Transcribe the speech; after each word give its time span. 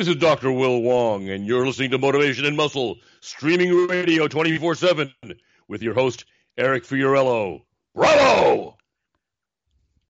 This 0.00 0.08
is 0.08 0.16
Dr. 0.16 0.50
Will 0.50 0.80
Wong, 0.80 1.28
and 1.28 1.46
you're 1.46 1.66
listening 1.66 1.90
to 1.90 1.98
Motivation 1.98 2.46
and 2.46 2.56
Muscle, 2.56 2.96
streaming 3.20 3.86
radio 3.86 4.28
24 4.28 4.74
7 4.74 5.12
with 5.68 5.82
your 5.82 5.92
host, 5.92 6.24
Eric 6.56 6.84
Fiorillo. 6.84 7.64
Bravo! 7.94 8.78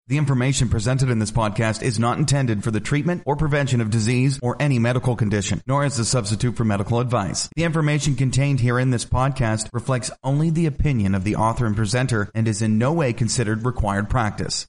The 0.06 0.18
information 0.18 0.68
presented 0.68 1.08
in 1.08 1.20
this 1.20 1.30
podcast 1.30 1.82
is 1.82 1.98
not 1.98 2.18
intended 2.18 2.62
for 2.62 2.70
the 2.70 2.80
treatment 2.80 3.22
or 3.24 3.34
prevention 3.34 3.80
of 3.80 3.88
disease 3.88 4.38
or 4.42 4.60
any 4.60 4.78
medical 4.78 5.16
condition, 5.16 5.62
nor 5.66 5.86
is 5.86 5.98
a 5.98 6.04
substitute 6.04 6.54
for 6.54 6.64
medical 6.64 7.00
advice. 7.00 7.48
The 7.56 7.64
information 7.64 8.14
contained 8.14 8.60
here 8.60 8.78
in 8.78 8.90
this 8.90 9.06
podcast 9.06 9.70
reflects 9.72 10.10
only 10.22 10.50
the 10.50 10.66
opinion 10.66 11.14
of 11.14 11.24
the 11.24 11.36
author 11.36 11.64
and 11.64 11.74
presenter 11.74 12.30
and 12.34 12.46
is 12.46 12.60
in 12.60 12.76
no 12.76 12.92
way 12.92 13.14
considered 13.14 13.64
required 13.64 14.10
practice. 14.10 14.66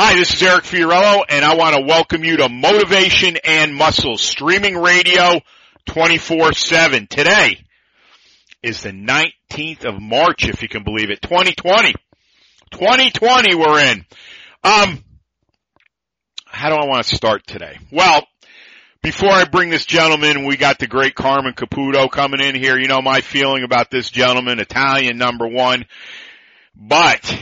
Hi, 0.00 0.14
this 0.14 0.32
is 0.32 0.40
Eric 0.40 0.62
Fiorillo, 0.62 1.24
and 1.28 1.44
I 1.44 1.56
want 1.56 1.74
to 1.74 1.82
welcome 1.82 2.22
you 2.22 2.36
to 2.36 2.48
Motivation 2.48 3.36
and 3.42 3.74
Muscle 3.74 4.16
streaming 4.16 4.76
radio 4.76 5.40
24-7. 5.88 7.08
Today 7.08 7.64
is 8.62 8.80
the 8.84 8.92
19th 8.92 9.84
of 9.84 10.00
March, 10.00 10.48
if 10.48 10.62
you 10.62 10.68
can 10.68 10.84
believe 10.84 11.10
it, 11.10 11.20
2020. 11.20 11.94
2020 12.70 13.56
we're 13.56 13.80
in. 13.86 14.06
Um, 14.62 15.02
how 16.46 16.68
do 16.68 16.76
I 16.76 16.86
want 16.86 17.04
to 17.04 17.16
start 17.16 17.44
today? 17.44 17.76
Well, 17.90 18.24
before 19.02 19.32
I 19.32 19.46
bring 19.46 19.68
this 19.68 19.84
gentleman, 19.84 20.44
we 20.44 20.56
got 20.56 20.78
the 20.78 20.86
great 20.86 21.16
Carmen 21.16 21.54
Caputo 21.54 22.08
coming 22.08 22.40
in 22.40 22.54
here. 22.54 22.78
You 22.78 22.86
know 22.86 23.02
my 23.02 23.20
feeling 23.20 23.64
about 23.64 23.90
this 23.90 24.10
gentleman, 24.10 24.60
Italian 24.60 25.18
number 25.18 25.48
one. 25.48 25.86
But 26.76 27.34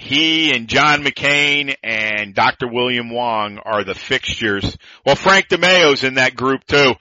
he 0.00 0.54
and 0.54 0.66
John 0.66 1.04
McKean 1.04 1.74
and 1.82 2.34
Dr. 2.34 2.66
William 2.68 3.10
Wong 3.10 3.58
are 3.58 3.84
the 3.84 3.94
fixtures. 3.94 4.76
Well, 5.04 5.16
Frank 5.16 5.48
DeMeo's 5.48 6.04
in 6.04 6.14
that 6.14 6.34
group 6.34 6.64
too. 6.66 6.94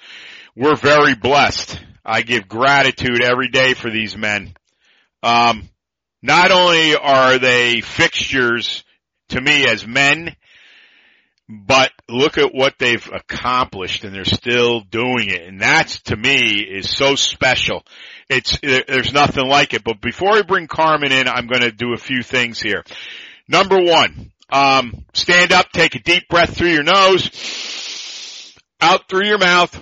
We're 0.56 0.76
very 0.76 1.16
blessed. 1.16 1.80
I 2.06 2.22
give 2.22 2.50
gratitude 2.50 3.24
every 3.24 3.48
day 3.48 3.74
for 3.74 3.90
these 3.90 4.18
men. 4.18 4.54
Um, 5.24 5.70
not 6.22 6.52
only 6.52 6.96
are 6.96 7.38
they 7.38 7.82
fixtures 7.82 8.84
to 9.30 9.40
me 9.40 9.66
as 9.66 9.88
men, 9.88 10.36
but 11.48 11.92
look 12.08 12.38
at 12.38 12.54
what 12.54 12.76
they've 12.78 13.10
accomplished 13.12 14.04
and 14.04 14.14
they're 14.14 14.26
still 14.26 14.82
doing 14.82 15.30
it. 15.30 15.42
And 15.42 15.62
that's 15.62 16.02
to 16.04 16.16
me 16.16 16.60
is 16.60 16.90
so 16.90 17.16
special. 17.16 17.84
It's, 18.30 18.60
there's 18.62 19.12
nothing 19.12 19.48
like 19.48 19.74
it. 19.74 19.84
But 19.84 20.02
before 20.02 20.34
I 20.34 20.44
bring 20.44 20.68
Carmen 20.68 21.12
in, 21.12 21.28
I'm 21.28 21.48
going 21.48 21.62
to 21.62 21.72
do 21.72 21.94
a 21.94 21.98
few 21.98 22.22
things 22.22 22.60
here. 22.60 22.84
Number 23.48 23.82
one, 23.82 24.32
um, 24.52 25.06
stand 25.14 25.52
up, 25.52 25.72
take 25.72 25.96
a 25.96 26.00
deep 26.00 26.28
breath 26.30 26.56
through 26.56 26.70
your 26.70 26.84
nose, 26.84 28.56
out 28.80 29.10
through 29.10 29.26
your 29.26 29.40
mouth, 29.40 29.74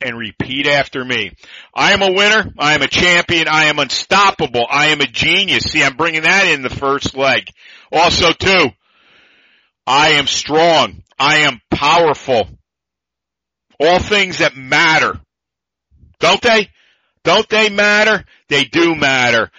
and 0.00 0.16
repeat 0.16 0.66
after 0.66 1.04
me. 1.04 1.32
I 1.74 1.92
am 1.92 2.02
a 2.02 2.12
winner. 2.12 2.52
I 2.58 2.74
am 2.74 2.82
a 2.82 2.88
champion. 2.88 3.48
I 3.48 3.64
am 3.64 3.78
unstoppable. 3.78 4.66
I 4.68 4.88
am 4.88 5.00
a 5.00 5.06
genius. 5.06 5.64
See, 5.64 5.82
I'm 5.82 5.96
bringing 5.96 6.22
that 6.22 6.46
in 6.46 6.62
the 6.62 6.70
first 6.70 7.16
leg. 7.16 7.48
Also 7.92 8.32
too, 8.32 8.68
I 9.86 10.10
am 10.10 10.26
strong. 10.26 11.02
I 11.18 11.38
am 11.38 11.60
powerful. 11.70 12.48
All 13.80 13.98
things 13.98 14.38
that 14.38 14.56
matter. 14.56 15.20
Don't 16.20 16.42
they? 16.42 16.70
Don't 17.24 17.48
they 17.48 17.70
matter? 17.70 18.24
They 18.48 18.64
do 18.64 18.94
matter. 18.94 19.50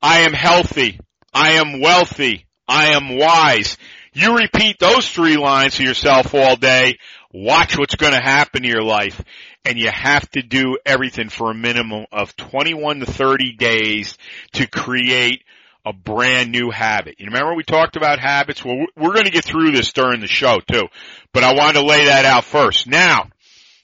I 0.00 0.20
am 0.20 0.32
healthy. 0.32 0.98
I 1.32 1.52
am 1.52 1.80
wealthy. 1.80 2.46
I 2.68 2.88
am 2.92 3.16
wise. 3.16 3.76
You 4.12 4.36
repeat 4.36 4.78
those 4.78 5.08
three 5.08 5.36
lines 5.36 5.76
to 5.76 5.84
yourself 5.84 6.34
all 6.34 6.56
day. 6.56 6.98
Watch 7.32 7.78
what's 7.78 7.94
going 7.94 8.12
to 8.12 8.20
happen 8.20 8.62
to 8.62 8.68
your 8.68 8.82
life. 8.82 9.22
And 9.64 9.78
you 9.78 9.90
have 9.90 10.28
to 10.32 10.42
do 10.42 10.76
everything 10.84 11.28
for 11.28 11.50
a 11.50 11.54
minimum 11.54 12.06
of 12.12 12.36
21 12.36 13.00
to 13.00 13.06
30 13.06 13.52
days 13.56 14.18
to 14.54 14.66
create 14.66 15.42
a 15.84 15.92
brand 15.92 16.52
new 16.52 16.70
habit. 16.70 17.16
You 17.18 17.26
remember 17.26 17.54
we 17.54 17.62
talked 17.62 17.96
about 17.96 18.18
habits? 18.18 18.64
Well, 18.64 18.86
we're 18.96 19.14
going 19.14 19.24
to 19.24 19.30
get 19.30 19.44
through 19.44 19.72
this 19.72 19.92
during 19.92 20.20
the 20.20 20.26
show 20.26 20.60
too, 20.60 20.86
but 21.32 21.42
I 21.42 21.54
wanted 21.54 21.80
to 21.80 21.86
lay 21.86 22.06
that 22.06 22.24
out 22.24 22.44
first. 22.44 22.86
Now, 22.86 23.28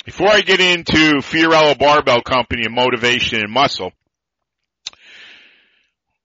before 0.08 0.30
I 0.30 0.40
get 0.40 0.58
into 0.58 1.20
Fiorillo 1.20 1.78
Barbell 1.78 2.22
Company 2.22 2.62
and 2.64 2.74
motivation 2.74 3.42
and 3.42 3.52
muscle, 3.52 3.92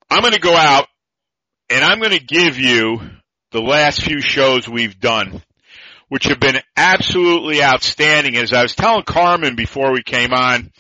I'm 0.10 0.22
going 0.22 0.32
to 0.32 0.40
go 0.40 0.56
out 0.56 0.88
and 1.70 1.84
I'm 1.84 2.00
going 2.00 2.18
to 2.18 2.24
give 2.24 2.58
you 2.58 3.02
the 3.52 3.60
last 3.60 4.02
few 4.02 4.22
shows 4.22 4.70
we've 4.70 5.02
done, 5.02 5.44
which 6.08 6.24
have 6.28 6.40
been 6.40 6.62
absolutely 6.78 7.62
outstanding. 7.62 8.38
As 8.38 8.54
I 8.54 8.62
was 8.62 8.74
telling 8.74 9.04
Carmen 9.04 9.58
before 9.58 9.92
we 9.92 10.02
came 10.02 10.32
on, 10.32 10.72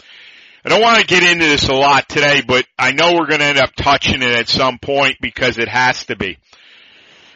I 0.64 0.70
don't 0.70 0.81
want 0.81 1.02
to 1.02 1.06
get 1.06 1.30
into 1.30 1.44
this 1.44 1.68
a 1.68 1.74
lot 1.74 2.08
today, 2.08 2.41
but 2.47 2.66
I 2.80 2.94
know 2.94 3.16
we're 3.16 3.28
going 3.28 3.41
to 3.41 3.47
end 3.47 3.58
up 3.58 3.75
touching 3.75 4.22
it 4.22 4.31
at 4.31 4.47
some 4.47 4.80
point 4.80 5.18
because 5.20 5.58
it 5.58 5.68
has 5.68 6.06
to 6.06 6.16
be. 6.16 6.38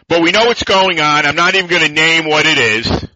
But 0.08 0.22
we 0.22 0.32
know 0.32 0.46
what's 0.46 0.64
going 0.64 1.02
on. 1.02 1.26
I'm 1.26 1.36
not 1.36 1.56
even 1.56 1.70
going 1.70 1.86
to 1.86 1.92
name 1.92 2.24
what 2.24 2.46
it 2.46 2.58
is. 2.58 3.08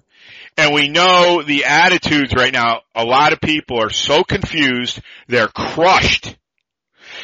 And 0.58 0.74
we 0.74 0.90
know 0.90 1.42
the 1.42 1.66
attitudes 1.66 2.34
right 2.34 2.54
now. 2.54 2.82
A 2.94 3.06
lot 3.06 3.34
of 3.34 3.42
people 3.42 3.82
are 3.82 3.90
so 3.90 4.24
confused. 4.24 5.02
They're 5.28 5.48
crushed. 5.48 6.36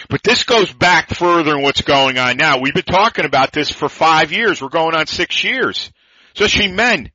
But 0.10 0.24
this 0.24 0.44
goes 0.44 0.72
back 0.72 1.10
further 1.10 1.52
than 1.52 1.62
what's 1.62 1.82
going 1.82 2.18
on 2.18 2.38
now. 2.38 2.60
We've 2.60 2.74
been 2.74 2.84
talking 2.84 3.26
about 3.26 3.52
this 3.52 3.72
for 3.72 3.90
five 3.90 4.32
years. 4.32 4.62
We're 4.62 4.70
going 4.70 4.96
on 4.96 5.08
six 5.08 5.44
years. 5.44 5.92
Especially 6.34 6.72
men. 6.72 7.12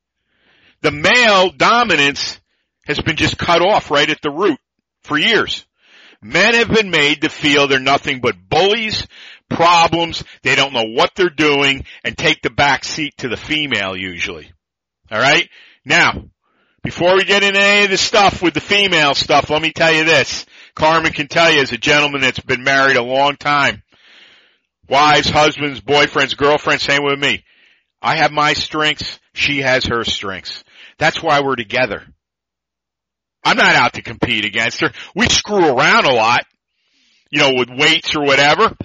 The 0.81 0.91
male 0.91 1.49
dominance 1.49 2.39
has 2.85 2.99
been 2.99 3.15
just 3.15 3.37
cut 3.37 3.61
off 3.61 3.89
right 3.89 4.09
at 4.09 4.21
the 4.21 4.29
root 4.29 4.59
for 5.03 5.17
years. 5.17 5.65
Men 6.21 6.53
have 6.55 6.69
been 6.69 6.89
made 6.89 7.21
to 7.21 7.29
feel 7.29 7.67
they're 7.67 7.79
nothing 7.79 8.19
but 8.21 8.35
bullies, 8.49 9.07
problems, 9.49 10.23
they 10.41 10.55
don't 10.55 10.73
know 10.73 10.87
what 10.87 11.11
they're 11.15 11.29
doing, 11.29 11.85
and 12.03 12.17
take 12.17 12.41
the 12.41 12.49
back 12.49 12.83
seat 12.83 13.13
to 13.17 13.27
the 13.27 13.37
female 13.37 13.95
usually. 13.95 14.51
Alright? 15.11 15.49
Now, 15.85 16.23
before 16.83 17.15
we 17.15 17.23
get 17.23 17.43
into 17.43 17.59
any 17.59 17.85
of 17.85 17.91
the 17.91 17.97
stuff 17.97 18.41
with 18.41 18.53
the 18.53 18.61
female 18.61 19.15
stuff, 19.15 19.49
let 19.49 19.61
me 19.61 19.71
tell 19.71 19.91
you 19.91 20.03
this. 20.03 20.45
Carmen 20.75 21.13
can 21.13 21.27
tell 21.27 21.51
you 21.51 21.61
as 21.61 21.71
a 21.71 21.77
gentleman 21.77 22.21
that's 22.21 22.39
been 22.39 22.63
married 22.63 22.97
a 22.97 23.03
long 23.03 23.35
time. 23.35 23.83
Wives, 24.89 25.29
husbands, 25.29 25.79
boyfriends, 25.79 26.35
girlfriends, 26.35 26.83
same 26.83 27.03
with 27.03 27.19
me. 27.19 27.43
I 28.01 28.17
have 28.17 28.31
my 28.31 28.53
strengths, 28.53 29.19
she 29.33 29.61
has 29.61 29.85
her 29.85 30.03
strengths. 30.03 30.63
That's 30.97 31.23
why 31.23 31.41
we're 31.41 31.55
together. 31.55 32.03
I'm 33.45 33.57
not 33.57 33.75
out 33.75 33.93
to 33.93 34.01
compete 34.01 34.45
against 34.45 34.81
her. 34.81 34.91
We 35.15 35.27
screw 35.27 35.65
around 35.65 36.05
a 36.05 36.13
lot, 36.13 36.45
you 37.29 37.39
know, 37.39 37.53
with 37.55 37.69
weights 37.69 38.15
or 38.15 38.23
whatever. 38.23 38.75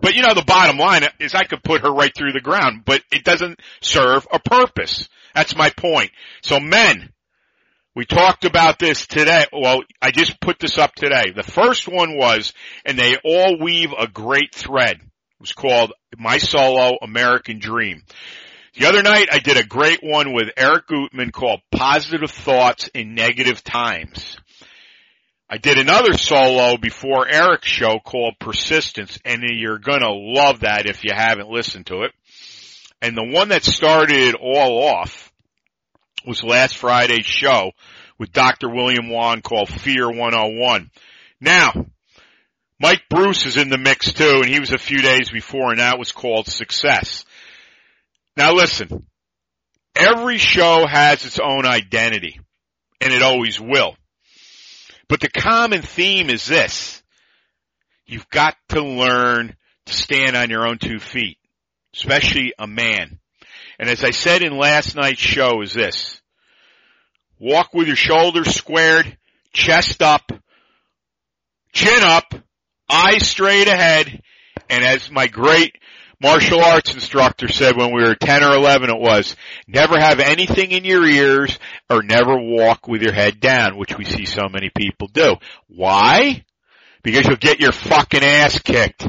But 0.00 0.14
you 0.14 0.22
know, 0.22 0.34
the 0.34 0.44
bottom 0.44 0.78
line 0.78 1.02
is 1.18 1.34
I 1.34 1.44
could 1.44 1.62
put 1.62 1.82
her 1.82 1.90
right 1.90 2.14
through 2.14 2.32
the 2.32 2.40
ground, 2.40 2.82
but 2.84 3.02
it 3.10 3.24
doesn't 3.24 3.58
serve 3.80 4.26
a 4.32 4.38
purpose. 4.38 5.08
That's 5.38 5.54
my 5.54 5.70
point. 5.70 6.10
So 6.42 6.58
men, 6.58 7.12
we 7.94 8.04
talked 8.04 8.44
about 8.44 8.80
this 8.80 9.06
today. 9.06 9.44
Well, 9.52 9.82
I 10.02 10.10
just 10.10 10.40
put 10.40 10.58
this 10.58 10.78
up 10.78 10.96
today. 10.96 11.30
The 11.30 11.44
first 11.44 11.86
one 11.86 12.18
was, 12.18 12.52
and 12.84 12.98
they 12.98 13.18
all 13.24 13.56
weave 13.60 13.92
a 13.96 14.08
great 14.08 14.52
thread. 14.52 14.96
It 14.96 15.40
was 15.40 15.52
called 15.52 15.92
My 16.16 16.38
Solo 16.38 16.98
American 17.00 17.60
Dream. 17.60 18.02
The 18.74 18.86
other 18.86 19.04
night 19.04 19.28
I 19.30 19.38
did 19.38 19.58
a 19.58 19.64
great 19.64 20.00
one 20.02 20.32
with 20.32 20.48
Eric 20.56 20.88
Gutman 20.88 21.30
called 21.30 21.60
Positive 21.70 22.32
Thoughts 22.32 22.88
in 22.88 23.14
Negative 23.14 23.62
Times. 23.62 24.38
I 25.48 25.58
did 25.58 25.78
another 25.78 26.14
solo 26.14 26.78
before 26.78 27.28
Eric's 27.28 27.68
show 27.68 28.00
called 28.00 28.40
Persistence 28.40 29.20
and 29.24 29.44
you're 29.44 29.78
gonna 29.78 30.10
love 30.10 30.60
that 30.60 30.86
if 30.86 31.04
you 31.04 31.12
haven't 31.14 31.48
listened 31.48 31.86
to 31.86 32.02
it. 32.02 32.12
And 33.00 33.16
the 33.16 33.24
one 33.24 33.50
that 33.50 33.64
started 33.64 34.16
it 34.16 34.34
all 34.34 34.88
off 34.88 35.27
was 36.28 36.44
last 36.44 36.76
Friday's 36.76 37.26
show 37.26 37.72
with 38.18 38.32
Dr. 38.32 38.68
William 38.68 39.08
Wong 39.08 39.40
called 39.40 39.68
Fear 39.68 40.10
101. 40.10 40.90
Now, 41.40 41.72
Mike 42.78 43.02
Bruce 43.08 43.46
is 43.46 43.56
in 43.56 43.70
the 43.70 43.78
mix 43.78 44.12
too 44.12 44.42
and 44.42 44.48
he 44.48 44.60
was 44.60 44.72
a 44.72 44.78
few 44.78 44.98
days 44.98 45.30
before 45.30 45.70
and 45.70 45.80
that 45.80 45.98
was 45.98 46.12
called 46.12 46.46
Success. 46.46 47.24
Now 48.36 48.54
listen, 48.54 49.06
every 49.96 50.38
show 50.38 50.86
has 50.86 51.24
its 51.24 51.40
own 51.40 51.66
identity, 51.66 52.38
and 53.00 53.12
it 53.12 53.22
always 53.22 53.60
will. 53.60 53.96
But 55.08 55.20
the 55.20 55.28
common 55.28 55.82
theme 55.82 56.30
is 56.30 56.46
this. 56.46 57.02
You've 58.06 58.28
got 58.30 58.56
to 58.70 58.82
learn 58.82 59.56
to 59.86 59.92
stand 59.92 60.36
on 60.36 60.50
your 60.50 60.66
own 60.66 60.78
two 60.78 60.98
feet, 60.98 61.38
especially 61.94 62.52
a 62.58 62.66
man. 62.66 63.18
And 63.78 63.88
as 63.88 64.04
I 64.04 64.10
said 64.10 64.42
in 64.42 64.56
last 64.56 64.96
night's 64.96 65.20
show 65.20 65.62
is 65.62 65.72
this. 65.72 66.17
Walk 67.40 67.72
with 67.74 67.86
your 67.86 67.96
shoulders 67.96 68.54
squared, 68.54 69.16
chest 69.52 70.02
up, 70.02 70.32
chin 71.72 72.02
up, 72.02 72.34
eyes 72.90 73.26
straight 73.26 73.68
ahead, 73.68 74.22
and 74.68 74.84
as 74.84 75.10
my 75.10 75.26
great 75.28 75.76
martial 76.20 76.62
arts 76.62 76.94
instructor 76.94 77.48
said 77.48 77.76
when 77.76 77.94
we 77.94 78.02
were 78.02 78.14
10 78.14 78.42
or 78.42 78.54
11 78.54 78.90
it 78.90 78.98
was, 78.98 79.36
never 79.66 79.98
have 79.98 80.20
anything 80.20 80.72
in 80.72 80.84
your 80.84 81.06
ears 81.06 81.58
or 81.88 82.02
never 82.02 82.36
walk 82.36 82.88
with 82.88 83.02
your 83.02 83.12
head 83.12 83.40
down, 83.40 83.76
which 83.76 83.96
we 83.96 84.04
see 84.04 84.26
so 84.26 84.48
many 84.50 84.70
people 84.74 85.08
do. 85.08 85.36
Why? 85.68 86.44
Because 87.02 87.26
you'll 87.26 87.36
get 87.36 87.60
your 87.60 87.72
fucking 87.72 88.24
ass 88.24 88.58
kicked. 88.60 89.08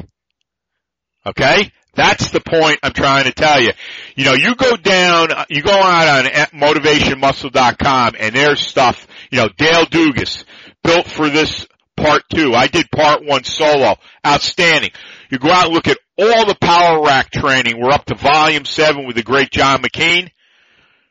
Okay? 1.26 1.72
That's 1.94 2.30
the 2.30 2.40
point 2.40 2.78
I'm 2.82 2.92
trying 2.92 3.24
to 3.24 3.32
tell 3.32 3.60
you. 3.60 3.72
You 4.14 4.24
know, 4.24 4.34
you 4.34 4.54
go 4.54 4.76
down, 4.76 5.32
uh, 5.32 5.44
you 5.48 5.62
go 5.62 5.72
out 5.72 6.26
on 6.26 6.30
motivationmuscle.com 6.58 8.14
and 8.18 8.34
there's 8.34 8.60
stuff, 8.60 9.06
you 9.30 9.38
know, 9.38 9.48
Dale 9.56 9.86
Dugas, 9.86 10.44
built 10.82 11.06
for 11.06 11.28
this 11.28 11.66
part 11.96 12.22
two. 12.32 12.54
I 12.54 12.68
did 12.68 12.90
part 12.90 13.24
one 13.24 13.44
solo. 13.44 13.96
Outstanding. 14.26 14.90
You 15.30 15.38
go 15.38 15.50
out 15.50 15.66
and 15.66 15.74
look 15.74 15.88
at 15.88 15.98
all 16.18 16.46
the 16.46 16.56
power 16.60 17.02
rack 17.04 17.30
training. 17.30 17.80
We're 17.80 17.92
up 17.92 18.06
to 18.06 18.14
volume 18.14 18.64
seven 18.64 19.06
with 19.06 19.16
the 19.16 19.22
great 19.22 19.50
John 19.50 19.82
McKean. 19.82 20.30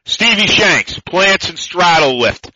Stevie 0.05 0.47
Shanks, 0.47 0.99
plants 0.99 1.49
and 1.49 1.59
straddle 1.59 2.19
lift. 2.19 2.51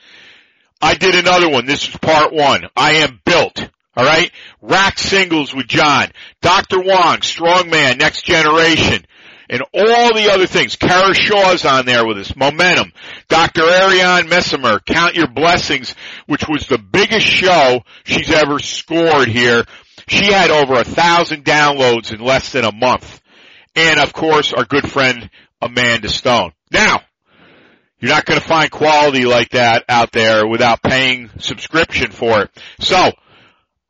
I 0.81 0.95
did 0.95 1.15
another 1.15 1.49
one. 1.49 1.65
This 1.65 1.87
is 1.87 1.95
part 1.97 2.33
one. 2.33 2.67
I 2.75 2.95
am 2.97 3.21
built. 3.23 3.69
All 3.95 4.05
right. 4.05 4.31
Rack 4.61 4.97
singles 4.97 5.53
with 5.53 5.67
John. 5.67 6.07
Dr. 6.41 6.79
Wong, 6.79 7.17
strongman, 7.17 7.99
next 7.99 8.23
generation. 8.23 9.05
And 9.49 9.61
all 9.73 10.13
the 10.15 10.31
other 10.33 10.47
things. 10.47 10.77
Kara 10.77 11.13
Shaw's 11.13 11.65
on 11.65 11.85
there 11.85 12.07
with 12.07 12.17
us. 12.17 12.35
Momentum. 12.35 12.91
Dr. 13.27 13.61
Ariane 13.61 14.27
Messimer, 14.27 14.83
Count 14.83 15.15
Your 15.15 15.27
Blessings, 15.27 15.93
which 16.25 16.47
was 16.47 16.65
the 16.65 16.79
biggest 16.79 17.27
show 17.27 17.81
she's 18.03 18.31
ever 18.31 18.57
scored 18.59 19.27
here. 19.27 19.63
She 20.07 20.31
had 20.31 20.49
over 20.49 20.73
a 20.73 20.83
thousand 20.83 21.45
downloads 21.45 22.11
in 22.11 22.19
less 22.19 22.51
than 22.51 22.65
a 22.65 22.71
month. 22.71 23.21
And 23.75 23.99
of 23.99 24.13
course, 24.13 24.53
our 24.53 24.65
good 24.65 24.89
friend 24.89 25.29
Amanda 25.61 26.09
Stone. 26.09 26.53
Now, 26.71 27.01
you're 27.99 28.11
not 28.11 28.25
going 28.25 28.39
to 28.39 28.45
find 28.45 28.69
quality 28.69 29.25
like 29.25 29.51
that 29.51 29.85
out 29.87 30.11
there 30.11 30.47
without 30.47 30.81
paying 30.81 31.29
subscription 31.39 32.11
for 32.11 32.43
it. 32.43 32.51
So, 32.79 33.11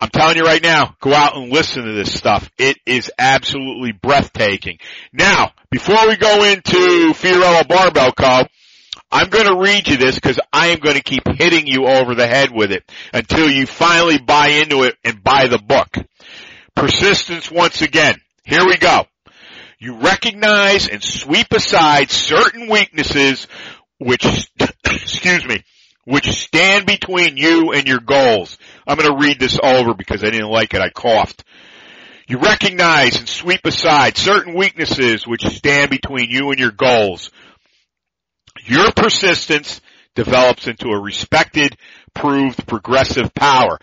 I'm 0.04 0.10
telling 0.10 0.36
you 0.36 0.44
right 0.44 0.62
now, 0.62 0.98
go 1.00 1.14
out 1.14 1.38
and 1.38 1.50
listen 1.50 1.86
to 1.86 1.94
this 1.94 2.14
stuff. 2.14 2.52
It 2.58 2.78
is 2.86 3.10
absolutely 3.18 3.94
breathtaking. 3.94 4.80
Now, 5.14 5.54
before 5.72 6.10
we 6.10 6.18
go 6.18 6.44
into 6.44 7.14
Fiorillo 7.14 7.66
Barbell 7.66 8.12
Co., 8.12 8.42
I'm 9.10 9.30
going 9.30 9.46
to 9.46 9.62
read 9.62 9.88
you 9.88 9.96
this 9.96 10.16
because 10.16 10.42
I 10.52 10.68
am 10.68 10.80
going 10.80 10.98
to 10.98 11.02
keep 11.02 11.24
hitting 11.26 11.68
you 11.68 11.86
over 11.86 12.16
the 12.16 12.28
head 12.28 12.50
with 12.52 12.74
it 12.74 12.84
until 13.14 13.50
you 13.50 13.66
finally 13.66 14.18
buy 14.18 14.48
into 14.48 14.84
it 14.84 14.98
and 15.06 15.24
buy 15.24 15.48
the 15.48 15.58
book. 15.58 15.96
Persistence 16.76 17.50
once 17.50 17.82
again. 17.82 18.20
Here 18.44 18.66
we 18.66 18.76
go. 18.76 19.06
You 19.80 20.00
recognize 20.00 20.90
and 20.90 21.02
sweep 21.02 21.54
aside 21.54 22.12
certain 22.12 22.68
weaknesses 22.68 23.48
which, 24.00 24.26
excuse 24.84 25.46
me, 25.46 25.64
which 26.06 26.28
stand 26.32 26.86
between 26.86 27.38
you 27.38 27.72
and 27.72 27.88
your 27.88 28.00
goals. 28.00 28.58
I'm 28.88 28.98
going 28.98 29.10
to 29.10 29.26
read 29.26 29.40
this 29.40 29.60
over 29.62 29.94
because 29.94 30.24
I 30.24 30.30
didn't 30.30 30.50
like 30.50 30.74
it. 30.74 30.82
I 30.82 30.90
coughed. 30.90 31.44
You 32.28 32.40
recognize 32.40 33.20
and 33.20 33.28
sweep 33.28 33.66
aside 33.66 34.18
certain 34.18 34.56
weaknesses 34.56 35.28
which 35.28 35.46
stand 35.46 35.90
between 35.90 36.30
you 36.30 36.52
and 36.52 36.60
your 36.60 36.72
goals. 36.72 37.32
Your 38.66 38.92
persistence 38.92 39.82
develops 40.16 40.68
into 40.68 40.90
a 40.90 41.02
respected, 41.02 41.78
proved 42.14 42.66
progressive 42.68 43.34
power. 43.34 43.80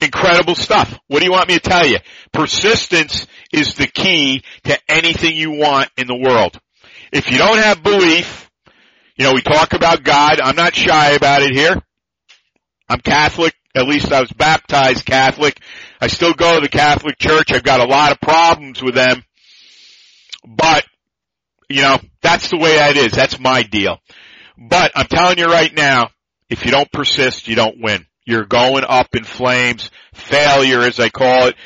Incredible 0.00 0.54
stuff. 0.54 0.98
What 1.08 1.20
do 1.20 1.26
you 1.26 1.32
want 1.32 1.48
me 1.48 1.58
to 1.58 1.60
tell 1.60 1.86
you? 1.86 1.98
Persistence 2.32 3.26
is 3.52 3.74
the 3.74 3.86
key 3.86 4.42
to 4.64 4.78
anything 4.88 5.36
you 5.36 5.52
want 5.52 5.90
in 5.96 6.06
the 6.06 6.16
world. 6.16 6.58
If 7.12 7.30
you 7.30 7.38
don't 7.38 7.58
have 7.58 7.82
belief, 7.82 8.49
you 9.20 9.26
know, 9.26 9.34
we 9.34 9.42
talk 9.42 9.74
about 9.74 10.02
God. 10.02 10.40
I'm 10.40 10.56
not 10.56 10.74
shy 10.74 11.10
about 11.10 11.42
it 11.42 11.52
here. 11.52 11.76
I'm 12.88 13.00
Catholic. 13.00 13.54
At 13.74 13.86
least 13.86 14.10
I 14.10 14.20
was 14.20 14.32
baptized 14.32 15.04
Catholic. 15.04 15.60
I 16.00 16.06
still 16.06 16.32
go 16.32 16.54
to 16.54 16.62
the 16.62 16.70
Catholic 16.70 17.18
Church. 17.18 17.52
I've 17.52 17.62
got 17.62 17.80
a 17.80 17.84
lot 17.84 18.12
of 18.12 18.20
problems 18.20 18.82
with 18.82 18.94
them. 18.94 19.22
But, 20.48 20.86
you 21.68 21.82
know, 21.82 21.98
that's 22.22 22.48
the 22.48 22.56
way 22.56 22.76
that 22.76 22.96
is. 22.96 23.12
That's 23.12 23.38
my 23.38 23.62
deal. 23.62 23.98
But 24.56 24.92
I'm 24.94 25.06
telling 25.06 25.36
you 25.36 25.48
right 25.48 25.74
now, 25.76 26.08
if 26.48 26.64
you 26.64 26.70
don't 26.70 26.90
persist, 26.90 27.46
you 27.46 27.56
don't 27.56 27.76
win. 27.78 28.06
You're 28.24 28.46
going 28.46 28.84
up 28.88 29.14
in 29.14 29.24
flames. 29.24 29.90
Failure, 30.14 30.80
as 30.80 30.98
I 30.98 31.10
call 31.10 31.48
it. 31.48 31.56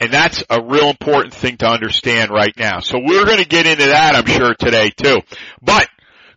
And 0.00 0.10
that's 0.10 0.42
a 0.48 0.62
real 0.62 0.88
important 0.88 1.34
thing 1.34 1.58
to 1.58 1.66
understand 1.66 2.30
right 2.30 2.56
now. 2.56 2.80
So 2.80 2.98
we're 3.04 3.26
going 3.26 3.42
to 3.42 3.48
get 3.48 3.66
into 3.66 3.84
that, 3.84 4.14
I'm 4.14 4.24
sure, 4.24 4.54
today 4.54 4.88
too. 4.88 5.20
But 5.60 5.88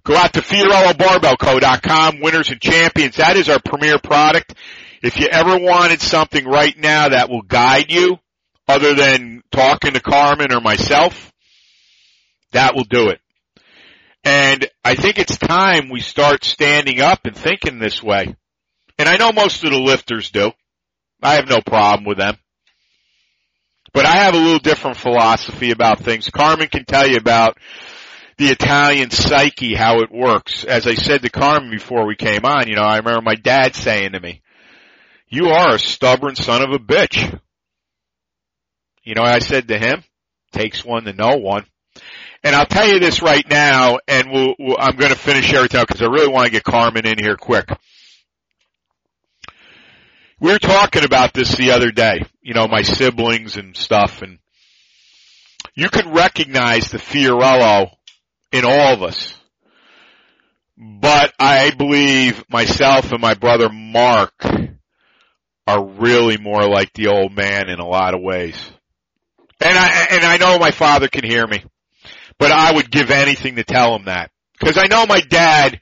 Go 0.08 0.16
out 0.16 0.32
to 0.36 0.42
FiorilloBarbellCo.com, 0.42 2.22
winners 2.22 2.50
and 2.50 2.62
champions. 2.62 3.18
That 3.18 3.36
is 3.36 3.50
our 3.50 3.60
premier 3.60 4.00
product. 4.00 4.56
If 5.04 5.20
you 5.20 5.28
ever 5.28 5.60
wanted 5.60 6.00
something 6.00 6.46
right 6.46 6.74
now 6.78 7.10
that 7.10 7.30
will 7.30 7.42
guide 7.42 7.92
you, 7.92 8.18
other 8.70 8.96
than 8.96 9.44
talking 9.52 9.92
to 9.92 10.00
Carmen 10.00 10.54
or 10.54 10.62
myself, 10.62 11.34
that 12.54 12.74
will 12.74 12.86
do 12.86 13.10
it. 13.10 13.20
And 14.24 14.70
I 14.82 14.96
think 14.96 15.20
it's 15.20 15.38
time 15.38 15.90
we 15.90 16.00
start 16.00 16.46
standing 16.46 17.02
up 17.02 17.26
and 17.26 17.36
thinking 17.36 17.78
this 17.78 18.02
way. 18.02 18.34
And 18.98 19.10
I 19.10 19.18
know 19.18 19.34
most 19.34 19.66
of 19.66 19.72
the 19.72 19.78
lifters 19.78 20.32
do. 20.32 20.54
I 21.22 21.34
have 21.34 21.50
no 21.50 21.60
problem 21.60 22.06
with 22.06 22.18
them. 22.18 22.38
But 23.94 24.06
I 24.06 24.24
have 24.24 24.36
a 24.36 24.38
little 24.38 24.60
different 24.60 24.96
philosophy 24.96 25.72
about 25.72 26.00
things. 26.00 26.30
Carmen 26.30 26.70
can 26.70 26.86
tell 26.86 27.06
you 27.06 27.18
about 27.18 27.58
the 28.38 28.50
Italian 28.50 29.10
psyche, 29.10 29.74
how 29.74 30.02
it 30.02 30.12
works. 30.12 30.64
As 30.64 30.86
I 30.88 30.94
said 30.94 31.24
to 31.24 31.30
Carmen 31.30 31.72
before 31.72 32.06
we 32.06 32.16
came 32.16 32.46
on, 32.46 32.68
you 32.68 32.76
know, 32.76 32.84
I 32.84 32.98
remember 32.98 33.22
my 33.22 33.36
dad 33.36 33.76
saying 33.76 34.12
to 34.12 34.20
me, 34.20 34.42
you 35.28 35.48
are 35.48 35.76
a 35.76 35.80
stubborn 35.80 36.36
son 36.36 36.62
of 36.62 36.72
a 36.72 36.80
bitch. 36.80 37.40
You 39.04 39.16
know, 39.16 39.24
I 39.24 39.40
said 39.40 39.68
to 39.70 39.80
him, 39.80 40.04
takes 40.52 40.86
one 40.86 41.06
to 41.06 41.14
know 41.14 41.38
one. 41.38 41.66
And 42.44 42.56
I'll 42.56 42.68
tell 42.68 42.88
you 42.88 43.00
this 43.00 43.22
right 43.22 43.48
now, 43.50 43.98
and 44.08 44.32
we'll, 44.32 44.54
we'll, 44.60 44.78
I'm 44.80 44.96
going 44.96 45.12
to 45.12 45.18
finish 45.18 45.52
everything 45.54 45.82
because 45.82 46.02
I 46.02 46.06
really 46.06 46.32
want 46.32 46.46
to 46.46 46.52
get 46.52 46.64
Carmen 46.64 47.08
in 47.08 47.18
here 47.18 47.36
quick. 47.36 47.68
We 50.40 50.52
were 50.52 50.60
talking 50.60 51.04
about 51.04 51.34
this 51.34 51.56
the 51.56 51.72
other 51.72 51.90
day, 51.92 52.24
you 52.44 52.54
know, 52.54 52.68
my 52.68 52.84
siblings 52.84 53.58
and 53.58 53.76
stuff, 53.76 54.22
and 54.22 54.38
you 55.74 55.90
can 55.90 56.14
recognize 56.14 56.92
the 56.92 57.00
Fiorillo 57.00 57.97
in 58.58 58.66
all 58.66 58.94
of 58.94 59.04
us. 59.04 59.34
But 60.78 61.34
I 61.40 61.72
believe 61.72 62.44
myself 62.50 63.12
and 63.12 63.22
my 63.22 63.34
brother 63.34 63.70
Mark 63.70 64.34
are 65.66 65.86
really 65.86 66.38
more 66.38 66.68
like 66.68 66.94
the 66.94 67.08
old 67.08 67.36
man 67.36 67.70
in 67.70 67.80
a 67.80 67.88
lot 67.88 68.14
of 68.14 68.22
ways. 68.22 68.58
And 69.60 69.78
I, 69.78 70.08
and 70.12 70.24
I 70.24 70.38
know 70.38 70.60
my 70.60 70.72
father 70.72 71.08
can 71.08 71.24
hear 71.24 71.46
me, 71.46 71.64
but 72.38 72.52
I 72.52 72.74
would 72.74 72.92
give 72.92 73.10
anything 73.10 73.56
to 73.56 73.64
tell 73.64 73.96
him 73.96 74.06
that. 74.06 74.32
Cause 74.64 74.78
I 74.78 74.88
know 74.88 75.06
my 75.06 75.20
dad 75.20 75.82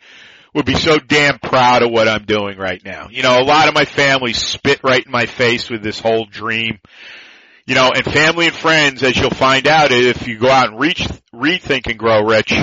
would 0.54 0.66
be 0.66 0.76
so 0.76 0.98
damn 0.98 1.40
proud 1.40 1.84
of 1.84 1.92
what 1.92 2.08
I'm 2.08 2.26
doing 2.26 2.58
right 2.58 2.82
now. 2.84 3.10
You 3.10 3.24
know, 3.24 3.40
a 3.40 3.44
lot 3.44 3.68
of 3.68 3.74
my 3.74 3.86
family 3.86 4.34
spit 4.34 4.82
right 4.84 5.06
in 5.06 5.12
my 5.12 5.26
face 5.26 5.70
with 5.70 5.84
this 5.84 6.00
whole 6.00 6.26
dream 6.26 6.80
you 7.66 7.74
know, 7.74 7.92
and 7.96 8.06
family 8.06 8.48
and 8.48 8.56
friends, 8.56 9.02
as 9.02 9.18
you'll 9.18 9.32
find 9.32 9.68
out, 9.68 9.92
if 9.92 10.28
you 10.28 10.38
go 10.38 10.50
out 10.50 10.70
and 10.70 10.80
reach, 10.80 11.08
rethink 11.34 11.88
and 11.88 11.98
grow 11.98 12.24
rich, 12.24 12.54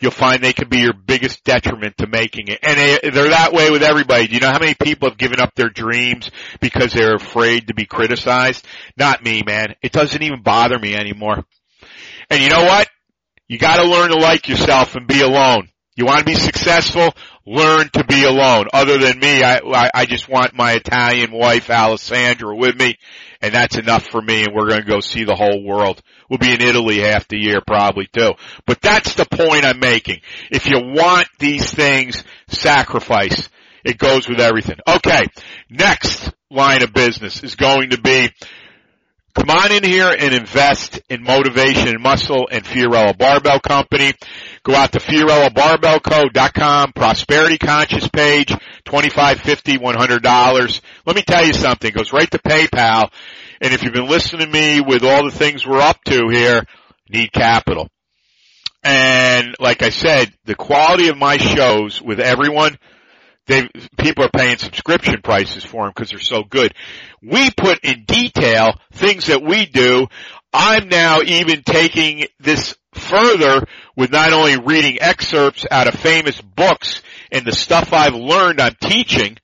you'll 0.00 0.12
find 0.12 0.42
they 0.42 0.52
can 0.52 0.68
be 0.68 0.78
your 0.78 0.92
biggest 0.92 1.42
detriment 1.42 1.96
to 1.98 2.06
making 2.06 2.48
it. 2.48 2.60
And 2.62 2.78
they, 2.78 3.10
they're 3.10 3.30
that 3.30 3.52
way 3.52 3.70
with 3.70 3.82
everybody. 3.82 4.28
Do 4.28 4.34
you 4.34 4.40
know 4.40 4.52
how 4.52 4.60
many 4.60 4.74
people 4.74 5.08
have 5.08 5.18
given 5.18 5.40
up 5.40 5.54
their 5.54 5.70
dreams 5.70 6.30
because 6.60 6.92
they're 6.92 7.16
afraid 7.16 7.66
to 7.68 7.74
be 7.74 7.84
criticized? 7.84 8.64
Not 8.96 9.24
me, 9.24 9.42
man. 9.44 9.74
It 9.82 9.90
doesn't 9.90 10.22
even 10.22 10.42
bother 10.42 10.78
me 10.78 10.94
anymore. 10.94 11.44
And 12.30 12.40
you 12.40 12.48
know 12.48 12.64
what? 12.64 12.88
You 13.48 13.58
gotta 13.58 13.88
learn 13.88 14.10
to 14.10 14.18
like 14.18 14.48
yourself 14.48 14.94
and 14.94 15.06
be 15.06 15.20
alone. 15.20 15.68
You 15.96 16.06
want 16.06 16.20
to 16.20 16.24
be 16.24 16.34
successful? 16.34 17.14
Learn 17.46 17.88
to 17.92 18.04
be 18.04 18.24
alone. 18.24 18.66
Other 18.72 18.98
than 18.98 19.18
me, 19.18 19.42
I, 19.42 19.58
I, 19.58 19.90
I 19.94 20.06
just 20.06 20.28
want 20.28 20.54
my 20.54 20.72
Italian 20.72 21.30
wife, 21.30 21.68
Alessandra, 21.68 22.56
with 22.56 22.76
me 22.76 22.96
and 23.44 23.52
that's 23.52 23.76
enough 23.76 24.06
for 24.06 24.22
me 24.22 24.44
and 24.44 24.54
we're 24.54 24.68
going 24.68 24.80
to 24.80 24.88
go 24.88 25.00
see 25.00 25.24
the 25.24 25.34
whole 25.34 25.62
world. 25.62 26.00
We'll 26.30 26.38
be 26.38 26.54
in 26.54 26.62
Italy 26.62 27.00
half 27.00 27.28
the 27.28 27.36
year 27.36 27.60
probably 27.60 28.06
too. 28.06 28.32
But 28.66 28.80
that's 28.80 29.14
the 29.14 29.26
point 29.26 29.66
I'm 29.66 29.80
making. 29.80 30.22
If 30.50 30.66
you 30.66 30.80
want 30.80 31.28
these 31.38 31.70
things, 31.70 32.24
sacrifice. 32.48 33.50
It 33.84 33.98
goes 33.98 34.26
with 34.30 34.40
everything. 34.40 34.78
Okay. 34.88 35.24
Next 35.68 36.32
line 36.50 36.82
of 36.82 36.94
business 36.94 37.44
is 37.44 37.54
going 37.54 37.90
to 37.90 38.00
be 38.00 38.30
come 39.34 39.50
on 39.50 39.72
in 39.72 39.82
here 39.82 40.14
and 40.16 40.34
invest 40.34 41.00
in 41.08 41.22
motivation 41.22 41.88
and 41.88 42.02
muscle 42.02 42.48
and 42.50 42.64
Fiorillo 42.64 43.16
Barbell 43.16 43.60
Company. 43.60 44.12
Go 44.62 44.74
out 44.74 44.92
to 44.92 45.00
FiorilloBarbellCo.com, 45.00 46.92
prosperity 46.92 47.58
conscious 47.58 48.08
page, 48.08 48.48
$25, 48.86 49.36
$50, 49.36 49.78
$100. 49.78 50.80
Let 51.04 51.16
me 51.16 51.22
tell 51.22 51.44
you 51.44 51.52
something. 51.52 51.88
It 51.88 51.94
goes 51.94 52.12
right 52.12 52.30
to 52.30 52.38
PayPal. 52.38 53.10
And 53.60 53.74
if 53.74 53.82
you've 53.82 53.92
been 53.92 54.08
listening 54.08 54.46
to 54.46 54.52
me 54.52 54.80
with 54.80 55.04
all 55.04 55.24
the 55.24 55.36
things 55.36 55.66
we're 55.66 55.80
up 55.80 56.02
to 56.04 56.28
here, 56.30 56.64
need 57.08 57.32
capital. 57.32 57.88
And 58.82 59.54
like 59.58 59.82
I 59.82 59.88
said, 59.88 60.32
the 60.44 60.54
quality 60.54 61.08
of 61.08 61.16
my 61.16 61.38
shows 61.38 62.02
with 62.02 62.20
everyone, 62.20 62.78
they 63.46 63.68
people 63.98 64.24
are 64.24 64.30
paying 64.30 64.56
subscription 64.56 65.20
prices 65.22 65.64
for 65.64 65.84
them 65.84 65.92
because 65.94 66.10
they're 66.10 66.18
so 66.18 66.44
good. 66.44 66.74
We 67.22 67.50
put 67.50 67.84
in 67.84 68.04
detail 68.04 68.74
things 68.92 69.26
that 69.26 69.42
we 69.42 69.66
do. 69.66 70.06
I'm 70.52 70.88
now 70.88 71.20
even 71.20 71.62
taking 71.62 72.26
this 72.38 72.76
further 72.94 73.66
with 73.96 74.12
not 74.12 74.32
only 74.32 74.58
reading 74.58 74.98
excerpts 75.00 75.66
out 75.70 75.88
of 75.88 75.94
famous 75.94 76.40
books 76.40 77.02
and 77.30 77.44
the 77.44 77.52
stuff 77.52 77.92
I've 77.92 78.14
learned 78.14 78.60
I'm 78.60 78.76
teaching. 78.80 79.36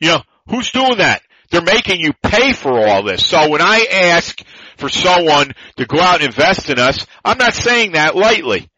You 0.00 0.12
know, 0.12 0.22
who's 0.48 0.70
doing 0.70 0.98
that? 0.98 1.22
They're 1.50 1.62
making 1.62 2.00
you 2.00 2.12
pay 2.22 2.52
for 2.52 2.86
all 2.86 3.04
this. 3.04 3.26
So 3.26 3.50
when 3.50 3.60
I 3.62 3.86
ask 3.92 4.42
for 4.78 4.88
someone 4.88 5.52
to 5.76 5.86
go 5.86 6.00
out 6.00 6.16
and 6.16 6.26
invest 6.26 6.70
in 6.70 6.78
us, 6.78 7.06
I'm 7.24 7.38
not 7.38 7.54
saying 7.54 7.92
that 7.92 8.16
lightly. 8.16 8.68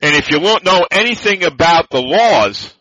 And 0.00 0.14
if 0.14 0.30
you 0.30 0.40
won't 0.40 0.64
know 0.64 0.86
anything 0.90 1.44
about 1.44 1.90
the 1.90 2.00
laws, 2.00 2.74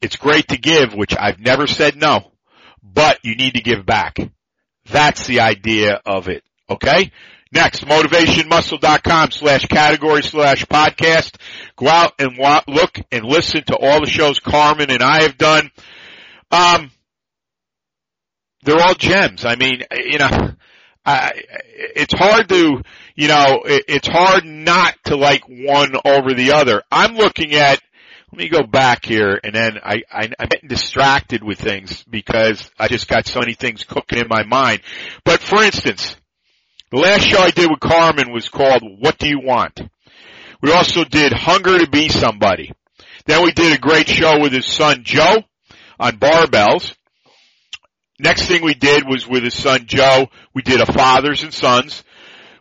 it's 0.00 0.16
great 0.16 0.48
to 0.48 0.58
give, 0.58 0.94
which 0.94 1.14
I've 1.18 1.40
never 1.40 1.66
said 1.66 1.96
no, 1.96 2.32
but 2.82 3.18
you 3.22 3.36
need 3.36 3.54
to 3.54 3.62
give 3.62 3.84
back. 3.84 4.18
That's 4.86 5.26
the 5.26 5.40
idea 5.40 6.00
of 6.06 6.28
it. 6.28 6.42
Okay? 6.68 7.12
Next, 7.52 7.84
motivationmuscle.com 7.84 9.32
slash 9.32 9.66
category 9.66 10.22
slash 10.22 10.64
podcast. 10.66 11.36
Go 11.76 11.88
out 11.88 12.14
and 12.18 12.38
look 12.68 12.98
and 13.10 13.24
listen 13.24 13.64
to 13.64 13.76
all 13.76 14.00
the 14.00 14.10
shows 14.10 14.38
Carmen 14.38 14.90
and 14.90 15.02
I 15.02 15.22
have 15.22 15.36
done. 15.36 15.70
Um, 16.52 16.92
they're 18.62 18.80
all 18.80 18.94
gems. 18.94 19.44
I 19.44 19.56
mean, 19.56 19.82
you 19.92 20.18
know, 20.18 20.52
I, 21.04 21.32
it's 21.96 22.14
hard 22.14 22.48
to, 22.50 22.82
you 23.16 23.28
know, 23.28 23.62
it, 23.64 23.84
it's 23.88 24.08
hard 24.08 24.44
not 24.44 24.94
to 25.04 25.16
like 25.16 25.42
one 25.48 25.94
over 26.04 26.34
the 26.34 26.52
other. 26.52 26.82
I'm 26.90 27.14
looking 27.14 27.54
at, 27.54 27.80
let 28.32 28.38
me 28.38 28.48
go 28.48 28.62
back 28.62 29.04
here 29.04 29.40
and 29.42 29.54
then 29.54 29.78
I, 29.82 30.02
I, 30.10 30.28
I'm 30.38 30.48
getting 30.48 30.68
distracted 30.68 31.42
with 31.42 31.58
things 31.58 32.04
because 32.04 32.70
I 32.78 32.86
just 32.86 33.08
got 33.08 33.26
so 33.26 33.40
many 33.40 33.54
things 33.54 33.82
cooking 33.82 34.18
in 34.18 34.28
my 34.28 34.44
mind. 34.44 34.82
But 35.24 35.40
for 35.40 35.62
instance, 35.62 36.14
the 36.92 36.98
last 36.98 37.26
show 37.26 37.40
I 37.40 37.50
did 37.50 37.68
with 37.68 37.80
Carmen 37.80 38.32
was 38.32 38.48
called 38.48 38.82
What 38.82 39.18
Do 39.18 39.28
You 39.28 39.40
Want? 39.42 39.80
We 40.62 40.72
also 40.72 41.02
did 41.04 41.32
Hunger 41.32 41.78
to 41.78 41.90
Be 41.90 42.08
Somebody. 42.08 42.72
Then 43.26 43.42
we 43.42 43.52
did 43.52 43.76
a 43.76 43.80
great 43.80 44.08
show 44.08 44.40
with 44.40 44.52
his 44.52 44.66
son 44.66 45.02
Joe 45.02 45.38
on 45.98 46.18
barbells. 46.18 46.94
Next 48.18 48.46
thing 48.46 48.62
we 48.62 48.74
did 48.74 49.04
was 49.08 49.26
with 49.26 49.42
his 49.42 49.54
son 49.54 49.86
Joe, 49.86 50.28
we 50.54 50.62
did 50.62 50.80
a 50.80 50.92
fathers 50.92 51.42
and 51.42 51.52
sons. 51.52 52.04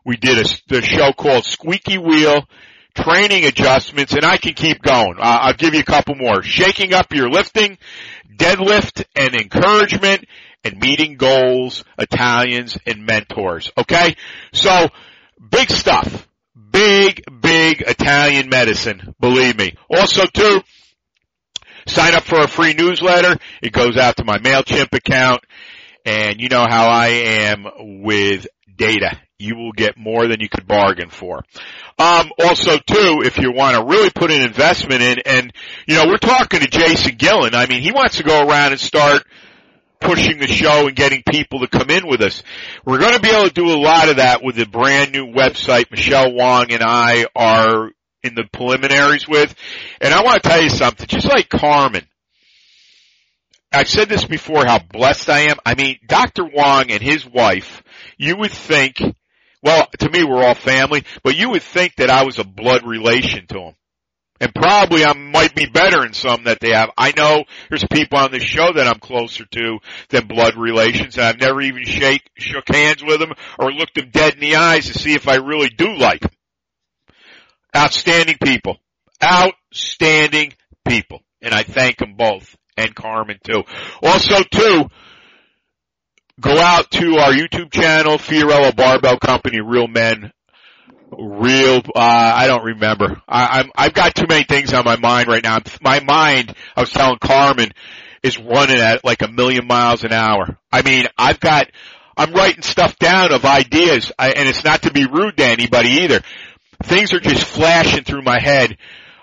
We 0.05 0.15
did 0.15 0.37
a, 0.37 0.75
a 0.77 0.81
show 0.81 1.11
called 1.11 1.45
Squeaky 1.45 1.97
Wheel, 1.97 2.47
training 3.03 3.45
adjustments, 3.45 4.13
and 4.13 4.25
I 4.25 4.37
can 4.37 4.53
keep 4.53 4.81
going. 4.81 5.15
Uh, 5.17 5.39
I'll 5.41 5.53
give 5.53 5.73
you 5.73 5.81
a 5.81 5.83
couple 5.83 6.15
more. 6.15 6.41
Shaking 6.43 6.93
up 6.93 7.13
your 7.13 7.29
lifting, 7.29 7.77
deadlift 8.35 9.05
and 9.15 9.35
encouragement, 9.35 10.25
and 10.63 10.77
meeting 10.79 11.15
goals, 11.15 11.83
Italians, 11.97 12.77
and 12.85 13.05
mentors. 13.05 13.71
Okay? 13.77 14.15
So, 14.53 14.89
big 15.49 15.69
stuff. 15.69 16.27
Big, 16.71 17.23
big 17.41 17.81
Italian 17.81 18.49
medicine, 18.49 19.15
believe 19.19 19.57
me. 19.57 19.73
Also 19.89 20.25
too, 20.25 20.61
Sign 21.89 22.13
up 22.13 22.23
for 22.23 22.39
a 22.39 22.47
free 22.47 22.73
newsletter. 22.73 23.35
It 23.63 23.73
goes 23.73 23.97
out 23.97 24.17
to 24.17 24.23
my 24.23 24.37
MailChimp 24.37 24.93
account. 24.93 25.41
And 26.05 26.39
you 26.39 26.47
know 26.47 26.65
how 26.69 26.87
I 26.87 27.07
am 27.07 27.65
with 28.03 28.45
data. 28.77 29.19
You 29.39 29.55
will 29.55 29.71
get 29.71 29.97
more 29.97 30.27
than 30.27 30.41
you 30.41 30.49
could 30.49 30.67
bargain 30.67 31.09
for. 31.09 31.43
Um, 31.97 32.31
also 32.37 32.77
too, 32.77 33.23
if 33.25 33.37
you 33.37 33.51
want 33.51 33.77
to 33.77 33.85
really 33.85 34.09
put 34.09 34.31
an 34.31 34.41
investment 34.41 35.01
in, 35.01 35.19
and 35.25 35.53
you 35.87 35.95
know, 35.95 36.05
we're 36.07 36.17
talking 36.17 36.59
to 36.59 36.67
Jason 36.67 37.15
Gillen. 37.15 37.55
I 37.55 37.65
mean, 37.65 37.81
he 37.81 37.91
wants 37.91 38.17
to 38.17 38.23
go 38.23 38.45
around 38.45 38.73
and 38.73 38.79
start 38.79 39.25
pushing 39.99 40.39
the 40.39 40.47
show 40.47 40.87
and 40.87 40.95
getting 40.95 41.23
people 41.23 41.59
to 41.59 41.67
come 41.67 41.89
in 41.89 42.07
with 42.07 42.21
us. 42.21 42.43
We're 42.85 42.99
going 42.99 43.13
to 43.13 43.21
be 43.21 43.29
able 43.29 43.47
to 43.47 43.53
do 43.53 43.71
a 43.71 43.79
lot 43.79 44.09
of 44.09 44.17
that 44.17 44.43
with 44.43 44.55
the 44.55 44.65
brand 44.65 45.11
new 45.11 45.27
website 45.27 45.91
Michelle 45.91 46.33
Wong 46.33 46.71
and 46.71 46.83
I 46.83 47.25
are 47.35 47.91
in 48.23 48.35
the 48.35 48.45
preliminaries 48.51 49.27
with. 49.27 49.53
And 50.01 50.13
I 50.13 50.23
want 50.23 50.41
to 50.43 50.49
tell 50.49 50.61
you 50.61 50.69
something, 50.69 51.07
just 51.07 51.27
like 51.27 51.49
Carmen. 51.49 52.05
I've 53.71 53.89
said 53.89 54.09
this 54.09 54.25
before 54.25 54.65
how 54.65 54.79
blessed 54.79 55.29
I 55.29 55.41
am. 55.41 55.57
I 55.65 55.75
mean, 55.75 55.99
Dr. 56.07 56.43
Wong 56.43 56.89
and 56.89 57.03
his 57.03 57.25
wife, 57.25 57.83
you 58.17 58.35
would 58.37 58.51
think, 58.51 58.97
well, 59.61 59.87
to 59.99 60.09
me 60.09 60.23
we're 60.23 60.43
all 60.43 60.55
family, 60.55 61.03
but 61.23 61.35
you 61.35 61.51
would 61.51 61.63
think 61.63 61.95
that 61.95 62.09
I 62.09 62.23
was 62.23 62.39
a 62.39 62.43
blood 62.43 62.85
relation 62.85 63.47
to 63.47 63.59
him. 63.59 63.75
And 64.41 64.55
probably 64.55 65.03
I 65.03 65.13
might 65.13 65.53
be 65.53 65.65
better 65.65 66.05
in 66.05 66.13
some 66.13 66.45
that 66.45 66.61
they 66.61 66.71
have. 66.71 66.91
I 66.97 67.11
know 67.15 67.43
there's 67.67 67.83
people 67.91 68.19
on 68.19 68.31
this 68.31 68.43
show 68.43 68.71
that 68.73 68.87
I'm 68.87 68.99
closer 68.99 69.43
to 69.43 69.79
than 70.09 70.27
blood 70.27 70.55
relations 70.55 71.17
and 71.17 71.25
I've 71.25 71.41
never 71.41 71.61
even 71.61 71.83
shake, 71.83 72.29
shook 72.37 72.63
hands 72.69 73.03
with 73.03 73.19
them 73.19 73.33
or 73.59 73.71
looked 73.71 73.95
them 73.95 74.11
dead 74.11 74.35
in 74.35 74.39
the 74.39 74.55
eyes 74.55 74.87
to 74.87 74.97
see 74.97 75.13
if 75.13 75.27
I 75.27 75.35
really 75.35 75.69
do 75.69 75.97
like 75.97 76.21
them. 76.21 76.31
Outstanding 77.75 78.37
people. 78.41 78.77
Outstanding 79.21 80.53
people. 80.87 81.19
And 81.41 81.53
I 81.53 81.63
thank 81.63 81.97
them 81.97 82.15
both. 82.15 82.55
And 82.77 82.95
Carmen 82.95 83.39
too. 83.43 83.63
Also 84.01 84.41
too, 84.41 84.85
go 86.39 86.57
out 86.57 86.89
to 86.91 87.17
our 87.17 87.31
YouTube 87.31 87.71
channel, 87.71 88.17
Fiorillo 88.17 88.75
Barbell 88.75 89.19
Company, 89.19 89.61
Real 89.61 89.87
Men, 89.87 90.31
Real, 91.11 91.77
uh, 91.77 91.81
I 91.95 92.47
don't 92.47 92.63
remember. 92.63 93.21
I, 93.27 93.59
I'm, 93.59 93.71
I've 93.75 93.93
got 93.93 94.13
too 94.13 94.27
many 94.29 94.43
things 94.43 94.73
on 94.73 94.85
my 94.85 94.97
mind 94.97 95.27
right 95.27 95.43
now. 95.43 95.59
My 95.81 95.99
mind, 95.99 96.53
I 96.75 96.81
was 96.81 96.91
telling 96.91 97.17
Carmen, 97.19 97.71
is 98.21 98.37
running 98.37 98.77
at 98.77 99.03
like 99.03 99.21
a 99.21 99.27
million 99.27 99.65
miles 99.65 100.03
an 100.03 100.11
hour. 100.11 100.57
I 100.71 100.83
mean, 100.83 101.07
I've 101.17 101.39
got, 101.39 101.67
I'm 102.15 102.33
writing 102.33 102.61
stuff 102.61 102.97
down 102.99 103.33
of 103.33 103.43
ideas, 103.45 104.11
I, 104.19 104.31
and 104.31 104.47
it's 104.47 104.63
not 104.63 104.83
to 104.83 104.91
be 104.91 105.07
rude 105.07 105.37
to 105.37 105.45
anybody 105.45 105.89
either 106.03 106.21
things 106.83 107.13
are 107.13 107.19
just 107.19 107.45
flashing 107.45 108.03
through 108.03 108.21
my 108.21 108.39
head. 108.39 108.77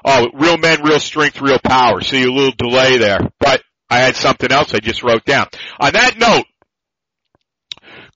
Oh, 0.04 0.28
real 0.34 0.56
men, 0.56 0.82
real 0.82 1.00
strength, 1.00 1.40
real 1.40 1.58
power. 1.58 2.00
See 2.00 2.22
a 2.22 2.30
little 2.30 2.52
delay 2.56 2.98
there, 2.98 3.20
but 3.40 3.62
I 3.90 3.98
had 3.98 4.16
something 4.16 4.52
else 4.52 4.74
I 4.74 4.78
just 4.78 5.02
wrote 5.02 5.24
down. 5.24 5.48
On 5.80 5.92
that 5.92 6.18
note, 6.18 6.44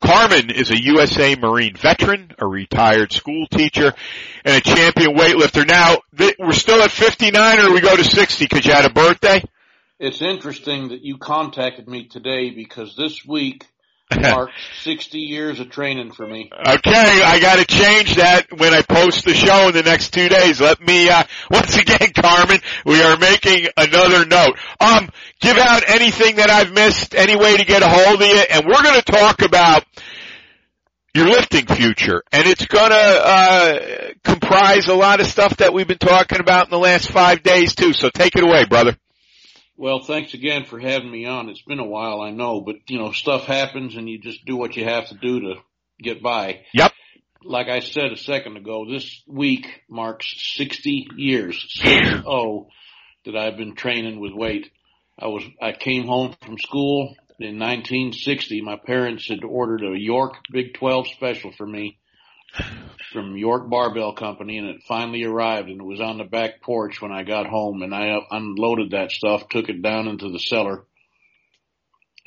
Carmen 0.01 0.51
is 0.51 0.71
a 0.71 0.83
USA 0.83 1.37
Marine 1.37 1.77
veteran, 1.77 2.33
a 2.39 2.47
retired 2.47 3.13
school 3.13 3.47
teacher, 3.47 3.93
and 4.45 4.57
a 4.57 4.61
champion 4.61 5.15
weightlifter. 5.15 5.67
Now, 5.67 5.99
th- 6.17 6.37
we're 6.39 6.53
still 6.53 6.83
at 6.83 6.91
59 6.91 7.61
or 7.61 7.73
we 7.73 7.81
go 7.81 7.95
to 7.95 8.05
60 8.05 8.45
because 8.45 8.65
you 8.65 8.73
had 8.73 8.87
a 8.87 8.93
birthday? 8.93 9.43
It's 9.99 10.23
interesting 10.23 10.89
that 10.89 11.03
you 11.03 11.19
contacted 11.19 11.87
me 11.87 12.09
today 12.09 12.51
because 12.51 12.97
this 12.97 13.25
week 13.27 13.67
Mark, 14.21 14.51
60 14.83 15.19
years 15.19 15.61
of 15.61 15.71
training 15.71 16.13
for 16.13 16.27
me. 16.27 16.51
Okay, 16.53 17.23
I 17.23 17.39
gotta 17.41 17.65
change 17.65 18.17
that 18.17 18.47
when 18.57 18.75
I 18.75 18.83
post 18.83 19.25
the 19.25 19.35
show 19.35 19.69
in 19.69 19.75
the 19.75 19.83
next 19.83 20.13
two 20.13 20.29
days. 20.29 20.61
Let 20.61 20.81
me, 20.81 21.09
uh, 21.09 21.23
once 21.51 21.77
again, 21.77 22.13
Carmen, 22.15 22.61
we 22.85 23.03
are 23.03 23.17
making 23.19 23.67
another 23.77 24.27
note. 24.27 24.59
Um, 24.81 25.11
give 25.41 25.57
out 25.59 25.89
anything 25.89 26.37
that 26.37 26.51
I've 26.51 26.73
missed, 26.73 27.15
any 27.15 27.37
way 27.37 27.57
to 27.57 27.65
get 27.65 27.83
a 27.83 27.89
hold 27.89 28.21
of 28.21 28.27
you, 28.27 28.43
and 28.51 28.67
we're 28.67 28.83
gonna 28.83 29.03
talk 29.03 29.43
about 29.43 29.85
your 31.15 31.27
lifting 31.27 31.67
future, 31.67 32.23
and 32.33 32.47
it's 32.47 32.67
gonna, 32.67 32.95
uh, 32.95 33.79
comprise 34.25 34.89
a 34.89 34.95
lot 34.95 35.21
of 35.21 35.27
stuff 35.27 35.57
that 35.59 35.73
we've 35.73 35.89
been 35.89 35.99
talking 35.99 36.41
about 36.41 36.67
in 36.67 36.71
the 36.71 36.79
last 36.79 37.11
five 37.11 37.43
days 37.43 37.75
too, 37.75 37.93
so 37.93 38.11
take 38.11 38.35
it 38.35 38.43
away, 38.43 38.65
brother. 38.65 38.97
Well, 39.81 40.01
thanks 40.01 40.35
again 40.35 40.67
for 40.67 40.79
having 40.79 41.11
me 41.11 41.25
on. 41.25 41.49
It's 41.49 41.63
been 41.63 41.79
a 41.79 41.87
while, 41.87 42.21
I 42.21 42.33
know, 42.33 42.61
but 42.61 42.77
you 42.91 42.99
know, 42.99 43.13
stuff 43.13 43.45
happens 43.45 43.97
and 43.97 44.11
you 44.11 44.19
just 44.19 44.45
do 44.45 44.55
what 44.55 44.77
you 44.77 44.85
have 44.85 45.09
to 45.09 45.15
do 45.15 45.41
to 45.41 45.55
get 46.03 46.23
by. 46.23 46.67
Yep. 46.75 46.93
Like 47.43 47.69
I 47.69 47.81
said 47.81 48.13
a 48.13 48.19
second 48.19 48.59
ago, 48.59 48.85
this 48.87 49.23
week 49.27 49.81
marks 49.89 50.27
60 50.59 51.09
years, 51.17 51.65
60, 51.83 51.99
that 53.25 53.35
I've 53.35 53.57
been 53.57 53.75
training 53.75 54.21
with 54.21 54.35
weight. 54.35 54.71
I 55.19 55.29
was, 55.29 55.45
I 55.63 55.73
came 55.73 56.07
home 56.07 56.37
from 56.43 56.59
school 56.59 57.17
in 57.39 57.59
1960. 57.59 58.61
My 58.61 58.77
parents 58.77 59.29
had 59.29 59.45
ordered 59.45 59.83
a 59.83 59.99
York 59.99 60.35
Big 60.53 60.75
12 60.75 61.09
special 61.09 61.53
for 61.53 61.67
me 61.67 62.00
from 63.13 63.37
York 63.37 63.69
Barbell 63.69 64.13
Company 64.15 64.59
and 64.59 64.69
it 64.69 64.83
finally 64.87 65.25
arrived 65.25 65.69
and 65.69 65.81
it 65.81 65.85
was 65.85 66.01
on 66.01 66.19
the 66.19 66.25
back 66.25 66.63
porch 66.63 67.01
when 67.01 67.13
I 67.13 67.23
got 67.23 67.47
home 67.47 67.83
and 67.83 67.95
I 67.95 68.19
unloaded 68.31 68.93
that 68.93 69.11
stuff, 69.11 69.49
took 69.49 69.69
it 69.69 69.83
down 69.83 70.09
into 70.09 70.31
the 70.31 70.39
cellar. 70.39 70.85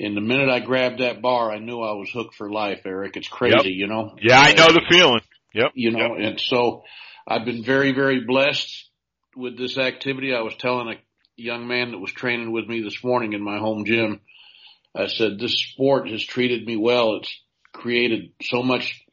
And 0.00 0.16
the 0.16 0.20
minute 0.20 0.50
I 0.50 0.60
grabbed 0.60 1.00
that 1.00 1.22
bar, 1.22 1.52
I 1.52 1.58
knew 1.58 1.80
I 1.80 1.92
was 1.92 2.10
hooked 2.12 2.34
for 2.34 2.50
life, 2.50 2.80
Eric. 2.84 3.16
It's 3.16 3.28
crazy, 3.28 3.54
yep. 3.54 3.64
you 3.66 3.86
know? 3.86 4.16
Yeah, 4.20 4.38
I 4.40 4.52
know 4.52 4.66
the 4.66 4.82
feeling. 4.90 5.20
Yep. 5.54 5.72
You 5.74 5.92
know, 5.92 6.16
yep. 6.16 6.30
and 6.30 6.40
so 6.40 6.82
I've 7.26 7.44
been 7.44 7.62
very, 7.62 7.92
very 7.92 8.24
blessed 8.26 8.90
with 9.36 9.56
this 9.56 9.78
activity. 9.78 10.34
I 10.34 10.40
was 10.40 10.56
telling 10.56 10.88
a 10.88 11.00
young 11.36 11.68
man 11.68 11.92
that 11.92 11.98
was 11.98 12.12
training 12.12 12.50
with 12.50 12.66
me 12.66 12.82
this 12.82 13.02
morning 13.04 13.34
in 13.34 13.42
my 13.42 13.58
home 13.58 13.84
gym. 13.84 14.20
I 14.96 15.06
said, 15.06 15.38
this 15.38 15.60
sport 15.60 16.08
has 16.08 16.24
treated 16.24 16.66
me 16.66 16.76
well. 16.76 17.16
It's 17.16 17.40
created 17.72 18.32
so 18.42 18.62
much 18.62 19.03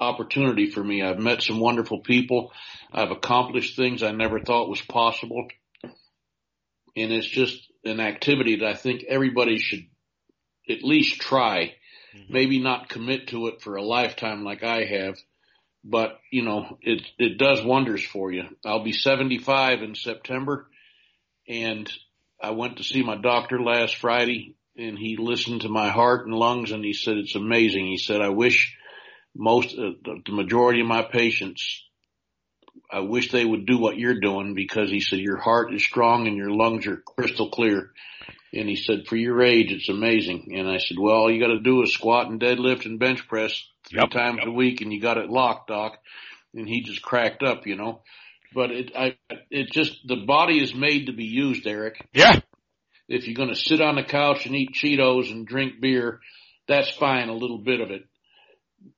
opportunity 0.00 0.70
for 0.70 0.82
me. 0.82 1.02
I've 1.02 1.18
met 1.18 1.42
some 1.42 1.60
wonderful 1.60 2.00
people. 2.00 2.52
I've 2.92 3.10
accomplished 3.10 3.76
things 3.76 4.02
I 4.02 4.12
never 4.12 4.40
thought 4.40 4.68
was 4.68 4.82
possible. 4.82 5.48
And 6.96 7.12
it's 7.12 7.26
just 7.26 7.60
an 7.84 8.00
activity 8.00 8.56
that 8.56 8.68
I 8.68 8.74
think 8.74 9.04
everybody 9.08 9.58
should 9.58 9.86
at 10.68 10.82
least 10.82 11.20
try. 11.20 11.74
Mm-hmm. 12.14 12.32
Maybe 12.32 12.58
not 12.62 12.88
commit 12.88 13.28
to 13.28 13.48
it 13.48 13.62
for 13.62 13.76
a 13.76 13.84
lifetime 13.84 14.44
like 14.44 14.62
I 14.62 14.84
have, 14.84 15.16
but 15.84 16.18
you 16.30 16.42
know, 16.42 16.78
it, 16.80 17.02
it 17.18 17.38
does 17.38 17.64
wonders 17.64 18.04
for 18.04 18.32
you. 18.32 18.44
I'll 18.64 18.84
be 18.84 18.92
75 18.92 19.82
in 19.82 19.94
September 19.94 20.68
and 21.48 21.90
I 22.42 22.50
went 22.50 22.78
to 22.78 22.84
see 22.84 23.02
my 23.02 23.16
doctor 23.16 23.60
last 23.60 23.96
Friday 23.96 24.56
and 24.76 24.98
he 24.98 25.16
listened 25.16 25.62
to 25.62 25.68
my 25.68 25.88
heart 25.88 26.26
and 26.26 26.34
lungs 26.34 26.70
and 26.72 26.84
he 26.84 26.92
said, 26.92 27.16
it's 27.16 27.34
amazing. 27.34 27.86
He 27.86 27.98
said, 27.98 28.20
I 28.20 28.28
wish 28.28 28.76
most, 29.36 29.76
uh, 29.78 29.92
the 30.04 30.32
majority 30.32 30.80
of 30.80 30.86
my 30.86 31.02
patients, 31.02 31.82
I 32.90 33.00
wish 33.00 33.30
they 33.30 33.44
would 33.44 33.66
do 33.66 33.78
what 33.78 33.98
you're 33.98 34.20
doing 34.20 34.54
because 34.54 34.90
he 34.90 35.00
said, 35.00 35.18
your 35.18 35.38
heart 35.38 35.74
is 35.74 35.82
strong 35.82 36.26
and 36.26 36.36
your 36.36 36.50
lungs 36.50 36.86
are 36.86 36.96
crystal 36.96 37.50
clear. 37.50 37.90
And 38.52 38.68
he 38.68 38.76
said, 38.76 39.06
for 39.06 39.16
your 39.16 39.42
age, 39.42 39.72
it's 39.72 39.88
amazing. 39.88 40.52
And 40.56 40.68
I 40.68 40.78
said, 40.78 40.96
well, 40.98 41.14
all 41.14 41.30
you 41.30 41.40
got 41.40 41.52
to 41.52 41.60
do 41.60 41.82
is 41.82 41.92
squat 41.92 42.28
and 42.28 42.40
deadlift 42.40 42.86
and 42.86 42.98
bench 42.98 43.26
press 43.28 43.64
three 43.88 44.00
yep, 44.00 44.10
times 44.10 44.38
yep. 44.38 44.48
a 44.48 44.52
week 44.52 44.80
and 44.80 44.92
you 44.92 45.00
got 45.00 45.18
it 45.18 45.28
locked, 45.28 45.68
doc. 45.68 45.98
And 46.54 46.68
he 46.68 46.82
just 46.82 47.02
cracked 47.02 47.42
up, 47.42 47.66
you 47.66 47.76
know, 47.76 48.02
but 48.54 48.70
it, 48.70 48.92
I, 48.96 49.16
it 49.50 49.70
just, 49.72 49.98
the 50.06 50.24
body 50.26 50.62
is 50.62 50.74
made 50.74 51.06
to 51.06 51.12
be 51.12 51.26
used, 51.26 51.66
Eric. 51.66 52.06
Yeah. 52.14 52.40
If 53.08 53.26
you're 53.26 53.36
going 53.36 53.50
to 53.50 53.60
sit 53.60 53.80
on 53.80 53.96
the 53.96 54.04
couch 54.04 54.46
and 54.46 54.54
eat 54.54 54.74
Cheetos 54.74 55.30
and 55.30 55.46
drink 55.46 55.80
beer, 55.80 56.20
that's 56.66 56.90
fine, 56.90 57.28
a 57.28 57.34
little 57.34 57.58
bit 57.58 57.80
of 57.80 57.90
it. 57.90 58.04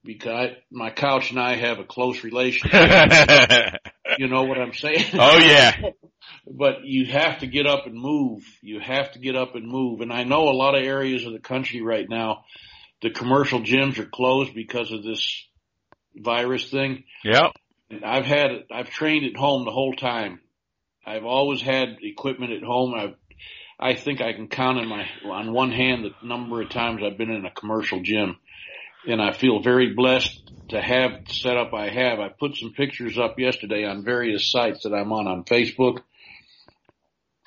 Because 0.05 0.51
I, 0.51 0.57
my 0.71 0.91
couch 0.91 1.31
and 1.31 1.41
I 1.41 1.57
have 1.57 1.79
a 1.79 1.85
close 1.85 2.25
relationship. 2.25 2.73
you 4.19 4.29
know 4.29 4.45
what 4.45 4.59
I'm 4.59 4.75
saying? 4.75 5.05
Oh 5.15 5.39
yeah. 5.39 5.77
but 6.47 6.85
you 6.85 7.07
have 7.07 7.41
to 7.41 7.47
get 7.47 7.67
up 7.67 7.87
and 7.87 7.95
move. 7.95 8.43
You 8.63 8.81
have 8.81 9.13
to 9.13 9.19
get 9.19 9.37
up 9.37 9.55
and 9.55 9.67
move. 9.67 10.01
And 10.01 10.13
I 10.13 10.25
know 10.25 10.49
a 10.49 10.57
lot 10.57 10.75
of 10.75 10.83
areas 10.85 11.25
of 11.25 11.33
the 11.33 11.39
country 11.39 11.83
right 11.83 12.09
now, 12.09 12.45
the 13.03 13.11
commercial 13.11 13.61
gyms 13.61 13.99
are 13.99 14.07
closed 14.07 14.55
because 14.55 14.91
of 14.93 15.03
this 15.03 15.47
virus 16.17 16.71
thing. 16.71 17.05
Yeah. 17.25 17.49
I've 18.05 18.27
had, 18.27 18.51
I've 18.73 18.91
trained 18.91 19.25
at 19.25 19.37
home 19.37 19.65
the 19.65 19.71
whole 19.71 19.95
time. 19.95 20.41
I've 21.07 21.25
always 21.25 21.63
had 21.63 21.99
equipment 22.03 22.53
at 22.53 22.63
home. 22.63 22.95
I've, 22.95 23.15
I 23.81 23.95
think 23.95 24.21
I 24.21 24.33
can 24.33 24.49
count 24.49 24.79
on 24.79 24.89
my, 24.89 25.07
on 25.25 25.53
one 25.53 25.71
hand 25.71 26.05
the 26.05 26.27
number 26.27 26.61
of 26.61 26.69
times 26.69 27.03
I've 27.03 27.17
been 27.17 27.31
in 27.31 27.47
a 27.47 27.51
commercial 27.51 28.03
gym. 28.03 28.37
And 29.07 29.23
I 29.23 29.33
feel 29.33 29.63
very 29.63 29.95
blessed 29.95 30.51
to 30.71 30.81
have 30.81 31.27
the 31.27 31.33
setup 31.33 31.73
I 31.73 31.89
have. 31.89 32.19
I 32.21 32.29
put 32.29 32.57
some 32.57 32.73
pictures 32.73 33.19
up 33.19 33.39
yesterday 33.39 33.85
on 33.85 34.05
various 34.05 34.51
sites 34.51 34.83
that 34.83 34.93
I'm 34.93 35.13
on 35.13 35.27
on 35.27 35.45
Facebook 35.45 36.01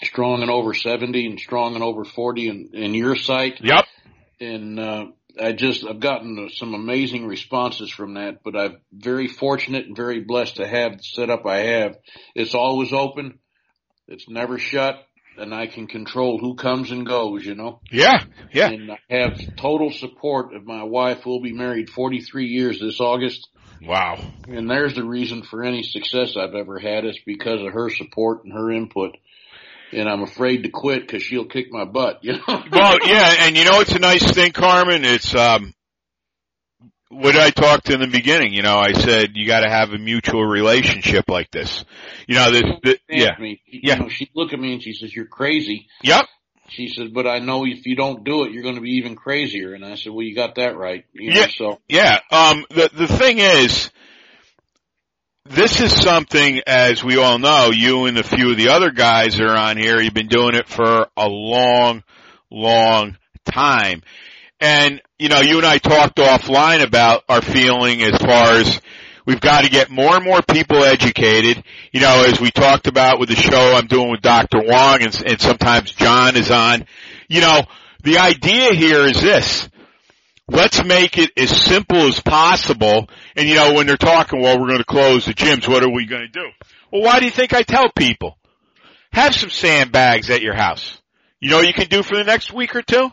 strong 0.03 0.41
and 0.41 0.49
over 0.49 0.73
70 0.73 1.27
and 1.27 1.39
strong 1.39 1.75
and 1.75 1.83
over 1.83 2.03
40 2.03 2.47
in, 2.47 2.69
in 2.73 2.93
your 2.93 3.15
site. 3.15 3.61
Yep. 3.61 3.85
And, 4.39 4.79
uh, 4.79 5.05
I 5.39 5.53
just, 5.53 5.85
I've 5.85 5.99
gotten 6.01 6.49
some 6.55 6.73
amazing 6.73 7.25
responses 7.25 7.89
from 7.89 8.15
that, 8.15 8.43
but 8.43 8.55
I'm 8.55 8.77
very 8.91 9.27
fortunate 9.27 9.85
and 9.85 9.95
very 9.95 10.19
blessed 10.19 10.57
to 10.57 10.67
have 10.67 10.97
the 10.97 11.03
setup 11.03 11.45
I 11.45 11.59
have. 11.59 11.97
It's 12.35 12.53
always 12.53 12.91
open. 12.91 13.39
It's 14.07 14.27
never 14.27 14.59
shut 14.59 15.05
and 15.37 15.53
I 15.53 15.67
can 15.67 15.87
control 15.87 16.37
who 16.37 16.55
comes 16.55 16.91
and 16.91 17.05
goes, 17.05 17.45
you 17.45 17.55
know? 17.55 17.79
Yeah, 17.91 18.23
yeah. 18.51 18.69
And 18.69 18.91
I 18.91 18.97
have 19.09 19.55
total 19.55 19.91
support 19.91 20.53
of 20.53 20.65
my 20.65 20.83
wife. 20.83 21.25
We'll 21.25 21.41
be 21.41 21.53
married 21.53 21.89
43 21.89 22.47
years 22.47 22.79
this 22.79 22.99
August. 22.99 23.47
Wow. 23.81 24.19
And 24.47 24.69
there's 24.69 24.95
the 24.95 25.03
reason 25.03 25.43
for 25.43 25.63
any 25.63 25.83
success 25.83 26.35
I've 26.37 26.53
ever 26.53 26.79
had 26.79 27.05
is 27.05 27.19
because 27.25 27.61
of 27.61 27.73
her 27.73 27.89
support 27.89 28.43
and 28.43 28.53
her 28.53 28.71
input 28.71 29.15
and 29.93 30.07
I'm 30.07 30.23
afraid 30.23 30.63
to 30.63 30.69
quit 30.69 31.01
because 31.01 31.23
she'll 31.23 31.45
kick 31.45 31.67
my 31.71 31.85
butt. 31.85 32.19
You 32.31 32.33
know. 32.33 32.63
well, 32.71 32.97
yeah, 33.05 33.35
and 33.39 33.57
you 33.57 33.65
know 33.65 33.81
it's 33.81 33.93
a 33.93 33.99
nice 33.99 34.23
thing, 34.31 34.51
Carmen. 34.51 35.03
It's 35.03 35.33
um, 35.35 35.73
what 37.11 37.35
I 37.35 37.49
talked 37.51 37.89
in 37.89 37.99
the 37.99 38.07
beginning. 38.07 38.53
You 38.53 38.61
know, 38.61 38.77
I 38.77 38.93
said 38.93 39.31
you 39.35 39.45
got 39.45 39.61
to 39.61 39.69
have 39.69 39.91
a 39.91 39.97
mutual 39.97 40.43
relationship 40.43 41.25
like 41.29 41.51
this. 41.51 41.83
You 42.27 42.35
know, 42.35 42.51
this, 42.51 42.63
this 42.83 42.97
yeah, 43.09 43.31
me. 43.39 43.61
yeah. 43.67 43.95
You 43.95 44.01
know, 44.03 44.09
She 44.09 44.29
look 44.33 44.53
at 44.53 44.59
me 44.59 44.73
and 44.73 44.81
she 44.81 44.93
says, 44.93 45.13
"You're 45.13 45.25
crazy." 45.25 45.87
Yep. 46.03 46.25
She 46.69 46.87
said, 46.87 47.13
"But 47.13 47.27
I 47.27 47.39
know 47.39 47.65
if 47.65 47.85
you 47.85 47.95
don't 47.95 48.23
do 48.23 48.45
it, 48.45 48.53
you're 48.53 48.63
going 48.63 48.75
to 48.75 48.81
be 48.81 48.91
even 48.91 49.15
crazier." 49.15 49.73
And 49.73 49.85
I 49.85 49.95
said, 49.95 50.13
"Well, 50.13 50.23
you 50.23 50.35
got 50.35 50.55
that 50.55 50.77
right." 50.77 51.05
You 51.13 51.31
yeah. 51.33 51.41
Know, 51.41 51.47
so 51.57 51.79
yeah. 51.89 52.19
Um. 52.31 52.65
The 52.69 52.89
the 52.93 53.07
thing 53.07 53.39
is 53.39 53.91
this 55.45 55.81
is 55.81 55.93
something, 55.93 56.61
as 56.65 57.03
we 57.03 57.17
all 57.17 57.39
know, 57.39 57.71
you 57.71 58.05
and 58.05 58.17
a 58.17 58.23
few 58.23 58.51
of 58.51 58.57
the 58.57 58.69
other 58.69 58.91
guys 58.91 59.35
that 59.35 59.45
are 59.45 59.57
on 59.57 59.75
here, 59.75 59.99
you've 59.99 60.13
been 60.13 60.27
doing 60.27 60.55
it 60.55 60.67
for 60.67 61.07
a 61.17 61.27
long, 61.27 62.03
long 62.49 63.17
time. 63.45 64.01
And, 64.61 65.01
you 65.17 65.27
know, 65.27 65.41
you 65.41 65.57
and 65.57 65.65
I 65.65 65.79
talked 65.79 66.17
offline 66.17 66.83
about 66.83 67.23
our 67.27 67.41
feeling 67.41 68.03
as 68.03 68.17
far 68.17 68.53
as 68.53 68.79
we've 69.25 69.41
got 69.41 69.63
to 69.63 69.69
get 69.71 69.89
more 69.89 70.15
and 70.15 70.23
more 70.23 70.41
people 70.43 70.83
educated. 70.83 71.63
You 71.91 71.99
know, 71.99 72.23
as 72.27 72.39
we 72.39 72.51
talked 72.51 72.85
about 72.87 73.19
with 73.19 73.29
the 73.29 73.35
show 73.35 73.73
I'm 73.75 73.87
doing 73.87 74.11
with 74.11 74.21
Dr. 74.21 74.59
Wong 74.63 75.01
and, 75.01 75.23
and 75.25 75.41
sometimes 75.41 75.91
John 75.91 76.37
is 76.37 76.51
on, 76.51 76.85
you 77.27 77.41
know, 77.41 77.61
the 78.03 78.19
idea 78.19 78.73
here 78.73 79.01
is 79.01 79.19
this 79.19 79.67
let's 80.47 80.83
make 80.83 81.17
it 81.17 81.31
as 81.37 81.49
simple 81.49 82.07
as 82.07 82.19
possible. 82.19 83.09
And 83.35 83.47
you 83.47 83.55
know, 83.55 83.73
when 83.73 83.87
they're 83.87 83.97
talking, 83.97 84.41
well, 84.41 84.59
we're 84.59 84.67
going 84.67 84.79
to 84.79 84.83
close 84.83 85.25
the 85.25 85.33
gyms, 85.33 85.67
what 85.67 85.83
are 85.83 85.89
we 85.89 86.05
going 86.05 86.23
to 86.23 86.27
do? 86.27 86.47
Well, 86.91 87.03
why 87.03 87.19
do 87.19 87.25
you 87.25 87.31
think 87.31 87.53
I 87.53 87.63
tell 87.63 87.89
people? 87.89 88.37
Have 89.13 89.33
some 89.33 89.49
sandbags 89.49 90.29
at 90.29 90.41
your 90.41 90.55
house. 90.55 91.01
You 91.39 91.49
know 91.49 91.57
what 91.57 91.67
you 91.67 91.73
can 91.73 91.87
do 91.87 92.03
for 92.03 92.15
the 92.15 92.23
next 92.23 92.53
week 92.53 92.75
or 92.75 92.81
two? 92.81 93.09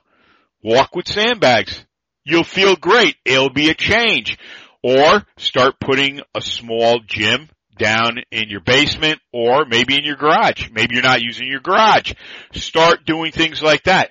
Walk 0.62 0.94
with 0.94 1.08
sandbags. 1.08 1.84
You'll 2.24 2.44
feel 2.44 2.76
great. 2.76 3.16
It'll 3.24 3.52
be 3.52 3.70
a 3.70 3.74
change. 3.74 4.38
Or 4.82 5.24
start 5.36 5.80
putting 5.80 6.20
a 6.34 6.40
small 6.40 7.00
gym 7.06 7.48
down 7.78 8.18
in 8.30 8.48
your 8.48 8.60
basement 8.60 9.20
or 9.32 9.64
maybe 9.64 9.96
in 9.96 10.04
your 10.04 10.16
garage. 10.16 10.68
Maybe 10.70 10.94
you're 10.94 11.02
not 11.02 11.22
using 11.22 11.48
your 11.48 11.60
garage. 11.60 12.12
Start 12.52 13.04
doing 13.06 13.32
things 13.32 13.62
like 13.62 13.84
that. 13.84 14.10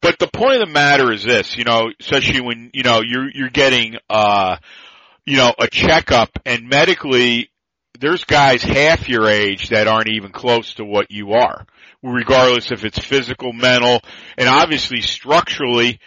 But 0.00 0.18
the 0.18 0.28
point 0.28 0.60
of 0.60 0.68
the 0.68 0.72
matter 0.72 1.12
is 1.12 1.24
this, 1.24 1.56
you 1.56 1.64
know, 1.64 1.90
especially 2.00 2.40
when, 2.40 2.70
you 2.74 2.82
know, 2.82 3.00
you're, 3.04 3.30
you're 3.32 3.50
getting, 3.50 3.96
uh, 4.10 4.56
you 5.24 5.36
know, 5.36 5.54
a 5.58 5.68
checkup 5.68 6.30
and 6.44 6.68
medically 6.68 7.50
there's 8.00 8.24
guys 8.24 8.62
half 8.62 9.08
your 9.08 9.28
age 9.28 9.70
that 9.70 9.88
aren't 9.88 10.08
even 10.08 10.32
close 10.32 10.74
to 10.74 10.84
what 10.84 11.10
you 11.10 11.32
are, 11.32 11.66
regardless 12.12 12.70
if 12.70 12.84
it's 12.84 12.98
physical, 12.98 13.52
mental, 13.52 14.00
and 14.38 14.48
obviously 14.48 15.00
structurally, 15.00 16.00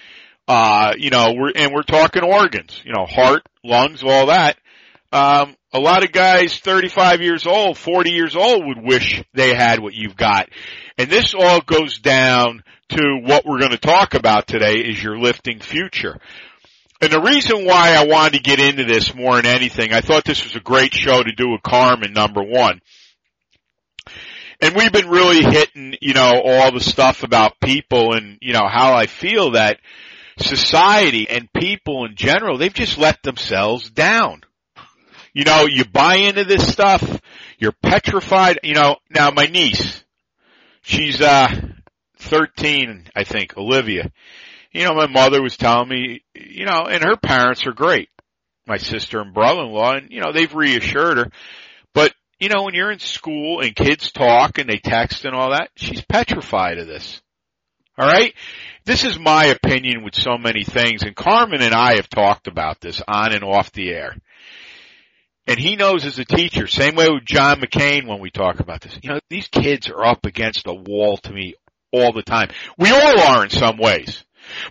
uh, 0.47 0.93
you 0.97 1.09
know, 1.09 1.33
we're, 1.37 1.51
and 1.55 1.73
we're 1.73 1.83
talking 1.83 2.23
organs, 2.23 2.81
you 2.85 2.93
know, 2.93 3.05
heart, 3.05 3.47
lungs, 3.63 4.03
all 4.03 4.27
that. 4.27 4.57
Um, 5.11 5.55
a 5.73 5.79
lot 5.79 6.03
of 6.03 6.11
guys 6.11 6.57
35 6.59 7.21
years 7.21 7.45
old, 7.45 7.77
40 7.77 8.11
years 8.11 8.35
old 8.35 8.65
would 8.65 8.81
wish 8.81 9.23
they 9.33 9.53
had 9.53 9.79
what 9.79 9.93
you've 9.93 10.15
got. 10.15 10.49
And 10.97 11.09
this 11.09 11.33
all 11.33 11.61
goes 11.61 11.99
down 11.99 12.63
to 12.89 13.19
what 13.23 13.45
we're 13.45 13.59
going 13.59 13.71
to 13.71 13.77
talk 13.77 14.15
about 14.15 14.47
today 14.47 14.75
is 14.75 15.01
your 15.01 15.19
lifting 15.19 15.59
future. 15.59 16.17
And 17.01 17.11
the 17.11 17.21
reason 17.21 17.65
why 17.65 17.95
I 17.95 18.07
wanted 18.07 18.33
to 18.33 18.43
get 18.43 18.59
into 18.59 18.83
this 18.83 19.15
more 19.15 19.35
than 19.35 19.45
anything, 19.45 19.93
I 19.93 20.01
thought 20.01 20.25
this 20.25 20.43
was 20.43 20.55
a 20.55 20.59
great 20.59 20.93
show 20.93 21.23
to 21.23 21.31
do 21.31 21.49
with 21.49 21.61
Carmen, 21.61 22.11
number 22.13 22.43
one. 22.43 22.81
And 24.61 24.75
we've 24.75 24.91
been 24.91 25.09
really 25.09 25.41
hitting, 25.41 25.95
you 26.01 26.13
know, 26.13 26.41
all 26.43 26.71
the 26.73 26.81
stuff 26.81 27.23
about 27.23 27.59
people 27.61 28.13
and, 28.13 28.37
you 28.41 28.53
know, 28.53 28.67
how 28.67 28.93
I 28.93 29.05
feel 29.05 29.51
that 29.51 29.79
society 30.37 31.29
and 31.29 31.51
people 31.53 32.05
in 32.05 32.15
general, 32.15 32.57
they've 32.57 32.73
just 32.73 32.97
let 32.97 33.23
themselves 33.23 33.89
down. 33.89 34.41
You 35.33 35.45
know, 35.45 35.65
you 35.69 35.85
buy 35.85 36.15
into 36.15 36.43
this 36.43 36.71
stuff, 36.71 37.21
you're 37.57 37.71
petrified, 37.71 38.59
you 38.63 38.73
know, 38.73 38.97
now 39.09 39.31
my 39.31 39.45
niece, 39.45 40.03
she's, 40.81 41.21
uh, 41.21 41.47
13, 42.17 43.05
I 43.15 43.23
think, 43.23 43.57
Olivia. 43.57 44.11
You 44.71 44.85
know, 44.85 44.93
my 44.93 45.07
mother 45.07 45.41
was 45.41 45.57
telling 45.57 45.89
me, 45.89 46.23
you 46.35 46.65
know, 46.65 46.83
and 46.83 47.03
her 47.03 47.15
parents 47.15 47.65
are 47.65 47.73
great. 47.73 48.09
My 48.67 48.77
sister 48.77 49.19
and 49.19 49.33
brother-in-law, 49.33 49.93
and 49.93 50.11
you 50.11 50.21
know, 50.21 50.31
they've 50.31 50.53
reassured 50.53 51.17
her. 51.17 51.31
You 52.39 52.47
know, 52.49 52.63
when 52.63 52.73
you're 52.73 52.91
in 52.91 52.99
school 52.99 53.59
and 53.59 53.75
kids 53.75 54.11
talk 54.11 54.57
and 54.57 54.69
they 54.69 54.77
text 54.77 55.25
and 55.25 55.35
all 55.35 55.51
that, 55.51 55.69
she's 55.75 56.01
petrified 56.01 56.77
of 56.77 56.87
this. 56.87 57.21
Alright? 57.99 58.33
This 58.85 59.03
is 59.03 59.19
my 59.19 59.45
opinion 59.45 60.03
with 60.03 60.15
so 60.15 60.37
many 60.37 60.63
things, 60.63 61.03
and 61.03 61.15
Carmen 61.15 61.61
and 61.61 61.73
I 61.73 61.95
have 61.95 62.07
talked 62.07 62.47
about 62.47 62.79
this 62.79 63.01
on 63.05 63.33
and 63.33 63.43
off 63.43 63.73
the 63.73 63.89
air. 63.89 64.15
And 65.47 65.59
he 65.59 65.75
knows 65.75 66.05
as 66.05 66.17
a 66.17 66.25
teacher, 66.25 66.67
same 66.67 66.95
way 66.95 67.07
with 67.09 67.25
John 67.25 67.59
McKean 67.59 68.07
when 68.07 68.19
we 68.19 68.29
talk 68.29 68.61
about 68.61 68.81
this. 68.81 68.97
You 69.01 69.09
know, 69.09 69.19
these 69.29 69.47
kids 69.49 69.89
are 69.89 70.05
up 70.05 70.25
against 70.25 70.67
a 70.67 70.73
wall 70.73 71.17
to 71.17 71.33
me 71.33 71.55
all 71.91 72.13
the 72.13 72.21
time. 72.21 72.49
We 72.77 72.91
all 72.91 73.19
are 73.19 73.43
in 73.43 73.49
some 73.49 73.77
ways. 73.77 74.23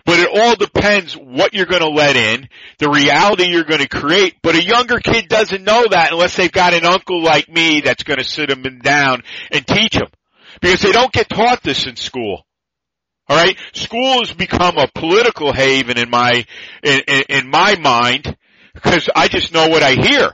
But 0.05 0.19
it 0.19 0.29
all 0.33 0.55
depends 0.55 1.13
what 1.15 1.53
you're 1.53 1.65
going 1.65 1.81
to 1.81 1.89
let 1.89 2.15
in, 2.15 2.49
the 2.79 2.89
reality 2.89 3.45
you're 3.45 3.63
going 3.63 3.81
to 3.81 3.87
create. 3.87 4.35
But 4.41 4.55
a 4.55 4.63
younger 4.63 4.99
kid 4.99 5.27
doesn't 5.27 5.63
know 5.63 5.85
that 5.89 6.11
unless 6.11 6.35
they've 6.35 6.51
got 6.51 6.73
an 6.73 6.85
uncle 6.85 7.21
like 7.21 7.49
me 7.49 7.81
that's 7.81 8.03
going 8.03 8.19
to 8.19 8.23
sit 8.23 8.49
them 8.49 8.79
down 8.79 9.23
and 9.51 9.65
teach 9.65 9.93
them. 9.93 10.09
Because 10.61 10.81
they 10.81 10.91
don't 10.91 11.13
get 11.13 11.29
taught 11.29 11.63
this 11.63 11.87
in 11.87 11.95
school. 11.95 12.45
Alright? 13.29 13.57
School 13.73 14.19
has 14.19 14.33
become 14.33 14.77
a 14.77 14.89
political 14.93 15.53
haven 15.53 15.97
in 15.97 16.09
my, 16.09 16.45
in, 16.83 17.01
in, 17.07 17.23
in 17.29 17.49
my 17.49 17.75
mind 17.79 18.35
because 18.73 19.09
I 19.15 19.27
just 19.27 19.53
know 19.53 19.67
what 19.67 19.83
I 19.83 19.93
hear. 19.93 20.31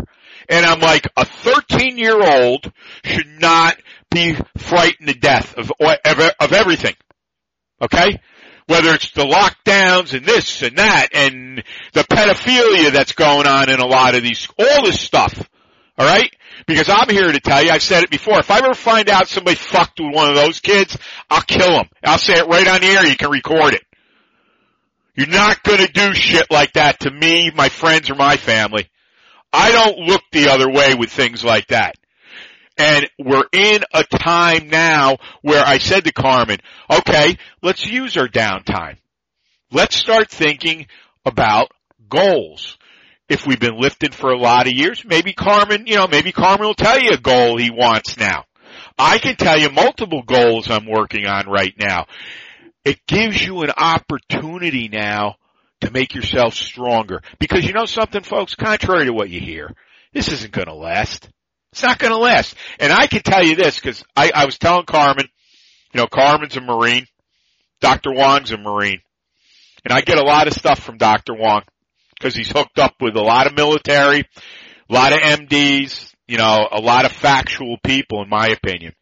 And 0.47 0.65
I'm 0.65 0.79
like, 0.79 1.07
a 1.17 1.25
13 1.25 1.97
year 1.97 2.21
old 2.21 2.71
should 3.03 3.27
not 3.39 3.77
be 4.11 4.37
frightened 4.57 5.09
to 5.09 5.13
death 5.13 5.55
of, 5.57 5.71
of 5.79 6.53
everything. 6.53 6.95
Okay? 7.81 8.19
Whether 8.67 8.93
it's 8.93 9.11
the 9.11 9.25
lockdowns 9.25 10.13
and 10.15 10.25
this 10.25 10.63
and 10.63 10.77
that 10.77 11.09
and 11.13 11.63
the 11.93 12.03
pedophilia 12.03 12.91
that's 12.91 13.13
going 13.13 13.45
on 13.45 13.69
in 13.69 13.79
a 13.79 13.85
lot 13.85 14.15
of 14.15 14.23
these, 14.23 14.47
all 14.57 14.85
this 14.85 14.99
stuff. 14.99 15.47
Alright? 15.99 16.35
Because 16.65 16.89
I'm 16.89 17.09
here 17.09 17.31
to 17.31 17.39
tell 17.39 17.63
you, 17.63 17.69
I've 17.69 17.83
said 17.83 18.03
it 18.03 18.09
before, 18.09 18.39
if 18.39 18.49
I 18.49 18.57
ever 18.57 18.73
find 18.73 19.09
out 19.09 19.27
somebody 19.27 19.55
fucked 19.55 19.99
with 19.99 20.13
one 20.13 20.29
of 20.29 20.35
those 20.35 20.59
kids, 20.59 20.97
I'll 21.29 21.41
kill 21.41 21.71
them. 21.71 21.87
I'll 22.03 22.17
say 22.17 22.33
it 22.33 22.47
right 22.47 22.67
on 22.67 22.81
the 22.81 22.87
air, 22.87 23.05
you 23.05 23.15
can 23.15 23.29
record 23.29 23.75
it. 23.75 23.83
You're 25.15 25.27
not 25.27 25.63
gonna 25.63 25.87
do 25.87 26.13
shit 26.13 26.47
like 26.51 26.73
that 26.73 27.01
to 27.01 27.11
me, 27.11 27.51
my 27.55 27.69
friends, 27.69 28.09
or 28.09 28.15
my 28.15 28.35
family. 28.35 28.89
I 29.53 29.71
don't 29.71 29.99
look 29.99 30.23
the 30.31 30.49
other 30.49 30.69
way 30.69 30.95
with 30.95 31.11
things 31.11 31.43
like 31.43 31.67
that. 31.67 31.95
And 32.77 33.09
we're 33.17 33.45
in 33.53 33.83
a 33.93 34.03
time 34.03 34.69
now 34.69 35.17
where 35.41 35.63
I 35.65 35.77
said 35.77 36.03
to 36.05 36.11
Carmen, 36.11 36.57
okay, 36.89 37.37
let's 37.61 37.85
use 37.85 38.17
our 38.17 38.27
downtime. 38.27 38.97
Let's 39.71 39.95
start 39.95 40.29
thinking 40.29 40.87
about 41.25 41.71
goals. 42.09 42.77
If 43.27 43.47
we've 43.47 43.59
been 43.59 43.79
lifting 43.79 44.11
for 44.11 44.31
a 44.31 44.37
lot 44.37 44.67
of 44.67 44.73
years, 44.73 45.03
maybe 45.05 45.33
Carmen, 45.33 45.87
you 45.87 45.95
know, 45.95 46.07
maybe 46.07 46.31
Carmen 46.31 46.67
will 46.67 46.75
tell 46.75 46.99
you 46.99 47.11
a 47.11 47.17
goal 47.17 47.57
he 47.57 47.71
wants 47.71 48.17
now. 48.17 48.43
I 48.97 49.17
can 49.17 49.35
tell 49.35 49.59
you 49.59 49.69
multiple 49.69 50.21
goals 50.21 50.69
I'm 50.69 50.85
working 50.85 51.25
on 51.25 51.47
right 51.47 51.73
now. 51.79 52.05
It 52.83 52.99
gives 53.07 53.43
you 53.43 53.61
an 53.61 53.71
opportunity 53.71 54.89
now 54.89 55.35
to 55.81 55.91
make 55.91 56.13
yourself 56.13 56.53
stronger. 56.53 57.21
Because 57.39 57.65
you 57.65 57.73
know 57.73 57.85
something 57.85 58.21
folks, 58.21 58.55
contrary 58.55 59.05
to 59.05 59.13
what 59.13 59.29
you 59.29 59.39
hear, 59.39 59.73
this 60.13 60.31
isn't 60.31 60.53
gonna 60.53 60.73
last. 60.73 61.27
It's 61.75 61.83
not 61.83 61.99
going 61.99 62.13
to 62.13 62.17
last. 62.17 62.55
And 62.79 62.93
I 62.93 63.05
can 63.07 63.21
tell 63.21 63.43
you 63.43 63.57
this 63.57 63.75
because 63.77 64.01
I, 64.15 64.31
I 64.33 64.45
was 64.45 64.57
telling 64.57 64.85
Carmen, 64.85 65.27
you 65.93 65.99
know, 65.99 66.07
Carmen's 66.07 66.55
a 66.55 66.61
Marine. 66.61 67.05
Dr. 67.81 68.13
Wong's 68.13 68.53
a 68.53 68.57
Marine. 68.57 69.01
And 69.83 69.91
I 69.91 69.99
get 69.99 70.17
a 70.17 70.23
lot 70.23 70.47
of 70.47 70.53
stuff 70.53 70.79
from 70.79 70.97
Dr. 70.97 71.33
Wong 71.33 71.63
because 72.13 72.33
he's 72.33 72.49
hooked 72.49 72.79
up 72.79 72.93
with 73.01 73.17
a 73.17 73.21
lot 73.21 73.45
of 73.45 73.57
military, 73.57 74.21
a 74.89 74.93
lot 74.93 75.11
of 75.11 75.19
MDs, 75.19 76.13
you 76.29 76.37
know, 76.37 76.65
a 76.71 76.79
lot 76.79 77.03
of 77.03 77.11
factual 77.11 77.75
people 77.83 78.21
in 78.21 78.29
my 78.29 78.47
opinion. 78.47 78.93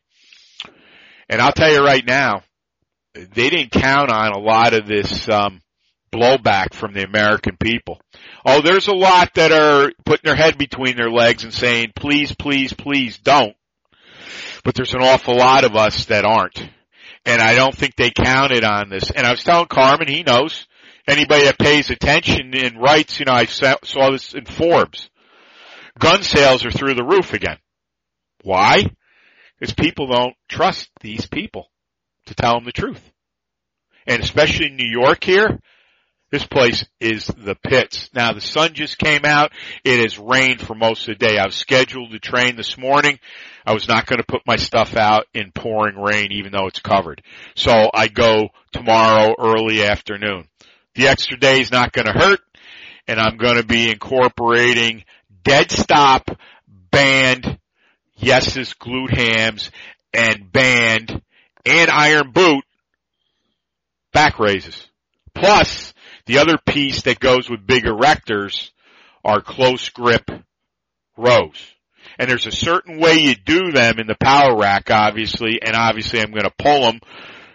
And 1.30 1.44
I'll 1.44 1.54
tell 1.54 1.72
you 1.72 1.86
right 1.86 2.04
now, 2.04 2.42
they 3.14 3.52
didn't 3.52 3.70
count 3.70 4.10
on 4.10 4.32
a 4.32 4.40
lot 4.40 4.74
of 4.74 4.88
this, 4.88 5.30
um, 5.30 5.62
blowback 6.14 6.74
from 6.74 6.94
the 6.94 7.04
American 7.04 7.58
people. 7.58 8.00
Oh, 8.46 8.62
there's 8.62 8.88
a 8.88 8.94
lot 8.94 9.34
that 9.36 9.52
are 9.52 9.92
putting 10.06 10.28
their 10.28 10.36
head 10.36 10.58
between 10.58 10.96
their 10.96 11.10
legs 11.10 11.44
and 11.44 11.54
saying, 11.54 11.94
please, 11.96 12.34
please, 12.34 12.74
please 12.74 13.18
don't. 13.18 13.56
But 14.64 14.76
there's 14.76 14.94
an 14.94 15.02
awful 15.02 15.36
lot 15.36 15.66
of 15.66 15.76
us 15.76 16.06
that 16.06 16.26
aren't. 16.26 16.64
And 17.26 17.42
I 17.42 17.56
don't 17.56 17.76
think 17.76 17.96
they 17.96 18.12
counted 18.12 18.64
on 18.64 18.90
this. 18.90 19.10
And 19.12 19.26
I 19.26 19.32
was 19.32 19.44
telling 19.44 19.68
Carmen, 19.68 20.08
he 20.08 20.24
knows. 20.24 20.68
Anybody 21.06 21.46
that 21.46 21.60
pays 21.60 21.90
attention 21.90 22.54
and 22.56 22.82
writes, 22.82 23.20
you 23.20 23.26
know, 23.26 23.34
I 23.34 23.46
saw 23.46 24.12
this 24.12 24.34
in 24.34 24.46
Forbes. 24.46 25.10
Gun 26.00 26.24
sales 26.24 26.66
are 26.66 26.72
through 26.72 26.94
the 26.94 27.04
roof 27.04 27.34
again. 27.34 27.58
Why? 28.42 28.84
Because 29.60 29.74
people 29.74 30.08
don't 30.08 30.36
trust 30.48 30.90
these 31.02 31.26
people 31.26 31.68
to 32.28 32.36
tell 32.36 32.56
them 32.56 32.66
the 32.66 32.72
truth. 32.72 33.02
And 34.08 34.22
especially 34.22 34.68
in 34.68 34.78
New 34.78 34.90
York 34.90 35.24
here, 35.24 35.60
this 36.34 36.48
place 36.48 36.84
is 37.00 37.28
the 37.28 37.54
pits. 37.54 38.10
Now 38.12 38.34
the 38.34 38.42
sun 38.42 38.74
just 38.74 38.98
came 38.98 39.24
out. 39.24 39.52
It 39.84 40.00
has 40.00 40.18
rained 40.18 40.62
for 40.62 40.74
most 40.74 41.08
of 41.08 41.20
the 41.20 41.28
day. 41.28 41.38
I 41.38 41.46
was 41.46 41.54
scheduled 41.54 42.10
to 42.10 42.18
train 42.18 42.56
this 42.56 42.76
morning. 42.76 43.20
I 43.68 43.76
was 43.76 43.88
not 43.88 44.08
going 44.08 44.18
to 44.18 44.26
put 44.26 44.42
my 44.48 44.56
stuff 44.56 44.96
out 44.96 45.28
in 45.36 45.52
pouring 45.52 45.96
rain 45.96 46.32
even 46.32 46.52
though 46.52 46.66
it's 46.66 46.80
covered. 46.80 47.22
So 47.54 47.72
I 47.94 48.08
go 48.08 48.50
tomorrow 48.72 49.36
early 49.38 49.84
afternoon. 49.84 50.48
The 50.96 51.10
extra 51.10 51.38
day 51.38 51.62
is 51.62 51.72
not 51.72 51.92
going 51.92 52.08
to 52.08 52.20
hurt 52.20 52.40
and 53.08 53.20
I'm 53.20 53.38
going 53.38 53.58
to 53.58 53.66
be 53.66 53.92
incorporating 53.92 55.04
dead 55.44 55.70
stop, 55.70 56.32
band, 56.90 57.60
yeses, 58.16 58.74
glute 58.74 59.16
hams, 59.16 59.70
and 60.12 60.52
band, 60.52 61.22
and 61.64 61.92
iron 61.92 62.32
boot 62.32 62.66
back 64.14 64.40
raises. 64.40 64.88
Plus, 65.36 65.93
the 66.26 66.40
other 66.40 66.58
piece 66.58 67.04
that 67.04 67.20
goes 67.20 67.50
with 67.50 67.68
big 67.68 67.84
erectors 67.84 68.72
are 69.24 69.42
close 69.42 69.90
grip 69.90 70.30
rows. 71.18 71.74
And 72.20 72.30
there's 72.30 72.48
a 72.48 72.52
certain 72.52 73.00
way 73.00 73.16
you 73.16 73.36
do 73.36 73.72
them 73.72 74.00
in 74.00 74.08
the 74.08 74.16
power 74.16 74.58
rack, 74.58 74.92
obviously, 74.92 75.62
and 75.62 75.76
obviously 75.76 76.20
I'm 76.20 76.32
going 76.32 76.44
to 76.44 76.54
pull 76.58 76.82
them 76.82 77.00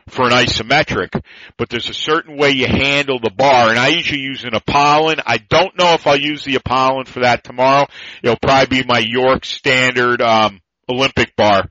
for 0.08 0.24
an 0.24 0.32
isometric, 0.32 1.22
but 1.56 1.68
there's 1.68 1.90
a 1.90 1.94
certain 1.94 2.38
way 2.38 2.50
you 2.50 2.66
handle 2.66 3.18
the 3.18 3.30
bar, 3.30 3.68
and 3.68 3.78
I 3.78 3.88
usually 3.88 4.20
use 4.20 4.44
an 4.44 4.54
Apollon. 4.54 5.20
I 5.26 5.36
don't 5.36 5.78
know 5.78 5.92
if 5.92 6.06
I'll 6.06 6.18
use 6.18 6.44
the 6.44 6.56
Apollon 6.56 7.04
for 7.04 7.20
that 7.20 7.44
tomorrow. 7.44 7.86
It'll 8.22 8.38
probably 8.40 8.82
be 8.82 8.86
my 8.88 9.02
York 9.04 9.44
standard, 9.44 10.22
um, 10.22 10.60
Olympic 10.88 11.36
bar. 11.36 11.68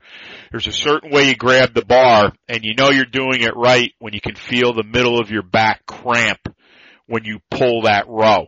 There's 0.52 0.68
a 0.68 0.72
certain 0.72 1.10
way 1.10 1.28
you 1.28 1.36
grab 1.36 1.74
the 1.74 1.84
bar, 1.84 2.32
and 2.48 2.60
you 2.62 2.74
know 2.76 2.90
you're 2.90 3.04
doing 3.04 3.42
it 3.42 3.56
right 3.56 3.92
when 3.98 4.14
you 4.14 4.20
can 4.20 4.36
feel 4.36 4.72
the 4.72 4.84
middle 4.84 5.18
of 5.18 5.30
your 5.30 5.42
back 5.42 5.84
cramp 5.84 6.40
when 7.08 7.24
you 7.24 7.40
pull 7.50 7.82
that 7.82 8.06
row. 8.08 8.46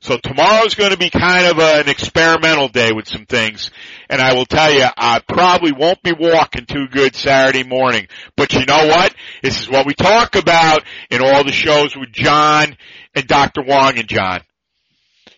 So 0.00 0.18
tomorrow's 0.18 0.74
going 0.74 0.90
to 0.90 0.98
be 0.98 1.08
kind 1.08 1.46
of 1.46 1.58
an 1.58 1.88
experimental 1.88 2.68
day 2.68 2.92
with 2.92 3.08
some 3.08 3.24
things. 3.24 3.70
And 4.10 4.20
I 4.20 4.34
will 4.34 4.44
tell 4.44 4.70
you, 4.70 4.84
I 4.96 5.20
probably 5.26 5.72
won't 5.72 6.02
be 6.02 6.12
walking 6.12 6.66
too 6.66 6.88
good 6.90 7.16
Saturday 7.16 7.66
morning. 7.66 8.08
But 8.36 8.52
you 8.52 8.66
know 8.66 8.86
what? 8.86 9.14
This 9.42 9.60
is 9.60 9.70
what 9.70 9.86
we 9.86 9.94
talk 9.94 10.36
about 10.36 10.84
in 11.10 11.22
all 11.22 11.42
the 11.42 11.52
shows 11.52 11.96
with 11.96 12.12
John 12.12 12.76
and 13.14 13.26
Dr. 13.26 13.62
Wong 13.62 13.98
and 13.98 14.06
John. 14.06 14.42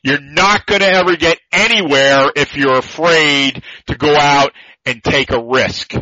You're 0.03 0.21
not 0.21 0.67
going 0.67 0.81
to 0.81 0.93
ever 0.93 1.15
get 1.17 1.39
anywhere 1.53 2.33
if 2.35 2.57
you're 2.57 2.79
afraid 2.79 3.63
to 3.87 3.97
go 3.97 4.17
out 4.17 4.51
and 4.85 5.03
take 5.03 5.31
a 5.31 5.45
risk. 5.45 5.95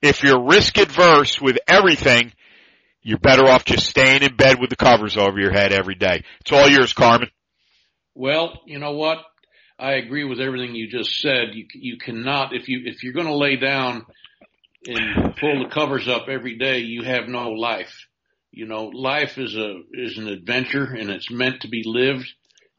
If 0.00 0.22
you're 0.22 0.44
risk 0.44 0.78
adverse 0.78 1.40
with 1.40 1.58
everything, 1.66 2.32
you're 3.02 3.18
better 3.18 3.46
off 3.48 3.64
just 3.64 3.88
staying 3.88 4.22
in 4.22 4.36
bed 4.36 4.60
with 4.60 4.70
the 4.70 4.76
covers 4.76 5.16
over 5.16 5.38
your 5.38 5.52
head 5.52 5.72
every 5.72 5.94
day. 5.94 6.24
It's 6.40 6.52
all 6.52 6.68
yours, 6.68 6.92
Carmen. 6.92 7.30
Well, 8.14 8.60
you 8.66 8.78
know 8.78 8.92
what? 8.92 9.18
I 9.78 9.94
agree 9.94 10.24
with 10.24 10.40
everything 10.40 10.74
you 10.74 10.88
just 10.88 11.20
said. 11.20 11.54
You 11.54 11.66
you 11.74 11.98
cannot 11.98 12.54
if 12.54 12.68
you 12.68 12.82
if 12.84 13.02
you're 13.02 13.14
going 13.14 13.26
to 13.26 13.34
lay 13.34 13.56
down 13.56 14.06
and 14.86 15.34
pull 15.36 15.64
the 15.64 15.74
covers 15.74 16.08
up 16.08 16.28
every 16.28 16.56
day, 16.56 16.78
you 16.78 17.02
have 17.02 17.26
no 17.26 17.50
life. 17.50 18.06
You 18.50 18.66
know, 18.66 18.84
life 18.86 19.38
is 19.38 19.56
a 19.56 19.80
is 19.92 20.18
an 20.18 20.28
adventure 20.28 20.84
and 20.84 21.10
it's 21.10 21.30
meant 21.30 21.62
to 21.62 21.68
be 21.68 21.82
lived 21.84 22.30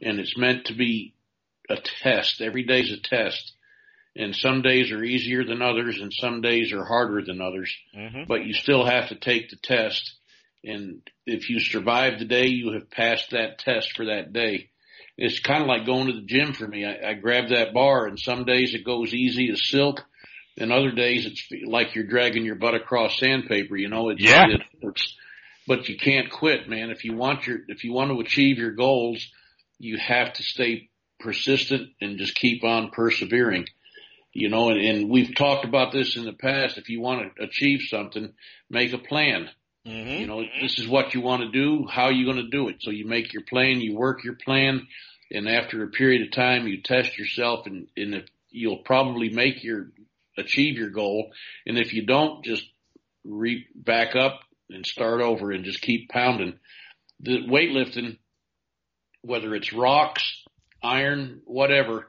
and 0.02 0.20
it's 0.20 0.38
meant 0.38 0.66
to 0.66 0.74
be 0.74 1.14
a 1.70 1.78
test. 2.04 2.42
Every 2.42 2.64
day's 2.64 2.92
a 2.92 3.02
test 3.02 3.54
and 4.16 4.36
some 4.36 4.62
days 4.62 4.92
are 4.92 5.04
easier 5.04 5.44
than 5.44 5.62
others 5.62 6.00
and 6.00 6.14
some 6.14 6.42
days 6.42 6.72
are 6.72 6.86
harder 6.86 7.24
than 7.24 7.42
others, 7.42 7.74
mm-hmm. 7.96 8.24
but 8.28 8.46
you 8.46 8.54
still 8.54 8.86
have 8.86 9.10
to 9.10 9.16
take 9.16 9.50
the 9.50 9.56
test. 9.56 10.14
And 10.64 11.02
if 11.26 11.50
you 11.50 11.60
survive 11.60 12.20
the 12.20 12.26
day, 12.26 12.48
you 12.48 12.74
have 12.74 12.92
passed 12.92 13.32
that 13.32 13.60
test 13.60 13.94
for 13.96 14.06
that 14.06 14.32
day. 14.32 14.70
It's 15.18 15.40
kind 15.40 15.62
of 15.62 15.68
like 15.68 15.86
going 15.86 16.08
to 16.08 16.14
the 16.14 16.26
gym 16.26 16.54
for 16.54 16.68
me. 16.68 16.86
I, 16.86 17.12
I 17.12 17.14
grab 17.14 17.50
that 17.50 17.74
bar 17.74 18.08
and 18.08 18.20
some 18.20 18.46
days 18.46 18.74
it 18.74 18.86
goes 18.86 19.14
easy 19.14 19.52
as 19.52 19.68
silk 19.68 20.02
and 20.58 20.72
other 20.72 20.92
days 20.92 21.26
it's 21.26 21.48
like 21.66 21.96
you're 21.96 22.06
dragging 22.06 22.46
your 22.46 22.56
butt 22.56 22.76
across 22.76 23.20
sandpaper, 23.20 23.76
you 23.76 23.90
know, 23.90 24.10
it, 24.10 24.20
yeah. 24.20 24.46
it 24.48 24.62
hurts, 24.82 25.16
but 25.68 25.90
you 25.90 25.98
can't 25.98 26.30
quit, 26.30 26.70
man. 26.70 26.92
If 26.92 27.04
you 27.04 27.16
want 27.16 27.48
your, 27.48 27.60
if 27.68 27.84
you 27.84 27.94
want 27.94 28.12
to 28.12 28.20
achieve 28.20 28.58
your 28.58 28.72
goals, 28.72 29.28
you 29.80 29.98
have 29.98 30.34
to 30.34 30.44
stay 30.44 30.90
persistent 31.20 31.90
and 32.00 32.20
just 32.20 32.36
keep 32.36 32.64
on 32.64 32.92
persevering 32.92 33.66
you 34.34 34.50
know, 34.50 34.70
and, 34.70 34.82
and 34.82 35.10
we've 35.10 35.36
talked 35.36 35.64
about 35.64 35.92
this 35.92 36.18
in 36.18 36.26
the 36.26 36.34
past. 36.34 36.78
If 36.78 36.90
you 36.90 37.00
want 37.00 37.36
to 37.36 37.44
achieve 37.44 37.82
something, 37.88 38.34
make 38.70 38.92
a 38.92 38.98
plan. 38.98 39.50
Mm-hmm. 39.88 40.22
You 40.22 40.28
know, 40.28 40.44
this 40.62 40.80
is 40.80 40.88
what 40.88 41.14
you 41.14 41.22
want 41.22 41.44
to 41.44 41.52
do. 41.52 41.86
How 41.88 42.06
are 42.06 42.12
you 42.12 42.26
going 42.26 42.44
to 42.44 42.50
do 42.50 42.70
it? 42.70 42.78
So 42.82 42.90
you 42.90 43.06
make 43.06 43.34
your 43.34 43.44
plan, 43.44 43.82
you 43.82 43.96
work 43.96 44.24
your 44.24 44.36
plan, 44.36 44.88
and 45.30 45.48
after 45.48 45.84
a 45.84 45.90
period 45.90 46.22
of 46.26 46.32
time, 46.32 46.68
you 46.68 46.82
test 46.82 47.18
yourself, 47.18 47.66
and, 47.66 47.88
and 47.98 48.16
if 48.16 48.26
you'll 48.50 48.84
probably 48.84 49.30
make 49.30 49.64
your 49.64 49.88
achieve 50.38 50.78
your 50.78 50.90
goal. 50.90 51.32
And 51.66 51.78
if 51.78 51.94
you 51.94 52.06
don't, 52.06 52.44
just 52.44 52.64
re 53.24 53.66
back 53.76 54.16
up 54.16 54.40
and 54.70 54.86
start 54.86 55.22
over 55.22 55.52
and 55.52 55.66
just 55.66 55.82
keep 55.82 56.10
pounding. 56.10 56.60
the 57.20 57.40
weightlifting, 57.48 58.18
whether 59.22 59.56
it's 59.56 59.74
rocks, 59.74 60.24
iron, 60.84 61.42
whatever, 61.46 62.08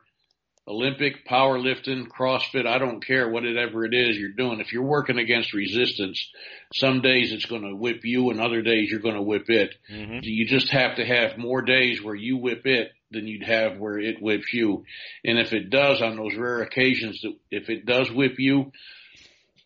Olympic, 0.67 1.29
powerlifting, 1.29 2.09
CrossFit, 2.09 2.67
I 2.67 2.79
don't 2.79 3.05
care 3.05 3.29
whatever 3.29 3.85
it 3.85 3.93
is 3.93 4.17
you're 4.17 4.31
doing. 4.31 4.61
If 4.61 4.73
you're 4.73 4.83
working 4.83 5.19
against 5.19 5.53
resistance, 5.53 6.27
some 6.75 7.03
days 7.03 7.33
it's 7.33 7.45
going 7.45 7.63
to 7.63 7.77
whip 7.77 8.01
you 8.05 8.31
and 8.31 8.41
other 8.41 8.63
days 8.63 8.91
you're 8.91 9.01
going 9.01 9.17
to 9.17 9.23
whip 9.23 9.45
it. 9.49 9.75
Mm-hmm. 9.93 10.21
You 10.23 10.47
just 10.47 10.71
have 10.71 10.97
to 10.97 11.05
have 11.05 11.37
more 11.37 11.61
days 11.61 12.03
where 12.03 12.15
you 12.15 12.39
whip 12.39 12.63
it 12.65 12.93
than 13.11 13.29
you'd 13.29 13.45
have 13.45 13.79
where 13.79 13.99
it 13.99 14.23
whips 14.23 14.55
you. 14.55 14.85
And 15.23 15.39
if 15.39 15.53
it 15.53 15.69
does 15.69 16.01
on 16.01 16.17
those 16.17 16.35
rare 16.35 16.63
occasions 16.63 17.21
that 17.23 17.35
if 17.51 17.69
it 17.69 17.85
does 17.85 18.11
whip 18.11 18.39
you, 18.39 18.73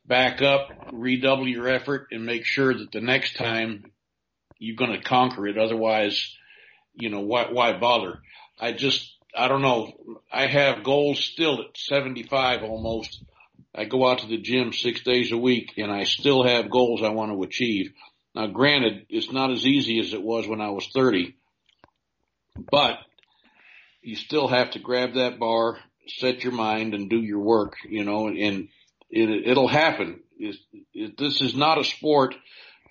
back 0.05 0.43
up, 0.43 0.71
redouble 0.93 1.47
your 1.47 1.69
effort 1.69 2.09
and 2.11 2.27
make 2.27 2.45
sure 2.45 2.75
that 2.75 2.91
the 2.91 3.01
next 3.01 3.37
time 3.37 3.85
you're 4.59 4.77
going 4.77 4.99
to 4.99 5.07
conquer 5.07 5.47
it. 5.47 5.59
Otherwise, 5.59 6.35
you 6.95 7.09
know, 7.11 7.21
why, 7.21 7.47
why 7.53 7.79
bother? 7.79 8.19
I 8.59 8.73
just, 8.73 9.15
I 9.37 9.49
don't 9.49 9.62
know. 9.62 9.93
I 10.33 10.47
have 10.47 10.85
goals 10.85 11.21
still 11.21 11.61
at 11.61 11.77
75 11.77 12.62
almost. 12.62 13.23
I 13.75 13.85
go 13.85 14.09
out 14.09 14.21
to 14.21 14.27
the 14.27 14.38
gym 14.38 14.73
six 14.73 15.03
days 15.03 15.33
a 15.33 15.38
week 15.38 15.75
and 15.77 15.93
I 15.93 16.05
still 16.05 16.45
have 16.45 16.71
goals 16.71 17.03
I 17.03 17.11
want 17.11 17.33
to 17.33 17.43
achieve. 17.43 17.93
Now 18.35 18.47
granted, 18.47 19.07
it's 19.09 19.33
not 19.33 19.51
as 19.51 19.67
easy 19.67 20.01
as 20.01 20.12
it 20.12 20.23
was 20.23 20.47
when 20.47 20.61
I 20.61 20.71
was 20.71 20.88
30, 20.95 21.37
but 22.71 22.99
you 24.03 24.17
still 24.17 24.49
have 24.49 24.73
to 24.73 24.79
grab 24.79 25.14
that 25.14 25.38
bar, 25.38 25.79
set 26.07 26.43
your 26.43 26.53
mind 26.53 26.95
and 26.95 27.11
do 27.11 27.21
your 27.21 27.41
work, 27.41 27.75
you 27.88 28.05
know, 28.05 28.29
and 28.29 28.69
it, 29.11 29.49
it'll 29.49 29.69
happen. 29.69 30.21
It, 30.38 30.57
it, 30.95 31.19
this 31.19 31.41
is 31.41 31.55
not 31.55 31.79
a 31.79 31.85
sport 31.85 32.35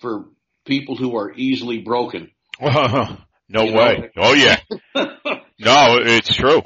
for 0.00 0.26
people 0.64 0.96
who 0.96 1.16
are 1.16 1.32
easily 1.32 1.78
broken. 1.78 2.30
no 2.60 3.16
you 3.48 3.74
way. 3.74 4.10
Know? 4.16 4.22
Oh 4.22 4.34
yeah. 4.34 4.60
no, 5.58 5.98
it's 6.00 6.34
true. 6.34 6.62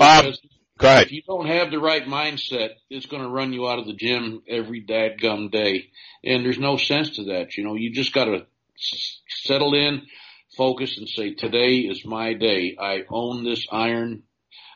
Um, 0.00 0.32
go 0.78 0.88
ahead. 0.88 1.06
If 1.06 1.12
you 1.12 1.22
don't 1.22 1.46
have 1.46 1.70
the 1.70 1.78
right 1.78 2.04
mindset, 2.04 2.70
it's 2.90 3.06
going 3.06 3.22
to 3.22 3.28
run 3.28 3.52
you 3.52 3.68
out 3.68 3.78
of 3.78 3.86
the 3.86 3.94
gym 3.94 4.42
every 4.48 4.84
dadgum 4.84 5.50
day. 5.50 5.86
And 6.24 6.44
there's 6.44 6.58
no 6.58 6.76
sense 6.76 7.16
to 7.16 7.24
that. 7.24 7.56
You 7.56 7.64
know, 7.64 7.74
you 7.74 7.92
just 7.92 8.12
got 8.12 8.26
to 8.26 8.46
settle 9.28 9.74
in, 9.74 10.02
focus 10.56 10.98
and 10.98 11.08
say, 11.08 11.34
today 11.34 11.78
is 11.78 12.04
my 12.04 12.34
day. 12.34 12.76
I 12.78 13.04
own 13.08 13.44
this 13.44 13.66
iron. 13.70 14.22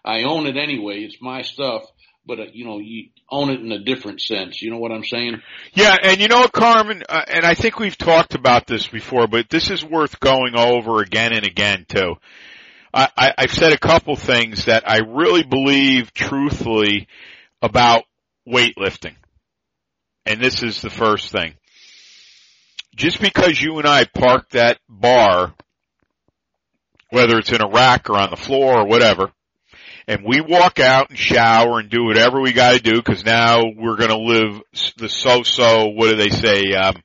I 0.04 0.22
own 0.22 0.46
it 0.46 0.56
anyway. 0.56 1.00
It's 1.02 1.20
my 1.20 1.42
stuff 1.42 1.84
but 2.30 2.38
uh, 2.38 2.44
you 2.52 2.64
know, 2.64 2.78
you 2.78 3.08
own 3.30 3.50
it 3.50 3.60
in 3.60 3.72
a 3.72 3.82
different 3.82 4.20
sense. 4.20 4.62
You 4.62 4.70
know 4.70 4.78
what 4.78 4.92
I'm 4.92 5.04
saying? 5.04 5.42
Yeah, 5.72 5.96
and 6.02 6.20
you 6.20 6.28
know 6.28 6.40
what, 6.40 6.52
Carmen, 6.52 7.02
uh, 7.08 7.22
and 7.26 7.44
I 7.44 7.54
think 7.54 7.78
we've 7.78 7.98
talked 7.98 8.34
about 8.34 8.66
this 8.66 8.86
before, 8.86 9.26
but 9.26 9.48
this 9.50 9.70
is 9.70 9.84
worth 9.84 10.20
going 10.20 10.56
over 10.56 11.00
again 11.00 11.32
and 11.32 11.44
again 11.44 11.86
too. 11.88 12.16
I, 12.92 13.32
I've 13.38 13.52
said 13.52 13.72
a 13.72 13.78
couple 13.78 14.16
things 14.16 14.64
that 14.64 14.88
I 14.88 14.98
really 14.98 15.44
believe 15.44 16.12
truthfully 16.12 17.08
about 17.62 18.04
weightlifting. 18.48 19.14
And 20.26 20.40
this 20.40 20.62
is 20.62 20.82
the 20.82 20.90
first 20.90 21.30
thing. 21.30 21.54
Just 22.96 23.20
because 23.20 23.60
you 23.60 23.78
and 23.78 23.86
I 23.86 24.04
park 24.04 24.50
that 24.50 24.78
bar, 24.88 25.54
whether 27.10 27.38
it's 27.38 27.52
in 27.52 27.62
a 27.62 27.68
rack 27.68 28.10
or 28.10 28.16
on 28.16 28.30
the 28.30 28.36
floor 28.36 28.80
or 28.80 28.86
whatever, 28.86 29.32
and 30.08 30.24
we 30.24 30.40
walk 30.40 30.80
out 30.80 31.10
and 31.10 31.18
shower 31.18 31.78
and 31.78 31.88
do 31.88 32.04
whatever 32.04 32.40
we 32.40 32.52
got 32.52 32.72
to 32.72 32.80
do 32.80 32.96
because 32.96 33.24
now 33.24 33.62
we're 33.76 33.96
to 34.10 34.18
live 34.18 34.60
the 34.96 35.08
so-so. 35.08 35.88
What 35.88 36.10
do 36.10 36.16
they 36.16 36.30
say? 36.30 36.72
Um, 36.72 36.96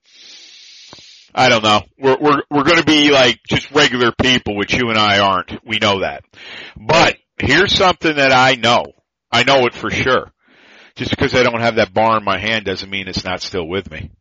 I 1.37 1.49
don't 1.49 1.63
know. 1.63 1.81
We're 1.99 2.17
we're 2.17 2.41
we're 2.49 2.63
going 2.63 2.79
to 2.79 2.85
be 2.85 3.11
like 3.11 3.41
just 3.47 3.69
regular 3.71 4.13
people, 4.13 4.55
which 4.55 4.73
you 4.73 4.89
and 4.89 4.97
I 4.97 5.19
aren't. 5.19 5.51
We 5.65 5.79
know 5.79 5.99
that. 5.99 6.23
But 6.77 7.17
here's 7.37 7.73
something 7.73 8.15
that 8.15 8.31
I 8.31 8.55
know. 8.55 8.85
I 9.29 9.43
know 9.43 9.65
it 9.65 9.73
for 9.73 9.91
sure. 9.91 10.31
Just 10.95 11.09
because 11.09 11.35
I 11.35 11.43
don't 11.43 11.59
have 11.59 11.75
that 11.75 11.93
bar 11.93 12.17
in 12.17 12.23
my 12.23 12.39
hand 12.39 12.63
doesn't 12.63 12.89
mean 12.89 13.09
it's 13.09 13.25
not 13.25 13.41
still 13.41 13.67
with 13.67 13.91
me. 13.91 14.11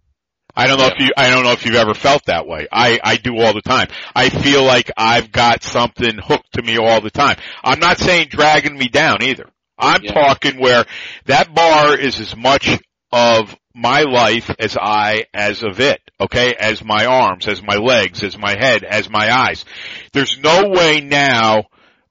I 0.56 0.66
don't 0.66 0.78
know 0.78 0.86
if 0.86 0.98
you, 0.98 1.10
I 1.16 1.30
don't 1.30 1.44
know 1.44 1.52
if 1.52 1.64
you've 1.64 1.76
ever 1.76 1.94
felt 1.94 2.26
that 2.26 2.46
way. 2.46 2.66
I, 2.70 3.00
I 3.02 3.16
do 3.16 3.38
all 3.38 3.52
the 3.52 3.62
time. 3.62 3.88
I 4.14 4.28
feel 4.28 4.64
like 4.64 4.90
I've 4.96 5.32
got 5.32 5.62
something 5.62 6.18
hooked 6.18 6.54
to 6.54 6.62
me 6.62 6.78
all 6.78 7.00
the 7.00 7.10
time. 7.10 7.36
I'm 7.62 7.80
not 7.80 7.98
saying 7.98 8.28
dragging 8.30 8.76
me 8.76 8.88
down 8.88 9.22
either. 9.22 9.48
I'm 9.78 10.02
yeah. 10.02 10.12
talking 10.12 10.60
where 10.60 10.84
that 11.26 11.54
bar 11.54 11.96
is 11.96 12.20
as 12.20 12.36
much 12.36 12.68
of 13.10 13.56
my 13.74 14.02
life 14.02 14.50
as 14.58 14.76
I 14.76 15.26
as 15.34 15.62
of 15.62 15.80
it, 15.80 16.00
okay? 16.20 16.54
As 16.54 16.84
my 16.84 17.06
arms, 17.06 17.48
as 17.48 17.62
my 17.62 17.76
legs, 17.76 18.22
as 18.22 18.38
my 18.38 18.56
head, 18.58 18.84
as 18.84 19.10
my 19.10 19.30
eyes. 19.30 19.64
There's 20.12 20.38
no 20.38 20.68
way 20.68 21.00
now 21.00 21.64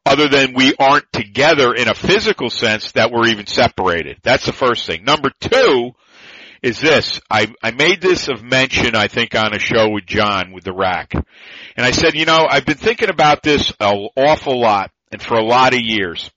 other 0.06 0.28
than 0.28 0.54
we 0.54 0.76
aren't 0.78 1.12
together 1.13 1.73
in 1.73 1.88
a 1.88 1.93
physical 1.93 2.49
sense 2.49 2.91
that 2.91 3.12
we're 3.12 3.28
even 3.28 3.47
separated. 3.47 4.17
That's 4.21 4.45
the 4.45 4.52
first 4.52 4.86
thing. 4.86 5.06
Number 5.06 5.32
two, 5.39 5.93
is 6.63 6.80
this. 6.80 7.19
I, 7.30 7.54
I 7.62 7.71
made 7.71 8.02
this 8.02 8.30
of 8.30 8.41
mention, 8.41 8.95
I 8.95 9.08
think, 9.08 9.36
on 9.36 9.54
a 9.54 9.60
show 9.60 9.89
with 9.89 10.06
John 10.06 10.54
with 10.54 10.63
the 10.63 10.73
rack. 10.73 11.13
And 11.13 11.86
I 11.86 11.91
said, 11.91 12.15
you 12.15 12.26
know, 12.26 12.47
I've 12.49 12.65
been 12.65 12.78
thinking 12.78 13.10
about 13.10 13.43
this 13.43 13.73
an 13.80 14.08
awful 14.15 14.60
lot 14.60 14.91
and 15.12 15.21
for 15.21 15.36
a 15.36 15.43
lot 15.43 15.73
of 15.73 15.82
years. 15.82 16.32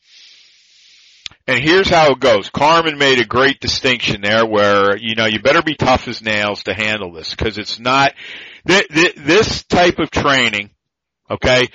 And 1.48 1.62
here's 1.62 1.88
how 1.88 2.10
it 2.10 2.20
goes. 2.20 2.50
Carmen 2.50 2.98
made 2.98 3.20
a 3.20 3.24
great 3.24 3.60
distinction 3.60 4.20
there 4.20 4.44
where, 4.44 4.96
you 4.96 5.14
know, 5.14 5.26
you 5.26 5.40
better 5.40 5.62
be 5.62 5.76
tough 5.76 6.08
as 6.08 6.20
nails 6.20 6.64
to 6.64 6.74
handle 6.74 7.12
this 7.12 7.30
because 7.30 7.56
it's 7.56 7.78
not, 7.78 8.14
th- 8.66 8.88
th- 8.88 9.14
this 9.14 9.62
type 9.64 10.00
of 10.00 10.10
training, 10.10 10.70
okay, 11.30 11.68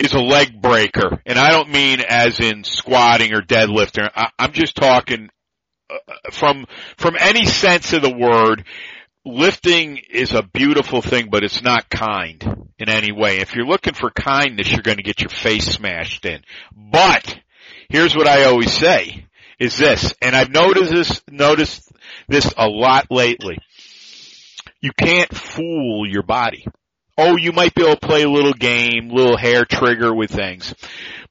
is 0.00 0.12
a 0.12 0.20
leg 0.20 0.60
breaker. 0.60 1.22
And 1.24 1.38
I 1.38 1.50
don't 1.52 1.70
mean 1.70 2.00
as 2.00 2.40
in 2.40 2.64
squatting 2.64 3.32
or 3.32 3.42
deadlifting. 3.42 4.10
I- 4.14 4.30
I'm 4.38 4.52
just 4.52 4.74
talking 4.74 5.28
uh, 5.88 6.14
from 6.32 6.66
from 6.96 7.16
any 7.18 7.46
sense 7.46 7.92
of 7.92 8.02
the 8.02 8.14
word, 8.14 8.64
lifting 9.24 9.98
is 10.10 10.32
a 10.32 10.42
beautiful 10.42 11.02
thing, 11.02 11.28
but 11.30 11.44
it's 11.44 11.62
not 11.62 11.90
kind 11.90 12.42
in 12.78 12.88
any 12.88 13.12
way. 13.12 13.38
If 13.38 13.54
you're 13.54 13.66
looking 13.66 13.94
for 13.94 14.10
kindness, 14.10 14.70
you're 14.70 14.82
going 14.82 14.96
to 14.96 15.02
get 15.02 15.20
your 15.20 15.30
face 15.30 15.66
smashed 15.66 16.24
in. 16.24 16.42
But 16.74 17.38
here's 17.90 18.16
what 18.16 18.26
I 18.26 18.44
always 18.44 18.72
say 18.72 19.26
is 19.58 19.76
this, 19.76 20.14
and 20.22 20.34
I've 20.34 20.50
noticed 20.50 20.90
this, 20.90 21.22
noticed 21.30 21.92
this 22.28 22.50
a 22.56 22.66
lot 22.66 23.08
lately. 23.10 23.58
You 24.80 24.92
can't 24.96 25.34
fool 25.36 26.08
your 26.08 26.22
body. 26.22 26.66
Oh, 27.18 27.36
you 27.36 27.52
might 27.52 27.74
be 27.74 27.82
able 27.82 27.96
to 27.96 28.06
play 28.06 28.22
a 28.22 28.30
little 28.30 28.54
game, 28.54 29.10
little 29.10 29.36
hair 29.36 29.66
trigger 29.66 30.14
with 30.14 30.30
things. 30.30 30.74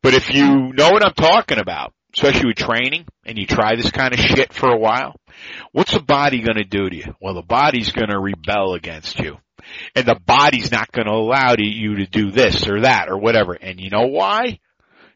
But 0.04 0.14
if 0.14 0.32
you 0.32 0.72
know 0.74 0.92
what 0.92 1.04
I'm 1.04 1.16
talking 1.16 1.58
about, 1.58 1.94
especially 2.16 2.48
with 2.48 2.58
training, 2.58 3.08
and 3.26 3.40
you 3.40 3.48
try 3.48 3.76
this 3.76 3.90
kind 3.90 4.14
of 4.14 4.20
shit 4.20 4.54
for 4.54 4.70
a 4.70 4.78
while, 4.78 5.16
what's 5.72 5.94
the 5.94 6.00
body 6.00 6.42
to 6.58 6.64
do 6.64 6.90
to 6.90 6.96
you? 6.96 7.16
Well, 7.20 7.34
the 7.34 7.42
body's 7.42 7.92
to 8.10 8.20
rebel 8.20 8.76
against 8.76 9.20
you. 9.20 9.38
And 9.96 10.06
the 10.06 10.20
body's 10.26 10.72
not 10.72 10.92
to 11.08 11.14
allow 11.14 11.56
you 11.58 11.96
to 11.96 12.06
do 12.06 12.32
this 12.32 12.68
or 12.68 12.82
that 12.82 13.10
or 13.10 13.18
whatever. 13.18 13.54
And 13.54 13.80
you 13.80 13.90
know 13.90 14.08
why? 14.08 14.60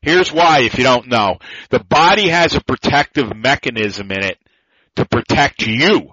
Here's 0.03 0.33
why 0.33 0.63
if 0.63 0.77
you 0.77 0.83
don't 0.83 1.07
know. 1.07 1.37
The 1.69 1.79
body 1.79 2.27
has 2.27 2.55
a 2.55 2.61
protective 2.61 3.33
mechanism 3.33 4.11
in 4.11 4.21
it 4.21 4.37
to 4.97 5.05
protect 5.05 5.65
you. 5.65 6.11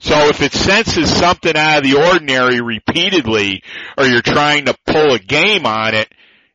So 0.00 0.28
if 0.28 0.40
it 0.40 0.52
senses 0.52 1.14
something 1.14 1.54
out 1.54 1.78
of 1.78 1.84
the 1.84 1.98
ordinary 1.98 2.62
repeatedly 2.62 3.62
or 3.98 4.06
you're 4.06 4.22
trying 4.22 4.64
to 4.64 4.76
pull 4.86 5.12
a 5.12 5.18
game 5.18 5.66
on 5.66 5.94
it, 5.94 6.08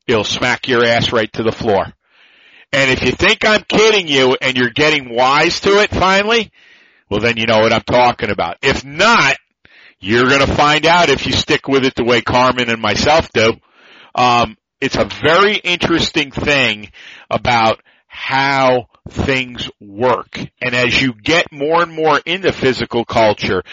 it'll 0.07 0.23
smack 0.23 0.67
your 0.67 0.83
ass 0.83 1.11
right 1.11 1.31
to 1.33 1.43
the 1.43 1.51
floor. 1.51 1.85
And 2.71 2.89
if 2.89 3.03
you 3.03 3.11
think 3.11 3.45
I'm 3.45 3.63
kidding 3.63 4.07
you 4.07 4.35
and 4.41 4.57
you're 4.57 4.71
getting 4.71 5.13
wise 5.13 5.59
to 5.61 5.79
it 5.81 5.91
finally, 5.91 6.51
well 7.07 7.19
then 7.19 7.37
you 7.37 7.45
know 7.45 7.59
what 7.59 7.71
I'm 7.71 7.81
talking 7.81 8.31
about. 8.31 8.57
If 8.63 8.83
not, 8.83 9.37
you're 9.99 10.27
gonna 10.27 10.47
find 10.47 10.87
out 10.87 11.09
if 11.09 11.27
you 11.27 11.33
stick 11.33 11.67
with 11.67 11.85
it 11.85 11.93
the 11.93 12.03
way 12.03 12.21
Carmen 12.21 12.71
and 12.71 12.81
myself 12.81 13.31
do. 13.31 13.53
Um, 14.15 14.57
it's 14.83 14.97
a 14.97 15.05
very 15.05 15.55
interesting 15.55 16.31
thing 16.31 16.91
about 17.29 17.81
how 18.07 18.87
things 19.07 19.69
work. 19.79 20.37
And 20.61 20.75
as 20.75 21.01
you 21.01 21.13
get 21.13 21.53
more 21.53 21.81
and 21.81 21.93
more 21.93 22.19
into 22.25 22.51
physical 22.51 23.05
culture, 23.05 23.63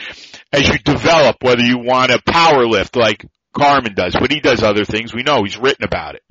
as 0.53 0.69
you 0.69 0.79
develop, 0.79 1.43
whether 1.43 1.63
you 1.63 1.79
want 1.79 2.13
to 2.13 2.23
power 2.25 2.65
lift 2.65 2.95
like 2.95 3.27
Carmen 3.53 3.95
does, 3.95 4.15
but 4.15 4.31
he 4.31 4.39
does 4.39 4.63
other 4.63 4.85
things, 4.85 5.13
we 5.13 5.25
know 5.25 5.43
he's 5.43 5.59
written 5.59 5.85
about 5.85 6.15
it. 6.15 6.23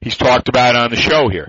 He's 0.00 0.16
talked 0.16 0.48
about 0.48 0.74
it 0.74 0.82
on 0.82 0.90
the 0.90 0.96
show 0.96 1.28
here 1.28 1.48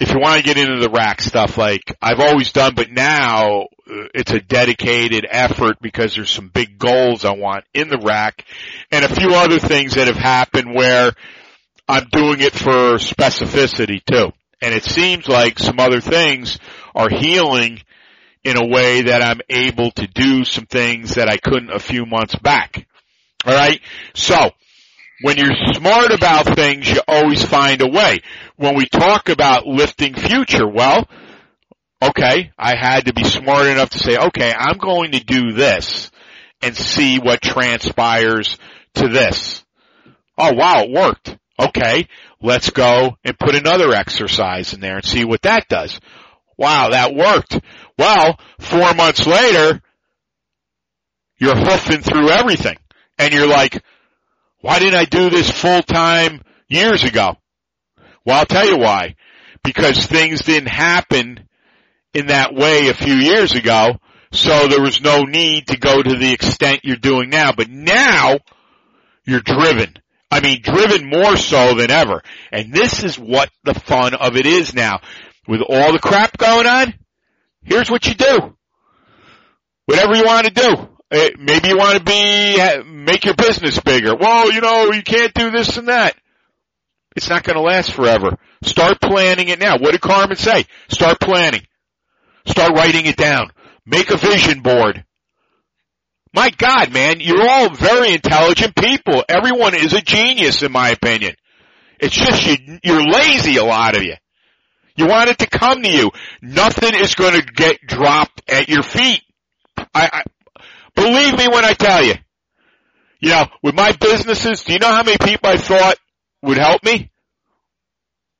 if 0.00 0.10
you 0.10 0.18
want 0.18 0.38
to 0.38 0.42
get 0.42 0.58
into 0.58 0.80
the 0.80 0.90
rack 0.90 1.20
stuff, 1.20 1.56
like 1.56 1.96
I've 2.02 2.20
always 2.20 2.52
done, 2.52 2.74
but 2.74 2.90
now 2.90 3.62
uh, 3.62 4.08
it's 4.12 4.32
a 4.32 4.40
dedicated 4.40 5.26
effort 5.28 5.78
because 5.80 6.14
there's 6.14 6.30
some 6.30 6.48
big 6.48 6.78
goals 6.78 7.24
I 7.24 7.32
want 7.34 7.64
in 7.72 7.88
the 7.88 7.98
rack 7.98 8.44
and 8.90 9.04
a 9.04 9.14
few 9.14 9.34
other 9.34 9.58
things 9.58 9.94
that 9.94 10.08
have 10.08 10.16
happened 10.16 10.74
where 10.74 11.12
I'm 11.88 12.06
doing 12.10 12.40
it 12.40 12.52
for 12.52 12.96
specificity 12.96 14.04
too. 14.04 14.32
And 14.62 14.74
it 14.74 14.84
seems 14.84 15.28
like 15.28 15.58
some 15.58 15.78
other 15.78 16.00
things 16.00 16.58
are 16.94 17.10
healing 17.10 17.82
in 18.42 18.56
a 18.56 18.66
way 18.66 19.02
that 19.02 19.22
I'm 19.22 19.40
able 19.48 19.90
to 19.92 20.06
do 20.06 20.44
some 20.44 20.66
things 20.66 21.14
that 21.14 21.28
I 21.28 21.36
couldn't 21.36 21.70
a 21.70 21.78
few 21.78 22.06
months 22.06 22.34
back. 22.36 22.86
Alright? 23.46 23.80
So, 24.14 24.50
when 25.22 25.36
you're 25.36 25.54
smart 25.74 26.10
about 26.12 26.54
things, 26.54 26.90
you 26.90 27.00
always 27.06 27.42
find 27.42 27.80
a 27.82 27.88
way. 27.88 28.20
When 28.56 28.74
we 28.74 28.86
talk 28.86 29.28
about 29.28 29.66
lifting 29.66 30.14
future, 30.14 30.66
well, 30.66 31.08
okay, 32.02 32.52
I 32.58 32.76
had 32.76 33.06
to 33.06 33.14
be 33.14 33.24
smart 33.24 33.66
enough 33.66 33.90
to 33.90 33.98
say, 33.98 34.16
okay, 34.16 34.52
I'm 34.52 34.78
going 34.78 35.12
to 35.12 35.24
do 35.24 35.52
this 35.52 36.10
and 36.62 36.76
see 36.76 37.18
what 37.18 37.42
transpires 37.42 38.58
to 38.94 39.08
this. 39.08 39.64
Oh 40.36 40.52
wow, 40.52 40.82
it 40.82 40.90
worked. 40.90 41.36
Okay, 41.58 42.08
let's 42.42 42.70
go 42.70 43.16
and 43.24 43.38
put 43.38 43.54
another 43.54 43.92
exercise 43.92 44.74
in 44.74 44.80
there 44.80 44.96
and 44.96 45.04
see 45.04 45.24
what 45.24 45.42
that 45.42 45.68
does. 45.68 46.00
Wow, 46.56 46.90
that 46.90 47.14
worked. 47.14 47.60
Well, 47.96 48.38
four 48.58 48.94
months 48.94 49.26
later, 49.26 49.80
you're 51.38 51.56
hoofing 51.56 52.00
through 52.00 52.30
everything 52.30 52.76
and 53.18 53.32
you're 53.32 53.48
like, 53.48 53.82
why 54.60 54.78
didn't 54.78 54.98
I 54.98 55.04
do 55.04 55.30
this 55.30 55.50
full 55.50 55.82
time 55.82 56.42
years 56.68 57.04
ago? 57.04 57.36
Well, 58.24 58.38
I'll 58.38 58.46
tell 58.46 58.66
you 58.66 58.78
why. 58.78 59.16
Because 59.62 60.06
things 60.06 60.42
didn't 60.42 60.68
happen 60.68 61.48
in 62.12 62.26
that 62.26 62.54
way 62.54 62.88
a 62.88 62.94
few 62.94 63.14
years 63.14 63.54
ago, 63.54 63.98
so 64.32 64.68
there 64.68 64.80
was 64.80 65.00
no 65.00 65.22
need 65.22 65.68
to 65.68 65.78
go 65.78 66.02
to 66.02 66.16
the 66.16 66.32
extent 66.32 66.80
you're 66.82 66.96
doing 66.96 67.30
now. 67.30 67.52
But 67.52 67.70
now, 67.70 68.38
you're 69.24 69.40
driven. 69.40 69.94
I 70.30 70.40
mean, 70.40 70.62
driven 70.62 71.08
more 71.08 71.36
so 71.36 71.74
than 71.74 71.90
ever. 71.90 72.22
And 72.50 72.72
this 72.72 73.04
is 73.04 73.18
what 73.18 73.50
the 73.62 73.74
fun 73.74 74.14
of 74.14 74.36
it 74.36 74.46
is 74.46 74.74
now. 74.74 75.00
With 75.46 75.60
all 75.60 75.92
the 75.92 75.98
crap 75.98 76.36
going 76.38 76.66
on, 76.66 76.94
here's 77.62 77.90
what 77.90 78.06
you 78.06 78.14
do. 78.14 78.56
Whatever 79.86 80.16
you 80.16 80.24
want 80.24 80.46
to 80.46 80.52
do. 80.52 80.88
Eh, 81.10 81.30
maybe 81.38 81.68
you 81.68 81.76
want 81.76 81.98
to 81.98 82.04
be, 82.04 82.82
make 82.90 83.24
your 83.24 83.34
business 83.34 83.78
bigger. 83.78 84.16
Well, 84.16 84.50
you 84.50 84.60
know, 84.60 84.90
you 84.90 85.02
can't 85.02 85.34
do 85.34 85.50
this 85.50 85.76
and 85.76 85.88
that. 85.88 86.16
It's 87.14 87.28
not 87.28 87.44
going 87.44 87.56
to 87.56 87.62
last 87.62 87.92
forever. 87.92 88.36
Start 88.64 89.00
planning 89.00 89.48
it 89.48 89.60
now. 89.60 89.78
What 89.78 89.92
did 89.92 90.00
Carmen 90.00 90.36
say? 90.36 90.64
Start 90.88 91.20
planning. 91.20 91.62
Start 92.46 92.72
writing 92.72 93.06
it 93.06 93.16
down. 93.16 93.50
Make 93.86 94.10
a 94.10 94.16
vision 94.16 94.62
board. 94.62 95.04
My 96.34 96.50
God, 96.50 96.92
man, 96.92 97.20
you're 97.20 97.48
all 97.48 97.70
very 97.70 98.12
intelligent 98.12 98.74
people. 98.74 99.24
Everyone 99.28 99.74
is 99.74 99.92
a 99.92 100.02
genius 100.02 100.62
in 100.62 100.72
my 100.72 100.90
opinion. 100.90 101.36
It's 102.00 102.16
just 102.16 102.44
you, 102.44 102.78
you're 102.82 103.04
lazy, 103.04 103.56
a 103.56 103.64
lot 103.64 103.96
of 103.96 104.02
you. 104.02 104.14
You 104.96 105.06
want 105.06 105.30
it 105.30 105.38
to 105.38 105.46
come 105.46 105.82
to 105.82 105.90
you. 105.90 106.10
Nothing 106.42 106.94
is 106.94 107.14
going 107.14 107.40
to 107.40 107.42
get 107.42 107.80
dropped 107.86 108.42
at 108.50 108.68
your 108.68 108.82
feet. 108.82 109.22
I, 109.76 110.10
I, 110.12 110.22
Believe 110.94 111.36
me 111.36 111.48
when 111.48 111.64
I 111.64 111.72
tell 111.72 112.04
you. 112.04 112.14
You 113.20 113.30
know, 113.30 113.46
with 113.62 113.74
my 113.74 113.92
businesses, 113.92 114.64
do 114.64 114.72
you 114.72 114.78
know 114.78 114.92
how 114.92 115.02
many 115.02 115.18
people 115.18 115.50
I 115.50 115.56
thought 115.56 115.96
would 116.42 116.58
help 116.58 116.84
me? 116.84 117.10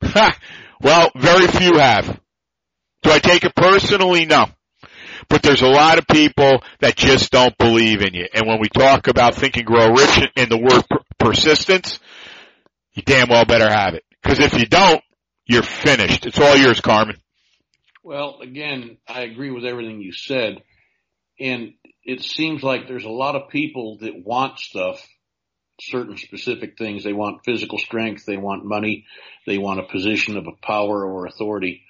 well, 0.80 1.10
very 1.16 1.46
few 1.46 1.78
have. 1.78 2.20
Do 3.02 3.10
I 3.10 3.18
take 3.18 3.44
it 3.44 3.54
personally? 3.54 4.26
No. 4.26 4.46
But 5.28 5.42
there's 5.42 5.62
a 5.62 5.68
lot 5.68 5.98
of 5.98 6.06
people 6.06 6.62
that 6.80 6.96
just 6.96 7.30
don't 7.30 7.56
believe 7.58 8.02
in 8.02 8.14
you. 8.14 8.26
And 8.32 8.46
when 8.46 8.60
we 8.60 8.68
talk 8.68 9.08
about 9.08 9.34
think 9.34 9.56
and 9.56 9.66
grow 9.66 9.90
rich 9.90 10.28
and 10.36 10.50
the 10.50 10.58
word 10.58 10.84
persistence, 11.18 11.98
you 12.92 13.02
damn 13.02 13.28
well 13.28 13.44
better 13.44 13.68
have 13.68 13.94
it. 13.94 14.04
Cause 14.22 14.40
if 14.40 14.58
you 14.58 14.66
don't, 14.66 15.02
you're 15.46 15.62
finished. 15.62 16.26
It's 16.26 16.40
all 16.40 16.56
yours, 16.56 16.80
Carmen. 16.80 17.16
Well, 18.02 18.40
again, 18.42 18.98
I 19.08 19.22
agree 19.22 19.50
with 19.50 19.64
everything 19.64 20.00
you 20.00 20.12
said. 20.12 20.62
And 21.40 21.74
it 22.04 22.22
seems 22.22 22.62
like 22.62 22.86
there's 22.86 23.04
a 23.04 23.10
lot 23.10 23.34
of 23.34 23.48
people 23.48 23.98
that 24.00 24.14
want 24.24 24.58
stuff, 24.58 25.04
certain 25.80 26.16
specific 26.16 26.76
things. 26.78 27.02
They 27.02 27.12
want 27.12 27.44
physical 27.44 27.78
strength, 27.78 28.24
they 28.26 28.36
want 28.36 28.64
money, 28.64 29.06
they 29.46 29.58
want 29.58 29.80
a 29.80 29.90
position 29.90 30.36
of 30.36 30.46
a 30.46 30.66
power 30.66 31.04
or 31.04 31.26
authority, 31.26 31.82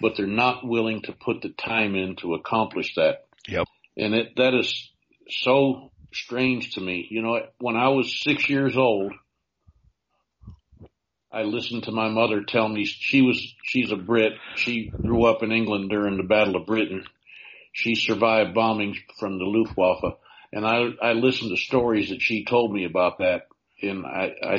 but 0.00 0.16
they're 0.16 0.26
not 0.26 0.66
willing 0.66 1.02
to 1.02 1.12
put 1.12 1.42
the 1.42 1.50
time 1.50 1.94
in 1.94 2.16
to 2.16 2.34
accomplish 2.34 2.94
that. 2.96 3.26
Yep. 3.48 3.66
And 3.96 4.14
it, 4.14 4.36
that 4.36 4.54
is 4.54 4.90
so 5.28 5.92
strange 6.12 6.74
to 6.74 6.80
me. 6.80 7.06
You 7.10 7.22
know, 7.22 7.40
when 7.58 7.76
I 7.76 7.88
was 7.88 8.22
six 8.22 8.48
years 8.48 8.76
old, 8.76 9.12
I 11.32 11.42
listened 11.42 11.84
to 11.84 11.92
my 11.92 12.08
mother 12.08 12.42
tell 12.42 12.68
me 12.68 12.84
she 12.84 13.22
was, 13.22 13.40
she's 13.62 13.90
a 13.90 13.96
Brit. 13.96 14.32
She 14.54 14.88
grew 14.88 15.26
up 15.26 15.42
in 15.42 15.52
England 15.52 15.90
during 15.90 16.16
the 16.16 16.22
Battle 16.22 16.56
of 16.56 16.66
Britain 16.66 17.04
she 17.76 17.94
survived 17.94 18.56
bombings 18.56 18.96
from 19.18 19.38
the 19.38 19.44
Luftwaffe. 19.44 20.16
And 20.50 20.66
I, 20.66 20.88
I 21.02 21.12
listened 21.12 21.50
to 21.50 21.62
stories 21.62 22.08
that 22.08 22.22
she 22.22 22.46
told 22.46 22.72
me 22.72 22.86
about 22.86 23.18
that. 23.18 23.48
And 23.82 24.06
I, 24.06 24.32
I, 24.42 24.58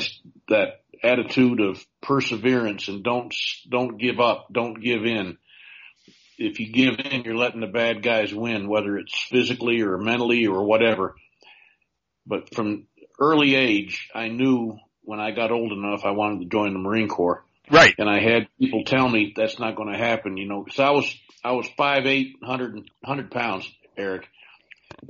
that 0.49 0.83
attitude 1.03 1.59
of 1.59 1.85
perseverance 2.01 2.87
and 2.87 3.03
don't, 3.03 3.33
don't 3.69 3.97
give 3.97 4.19
up, 4.19 4.47
don't 4.51 4.81
give 4.81 5.05
in. 5.05 5.37
If 6.37 6.59
you 6.59 6.71
give 6.71 6.99
in, 6.99 7.23
you're 7.23 7.35
letting 7.35 7.61
the 7.61 7.67
bad 7.67 8.03
guys 8.03 8.33
win, 8.33 8.69
whether 8.69 8.97
it's 8.97 9.27
physically 9.29 9.81
or 9.81 9.97
mentally 9.97 10.45
or 10.45 10.63
whatever. 10.63 11.15
But 12.27 12.53
from 12.53 12.87
early 13.19 13.55
age, 13.55 14.09
I 14.13 14.27
knew 14.27 14.77
when 15.01 15.19
I 15.19 15.31
got 15.31 15.51
old 15.51 15.71
enough, 15.71 16.05
I 16.05 16.11
wanted 16.11 16.41
to 16.41 16.49
join 16.49 16.73
the 16.73 16.79
Marine 16.79 17.07
Corps. 17.07 17.43
Right. 17.71 17.95
And 17.97 18.09
I 18.09 18.19
had 18.19 18.47
people 18.59 18.83
tell 18.83 19.09
me 19.09 19.33
that's 19.35 19.59
not 19.59 19.75
going 19.75 19.91
to 19.91 19.97
happen, 19.97 20.37
you 20.37 20.47
know, 20.47 20.63
cause 20.63 20.79
I 20.79 20.91
was, 20.91 21.13
I 21.43 21.51
was 21.51 21.67
five 21.77 22.05
eight 22.05 22.35
hundred 22.43 22.89
hundred 23.03 23.31
pounds, 23.31 23.69
Eric. 23.97 24.27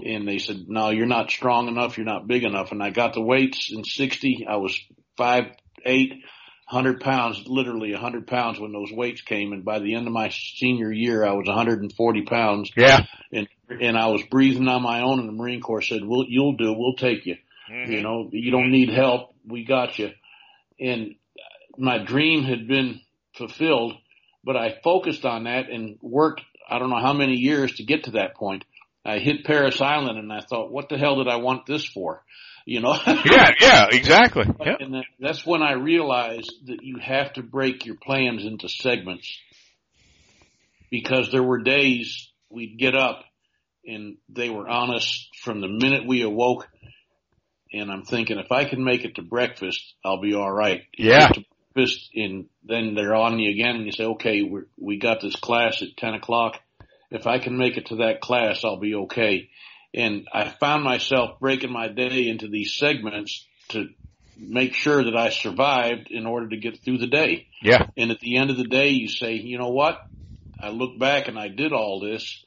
And 0.04 0.28
they 0.28 0.40
said, 0.40 0.66
no, 0.68 0.90
you're 0.90 1.06
not 1.06 1.30
strong 1.30 1.68
enough. 1.68 1.98
You're 1.98 2.06
not 2.06 2.28
big 2.28 2.44
enough. 2.44 2.72
And 2.72 2.82
I 2.82 2.90
got 2.90 3.14
the 3.14 3.22
weights 3.22 3.72
in 3.72 3.84
60. 3.84 4.46
I 4.50 4.58
was 4.58 4.80
five, 5.18 5.52
eight, 5.86 6.24
hundred 6.66 7.00
pounds, 7.00 7.44
literally 7.48 7.94
a 7.94 7.98
hundred 7.98 8.28
pounds 8.28 8.60
when 8.60 8.74
those 8.74 8.92
weights 8.92 9.22
came. 9.22 9.54
And 9.54 9.64
by 9.64 9.80
the 9.80 9.96
end 9.96 10.06
of 10.06 10.14
my 10.14 10.30
senior 10.30 10.92
year, 10.92 11.26
I 11.26 11.32
was 11.32 11.48
140 11.48 12.22
pounds. 12.24 12.72
Yeah. 12.76 13.06
And, 13.32 13.48
and 13.70 13.98
I 13.98 14.08
was 14.08 14.22
breathing 14.30 14.68
on 14.68 14.82
my 14.82 15.02
own 15.02 15.20
and 15.20 15.30
the 15.30 15.34
Marine 15.34 15.62
Corps 15.62 15.82
said, 15.82 16.02
well, 16.04 16.26
you'll 16.28 16.58
do. 16.58 16.74
We'll 16.74 16.96
take 16.96 17.26
you. 17.26 17.38
Mm-hmm. 17.72 17.92
You 17.92 18.02
know, 18.02 18.30
you 18.32 18.52
don't 18.52 18.72
need 18.72 18.90
help. 18.90 19.34
We 19.46 19.64
got 19.64 19.98
you. 19.98 20.12
And 20.80 21.16
my 21.78 22.00
dream 22.04 22.44
had 22.44 22.68
been 22.68 23.02
fulfilled, 23.38 23.94
but 24.44 24.58
I 24.58 24.78
focused 24.84 25.26
on 25.26 25.46
that 25.46 25.70
and 25.70 25.98
worked, 26.02 26.42
I 26.70 26.80
don't 26.80 26.90
know 26.90 27.00
how 27.00 27.14
many 27.14 27.36
years 27.36 27.76
to 27.76 27.84
get 27.84 28.06
to 28.06 28.12
that 28.12 28.36
point. 28.36 28.66
I 29.08 29.20
hit 29.20 29.46
Parris 29.46 29.82
Island 29.82 30.20
and 30.20 30.32
I 30.32 30.42
thought, 30.42 30.72
what 30.72 30.90
the 30.90 30.98
hell 30.98 31.16
did 31.16 31.30
I 31.30 31.38
want 31.38 31.66
this 31.66 31.86
for? 31.86 32.24
You 32.66 32.82
know? 32.82 32.98
yeah, 33.08 33.52
yeah, 33.60 33.86
exactly. 33.92 34.44
Yeah. 34.60 34.76
And 34.80 35.06
that's 35.20 35.46
when 35.46 35.64
I 35.64 35.74
realized 35.74 36.52
that 36.66 36.84
you 36.84 36.98
have 37.00 37.34
to 37.34 37.44
break 37.44 37.86
your 37.86 37.96
plans 37.96 38.44
into 38.44 38.68
segments 38.68 39.40
because 40.92 41.32
there 41.32 41.44
were 41.44 41.60
days 41.60 42.30
we'd 42.50 42.78
get 42.78 42.96
up 42.96 43.24
and 43.86 44.18
they 44.28 44.50
were 44.50 44.68
honest 44.68 45.30
from 45.42 45.62
the 45.62 45.70
minute 45.70 46.06
we 46.06 46.24
awoke. 46.24 46.68
And 47.72 47.90
I'm 47.90 48.04
thinking, 48.04 48.40
if 48.40 48.52
I 48.52 48.66
can 48.66 48.84
make 48.84 49.06
it 49.06 49.16
to 49.16 49.22
breakfast, 49.22 49.82
I'll 50.04 50.22
be 50.22 50.34
all 50.34 50.52
right. 50.52 50.82
Yeah 50.98 51.30
breakfast 51.78 52.10
and 52.16 52.48
then 52.64 52.96
they're 52.96 53.16
on 53.16 53.40
you 53.40 53.52
again 53.52 53.76
and 53.76 53.86
you 53.86 53.92
say, 53.92 54.06
okay, 54.06 54.42
we 54.42 54.62
we 54.78 54.98
got 54.98 55.22
this 55.22 55.36
class 55.36 55.82
at 55.82 55.96
10 55.98 56.16
o'clock. 56.16 56.60
If 57.10 57.28
I 57.28 57.40
can 57.40 57.58
make 57.58 57.78
it 57.78 57.88
to 57.88 57.98
that 57.98 58.22
class, 58.22 58.64
I'll 58.64 58.80
be 58.80 58.96
okay. 58.96 59.50
And 59.94 60.28
I 60.34 60.50
found 60.50 60.84
myself 60.84 61.40
breaking 61.40 61.72
my 61.72 61.88
day 61.88 62.28
into 62.28 62.48
these 62.48 62.76
segments 62.76 63.46
to 63.70 63.88
make 64.38 64.74
sure 64.74 65.04
that 65.04 65.16
I 65.16 65.30
survived 65.30 66.12
in 66.12 66.26
order 66.26 66.50
to 66.50 66.58
get 66.58 66.84
through 66.84 67.00
the 67.00 67.08
day. 67.08 67.48
Yeah. 67.62 67.88
And 67.98 68.12
at 68.12 68.20
the 68.20 68.38
end 68.38 68.50
of 68.50 68.58
the 68.58 68.68
day, 68.68 68.90
you 68.90 69.08
say, 69.08 69.34
you 69.34 69.58
know 69.58 69.70
what? 69.70 70.00
I 70.60 70.70
look 70.70 71.00
back 71.00 71.28
and 71.28 71.40
I 71.40 71.48
did 71.48 71.74
all 71.74 72.00
this. 72.00 72.44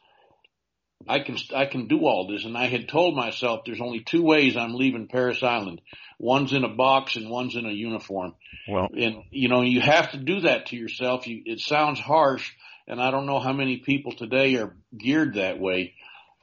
I 1.08 1.20
can, 1.20 1.38
I 1.54 1.64
can 1.64 1.88
do 1.88 2.00
all 2.00 2.28
this. 2.28 2.44
And 2.44 2.56
I 2.56 2.66
had 2.66 2.88
told 2.88 3.16
myself 3.16 3.60
there's 3.64 3.80
only 3.80 4.00
two 4.00 4.22
ways 4.22 4.56
I'm 4.56 4.74
leaving 4.74 5.08
Parris 5.08 5.42
Island. 5.42 5.80
One's 6.18 6.52
in 6.52 6.64
a 6.64 6.68
box 6.68 7.16
and 7.16 7.30
one's 7.30 7.56
in 7.56 7.64
a 7.64 7.72
uniform. 7.72 8.34
Well, 8.68 8.88
and 8.94 9.22
you 9.30 9.48
know, 9.48 9.62
you 9.62 9.80
have 9.80 10.12
to 10.12 10.18
do 10.18 10.40
that 10.40 10.66
to 10.66 10.76
yourself. 10.76 11.26
You, 11.26 11.42
it 11.46 11.60
sounds 11.60 11.98
harsh 11.98 12.52
and 12.90 13.00
I 13.00 13.10
don't 13.10 13.26
know 13.26 13.38
how 13.38 13.52
many 13.52 13.78
people 13.78 14.12
today 14.12 14.56
are 14.56 14.74
geared 14.96 15.34
that 15.34 15.58
way, 15.58 15.94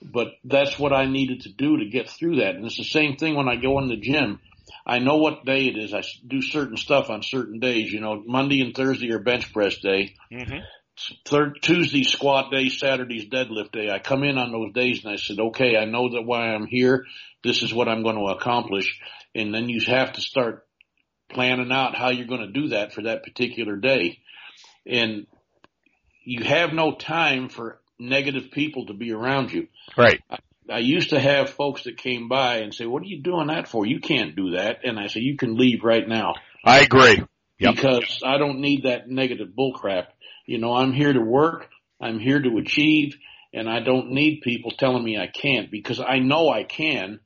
but 0.02 0.30
that's 0.44 0.80
what 0.80 0.94
I 0.94 1.06
needed 1.06 1.42
to 1.42 1.50
do 1.50 1.78
to 1.78 1.86
get 1.86 2.10
through 2.10 2.38
that. 2.38 2.56
And 2.56 2.66
it's 2.66 2.78
the 2.78 2.84
same 2.84 3.18
thing 3.18 3.36
when 3.36 3.48
I 3.48 3.56
go 3.58 3.80
in 3.80 3.90
the 3.90 3.98
gym. 3.98 4.40
I 4.86 5.00
know 5.00 5.18
what 5.18 5.46
day 5.46 5.68
it 5.68 5.78
is. 5.78 5.94
I 5.94 6.04
do 6.26 6.42
certain 6.42 6.78
stuff 6.78 7.10
on 7.10 7.22
certain 7.22 7.60
days. 7.60 7.92
You 7.92 8.00
know, 8.00 8.24
Monday 8.26 8.62
and 8.62 8.76
Thursday 8.76 9.12
are 9.12 9.20
bench 9.20 9.54
press 9.54 9.78
day. 9.78 10.16
Mm-hmm. 10.32 10.60
Third 11.26 11.60
Tuesday 11.62 12.04
squat 12.04 12.52
day, 12.52 12.70
Saturday's 12.70 13.30
deadlift 13.30 13.72
day. 13.72 13.92
I 13.92 14.00
come 14.00 14.24
in 14.24 14.40
on 14.40 14.52
those 14.52 14.74
days 14.74 15.04
and 15.04 15.14
I 15.14 15.18
said, 15.18 15.40
okay, 15.40 15.78
I 15.78 15.86
know 15.86 16.10
that 16.14 16.24
why 16.24 16.48
I'm 16.48 16.66
here. 16.66 17.06
This 17.44 17.62
is 17.62 17.72
what 17.72 17.88
I'm 17.88 18.02
going 18.02 18.16
to 18.16 18.34
accomplish 18.34 19.00
and 19.38 19.54
then 19.54 19.70
you 19.70 19.80
have 19.86 20.14
to 20.14 20.22
start 20.22 20.66
planning 21.30 21.72
out 21.72 21.96
how 21.96 22.10
you're 22.10 22.28
going 22.28 22.42
to 22.42 22.60
do 22.62 22.70
that 22.70 22.94
for 22.94 23.04
that 23.04 23.24
particular 23.24 23.76
day. 23.76 24.20
And 24.86 25.28
you 26.28 26.44
have 26.44 26.74
no 26.74 26.94
time 26.94 27.48
for 27.48 27.80
negative 27.98 28.52
people 28.52 28.88
to 28.88 28.94
be 28.94 29.14
around 29.14 29.52
you. 29.52 29.68
Right. 29.98 30.22
I 30.30 30.38
I 30.70 30.80
used 30.80 31.12
to 31.12 31.20
have 31.20 31.52
folks 31.52 31.84
that 31.84 31.98
came 31.98 32.28
by 32.28 32.58
and 32.58 32.74
say, 32.74 32.86
"What 32.86 33.02
are 33.02 33.06
you 33.06 33.22
doing 33.22 33.48
that 33.48 33.70
for? 33.70 33.86
You 33.86 34.02
can't 34.02 34.36
do 34.36 34.52
that." 34.52 34.84
And 34.84 35.00
I 35.00 35.08
say, 35.08 35.22
"You 35.22 35.38
can 35.38 35.56
leave 35.56 35.86
right 35.86 36.06
now." 36.06 36.34
I 36.66 36.82
agree. 36.82 37.24
Yep. 37.60 37.76
Because 37.76 38.20
I 38.26 38.38
don't 38.38 38.60
need 38.60 38.84
that 38.84 39.10
negative 39.10 39.50
bullcrap. 39.58 40.08
You 40.46 40.58
know, 40.58 40.74
I'm 40.74 40.92
here 40.92 41.14
to 41.14 41.22
work. 41.22 41.70
I'm 42.02 42.20
here 42.20 42.42
to 42.42 42.58
achieve, 42.58 43.16
and 43.54 43.70
I 43.70 43.80
don't 43.80 44.12
need 44.12 44.42
people 44.42 44.72
telling 44.72 45.06
me 45.06 45.18
I 45.18 45.28
can't 45.28 45.72
because 45.72 46.02
I 46.02 46.20
know 46.20 46.50
I 46.50 46.64
can. 46.64 47.22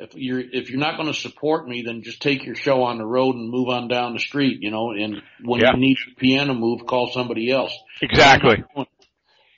If 0.00 0.14
you're 0.14 0.40
if 0.40 0.70
you're 0.70 0.80
not 0.80 0.96
going 0.96 1.12
to 1.12 1.18
support 1.18 1.68
me, 1.68 1.82
then 1.82 2.02
just 2.02 2.22
take 2.22 2.44
your 2.44 2.54
show 2.54 2.84
on 2.84 2.96
the 2.98 3.04
road 3.04 3.36
and 3.36 3.50
move 3.50 3.68
on 3.68 3.88
down 3.88 4.14
the 4.14 4.18
street. 4.18 4.62
You 4.62 4.70
know, 4.70 4.92
and 4.92 5.22
when 5.42 5.60
Yeah. 5.60 5.72
you 5.74 5.80
need 5.80 5.98
a 6.10 6.18
piano 6.18 6.54
move, 6.54 6.86
call 6.86 7.10
somebody 7.12 7.50
else. 7.52 7.72
Exactly. 8.00 8.64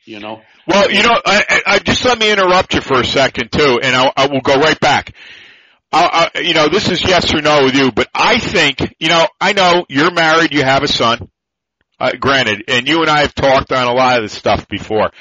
You 0.04 0.18
know, 0.18 0.40
Well, 0.66 0.90
you 0.90 1.04
know, 1.04 1.14
I, 1.24 1.44
I, 1.48 1.62
I 1.74 1.78
just 1.78 2.04
let 2.04 2.18
me 2.18 2.32
interrupt 2.32 2.74
you 2.74 2.80
for 2.80 2.98
a 2.98 3.04
second 3.04 3.52
too, 3.52 3.78
and 3.80 3.94
I, 3.94 4.12
I 4.16 4.26
will 4.26 4.40
go 4.40 4.56
right 4.56 4.78
back. 4.80 5.14
I, 5.92 6.30
I, 6.34 6.40
you 6.40 6.54
know, 6.54 6.68
this 6.68 6.90
is 6.90 7.00
yes 7.02 7.32
or 7.32 7.40
no 7.40 7.64
with 7.64 7.76
you, 7.76 7.92
but 7.92 8.08
I 8.12 8.38
think, 8.38 8.96
you 8.98 9.08
know, 9.08 9.28
I 9.40 9.52
know 9.52 9.84
you're 9.88 10.10
married, 10.10 10.52
you 10.52 10.64
have 10.64 10.82
a 10.82 10.88
son, 10.88 11.30
uh, 12.00 12.10
granted, 12.18 12.64
and 12.66 12.88
you 12.88 13.02
and 13.02 13.10
I 13.10 13.20
have 13.20 13.34
talked 13.34 13.70
on 13.70 13.86
a 13.86 13.92
lot 13.92 14.16
of 14.16 14.24
this 14.24 14.32
stuff 14.32 14.66
before. 14.66 15.12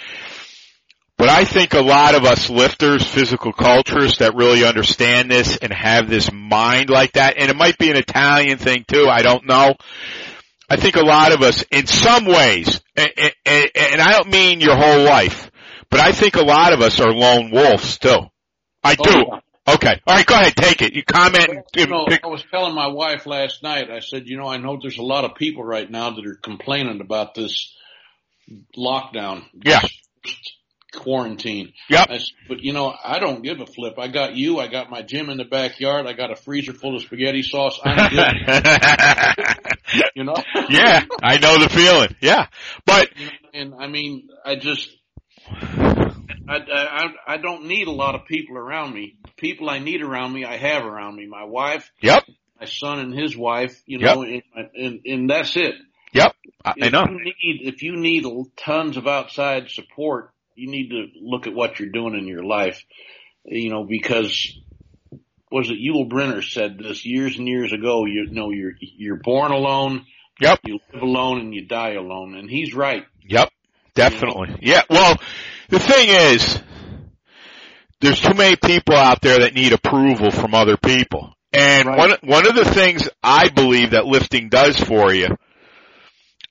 But 1.21 1.29
I 1.29 1.45
think 1.45 1.75
a 1.75 1.81
lot 1.81 2.15
of 2.15 2.25
us 2.25 2.49
lifters, 2.49 3.05
physical 3.05 3.53
culturists 3.53 4.17
that 4.17 4.33
really 4.33 4.65
understand 4.65 5.29
this 5.29 5.55
and 5.55 5.71
have 5.71 6.09
this 6.09 6.31
mind 6.31 6.89
like 6.89 7.11
that, 7.11 7.37
and 7.37 7.51
it 7.51 7.55
might 7.55 7.77
be 7.77 7.91
an 7.91 7.95
Italian 7.95 8.57
thing 8.57 8.85
too, 8.87 9.07
I 9.07 9.21
don't 9.21 9.45
know. 9.45 9.75
I 10.67 10.77
think 10.77 10.95
a 10.95 11.05
lot 11.05 11.31
of 11.31 11.43
us, 11.43 11.63
in 11.69 11.85
some 11.85 12.25
ways, 12.25 12.81
and, 12.95 13.11
and, 13.45 13.69
and 13.75 14.01
I 14.01 14.13
don't 14.13 14.31
mean 14.31 14.61
your 14.61 14.75
whole 14.75 15.03
life, 15.03 15.51
but 15.91 15.99
I 15.99 16.11
think 16.11 16.37
a 16.37 16.43
lot 16.43 16.73
of 16.73 16.81
us 16.81 16.99
are 16.99 17.13
lone 17.13 17.51
wolves 17.51 17.99
too. 17.99 18.17
I 18.83 18.95
do. 18.95 19.03
Oh, 19.31 19.39
Okay. 19.75 20.01
All 20.07 20.15
right. 20.15 20.25
Go 20.25 20.33
ahead. 20.33 20.55
Take 20.55 20.81
it. 20.81 20.93
You 20.93 21.03
comment. 21.03 21.47
and- 21.49 21.63
You 21.75 21.85
know, 21.85 22.07
I 22.23 22.27
was 22.29 22.43
telling 22.49 22.73
my 22.73 22.87
wife 22.87 23.27
last 23.27 23.61
night, 23.61 23.91
I 23.91 23.99
said, 23.99 24.23
you 24.25 24.37
know, 24.37 24.47
I 24.47 24.57
know 24.57 24.79
there's 24.81 24.97
a 24.97 25.03
lot 25.03 25.23
of 25.23 25.35
people 25.35 25.63
right 25.63 25.87
now 25.89 26.09
that 26.09 26.25
are 26.25 26.39
complaining 26.41 26.99
about 26.99 27.35
this 27.35 27.71
lockdown. 28.75 29.43
Yeah. 29.63 29.81
Quarantine. 30.93 31.73
Yep. 31.89 32.07
I 32.09 32.19
but 32.47 32.59
you 32.59 32.73
know, 32.73 32.93
I 33.03 33.19
don't 33.19 33.43
give 33.43 33.61
a 33.61 33.65
flip. 33.65 33.95
I 33.97 34.07
got 34.07 34.35
you. 34.35 34.59
I 34.59 34.67
got 34.67 34.89
my 34.89 35.01
gym 35.01 35.29
in 35.29 35.37
the 35.37 35.45
backyard. 35.45 36.05
I 36.05 36.13
got 36.13 36.31
a 36.31 36.35
freezer 36.35 36.73
full 36.73 36.95
of 36.95 37.01
spaghetti 37.01 37.43
sauce. 37.43 37.79
I'm 37.83 38.09
good. 38.09 38.33
you 40.15 40.23
know? 40.25 40.35
yeah. 40.69 41.05
I 41.23 41.37
know 41.37 41.59
the 41.59 41.69
feeling. 41.69 42.15
Yeah. 42.21 42.47
But 42.85 43.09
and 43.53 43.73
I 43.75 43.87
mean, 43.87 44.29
I 44.45 44.55
just, 44.55 44.89
I, 45.49 46.57
I, 46.57 47.05
I 47.27 47.37
don't 47.37 47.65
need 47.65 47.87
a 47.87 47.91
lot 47.91 48.15
of 48.15 48.25
people 48.25 48.57
around 48.57 48.93
me. 48.93 49.17
People 49.37 49.69
I 49.69 49.79
need 49.79 50.01
around 50.01 50.33
me, 50.33 50.43
I 50.45 50.57
have 50.57 50.83
around 50.83 51.15
me. 51.15 51.25
My 51.25 51.45
wife, 51.45 51.89
yep. 52.01 52.23
my 52.59 52.65
son 52.65 52.99
and 52.99 53.17
his 53.17 53.35
wife, 53.35 53.81
you 53.85 53.99
know, 53.99 54.23
and, 54.23 54.43
and, 54.75 54.99
and 55.05 55.29
that's 55.29 55.55
it. 55.55 55.75
Yep. 56.13 56.35
I, 56.65 56.69
I 56.69 56.73
If 56.77 56.91
know. 56.91 57.05
you 57.09 57.23
need, 57.23 57.61
if 57.63 57.81
you 57.81 57.95
need 57.95 58.25
tons 58.57 58.97
of 58.97 59.07
outside 59.07 59.69
support, 59.69 60.31
you 60.55 60.69
need 60.69 60.89
to 60.89 61.07
look 61.21 61.47
at 61.47 61.53
what 61.53 61.79
you're 61.79 61.89
doing 61.89 62.15
in 62.15 62.27
your 62.27 62.43
life, 62.43 62.83
you 63.45 63.69
know, 63.69 63.83
because 63.83 64.57
was 65.51 65.69
it 65.69 65.77
Yul 65.79 66.09
Brynner 66.09 66.43
said 66.43 66.77
this 66.77 67.05
years 67.05 67.37
and 67.37 67.47
years 67.47 67.73
ago, 67.73 68.05
you 68.05 68.27
know, 68.31 68.51
you're, 68.51 68.73
you're 68.79 69.19
born 69.21 69.51
alone, 69.51 70.05
Yep. 70.39 70.59
you 70.65 70.79
live 70.93 71.03
alone 71.03 71.39
and 71.39 71.53
you 71.53 71.65
die 71.67 71.93
alone. 71.93 72.35
And 72.35 72.49
he's 72.49 72.73
right. 72.73 73.05
Yep. 73.27 73.49
Definitely. 73.93 74.57
Yeah. 74.61 74.81
Well, 74.89 75.17
the 75.69 75.79
thing 75.79 76.09
is, 76.09 76.59
there's 77.99 78.21
too 78.21 78.33
many 78.33 78.55
people 78.55 78.95
out 78.95 79.21
there 79.21 79.39
that 79.39 79.53
need 79.53 79.73
approval 79.73 80.31
from 80.31 80.53
other 80.55 80.77
people. 80.77 81.33
And 81.53 81.87
Right. 81.87 81.97
one, 81.97 82.11
one 82.23 82.47
of 82.47 82.55
the 82.55 82.65
things 82.65 83.09
I 83.21 83.49
believe 83.49 83.91
that 83.91 84.05
lifting 84.05 84.49
does 84.49 84.79
for 84.79 85.13
you 85.13 85.27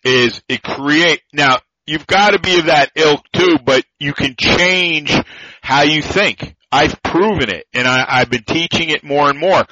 is 0.04 0.42
it 0.48 0.62
create, 0.62 1.22
now 1.32 1.58
you've 1.90 2.06
got 2.06 2.30
to 2.30 2.38
be 2.38 2.58
of 2.58 2.66
that 2.66 2.92
ilk 2.94 3.24
too, 3.32 3.58
but 3.64 3.84
you 3.98 4.14
can 4.14 4.36
change 4.38 5.12
how 5.60 5.82
you 5.82 6.02
think. 6.02 6.54
I've 6.70 7.02
proven 7.02 7.50
it 7.50 7.66
and 7.74 7.86
I, 7.86 8.04
I've 8.08 8.30
been 8.30 8.44
teaching 8.44 8.90
it 8.90 9.02
more 9.02 9.28
and 9.28 9.38
more. 9.38 9.64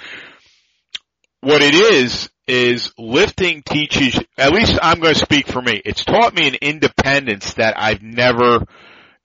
What 1.41 1.63
it 1.63 1.75
is, 1.75 2.29
is 2.49 2.93
lifting 2.99 3.63
teaches, 3.63 4.19
at 4.39 4.53
least 4.53 4.79
I'm 4.83 5.01
going 5.01 5.13
to 5.13 5.21
speak 5.21 5.47
for 5.47 5.61
me, 5.61 5.81
it's 5.85 6.05
taught 6.05 6.35
me 6.35 6.49
an 6.49 6.57
independence 6.63 7.55
that 7.55 7.75
I've 7.77 8.03
never 8.03 8.65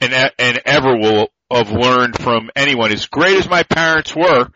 and, 0.01 0.31
and 0.37 0.61
ever 0.65 0.97
will 0.97 1.29
have 1.49 1.71
learned 1.71 2.19
from 2.19 2.51
anyone. 2.55 2.91
As 2.91 3.05
great 3.05 3.37
as 3.37 3.49
my 3.49 3.63
parents 3.63 4.13
were, 4.13 4.49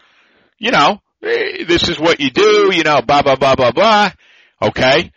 you 0.59 0.71
know, 0.71 0.99
eh, 1.23 1.63
this 1.65 1.87
is 1.87 1.97
what 1.97 2.19
you 2.19 2.29
do, 2.29 2.71
you 2.73 2.83
know, 2.83 3.01
blah, 3.01 3.21
blah, 3.21 3.37
blah, 3.37 3.55
blah, 3.55 3.71
blah. 3.71 4.11
Okay. 4.61 5.11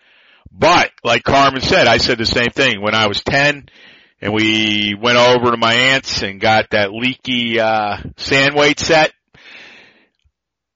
But 0.51 0.91
like 1.05 1.23
Carmen 1.23 1.63
said, 1.63 1.87
I 1.87 1.99
said 1.99 2.19
the 2.19 2.27
same 2.27 2.51
thing 2.51 2.83
when 2.83 2.95
I 2.95 3.07
was 3.07 3.23
10 3.23 3.69
and 4.21 4.33
we 4.33 4.95
went 5.01 5.17
over 5.17 5.51
to 5.51 5.57
my 5.57 5.73
aunt's 5.73 6.23
and 6.23 6.41
got 6.41 6.71
that 6.71 6.93
leaky, 6.93 7.59
uh, 7.61 7.99
sand 8.17 8.55
weight 8.55 8.79
set. 8.79 9.13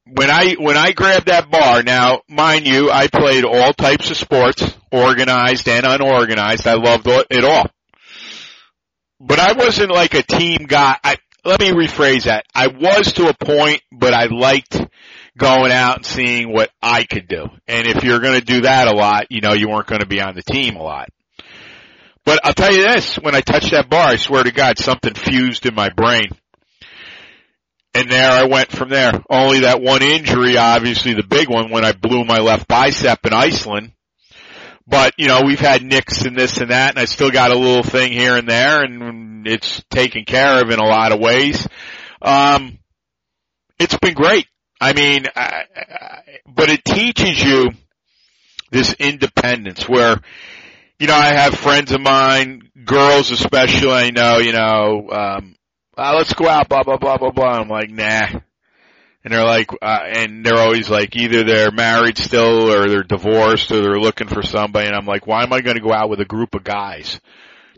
When 0.07 0.31
I, 0.31 0.55
when 0.59 0.77
I 0.77 0.93
grabbed 0.93 1.27
that 1.27 1.51
bar, 1.51 1.83
now 1.83 2.23
mind 2.29 2.67
you, 2.67 2.91
I 2.91 3.09
played 3.09 3.45
all 3.45 3.73
types 3.73 4.11
of 4.11 4.17
sports, 4.17 4.77
organized 4.93 5.69
and 5.69 5.87
unorganized. 5.87 6.67
I 6.67 6.75
loved 6.75 7.07
it 7.09 7.45
all. 7.45 7.67
But 9.19 9.41
I 9.41 9.53
wasn't 9.53 9.91
like 9.91 10.15
a 10.15 10.23
team 10.23 10.67
guy. 10.67 10.97
I, 11.03 11.17
let 11.45 11.61
me 11.61 11.71
rephrase 11.71 12.25
that. 12.25 12.45
I 12.55 12.69
was 12.69 13.15
to 13.15 13.29
a 13.29 13.35
point, 13.35 13.83
but 13.91 14.13
I 14.15 14.27
liked 14.27 14.81
going 15.37 15.73
out 15.73 15.97
and 15.97 16.07
seeing 16.07 16.53
what 16.53 16.71
I 16.81 17.05
could 17.05 17.29
do. 17.29 17.47
And 17.67 17.87
if 17.87 18.05
you're 18.05 18.21
going 18.21 18.39
to 18.39 18.45
do 18.45 18.63
that 18.63 18.89
a 18.89 18.97
lot, 18.97 19.27
you 19.31 19.41
know, 19.41 19.53
you 19.53 19.69
weren't 19.69 19.87
going 19.87 20.01
to 20.01 20.07
be 20.07 20.21
on 20.21 20.35
the 20.35 20.43
team 20.43 20.77
a 20.77 20.83
lot. 20.83 21.09
But 22.25 22.41
I'll 22.45 22.55
tell 22.55 22.73
you 22.73 22.83
this, 22.83 23.17
when 23.17 23.35
I 23.35 23.41
touched 23.41 23.73
that 23.73 23.91
bar, 23.91 24.09
I 24.09 24.17
swear 24.17 24.45
to 24.45 24.53
God, 24.53 24.79
something 24.79 25.15
fused 25.15 25.67
in 25.67 25.75
my 25.75 25.91
brain. 25.91 26.29
And 27.93 28.11
there 28.11 28.31
I 28.31 28.45
went 28.45 28.73
from 28.73 28.89
there. 28.89 29.13
Only 29.31 29.61
that 29.61 29.81
one 29.81 30.03
injury, 30.03 30.57
obviously 30.57 31.15
the 31.15 31.23
big 31.23 31.49
one, 31.49 31.71
when 31.71 31.85
I 31.85 31.93
blew 31.93 32.25
my 32.25 32.39
left 32.39 32.67
bicep 32.67 33.25
in 33.27 33.33
Iceland. 33.33 33.93
But, 34.87 35.15
you 35.17 35.29
know, 35.29 35.43
we've 35.45 35.61
had 35.61 35.83
nicks 35.83 36.23
and 36.23 36.37
this 36.37 36.59
and 36.59 36.71
that, 36.71 36.91
and 36.91 36.99
I 36.99 37.05
still 37.07 37.31
got 37.31 37.51
a 37.51 37.59
little 37.59 37.83
thing 37.83 38.13
here 38.13 38.37
and 38.37 38.49
there, 38.49 38.83
and 38.83 39.47
it's 39.47 39.83
taken 39.91 40.25
care 40.25 40.61
of 40.61 40.71
in 40.71 40.79
a 40.79 40.85
lot 40.85 41.13
of 41.13 41.21
ways. 41.21 41.67
Um, 42.21 42.79
it's 43.79 43.97
been 43.99 44.15
great. 44.15 44.47
I 44.81 44.93
mean, 44.93 45.27
I, 45.35 45.63
I, 45.77 46.21
but 46.47 46.69
it 46.71 46.85
teaches 46.85 47.43
you 47.43 47.71
this 48.71 48.95
independence 48.95 49.89
where, 49.89 50.21
you 50.99 51.07
know, 51.07 51.15
I 51.15 51.33
have 51.33 51.55
friends 51.55 51.93
of 51.93 52.01
mine, 52.01 52.71
girls 52.85 53.31
especially, 53.31 53.93
I 53.93 54.11
know, 54.11 54.39
you 54.39 54.53
know, 54.53 55.09
um, 55.11 55.57
uh, 55.97 56.15
let's 56.17 56.35
go 56.35 56.49
out, 56.49 56.69
blah, 56.69 56.83
blah, 56.83 56.97
blah, 56.97 57.19
blah, 57.19 57.31
blah. 57.31 57.61
I'm 57.61 57.69
like, 57.69 57.91
nah. 57.91 58.27
And 59.23 59.33
they're 59.33 59.45
like, 59.45 59.71
uh, 59.81 60.01
and 60.05 60.45
they're 60.45 60.59
always 60.59 60.91
like, 60.91 61.17
either 61.17 61.45
they're 61.45 61.71
married 61.71 62.19
still 62.19 62.71
or 62.71 62.89
they're 62.89 63.03
divorced 63.05 63.71
or 63.73 63.81
they're 63.81 63.99
looking 63.99 64.29
for 64.29 64.43
somebody. 64.43 64.87
And 64.87 64.95
I'm 64.95 65.07
like, 65.07 65.27
why 65.27 65.45
am 65.45 65.53
I 65.53 65.63
going 65.63 65.77
to 65.77 65.83
go 65.83 65.93
out 65.93 66.11
with 66.11 66.21
a 66.21 66.27
group 66.27 66.55
of 66.55 66.63
guys 66.65 67.21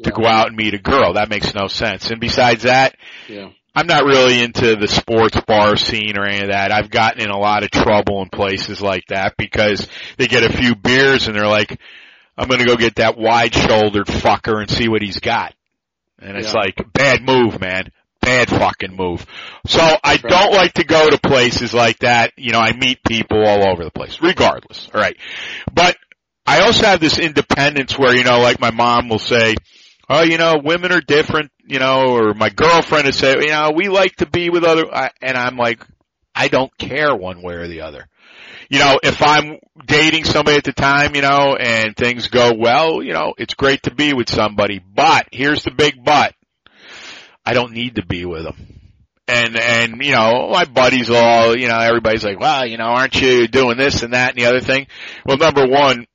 to 0.03 0.11
go 0.11 0.27
out 0.27 0.49
and 0.49 0.57
meet 0.57 0.75
a 0.75 0.79
girl? 0.79 1.13
That 1.15 1.31
makes 1.31 1.55
no 1.55 1.69
sense. 1.69 2.11
And 2.11 2.21
besides 2.21 2.65
that, 2.65 2.97
Yeah. 3.29 3.51
I'm 3.77 3.87
not 3.87 4.05
really 4.05 4.43
into 4.43 4.75
the 4.75 4.89
sports 4.89 5.39
bar 5.47 5.77
scene 5.77 6.17
or 6.19 6.25
any 6.25 6.45
of 6.45 6.49
that. 6.49 6.73
I've 6.73 6.91
gotten 6.91 7.21
in 7.21 7.29
a 7.29 7.39
lot 7.39 7.63
of 7.63 7.71
trouble 7.71 8.23
in 8.23 8.31
places 8.31 8.81
like 8.81 9.05
that 9.09 9.35
because 9.37 9.87
they 10.17 10.29
get 10.29 10.45
a 10.45 10.57
few 10.57 10.75
beers 10.75 11.27
and 11.29 11.37
they're 11.37 11.47
like, 11.47 11.79
I'm 12.39 12.49
gonna 12.49 12.65
go 12.65 12.77
get 12.77 12.95
that 12.95 13.19
wide 13.19 13.53
shouldered 13.55 14.07
fucker 14.07 14.61
and 14.61 14.71
see 14.71 14.89
what 14.89 15.03
he's 15.03 15.21
got. 15.21 15.55
And 16.19 16.39
it's 16.39 16.55
like, 16.55 16.91
bad 16.95 17.23
move, 17.23 17.61
man. 17.61 17.91
Bad 18.23 18.49
fucking 18.49 18.97
move. 18.97 19.27
So 19.67 19.81
I 20.03 20.17
don't 20.17 20.55
like 20.55 20.73
to 20.75 20.85
go 20.85 21.11
to 21.11 21.19
places 21.19 21.75
like 21.75 21.99
that. 21.99 22.33
You 22.39 22.53
know, 22.53 22.59
I 22.59 22.73
meet 22.73 23.05
people 23.07 23.47
all 23.47 23.69
over 23.71 23.85
the 23.85 23.91
place, 23.91 24.21
regardless. 24.23 24.89
Alright. 24.93 25.19
But 25.73 25.99
I 26.47 26.61
also 26.61 26.87
have 26.87 27.01
this 27.01 27.19
independence 27.19 27.99
where, 27.99 28.17
you 28.17 28.25
know, 28.25 28.41
like 28.41 28.59
my 28.59 28.71
mom 28.71 29.11
will 29.11 29.19
say, 29.19 29.55
oh, 30.09 30.23
you 30.23 30.39
know, 30.39 30.61
women 30.65 30.93
are 30.93 31.03
different, 31.03 31.51
you 31.67 31.79
know, 31.79 32.17
or 32.17 32.35
my 32.35 32.49
girlfriend 32.51 33.07
would 33.07 33.15
say, 33.15 33.35
you 33.41 33.49
know, 33.49 33.73
we 33.75 33.89
like 33.89 34.17
to 34.17 34.27
be 34.27 34.51
with 34.51 34.65
other, 34.65 34.85
I- 34.93 35.11
and 35.21 35.37
I'm 35.37 35.57
like, 35.57 35.85
I 36.35 36.49
don't 36.49 36.77
care 36.79 37.15
one 37.15 37.43
way 37.43 37.55
or 37.55 37.67
the 37.69 37.83
other. 37.83 38.07
You 38.69 38.79
know, 38.81 38.99
if 39.03 39.23
I'm 39.23 39.59
dating 39.87 40.25
somebody 40.25 40.57
at 40.57 40.65
the 40.65 40.73
time, 40.73 41.15
you 41.15 41.23
know, 41.23 41.57
and 41.59 41.97
things 41.97 42.29
go 42.29 42.53
well, 42.59 43.03
you 43.03 43.13
know, 43.13 43.35
it's 43.39 43.55
great 43.55 43.85
to 43.85 43.95
be 43.95 44.13
with 44.13 44.29
somebody, 44.31 44.79
but 44.81 45.29
here's 45.33 45.63
the 45.65 45.71
big 45.71 46.05
but. 46.05 46.35
I 47.45 47.53
don't 47.55 47.73
need 47.73 47.95
to 47.97 48.05
be 48.05 48.25
with 48.25 48.43
them. 48.43 48.57
And, 49.29 49.57
and, 49.57 50.05
you 50.05 50.13
know, 50.13 50.51
my 50.51 50.65
buddies 50.65 51.11
all, 51.11 51.57
you 51.57 51.69
know, 51.69 51.79
everybody's 51.79 52.25
like, 52.25 52.39
well, 52.41 52.67
you 52.67 52.77
know, 52.77 52.85
aren't 52.87 53.21
you 53.21 53.47
doing 53.49 53.77
this 53.77 54.03
and 54.03 54.13
that 54.15 54.31
and 54.31 54.39
the 54.39 54.49
other 54.49 54.61
thing? 54.61 54.87
Well, 55.25 55.37
number 55.39 55.67
one, 55.67 56.07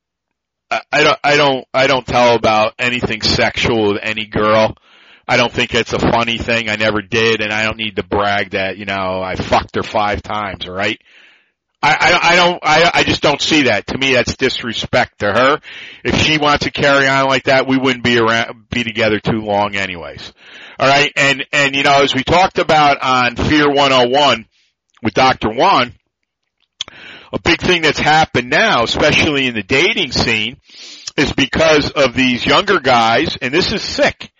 I 0.70 0.80
I 0.92 1.02
don't, 1.04 1.18
I 1.24 1.36
don't, 1.36 1.66
I 1.74 1.86
don't 1.86 2.06
tell 2.06 2.34
about 2.34 2.74
anything 2.78 3.22
sexual 3.22 3.92
with 3.92 4.00
any 4.02 4.26
girl. 4.26 4.76
I 5.32 5.38
don't 5.38 5.50
think 5.50 5.74
it's 5.74 5.94
a 5.94 5.98
funny 5.98 6.36
thing. 6.36 6.68
I 6.68 6.76
never 6.76 7.00
did, 7.00 7.40
and 7.40 7.54
I 7.54 7.64
don't 7.64 7.78
need 7.78 7.96
to 7.96 8.02
brag 8.02 8.50
that 8.50 8.76
you 8.76 8.84
know 8.84 9.22
I 9.22 9.34
fucked 9.34 9.76
her 9.76 9.82
five 9.82 10.20
times. 10.22 10.66
All 10.68 10.74
right. 10.74 11.00
I, 11.82 11.94
I, 11.94 12.32
I 12.32 12.36
don't, 12.36 12.58
I, 12.62 12.90
I 12.96 13.02
just 13.02 13.22
don't 13.22 13.40
see 13.40 13.62
that. 13.62 13.86
To 13.86 13.98
me, 13.98 14.12
that's 14.12 14.36
disrespect 14.36 15.20
to 15.20 15.32
her. 15.32 15.60
If 16.04 16.20
she 16.20 16.36
wants 16.36 16.64
to 16.64 16.70
carry 16.70 17.08
on 17.08 17.28
like 17.28 17.44
that, 17.44 17.66
we 17.66 17.78
wouldn't 17.78 18.04
be 18.04 18.18
around, 18.18 18.68
be 18.68 18.84
together 18.84 19.20
too 19.20 19.40
long 19.40 19.74
anyways. 19.74 20.34
Alright, 20.78 21.12
and, 21.16 21.46
and 21.50 21.74
you 21.74 21.82
know, 21.82 22.02
as 22.02 22.14
we 22.14 22.22
talked 22.22 22.58
about 22.58 22.98
on 23.02 23.34
Fear 23.34 23.70
101 23.72 24.46
with 25.02 25.14
Dr. 25.14 25.48
Juan, 25.48 25.94
a 27.32 27.40
big 27.40 27.60
thing 27.60 27.82
that's 27.82 27.98
happened 27.98 28.50
now, 28.50 28.84
especially 28.84 29.46
in 29.46 29.54
the 29.54 29.64
dating 29.64 30.12
scene, 30.12 30.58
is 31.16 31.32
because 31.32 31.90
of 31.90 32.14
these 32.14 32.46
younger 32.46 32.78
guys, 32.78 33.38
and 33.40 33.52
this 33.52 33.72
is 33.72 33.82
sick. 33.82 34.31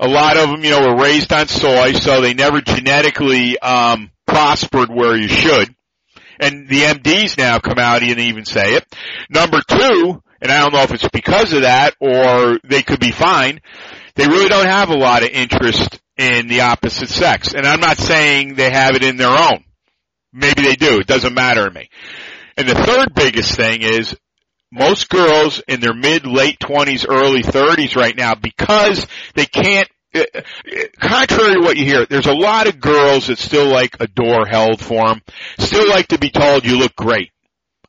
A 0.00 0.08
lot 0.08 0.36
of 0.36 0.48
them, 0.48 0.64
you 0.64 0.70
know, 0.70 0.80
were 0.80 1.02
raised 1.02 1.32
on 1.32 1.46
soy, 1.46 1.92
so 1.92 2.20
they 2.20 2.34
never 2.34 2.60
genetically, 2.60 3.58
um, 3.58 4.10
prospered 4.26 4.90
where 4.90 5.16
you 5.16 5.28
should 5.28 5.74
and 6.40 6.68
the 6.68 6.82
MDs 6.82 7.38
now 7.38 7.58
come 7.58 7.78
out 7.78 8.02
and 8.02 8.18
even 8.18 8.44
say 8.44 8.74
it. 8.74 8.84
Number 9.28 9.60
two, 9.66 10.22
and 10.40 10.50
I 10.50 10.62
don't 10.62 10.72
know 10.72 10.82
if 10.82 10.92
it's 10.92 11.08
because 11.10 11.52
of 11.52 11.62
that 11.62 11.94
or 12.00 12.58
they 12.64 12.82
could 12.82 12.98
be 12.98 13.12
fine, 13.12 13.60
they 14.14 14.26
really 14.26 14.48
don't 14.48 14.66
have 14.66 14.88
a 14.88 14.96
lot 14.96 15.22
of 15.22 15.28
interest 15.28 16.00
in 16.16 16.48
the 16.48 16.62
opposite 16.62 17.10
sex. 17.10 17.54
And 17.54 17.66
I'm 17.66 17.80
not 17.80 17.98
saying 17.98 18.54
they 18.54 18.70
have 18.70 18.96
it 18.96 19.04
in 19.04 19.16
their 19.16 19.28
own. 19.28 19.64
Maybe 20.32 20.62
they 20.62 20.76
do. 20.76 20.98
It 20.98 21.06
doesn't 21.06 21.34
matter 21.34 21.66
to 21.66 21.70
me. 21.70 21.90
And 22.56 22.68
the 22.68 22.74
third 22.74 23.14
biggest 23.14 23.54
thing 23.54 23.82
is 23.82 24.16
most 24.72 25.08
girls 25.08 25.60
in 25.66 25.80
their 25.80 25.94
mid, 25.94 26.26
late 26.26 26.58
20s, 26.58 27.06
early 27.08 27.42
30s 27.42 27.96
right 27.96 28.16
now, 28.16 28.34
because 28.34 29.06
they 29.34 29.46
can't 29.46 29.88
uh, 30.14 30.24
contrary 31.00 31.54
to 31.54 31.60
what 31.60 31.76
you 31.76 31.84
hear, 31.84 32.04
there's 32.06 32.26
a 32.26 32.32
lot 32.32 32.66
of 32.66 32.80
girls 32.80 33.28
that 33.28 33.38
still 33.38 33.70
like 33.70 33.96
a 34.00 34.08
door 34.08 34.44
held 34.46 34.80
for 34.80 35.06
them, 35.06 35.22
still 35.58 35.88
like 35.88 36.08
to 36.08 36.18
be 36.18 36.30
told 36.30 36.64
you 36.64 36.78
look 36.78 36.96
great. 36.96 37.30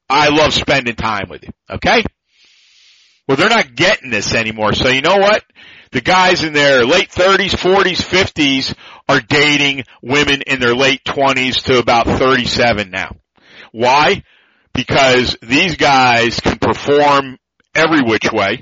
I 0.10 0.30
love 0.30 0.54
spending 0.54 0.96
time 0.96 1.30
with 1.30 1.44
you. 1.44 1.50
Okay? 1.70 2.04
Well, 3.28 3.38
they're 3.38 3.50
not 3.50 3.76
getting 3.76 4.12
this 4.12 4.36
anymore. 4.36 4.74
So 4.74 4.90
you 4.90 5.02
know 5.02 5.18
what? 5.18 5.44
The 5.92 6.02
guys 6.02 6.44
in 6.44 6.54
their 6.54 6.86
late 6.86 7.10
30s, 7.10 7.56
40s, 7.56 8.02
50s 8.02 8.76
are 9.10 9.22
dating 9.22 9.84
women 10.02 10.42
in 10.42 10.60
their 10.60 10.76
late 10.76 11.04
20s 11.06 11.64
to 11.66 11.80
about 11.80 12.08
37 12.08 12.92
now. 12.92 13.16
Why? 13.72 14.24
Because 14.74 15.38
these 15.42 15.76
guys 15.76 16.40
can 16.40 16.58
perform 16.58 17.38
every 17.76 18.02
which 18.02 18.32
way. 18.32 18.62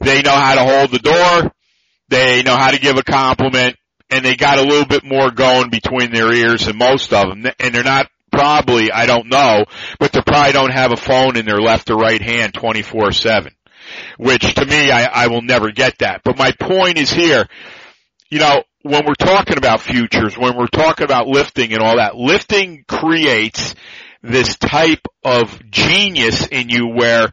They 0.00 0.22
know 0.22 0.34
how 0.34 0.54
to 0.54 0.64
hold 0.64 0.90
the 0.90 0.98
door. 0.98 1.52
They 2.08 2.42
know 2.42 2.56
how 2.56 2.70
to 2.70 2.78
give 2.78 2.98
a 2.98 3.02
compliment 3.02 3.76
and 4.10 4.24
they 4.24 4.36
got 4.36 4.58
a 4.58 4.62
little 4.62 4.86
bit 4.86 5.04
more 5.04 5.30
going 5.30 5.70
between 5.70 6.12
their 6.12 6.32
ears 6.32 6.66
than 6.66 6.76
most 6.76 7.12
of 7.12 7.28
them. 7.28 7.46
And 7.58 7.74
they're 7.74 7.82
not 7.82 8.08
probably, 8.30 8.92
I 8.92 9.06
don't 9.06 9.28
know, 9.28 9.64
but 9.98 10.12
they 10.12 10.20
probably 10.22 10.52
don't 10.52 10.72
have 10.72 10.92
a 10.92 10.96
phone 10.96 11.36
in 11.36 11.46
their 11.46 11.60
left 11.60 11.90
or 11.90 11.96
right 11.96 12.20
hand 12.20 12.52
24-7. 12.52 13.52
Which 14.18 14.54
to 14.54 14.66
me, 14.66 14.90
I, 14.90 15.04
I 15.04 15.26
will 15.28 15.42
never 15.42 15.70
get 15.70 15.98
that. 15.98 16.22
But 16.24 16.38
my 16.38 16.52
point 16.52 16.98
is 16.98 17.10
here, 17.10 17.46
you 18.30 18.40
know, 18.40 18.64
when 18.82 19.04
we're 19.06 19.14
talking 19.14 19.58
about 19.58 19.80
futures, 19.80 20.36
when 20.36 20.56
we're 20.56 20.66
talking 20.66 21.04
about 21.04 21.28
lifting 21.28 21.72
and 21.72 21.82
all 21.82 21.96
that, 21.96 22.16
lifting 22.16 22.84
creates 22.88 23.74
this 24.32 24.56
type 24.56 25.06
of 25.24 25.70
genius 25.70 26.46
in 26.46 26.68
you 26.68 26.88
where 26.88 27.30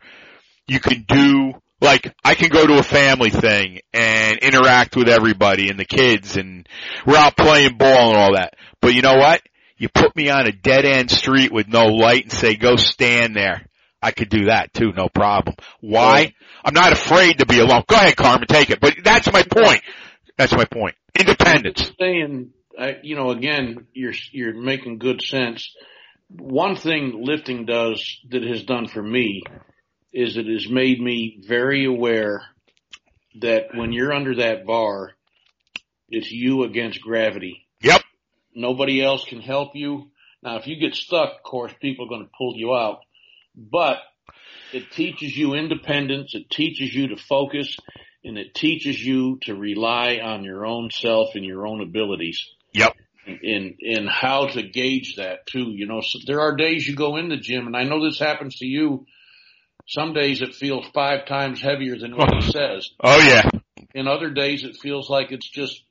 you 0.68 0.80
can 0.80 1.06
do 1.08 1.54
like 1.82 2.14
I 2.24 2.36
can 2.36 2.50
go 2.50 2.66
to 2.66 2.80
a 2.80 2.84
family 2.84 3.30
thing 3.30 3.80
and 3.94 4.40
interact 4.40 4.96
with 4.96 5.10
everybody 5.10 5.70
and 5.70 5.78
the 5.78 5.86
kids 5.86 6.38
and 6.38 6.68
we're 7.06 7.18
out 7.18 7.36
playing 7.36 7.78
ball 7.78 8.10
and 8.10 8.18
all 8.18 8.34
that. 8.36 8.54
But 8.82 8.94
you 8.94 9.02
know 9.02 9.16
what? 9.16 9.42
You 9.78 9.90
put 9.90 10.16
me 10.16 10.30
on 10.30 10.48
a 10.48 10.52
dead 10.52 10.86
end 10.86 11.12
street 11.12 11.52
with 11.52 11.68
no 11.68 11.88
light 11.88 12.24
and 12.24 12.32
say 12.32 12.56
go 12.56 12.78
stand 12.78 13.36
there. 13.36 13.68
I 14.02 14.12
could 14.12 14.30
do 14.30 14.46
that 14.46 14.74
too, 14.74 14.92
no 14.96 15.08
problem. 15.10 15.56
Why? 15.82 16.34
I'm 16.64 16.74
not 16.74 16.92
afraid 16.92 17.40
to 17.40 17.46
be 17.46 17.60
alone. 17.60 17.84
Go 17.88 17.96
ahead, 17.96 18.16
Carmen, 18.16 18.48
take 18.48 18.70
it. 18.70 18.80
But 18.80 18.96
that's 19.04 19.32
my 19.32 19.44
point. 19.44 19.82
That's 20.38 20.54
my 20.54 20.66
point. 20.66 20.96
Independence. 21.18 21.92
Saying, 22.00 22.52
uh, 22.78 22.92
you 23.02 23.16
know, 23.16 23.32
again, 23.32 23.88
you're 23.94 24.14
you're 24.32 24.54
making 24.54 24.98
good 24.98 25.22
sense. 25.22 25.74
One 26.30 26.76
thing 26.76 27.24
lifting 27.24 27.66
does 27.66 28.18
that 28.30 28.44
has 28.44 28.64
done 28.64 28.88
for 28.88 29.02
me 29.02 29.44
is 30.12 30.38
it 30.38 30.48
has 30.48 30.70
made 30.70 31.00
me 31.02 31.42
very 31.46 31.86
aware 31.86 32.44
that 33.42 33.76
when 33.76 33.92
you're 33.92 34.14
under 34.14 34.36
that 34.36 34.66
bar, 34.66 35.12
it's 36.10 36.32
you 36.32 36.64
against 36.64 37.02
gravity. 37.02 37.68
Yep. 37.82 38.02
Nobody 38.56 39.04
else 39.04 39.26
can 39.26 39.42
help 39.42 39.76
you. 39.76 40.12
Now, 40.44 40.58
if 40.58 40.68
you 40.68 40.80
get 40.80 40.94
stuck, 40.96 41.36
of 41.38 41.44
course, 41.44 41.74
people 41.82 42.06
are 42.06 42.10
going 42.10 42.26
to 42.26 42.32
pull 42.38 42.56
you 42.56 42.76
out, 42.76 43.00
but 43.56 43.98
it 44.74 44.92
teaches 44.92 45.36
you 45.36 45.54
independence. 45.54 46.36
It 46.36 46.50
teaches 46.50 46.94
you 46.94 47.10
to 47.10 47.18
focus 47.18 47.76
and 48.24 48.38
it 48.38 48.54
teaches 48.54 49.04
you 49.04 49.40
to 49.44 49.56
rely 49.56 50.20
on 50.24 50.44
your 50.44 50.66
own 50.66 50.90
self 50.92 51.36
and 51.36 51.46
your 51.46 51.68
own 51.68 51.82
abilities. 51.82 52.42
Yep. 52.74 52.96
In, 53.26 53.78
in 53.80 54.06
how 54.06 54.48
to 54.48 54.64
gauge 54.64 55.16
that 55.16 55.46
too. 55.48 55.72
You 55.72 55.88
know, 55.88 56.02
so 56.02 56.20
there 56.28 56.42
are 56.42 56.58
days 56.58 56.86
you 56.86 56.94
go 56.94 57.16
in 57.16 57.30
the 57.30 57.38
gym 57.38 57.68
and 57.68 57.76
I 57.76 57.84
know 57.84 58.04
this 58.04 58.20
happens 58.20 58.58
to 58.58 58.66
you 58.66 59.06
some 59.88 60.14
days 60.14 60.42
it 60.42 60.56
feels 60.56 60.86
five 60.94 61.26
times 61.26 61.62
heavier 61.62 61.98
than 61.98 62.16
what 62.16 62.32
it 62.34 62.44
oh. 62.44 62.52
says. 62.52 62.90
Oh 63.04 63.20
yeah. 63.20 63.50
In 63.94 64.08
other 64.08 64.30
days 64.30 64.64
it 64.64 64.78
feels 64.78 65.10
like 65.10 65.32
it's 65.32 65.50
just 65.50 65.84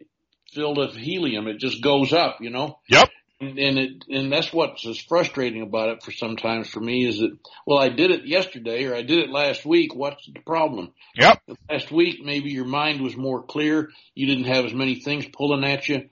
filled 0.53 0.79
with 0.79 0.97
helium. 0.97 1.47
It 1.47 1.59
just 1.59 1.83
goes 1.83 2.13
up, 2.13 2.39
you 2.41 2.51
know? 2.51 2.79
Yep. 2.89 3.09
And, 3.41 3.59
and 3.59 3.79
it, 3.79 4.05
and 4.09 4.33
that's 4.33 4.53
what's 4.53 4.87
as 4.87 4.99
frustrating 4.99 5.63
about 5.63 5.91
it 5.91 6.03
for 6.03 6.13
sometimes 6.13 6.69
for 6.69 6.81
me 6.81 7.07
is 7.07 7.19
that, 7.19 7.37
well, 7.67 7.79
I 7.79 7.89
did 7.89 8.11
it 8.13 8.25
yesterday 8.25 8.85
or 8.85 8.95
I 8.95 9.03
did 9.03 9.19
it 9.19 9.31
last 9.31 9.67
week. 9.67 9.95
What's 9.95 10.27
the 10.27 10.41
problem? 10.41 10.93
Yep. 11.17 11.43
Last 11.69 11.91
week, 11.91 12.25
maybe 12.25 12.51
your 12.51 12.67
mind 12.67 13.01
was 13.01 13.17
more 13.17 13.43
clear. 13.43 13.91
You 14.15 14.27
didn't 14.27 14.53
have 14.53 14.65
as 14.65 14.75
many 14.75 15.01
things 15.01 15.27
pulling 15.27 15.65
at 15.65 15.89
you. 15.89 16.09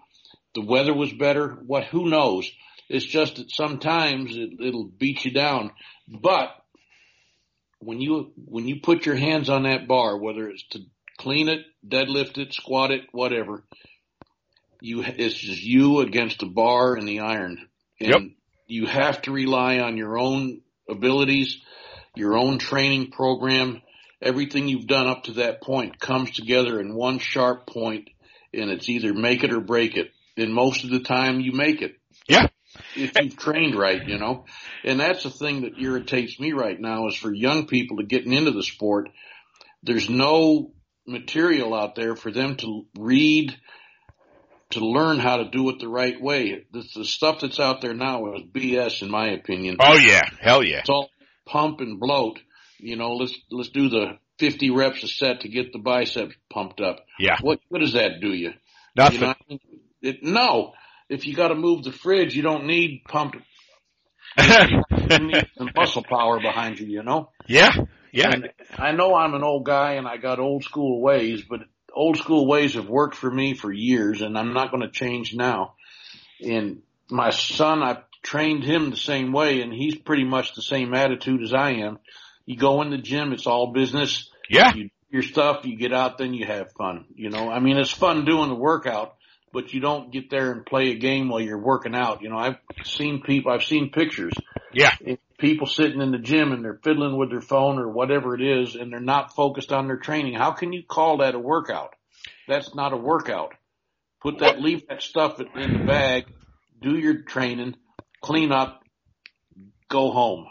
The 0.55 0.65
weather 0.65 0.95
was 0.95 1.13
better. 1.13 1.59
What, 1.67 1.85
who 1.85 2.09
knows? 2.09 2.51
It's 2.89 3.07
just 3.07 3.37
that 3.37 3.51
sometimes 3.51 4.37
it, 4.37 4.61
it'll 4.61 4.85
beat 4.85 5.25
you 5.25 5.31
down. 5.31 5.71
But 6.09 6.51
when 7.79 8.01
you 8.01 8.33
when 8.37 8.69
you 8.69 8.81
put 8.81 9.07
your 9.07 9.17
hands 9.17 9.49
on 9.49 9.63
that 9.63 9.89
bar, 9.89 10.19
whether 10.19 10.49
it's 10.49 10.65
to 10.71 10.81
clean 11.19 11.49
it, 11.49 11.61
deadlift 11.87 12.39
it, 12.39 12.53
squat 12.53 12.91
it, 12.91 13.03
whatever, 13.13 13.65
you 14.81 15.03
it's 15.03 15.37
just 15.37 15.63
you 15.63 16.01
against 16.01 16.41
the 16.41 16.47
bar 16.47 16.95
and 16.95 17.09
the 17.09 17.21
iron, 17.21 17.69
and 18.01 18.09
yep. 18.09 18.23
you 18.67 18.87
have 18.87 19.23
to 19.23 19.33
rely 19.33 19.79
on 19.79 19.97
your 19.97 20.19
own 20.19 20.61
abilities, 20.89 21.59
your 22.17 22.37
own 22.37 22.59
training 22.59 23.11
program. 23.11 23.83
Everything 24.23 24.69
you've 24.69 24.87
done 24.87 25.07
up 25.07 25.25
to 25.25 25.33
that 25.35 25.63
point 25.63 25.99
comes 25.99 26.31
together 26.33 26.79
in 26.79 26.95
one 26.95 27.19
sharp 27.19 27.67
point, 27.67 28.11
and 28.53 28.71
it's 28.71 28.89
either 28.89 29.15
make 29.15 29.45
it 29.45 29.53
or 29.53 29.61
break 29.61 29.97
it. 29.97 30.11
And 30.41 30.53
most 30.53 30.85
of 30.85 30.91
the 30.91 31.01
time, 31.01 31.41
you 31.41 31.53
make 31.53 31.83
it. 31.83 31.97
Yeah 32.29 32.49
if 32.97 33.13
you've 33.21 33.37
trained 33.37 33.75
right, 33.75 34.07
you 34.07 34.19
know. 34.19 34.45
And 34.85 35.01
that's 35.01 35.23
the 35.23 35.31
thing 35.31 35.63
that 35.63 35.79
irritates 35.79 36.39
me 36.39 36.53
right 36.53 36.79
now 36.79 37.09
is 37.09 37.17
for 37.17 37.33
young 37.33 37.67
people 37.67 37.99
to 37.99 38.05
getting 38.05 38.33
into 38.33 38.53
the 38.53 38.63
sport. 38.63 39.09
There's 39.83 40.09
no 40.09 40.73
material 41.07 41.75
out 41.75 41.95
there 41.95 42.15
for 42.17 42.31
them 42.31 42.57
to 42.57 42.87
read, 42.99 43.57
to 44.71 44.81
learn 44.81 45.19
how 45.19 45.39
to 45.39 45.51
do 45.51 45.69
it 45.71 45.81
the 45.81 45.89
right 45.89 46.21
way. 46.21 46.65
The, 46.73 46.85
the 46.95 47.05
stuff 47.05 47.41
that's 47.41 47.61
out 47.61 47.81
there 47.81 47.95
now 47.95 48.35
is 48.35 48.43
BS 48.53 49.03
in 49.03 49.11
my 49.11 49.31
opinion. 49.31 49.77
Oh 49.81 49.97
yeah, 49.97 50.23
hell 50.41 50.63
yeah. 50.63 50.81
It's 50.81 50.91
all 50.91 51.11
pump 51.47 51.81
and 51.81 51.99
bloat. 51.99 52.39
You 52.79 52.97
know, 52.97 53.13
let's 53.15 53.35
let's 53.51 53.71
do 53.71 53.89
the 53.89 54.19
50 54.39 54.71
reps 54.71 55.03
a 55.03 55.09
set 55.09 55.41
to 55.41 55.49
get 55.49 55.73
the 55.73 55.79
biceps 55.79 56.35
pumped 56.51 56.81
up. 56.81 57.05
Yeah. 57.19 57.37
What 57.41 57.61
what 57.69 57.81
does 57.81 57.95
that 57.95 58.21
do 58.21 58.33
you? 58.33 58.53
Nothing. 58.97 59.21
You 59.21 59.27
know, 59.27 59.59
it, 60.03 60.23
no, 60.23 60.73
if 61.09 61.27
you 61.27 61.35
got 61.35 61.49
to 61.49 61.55
move 61.55 61.85
the 61.85 61.93
fridge, 61.93 62.35
you 62.35 62.43
don't 62.43 62.67
need 62.67 63.03
pumped. 63.07 63.37
you 64.39 65.19
need 65.19 65.49
some 65.59 65.71
muscle 65.75 66.05
power 66.09 66.41
behind 66.41 66.79
you, 66.79 66.87
you 66.87 67.03
know. 67.03 67.31
Yeah, 67.47 67.73
yeah. 68.13 68.31
And 68.31 68.51
I 68.77 68.93
know 68.93 69.15
I'm 69.15 69.35
an 69.35 69.43
old 69.43 69.65
guy 69.65 69.95
and 69.95 70.07
I 70.07 70.17
got 70.17 70.39
old 70.39 70.65
school 70.65 71.01
ways, 71.01 71.43
but 71.49 71.61
old 71.93 72.17
school 72.17 72.47
ways 72.47 72.75
have 72.75 72.89
worked 72.89 73.17
for 73.17 73.31
me 73.31 73.55
for 73.55 73.73
years, 73.73 74.23
and 74.23 74.39
I'm 74.39 74.53
not 74.53 74.71
going 74.71 74.83
to 74.83 74.91
change 74.91 75.35
now. 75.35 75.75
And 76.41 76.83
my 77.11 77.31
son, 77.31 77.83
I 77.83 77.99
trained 78.23 78.65
him 78.65 78.91
the 78.91 78.97
same 78.97 79.33
way, 79.33 79.63
and 79.63 79.73
he's 79.73 79.97
pretty 79.97 80.25
much 80.25 80.55
the 80.55 80.63
same 80.63 80.95
attitude 80.95 81.43
as 81.43 81.53
I 81.53 81.73
am. 81.73 81.99
You 82.47 82.57
go 82.57 82.83
in 82.83 82.91
the 82.91 82.99
gym, 82.99 83.33
it's 83.33 83.47
all 83.47 83.73
business. 83.73 84.31
Yeah. 84.49 84.73
You, 84.75 84.91
your 85.11 85.23
stuff, 85.23 85.65
you 85.65 85.77
get 85.77 85.93
out, 85.93 86.19
then 86.19 86.35
you 86.35 86.47
have 86.47 86.73
fun. 86.73 87.07
You 87.15 87.31
know, 87.31 87.51
I 87.51 87.59
mean, 87.61 87.77
it's 87.77 87.91
fun 87.91 88.25
doing 88.25 88.49
the 88.49 88.55
workout, 88.55 89.17
but 89.53 89.73
you 89.73 89.81
don't 89.81 90.13
get 90.13 90.31
there 90.31 90.53
and 90.53 90.65
play 90.65 90.91
a 90.91 90.97
game 90.97 91.29
while 91.29 91.41
you're 91.41 91.59
working 91.59 91.95
out. 91.95 92.23
You 92.23 92.31
know, 92.31 92.39
I've 92.39 92.59
seen 92.85 93.23
people, 93.23 93.53
I've 93.53 93.65
seen 93.65 93.91
pictures. 93.91 94.33
Yeah. 94.73 94.95
People 95.39 95.67
sitting 95.67 96.01
in 96.01 96.13
the 96.13 96.19
gym 96.19 96.53
and 96.53 96.65
they're 96.65 96.81
fiddling 96.85 97.17
with 97.17 97.31
their 97.31 97.41
phone 97.41 97.79
or 97.79 97.89
whatever 97.89 98.35
it 98.35 98.43
is 98.43 98.75
and 98.75 98.93
they're 98.93 99.01
not 99.01 99.35
focused 99.35 99.73
on 99.73 99.87
their 99.87 99.97
training. 99.97 100.35
How 100.35 100.53
can 100.53 100.73
you 100.73 100.83
call 100.83 101.19
that 101.19 101.35
a 101.35 101.39
workout? 101.39 101.95
That's 102.47 102.75
not 102.75 102.93
a 102.93 102.97
workout. 102.97 103.55
Put 104.23 104.41
that, 104.41 104.61
leave 104.61 104.87
that 104.89 105.03
stuff 105.03 105.41
in 105.41 105.73
the 105.73 105.85
bag, 105.85 106.27
do 106.81 106.97
your 106.99 107.23
training, 107.23 107.75
clean 108.21 108.53
up, 108.53 108.83
go 109.89 110.11
home. 110.11 110.47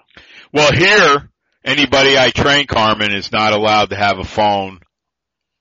Well, 0.51 0.71
here, 0.71 1.29
anybody 1.63 2.17
I 2.17 2.31
train, 2.31 2.65
Carmen, 2.65 3.13
is 3.13 3.31
not 3.31 3.53
allowed 3.53 3.91
to 3.91 3.95
have 3.95 4.17
a 4.17 4.23
phone 4.23 4.79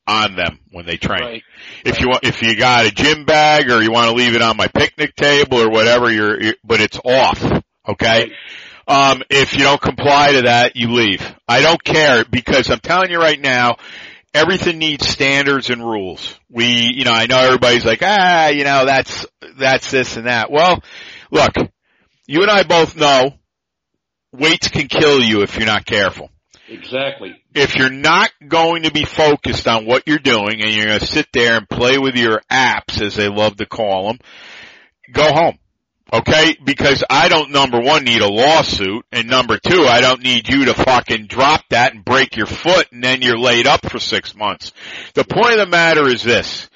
on 0.08 0.34
them 0.34 0.58
when 0.70 0.86
they 0.86 0.96
train. 0.96 1.20
Right. 1.20 1.42
If 1.84 1.92
right. 1.92 2.00
you 2.00 2.08
want, 2.08 2.24
if 2.24 2.42
you 2.42 2.56
got 2.56 2.86
a 2.86 2.90
gym 2.90 3.24
bag 3.26 3.70
or 3.70 3.82
you 3.82 3.92
want 3.92 4.08
to 4.08 4.16
leave 4.16 4.34
it 4.34 4.42
on 4.42 4.56
my 4.56 4.68
picnic 4.68 5.14
table 5.14 5.58
or 5.58 5.70
whatever, 5.70 6.10
you're, 6.10 6.42
you're 6.42 6.54
but 6.64 6.80
it's 6.80 6.98
off. 7.04 7.62
Okay. 7.86 8.32
Um, 8.88 9.22
if 9.28 9.54
you 9.54 9.64
don't 9.64 9.80
comply 9.80 10.32
to 10.32 10.42
that, 10.42 10.76
you 10.76 10.92
leave. 10.92 11.22
I 11.46 11.60
don't 11.60 11.82
care 11.82 12.24
because 12.24 12.70
I'm 12.70 12.80
telling 12.80 13.10
you 13.10 13.18
right 13.18 13.38
now, 13.38 13.76
everything 14.32 14.78
needs 14.78 15.06
standards 15.06 15.68
and 15.68 15.82
rules. 15.82 16.38
We, 16.48 16.90
you 16.94 17.04
know, 17.04 17.12
I 17.12 17.26
know 17.26 17.38
everybody's 17.38 17.84
like, 17.84 18.02
ah, 18.02 18.48
you 18.48 18.64
know, 18.64 18.86
that's, 18.86 19.26
that's 19.58 19.90
this 19.90 20.16
and 20.16 20.26
that. 20.26 20.50
Well, 20.50 20.82
look, 21.30 21.52
you 22.26 22.42
and 22.42 22.50
I 22.50 22.62
both 22.62 22.96
know 22.96 23.34
weights 24.32 24.68
can 24.68 24.88
kill 24.88 25.22
you 25.22 25.42
if 25.42 25.56
you're 25.56 25.66
not 25.66 25.84
careful. 25.84 26.30
Exactly. 26.68 27.42
If 27.54 27.76
you're 27.76 27.90
not 27.90 28.30
going 28.46 28.82
to 28.82 28.92
be 28.92 29.04
focused 29.04 29.66
on 29.66 29.86
what 29.86 30.06
you're 30.06 30.18
doing 30.18 30.62
and 30.62 30.74
you're 30.74 30.86
going 30.86 31.00
to 31.00 31.06
sit 31.06 31.26
there 31.32 31.56
and 31.56 31.68
play 31.68 31.98
with 31.98 32.14
your 32.14 32.42
apps 32.50 33.00
as 33.00 33.16
they 33.16 33.28
love 33.28 33.56
to 33.56 33.66
call 33.66 34.08
them, 34.08 34.18
go 35.12 35.32
home. 35.32 35.58
Okay? 36.12 36.56
Because 36.62 37.04
I 37.08 37.28
don't 37.28 37.52
number 37.52 37.80
one 37.80 38.04
need 38.04 38.20
a 38.20 38.28
lawsuit 38.28 39.04
and 39.12 39.28
number 39.28 39.58
two, 39.58 39.84
I 39.84 40.00
don't 40.00 40.22
need 40.22 40.48
you 40.48 40.66
to 40.66 40.74
fucking 40.74 41.26
drop 41.26 41.64
that 41.70 41.94
and 41.94 42.04
break 42.04 42.36
your 42.36 42.46
foot 42.46 42.92
and 42.92 43.02
then 43.02 43.22
you're 43.22 43.38
laid 43.38 43.66
up 43.66 43.90
for 43.90 43.98
six 43.98 44.34
months. 44.34 44.72
The 45.14 45.24
point 45.24 45.52
of 45.52 45.58
the 45.58 45.66
matter 45.66 46.06
is 46.06 46.22
this. 46.22 46.68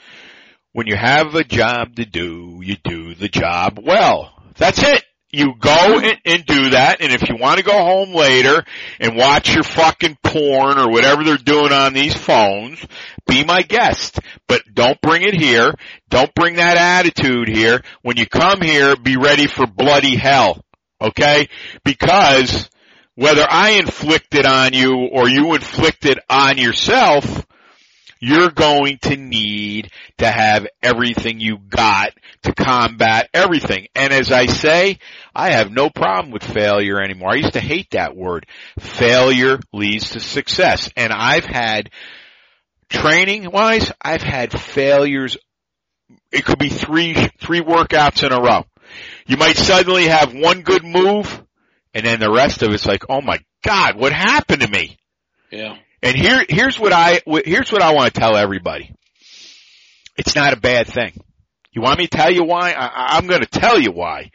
When 0.72 0.86
you 0.86 0.96
have 0.96 1.34
a 1.34 1.44
job 1.44 1.96
to 1.96 2.06
do, 2.06 2.60
you 2.62 2.76
do 2.82 3.14
the 3.14 3.28
job 3.28 3.78
well. 3.82 4.32
That's 4.56 4.82
it. 4.82 5.04
You 5.32 5.54
go 5.58 5.98
and, 5.98 6.18
and 6.26 6.44
do 6.44 6.70
that, 6.70 7.00
and 7.00 7.10
if 7.10 7.26
you 7.26 7.36
want 7.40 7.56
to 7.56 7.64
go 7.64 7.72
home 7.72 8.14
later 8.14 8.62
and 9.00 9.16
watch 9.16 9.54
your 9.54 9.64
fucking 9.64 10.18
porn 10.22 10.78
or 10.78 10.90
whatever 10.90 11.24
they're 11.24 11.38
doing 11.38 11.72
on 11.72 11.94
these 11.94 12.14
phones, 12.14 12.86
be 13.26 13.42
my 13.42 13.62
guest. 13.62 14.20
But 14.46 14.62
don't 14.72 15.00
bring 15.00 15.22
it 15.22 15.34
here. 15.34 15.72
Don't 16.10 16.34
bring 16.34 16.56
that 16.56 16.76
attitude 16.76 17.48
here. 17.48 17.82
When 18.02 18.18
you 18.18 18.26
come 18.26 18.60
here, 18.60 18.94
be 18.94 19.16
ready 19.16 19.46
for 19.46 19.66
bloody 19.66 20.16
hell. 20.16 20.62
Okay? 21.00 21.48
Because 21.82 22.68
whether 23.14 23.46
I 23.48 23.70
inflict 23.72 24.34
it 24.34 24.46
on 24.46 24.74
you 24.74 25.08
or 25.12 25.28
you 25.28 25.54
inflict 25.54 26.04
it 26.04 26.18
on 26.28 26.58
yourself, 26.58 27.46
you're 28.22 28.50
going 28.50 28.98
to 28.98 29.16
need 29.16 29.90
to 30.18 30.30
have 30.30 30.68
everything 30.80 31.40
you 31.40 31.58
got 31.58 32.12
to 32.42 32.54
combat 32.54 33.28
everything. 33.34 33.88
And 33.96 34.12
as 34.12 34.30
I 34.30 34.46
say, 34.46 34.98
I 35.34 35.50
have 35.50 35.70
no 35.70 35.88
problem 35.88 36.32
with 36.32 36.42
failure 36.42 37.00
anymore. 37.00 37.30
I 37.32 37.36
used 37.36 37.54
to 37.54 37.60
hate 37.60 37.90
that 37.92 38.16
word. 38.16 38.46
Failure 38.78 39.58
leads 39.72 40.10
to 40.10 40.20
success. 40.20 40.90
And 40.96 41.12
I've 41.12 41.44
had 41.44 41.90
training 42.88 43.50
wise, 43.50 43.90
I've 44.02 44.22
had 44.22 44.58
failures. 44.58 45.36
It 46.30 46.44
could 46.44 46.58
be 46.58 46.68
three, 46.68 47.14
three 47.40 47.60
workouts 47.60 48.24
in 48.24 48.32
a 48.32 48.40
row. 48.40 48.64
You 49.26 49.38
might 49.38 49.56
suddenly 49.56 50.06
have 50.08 50.34
one 50.34 50.62
good 50.62 50.84
move 50.84 51.42
and 51.94 52.04
then 52.04 52.20
the 52.20 52.30
rest 52.30 52.62
of 52.62 52.72
it's 52.72 52.86
like, 52.86 53.04
oh 53.08 53.20
my 53.20 53.38
God, 53.62 53.96
what 53.96 54.12
happened 54.12 54.62
to 54.62 54.68
me? 54.68 54.98
Yeah. 55.50 55.76
And 56.02 56.16
here, 56.16 56.44
here's 56.48 56.78
what 56.78 56.92
I, 56.92 57.20
here's 57.44 57.70
what 57.70 57.82
I 57.82 57.92
want 57.94 58.12
to 58.12 58.20
tell 58.20 58.36
everybody. 58.36 58.94
It's 60.16 60.34
not 60.34 60.52
a 60.52 60.60
bad 60.60 60.88
thing. 60.88 61.12
You 61.72 61.80
want 61.80 61.98
me 61.98 62.06
to 62.06 62.16
tell 62.16 62.30
you 62.30 62.44
why? 62.44 62.72
I, 62.72 63.16
I'm 63.16 63.26
going 63.26 63.40
to 63.40 63.46
tell 63.46 63.78
you 63.78 63.92
why. 63.92 64.30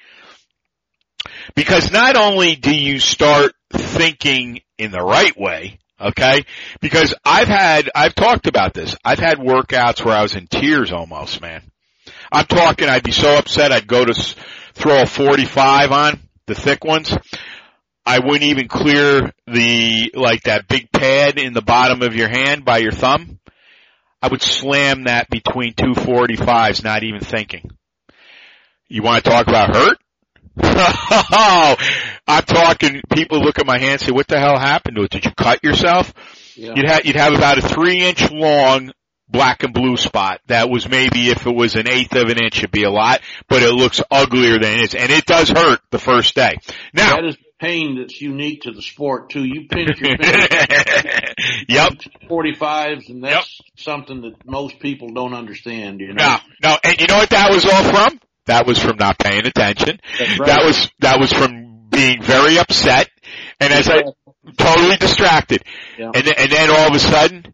Because 1.56 1.92
not 1.92 2.16
only 2.16 2.56
do 2.56 2.74
you 2.76 3.00
start 3.00 3.54
thinking 3.72 4.62
in 4.78 4.92
the 4.92 5.02
right 5.02 5.38
way, 5.38 5.80
okay? 6.00 6.46
Because 6.82 7.14
I've 7.26 7.48
had, 7.48 7.90
I've 7.94 8.16
talked 8.16 8.48
about 8.48 8.74
this. 8.74 8.96
I've 9.04 9.20
had 9.20 9.38
workouts 9.38 10.04
where 10.04 10.16
I 10.16 10.22
was 10.22 10.36
in 10.36 10.48
tears 10.48 10.92
almost, 10.92 11.42
man. 11.42 11.62
I'm 12.32 12.46
talking, 12.46 12.90
I'd 12.90 13.04
be 13.04 13.12
so 13.12 13.38
upset 13.38 13.72
I'd 13.72 13.88
go 13.88 14.06
to 14.06 14.36
throw 14.74 15.02
a 15.02 15.06
45 15.06 15.92
on, 15.92 16.20
the 16.46 16.56
thick 16.56 16.84
ones. 16.84 17.16
I 18.06 18.20
wouldn't 18.20 18.44
even 18.44 18.68
clear 18.68 19.34
the, 19.48 20.12
like 20.14 20.44
that 20.44 20.68
big 20.68 20.92
pad 20.92 21.38
in 21.38 21.54
the 21.54 21.62
bottom 21.62 22.02
of 22.02 22.16
your 22.16 22.30
hand 22.30 22.64
by 22.64 22.78
your 22.78 22.92
thumb. 22.92 23.40
I 24.22 24.30
would 24.30 24.42
slam 24.42 25.04
that 25.04 25.30
between 25.30 25.74
two 25.74 25.94
45s, 25.94 26.84
not 26.84 27.04
even 27.04 27.20
thinking. 27.20 27.70
You 28.88 29.04
want 29.04 29.24
to 29.24 29.30
talk 29.30 29.48
about 29.48 29.76
hurt? 29.76 29.98
Oh, 30.60 31.76
I'm 32.28 32.44
talking, 32.44 33.02
people 33.14 33.40
look 33.40 33.60
at 33.60 33.66
my 33.66 33.78
hand 33.80 33.94
and 33.94 34.02
say, 34.02 34.12
what 34.12 34.28
the 34.28 34.40
hell 34.40 34.58
happened 34.58 34.98
to 34.98 35.04
it? 35.04 35.12
Did 35.12 35.26
you 35.26 35.32
cut 35.32 35.64
yourself? 35.64 36.14
Yeah. 36.56 36.74
You'd 36.76 36.90
have, 36.90 37.06
you'd 37.06 37.16
have 37.16 37.34
about 37.34 37.58
a 37.58 37.62
three 37.62 38.04
inch 38.04 38.32
long 38.32 38.92
black 39.30 39.64
and 39.64 39.74
blue 39.74 39.98
spot. 39.98 40.42
That 40.48 40.70
was 40.70 40.88
maybe 40.88 41.30
if 41.30 41.46
it 41.46 41.56
was 41.56 41.76
an 41.76 41.88
eighth 41.90 42.16
of 42.16 42.30
an 42.30 42.38
inch, 42.44 42.58
it'd 42.58 42.72
be 42.72 42.84
a 42.84 42.92
lot, 42.92 43.22
but 43.48 43.64
it 43.64 43.72
looks 43.72 44.02
uglier 44.10 44.60
than 44.60 44.80
it 44.80 44.82
is. 44.82 44.96
And 44.96 45.12
it 45.12 45.26
does 45.26 45.50
hurt 45.50 45.80
the 45.92 46.00
first 46.00 46.36
day. 46.36 46.58
Now, 46.94 47.16
That 47.16 47.26
is 47.26 47.38
pain 47.60 47.98
that's 48.00 48.22
unique 48.22 48.62
to 48.62 48.72
the 48.72 48.82
sport 48.82 49.30
too. 49.30 49.44
You 49.44 49.68
pinch 49.68 50.00
your 50.00 50.18
finger 50.18 50.24
yep. 51.68 51.94
45s 52.30 53.10
and 53.10 53.24
that's 53.24 53.60
something 53.78 54.22
that 54.22 54.46
most 54.46 54.80
people 54.80 55.10
don't 55.14 55.34
understand, 55.34 56.00
you 56.00 56.14
know. 56.14 56.24
No, 56.24 56.38
no, 56.70 56.78
and 56.84 57.00
you 57.02 57.08
know 57.08 57.18
what 57.18 57.30
that 57.32 57.52
was 57.52 57.66
all 57.66 57.84
from? 57.84 58.20
That 58.48 58.66
was 58.66 58.80
from 58.80 58.98
not 58.98 59.18
paying 59.20 59.46
attention. 59.46 60.00
Right. 60.20 60.48
That 60.48 60.66
was, 60.66 60.90
that 61.00 61.20
was 61.20 61.32
from 61.32 61.88
being 61.90 62.22
very 62.22 62.58
upset 62.58 63.10
and 63.60 63.72
as 63.74 63.90
I, 63.90 64.04
totally 64.58 64.98
distracted. 64.98 65.64
Yeah. 65.98 66.12
And, 66.14 66.28
and 66.28 66.52
then 66.52 66.70
all 66.70 66.88
of 66.88 66.96
a 66.96 67.00
sudden, 67.00 67.54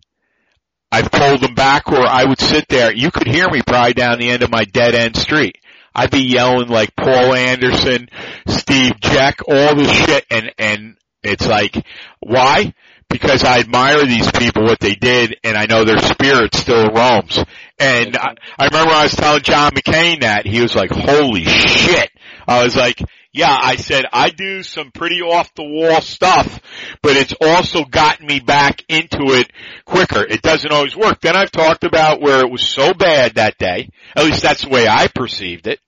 I've 0.91 1.12
pulled 1.12 1.41
them 1.41 1.56
back 1.56 1.91
or 1.91 2.02
I 2.02 2.24
would 2.26 2.39
sit 2.39 2.68
there. 2.70 2.94
You 2.94 3.10
could 3.10 3.28
hear 3.28 3.50
me 3.50 3.62
probably 3.66 3.94
down 3.94 4.20
the 4.20 4.30
end 4.30 4.44
of 4.44 4.52
my 4.52 4.64
dead 4.66 4.94
end 4.94 5.16
street. 5.18 5.58
I'd 5.96 6.12
be 6.12 6.22
yelling 6.22 6.70
like 6.70 6.96
Paul 6.96 7.36
Anderson, 7.36 8.10
Steve 8.48 9.00
Jeck, 9.00 9.41
all 9.48 9.76
this 9.76 9.91
shit 9.91 10.26
and, 10.30 10.52
and 10.58 10.98
it's 11.24 11.48
like, 11.48 11.86
why? 12.20 12.74
Because 13.14 13.43
I 13.43 13.59
admire 13.59 14.03
these 14.05 14.30
people, 14.32 14.64
what 14.64 14.80
they 14.80 14.95
did, 14.95 15.38
and 15.43 15.55
I 15.55 15.68
know 15.68 15.84
their 15.84 15.99
spirit 15.99 16.55
still 16.55 16.88
roams. 16.88 17.38
And 17.78 18.18
I, 18.18 18.34
I 18.57 18.66
remember 18.66 18.91
I 18.91 19.03
was 19.03 19.14
telling 19.14 19.43
John 19.43 19.72
McKean 19.72 20.22
that, 20.22 20.47
he 20.47 20.61
was 20.61 20.76
like, 20.76 20.89
holy 20.89 21.45
shit. 21.45 22.09
I 22.47 22.64
was 22.64 22.76
like, 22.76 22.99
yeah, 23.32 23.55
I 23.55 23.76
said, 23.76 24.05
I 24.11 24.30
do 24.32 24.64
some 24.64 24.89
pretty 24.91 25.22
off 25.22 25.53
the 25.53 25.64
wall 25.64 26.01
stuff, 26.01 26.59
but 27.03 27.16
it's 27.16 27.36
also 27.39 27.84
gotten 27.86 28.26
me 28.26 28.39
back 28.39 28.84
into 28.89 29.34
it 29.34 29.51
quicker. 29.86 30.24
It 30.24 30.41
doesn't 30.41 30.72
always 30.72 30.95
work. 30.95 31.22
Then 31.22 31.36
I've 31.36 31.51
talked 31.51 31.84
about 31.84 32.20
where 32.20 32.41
it 32.41 32.51
was 32.51 32.68
so 32.68 32.95
bad 32.95 33.36
that 33.36 33.59
day, 33.59 33.91
at 34.16 34.26
least 34.26 34.41
that's 34.41 34.64
the 34.64 34.70
way 34.70 34.88
I 34.88 35.07
perceived 35.07 35.68
it. 35.68 35.80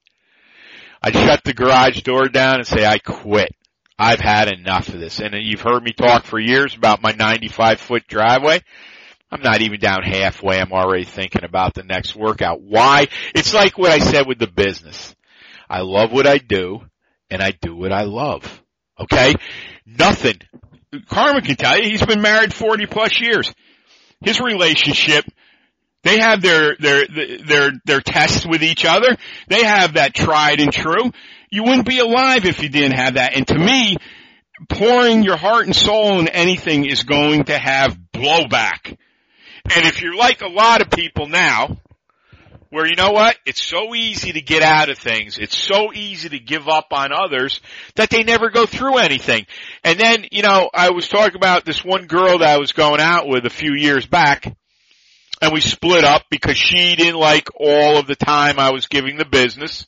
I'd 1.02 1.14
shut 1.14 1.44
the 1.44 1.54
garage 1.54 2.02
door 2.02 2.28
down 2.30 2.58
and 2.58 2.68
say, 2.68 2.86
I 2.86 3.00
quit. 3.00 3.56
I've 3.98 4.20
had 4.20 4.52
enough 4.52 4.90
of 4.90 5.00
this. 5.00 5.20
And 5.20 5.34
you've 5.36 5.62
heard 5.62 5.84
me 5.84 5.94
talk 5.94 6.26
for 6.26 6.40
years 6.40 6.76
about 6.76 7.02
my 7.02 7.12
95 7.12 7.80
foot 7.80 8.08
driveway. 8.08 8.62
I'm 9.32 9.42
not 9.42 9.62
even 9.62 9.80
down 9.80 10.04
halfway. 10.04 10.60
I'm 10.60 10.72
already 10.72 11.06
thinking 11.06 11.44
about 11.44 11.74
the 11.74 11.84
next 11.84 12.16
workout. 12.16 12.62
Why? 12.62 13.08
It's 13.34 13.54
like 13.54 13.78
what 13.78 13.92
I 13.92 14.00
said 14.00 14.28
with 14.28 14.40
the 14.40 14.48
business. 14.48 15.16
I 15.70 15.82
love 15.82 16.12
what 16.12 16.28
I 16.28 16.38
do 16.38 16.82
and 17.30 17.42
I 17.42 17.52
do 17.52 17.76
what 17.76 17.92
I 17.92 18.04
love. 18.04 18.62
Okay? 19.00 19.36
Nothing. 19.86 20.40
Carmen 21.10 21.44
can 21.44 21.56
tell 21.56 21.78
you 21.78 21.90
he's 21.90 22.06
been 22.06 22.22
married 22.22 22.54
40 22.54 22.86
plus 22.86 23.20
years. 23.20 23.54
His 24.22 24.40
relationship, 24.40 25.26
they 26.06 26.20
have 26.20 26.40
their, 26.40 26.76
their, 26.80 27.08
their, 27.08 27.72
their 27.84 28.00
tests 28.00 28.46
with 28.46 28.62
each 28.62 28.86
other. 28.86 29.18
They 29.48 29.64
have 29.64 29.96
that 29.96 30.14
tried 30.14 30.62
and 30.62 30.72
true. 30.72 31.12
You 31.50 31.64
wouldn't 31.64 31.88
be 31.88 31.98
alive 31.98 32.46
if 32.46 32.62
you 32.62 32.70
didn't 32.70 32.96
have 32.96 33.16
that. 33.16 33.36
And 33.36 33.48
to 33.48 33.58
me, 33.58 33.98
pouring 34.70 35.24
your 35.24 35.36
heart 35.36 35.66
and 35.66 35.76
soul 35.76 36.20
in 36.20 36.28
anything 36.28 36.86
is 36.86 37.02
going 37.02 37.46
to 37.46 37.58
have 37.58 37.98
blowback. 38.14 38.96
And 39.66 39.86
if 39.88 40.00
you're 40.04 40.16
like 40.16 40.44
a 40.44 40.48
lot 40.48 40.84
of 40.84 40.92
people 40.92 41.28
now, 41.28 41.76
where 42.70 42.86
you 42.86 42.96
know 42.96 43.12
what? 43.12 43.36
It's 43.48 43.64
so 43.64 43.96
easy 43.96 44.34
to 44.34 44.42
get 44.42 44.62
out 44.62 44.90
of 44.90 45.00
things. 45.00 45.40
It's 45.40 45.58
so 45.58 45.92
easy 45.92 46.30
to 46.30 46.40
give 46.40 46.68
up 46.68 46.90
on 46.92 47.14
others 47.14 47.62
that 47.96 48.12
they 48.12 48.24
never 48.24 48.52
go 48.52 48.68
through 48.68 48.98
anything. 48.98 49.48
And 49.84 50.00
then, 50.00 50.28
you 50.32 50.44
know, 50.44 50.70
I 50.72 50.92
was 50.92 51.08
talking 51.08 51.36
about 51.36 51.66
this 51.66 51.84
one 51.84 52.06
girl 52.06 52.38
that 52.40 52.50
I 52.50 52.60
was 52.60 52.74
going 52.74 53.02
out 53.02 53.28
with 53.28 53.48
a 53.48 53.50
few 53.50 53.74
years 53.74 54.06
back 54.06 54.56
and 55.42 55.54
we 55.54 55.62
split 55.62 56.04
up 56.04 56.24
because 56.30 56.58
she 56.58 56.96
didn't 56.96 57.20
like 57.20 57.50
all 57.60 57.98
of 57.98 58.08
the 58.08 58.16
time 58.16 58.60
I 58.60 58.72
was 58.72 58.88
giving 58.88 59.18
the 59.18 59.26
business 59.26 59.86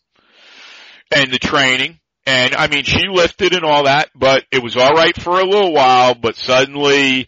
and 1.16 1.32
the 1.32 1.40
training. 1.40 2.00
And 2.26 2.56
I 2.56 2.68
mean, 2.68 2.84
she 2.84 3.08
lifted 3.08 3.54
and 3.54 3.64
all 3.64 3.86
that, 3.86 4.10
but 4.14 4.44
it 4.52 4.62
was 4.62 4.76
alright 4.76 5.20
for 5.20 5.40
a 5.40 5.46
little 5.46 5.74
while, 5.74 6.14
but 6.14 6.36
suddenly 6.36 7.28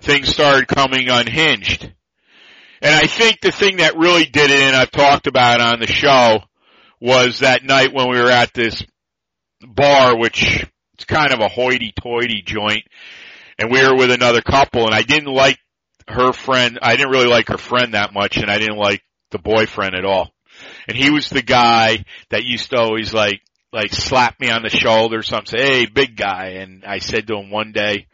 things 0.00 0.28
started 0.28 0.68
coming 0.68 1.08
unhinged. 1.10 1.92
And 2.80 2.94
I 2.94 3.06
think 3.06 3.40
the 3.40 3.52
thing 3.52 3.78
that 3.78 3.98
really 3.98 4.24
did 4.24 4.50
it, 4.50 4.60
and 4.60 4.74
I've 4.74 4.90
talked 4.90 5.26
about 5.26 5.60
on 5.60 5.80
the 5.80 5.86
show, 5.86 6.40
was 7.00 7.40
that 7.40 7.64
night 7.64 7.92
when 7.92 8.08
we 8.08 8.18
were 8.18 8.30
at 8.30 8.54
this 8.54 8.82
bar, 9.60 10.16
which 10.16 10.64
it's 10.94 11.04
kind 11.04 11.32
of 11.32 11.40
a 11.40 11.48
hoity-toity 11.48 12.42
joint, 12.46 12.84
and 13.58 13.70
we 13.70 13.82
were 13.82 13.96
with 13.96 14.10
another 14.10 14.40
couple, 14.40 14.86
and 14.86 14.94
I 14.94 15.02
didn't 15.02 15.32
like 15.32 15.58
her 16.08 16.32
friend. 16.32 16.78
I 16.82 16.96
didn't 16.96 17.10
really 17.12 17.26
like 17.28 17.48
her 17.48 17.58
friend 17.58 17.94
that 17.94 18.12
much, 18.12 18.36
and 18.36 18.50
I 18.50 18.58
didn't 18.58 18.78
like 18.78 19.02
the 19.30 19.38
boyfriend 19.38 19.94
at 19.94 20.04
all. 20.04 20.30
And 20.88 20.96
he 20.96 21.10
was 21.10 21.28
the 21.28 21.42
guy 21.42 22.04
that 22.30 22.44
used 22.44 22.70
to 22.70 22.78
always 22.78 23.12
like 23.14 23.40
like 23.72 23.92
slap 23.92 24.40
me 24.40 24.50
on 24.50 24.62
the 24.62 24.70
shoulder 24.70 25.18
or 25.18 25.22
something, 25.22 25.58
say, 25.58 25.66
"Hey, 25.80 25.86
big 25.86 26.16
guy." 26.16 26.56
And 26.60 26.84
I 26.84 26.98
said 26.98 27.26
to 27.28 27.36
him 27.36 27.50
one 27.50 27.72
day, 27.72 28.06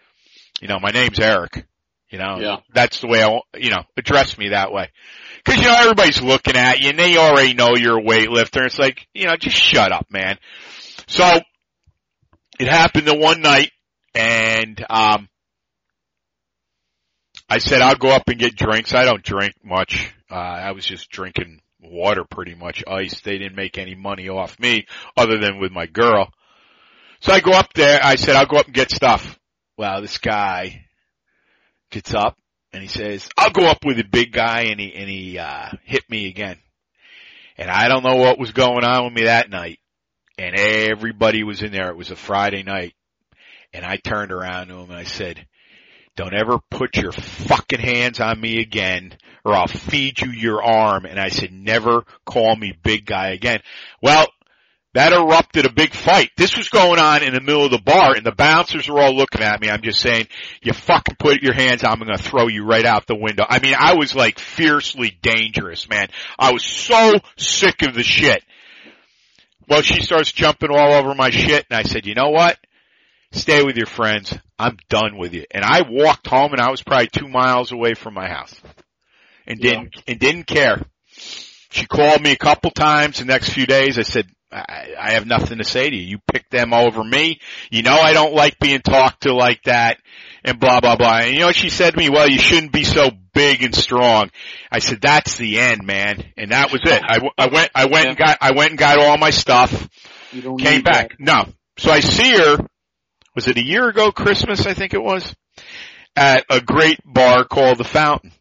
"You 0.60 0.68
know, 0.68 0.78
my 0.80 0.90
name's 0.90 1.20
Eric." 1.20 1.66
You 2.10 2.18
know, 2.18 2.38
Yeah. 2.40 2.56
that's 2.72 3.00
the 3.00 3.08
way 3.08 3.24
I, 3.24 3.40
you 3.56 3.70
know, 3.70 3.82
address 3.96 4.38
me 4.38 4.50
that 4.50 4.72
way. 4.72 4.90
Cause 5.44 5.56
you 5.56 5.62
know, 5.64 5.74
everybody's 5.76 6.22
looking 6.22 6.54
at 6.56 6.80
you 6.80 6.90
and 6.90 6.98
they 6.98 7.16
already 7.16 7.54
know 7.54 7.74
you're 7.76 7.98
a 7.98 8.02
weightlifter. 8.02 8.64
It's 8.64 8.78
like, 8.78 9.06
you 9.14 9.26
know, 9.26 9.34
just 9.36 9.56
shut 9.56 9.90
up, 9.90 10.06
man. 10.10 10.38
So, 11.08 11.28
it 12.60 12.68
happened 12.68 13.08
the 13.08 13.16
one 13.16 13.40
night 13.40 13.72
and, 14.14 14.84
um, 14.88 15.28
I 17.48 17.58
said, 17.58 17.82
I'll 17.82 17.96
go 17.96 18.10
up 18.10 18.28
and 18.28 18.38
get 18.38 18.56
drinks. 18.56 18.94
I 18.94 19.04
don't 19.04 19.22
drink 19.22 19.54
much. 19.62 20.12
Uh, 20.30 20.34
I 20.34 20.72
was 20.72 20.84
just 20.84 21.10
drinking 21.10 21.60
water 21.80 22.24
pretty 22.24 22.54
much, 22.54 22.82
ice. 22.86 23.20
They 23.20 23.38
didn't 23.38 23.56
make 23.56 23.76
any 23.78 23.94
money 23.94 24.28
off 24.28 24.58
me 24.58 24.86
other 25.16 25.38
than 25.38 25.60
with 25.60 25.70
my 25.70 25.86
girl. 25.86 26.32
So 27.20 27.32
I 27.32 27.40
go 27.40 27.52
up 27.52 27.72
there. 27.74 28.00
I 28.02 28.16
said, 28.16 28.36
I'll 28.36 28.46
go 28.46 28.56
up 28.56 28.66
and 28.66 28.74
get 28.74 28.90
stuff. 28.90 29.38
Well, 29.76 30.00
this 30.00 30.18
guy 30.18 30.84
gets 31.90 32.14
up 32.14 32.38
and 32.72 32.82
he 32.82 32.88
says, 32.88 33.28
I'll 33.36 33.50
go 33.50 33.66
up 33.66 33.84
with 33.84 33.98
the 33.98 34.04
big 34.04 34.32
guy 34.32 34.62
and 34.62 34.80
he, 34.80 34.94
and 34.94 35.08
he, 35.08 35.38
uh, 35.38 35.68
hit 35.84 36.08
me 36.08 36.28
again. 36.28 36.58
And 37.56 37.70
I 37.70 37.88
don't 37.88 38.02
know 38.02 38.16
what 38.16 38.38
was 38.38 38.52
going 38.52 38.84
on 38.84 39.04
with 39.04 39.12
me 39.12 39.24
that 39.24 39.50
night. 39.50 39.78
And 40.38 40.56
everybody 40.56 41.44
was 41.44 41.62
in 41.62 41.70
there. 41.70 41.90
It 41.90 41.96
was 41.96 42.10
a 42.10 42.16
Friday 42.16 42.62
night. 42.62 42.94
And 43.72 43.84
I 43.84 43.96
turned 43.96 44.32
around 44.32 44.68
to 44.68 44.74
him 44.76 44.90
and 44.90 44.98
I 44.98 45.04
said, 45.04 45.46
don't 46.16 46.34
ever 46.34 46.58
put 46.70 46.96
your 46.96 47.12
fucking 47.12 47.80
hands 47.80 48.20
on 48.20 48.40
me 48.40 48.60
again 48.60 49.16
or 49.44 49.54
I'll 49.54 49.66
feed 49.66 50.20
you 50.20 50.30
your 50.30 50.62
arm. 50.62 51.04
And 51.04 51.18
I 51.20 51.28
said, 51.28 51.52
never 51.52 52.04
call 52.24 52.54
me 52.56 52.72
big 52.82 53.04
guy 53.04 53.28
again. 53.28 53.60
Well, 54.00 54.28
that 54.94 55.12
erupted 55.12 55.66
a 55.66 55.72
big 55.72 55.92
fight. 55.92 56.30
This 56.36 56.56
was 56.56 56.68
going 56.68 57.00
on 57.00 57.24
in 57.24 57.34
the 57.34 57.40
middle 57.40 57.64
of 57.64 57.72
the 57.72 57.82
bar 57.82 58.14
and 58.14 58.24
the 58.24 58.30
bouncers 58.32 58.88
were 58.88 59.00
all 59.00 59.14
looking 59.14 59.42
at 59.42 59.60
me. 59.60 59.68
I'm 59.68 59.82
just 59.82 60.00
saying, 60.00 60.28
you 60.62 60.72
fucking 60.72 61.16
put 61.18 61.42
your 61.42 61.52
hands 61.52 61.82
on, 61.82 61.92
I'm 61.92 61.98
gonna 61.98 62.16
throw 62.16 62.46
you 62.46 62.64
right 62.64 62.86
out 62.86 63.08
the 63.08 63.16
window. 63.16 63.44
I 63.48 63.58
mean, 63.58 63.74
I 63.76 63.94
was 63.94 64.14
like 64.14 64.38
fiercely 64.38 65.18
dangerous, 65.20 65.88
man. 65.88 66.08
I 66.38 66.52
was 66.52 66.62
so 66.62 67.14
sick 67.36 67.82
of 67.82 67.94
the 67.94 68.04
shit. 68.04 68.44
Well, 69.68 69.82
she 69.82 70.00
starts 70.00 70.30
jumping 70.30 70.70
all 70.70 70.92
over 70.92 71.12
my 71.14 71.30
shit 71.30 71.66
and 71.68 71.76
I 71.76 71.82
said, 71.82 72.06
you 72.06 72.14
know 72.14 72.30
what? 72.30 72.56
Stay 73.32 73.64
with 73.64 73.76
your 73.76 73.86
friends. 73.86 74.38
I'm 74.58 74.76
done 74.88 75.16
with 75.18 75.34
you. 75.34 75.44
And 75.50 75.64
I 75.64 75.82
walked 75.88 76.26
home 76.26 76.52
and 76.52 76.60
I 76.60 76.70
was 76.70 76.82
probably 76.82 77.08
two 77.08 77.28
miles 77.28 77.72
away 77.72 77.94
from 77.94 78.14
my 78.14 78.28
house 78.28 78.54
and 79.46 79.60
didn't, 79.60 79.94
and 80.06 80.18
didn't 80.18 80.46
care. 80.46 80.82
She 81.70 81.86
called 81.86 82.22
me 82.22 82.30
a 82.30 82.36
couple 82.36 82.70
times 82.70 83.18
the 83.18 83.24
next 83.24 83.50
few 83.50 83.66
days. 83.66 83.98
I 83.98 84.02
said, 84.02 84.28
I, 84.52 84.94
I 84.98 85.10
have 85.12 85.26
nothing 85.26 85.58
to 85.58 85.64
say 85.64 85.90
to 85.90 85.96
you. 85.96 86.02
You 86.02 86.18
picked 86.32 86.52
them 86.52 86.72
over 86.72 87.02
me. 87.02 87.40
You 87.70 87.82
know 87.82 87.96
I 87.96 88.12
don't 88.12 88.34
like 88.34 88.60
being 88.60 88.80
talked 88.80 89.22
to 89.22 89.34
like 89.34 89.62
that 89.64 89.98
and 90.44 90.60
blah, 90.60 90.80
blah, 90.80 90.94
blah. 90.94 91.18
And 91.18 91.32
you 91.32 91.40
know 91.40 91.46
what 91.46 91.56
she 91.56 91.70
said 91.70 91.90
to 91.90 91.98
me? 91.98 92.10
Well, 92.10 92.28
you 92.28 92.38
shouldn't 92.38 92.70
be 92.70 92.84
so 92.84 93.10
big 93.32 93.64
and 93.64 93.74
strong. 93.74 94.30
I 94.70 94.78
said, 94.78 95.00
that's 95.00 95.36
the 95.36 95.58
end, 95.58 95.84
man. 95.84 96.22
And 96.36 96.52
that 96.52 96.70
was 96.70 96.82
it. 96.84 97.02
I 97.02 97.48
went, 97.48 97.70
I 97.74 97.86
went 97.86 98.06
and 98.06 98.16
got, 98.16 98.38
I 98.40 98.52
went 98.52 98.70
and 98.70 98.78
got 98.78 99.00
all 99.00 99.18
my 99.18 99.30
stuff, 99.30 99.88
came 100.58 100.82
back. 100.82 101.16
No. 101.18 101.46
So 101.78 101.90
I 101.90 101.98
see 101.98 102.36
her, 102.36 102.58
was 103.34 103.48
it 103.48 103.58
a 103.58 103.64
year 103.64 103.88
ago 103.88 104.12
Christmas, 104.12 104.66
I 104.66 104.74
think 104.74 104.94
it 104.94 105.02
was, 105.02 105.34
at 106.16 106.44
a 106.48 106.60
great 106.60 107.00
bar 107.04 107.44
called 107.44 107.78
The 107.78 107.84
Fountain. 107.84 108.32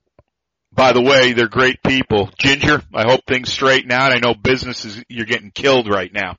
By 0.72 0.94
the 0.94 1.02
way, 1.02 1.34
they're 1.34 1.48
great 1.48 1.84
people. 1.84 2.30
Ginger, 2.39 2.82
I 2.94 3.04
hope 3.04 3.22
things 3.28 3.52
straighten 3.52 3.91
out. 3.91 4.12
I 4.12 4.20
know 4.20 4.34
business 4.34 4.86
is, 4.86 5.04
you're 5.08 5.26
getting 5.26 5.52
killed 5.52 5.88
right 5.88 6.12
now. 6.12 6.38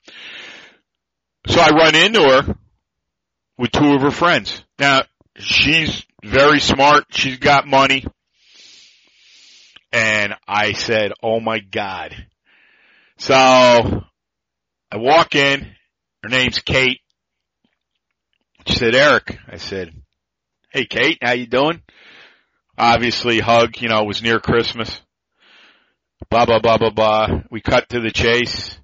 So 1.46 1.60
I 1.60 1.70
run 1.70 1.94
into 1.94 2.20
her 2.20 2.56
with 3.58 3.70
two 3.70 3.94
of 3.94 4.02
her 4.02 4.10
friends. 4.10 4.64
Now, 4.78 5.02
she's 5.36 6.04
very 6.24 6.58
smart. 6.58 7.04
She's 7.10 7.38
got 7.38 7.66
money. 7.66 8.04
And 9.92 10.34
I 10.48 10.72
said, 10.72 11.12
oh 11.22 11.38
my 11.38 11.60
God. 11.60 12.14
So 13.18 13.34
I 13.34 14.96
walk 14.96 15.36
in. 15.36 15.70
Her 16.24 16.28
name's 16.28 16.58
Kate. 16.58 17.00
She 18.66 18.76
said, 18.76 18.94
Eric. 18.94 19.38
I 19.50 19.56
said, 19.58 19.92
hey 20.70 20.86
Kate, 20.86 21.18
how 21.22 21.32
you 21.32 21.46
doing? 21.46 21.82
Obviously 22.78 23.38
hug, 23.40 23.80
you 23.80 23.88
know, 23.88 24.00
it 24.02 24.06
was 24.06 24.22
near 24.22 24.40
Christmas. 24.40 25.00
Blah, 26.30 26.46
blah, 26.46 26.58
blah, 26.60 26.78
blah, 26.78 26.90
blah. 26.90 27.28
We 27.50 27.60
cut 27.60 27.88
to 27.90 28.00
the 28.00 28.10
chase. 28.10 28.76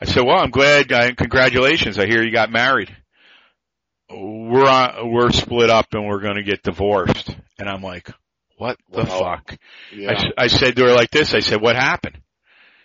I 0.00 0.06
said, 0.06 0.24
well, 0.26 0.38
I'm 0.38 0.50
glad, 0.50 0.90
uh, 0.90 1.14
congratulations. 1.14 1.98
I 1.98 2.06
hear 2.06 2.22
you 2.24 2.32
got 2.32 2.50
married. 2.50 2.94
We're 4.10 4.66
on, 4.68 5.10
we're 5.12 5.30
split 5.30 5.70
up 5.70 5.86
and 5.92 6.06
we're 6.06 6.20
going 6.20 6.36
to 6.36 6.42
get 6.42 6.62
divorced. 6.62 7.36
And 7.58 7.68
I'm 7.68 7.82
like, 7.82 8.10
what 8.56 8.78
the 8.90 9.04
Wow. 9.04 9.18
fuck? 9.18 9.52
I, 9.52 9.56
Yeah. 9.94 10.12
s- 10.12 10.32
I 10.36 10.46
said 10.48 10.76
to 10.76 10.84
her 10.84 10.94
like 10.94 11.10
this, 11.10 11.34
I 11.34 11.40
said, 11.40 11.60
what 11.60 11.76
happened? 11.76 12.18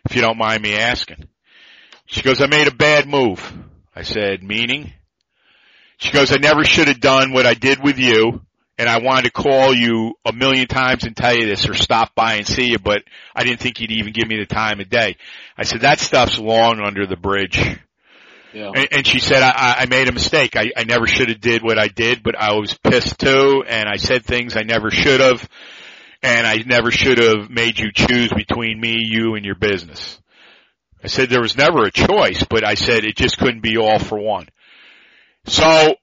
If 0.09 0.15
you 0.15 0.21
don't 0.21 0.37
mind 0.37 0.61
me 0.61 0.75
asking. 0.75 1.27
She 2.05 2.21
goes, 2.21 2.41
I 2.41 2.47
made 2.47 2.67
a 2.67 2.75
bad 2.75 3.07
move. 3.07 3.41
I 3.95 4.03
said, 4.03 4.43
meaning? 4.43 4.93
She 5.97 6.11
goes, 6.11 6.31
I 6.31 6.37
never 6.37 6.63
should 6.63 6.87
have 6.87 6.99
done 6.99 7.33
what 7.33 7.45
I 7.47 7.53
did 7.55 7.83
with 7.83 7.97
you, 7.97 8.41
and 8.77 8.87
I 8.87 8.99
wanted 8.99 9.23
to 9.25 9.31
call 9.31 9.73
you 9.73 10.13
a 10.25 10.31
million 10.31 10.67
times 10.67 11.03
and 11.03 11.15
tell 11.15 11.35
you 11.35 11.47
this 11.47 11.67
or 11.67 11.73
stop 11.73 12.13
by 12.13 12.35
and 12.35 12.45
see 12.47 12.69
you, 12.69 12.77
but 12.79 13.03
I 13.35 13.43
didn't 13.43 13.59
think 13.59 13.79
you'd 13.79 13.91
even 13.91 14.13
give 14.13 14.27
me 14.27 14.37
the 14.37 14.45
time 14.45 14.79
of 14.79 14.89
day. 14.89 15.15
I 15.57 15.63
said, 15.63 15.81
that 15.81 15.99
stuff's 15.99 16.37
long 16.37 16.79
under 16.79 17.07
the 17.07 17.17
bridge. 17.17 17.59
Yeah. 18.53 18.71
And, 18.75 18.87
and 18.91 19.07
she 19.07 19.19
said, 19.19 19.41
I, 19.43 19.75
I- 19.79 19.85
made 19.87 20.07
a 20.07 20.11
mistake. 20.13 20.55
I, 20.55 20.71
I 20.77 20.83
never 20.83 21.07
should 21.07 21.29
have 21.29 21.41
did 21.41 21.63
what 21.63 21.77
I 21.79 21.87
did, 21.87 22.23
but 22.23 22.35
I 22.37 22.53
was 22.53 22.77
pissed 22.77 23.19
too, 23.19 23.63
and 23.67 23.89
I 23.89 23.97
said 23.97 24.23
things 24.23 24.55
I 24.55 24.63
never 24.63 24.91
should 24.91 25.19
have, 25.19 25.47
and 26.21 26.45
I 26.45 26.57
never 26.65 26.91
should 26.91 27.17
have 27.19 27.49
made 27.49 27.79
you 27.79 27.91
choose 27.91 28.31
between 28.31 28.79
me, 28.79 28.95
you, 28.99 29.35
and 29.35 29.45
your 29.45 29.55
business. 29.55 30.19
I 31.03 31.07
said 31.07 31.29
there 31.29 31.41
was 31.41 31.57
never 31.57 31.83
a 31.85 31.91
choice, 31.91 32.43
but 32.49 32.63
I 32.63 32.73
said 32.75 33.03
it 33.03 33.15
just 33.15 33.37
couldn't 33.37 33.61
be 33.61 33.77
all 33.77 33.99
for 33.99 34.19
one. 34.19 34.47
So 35.47 35.95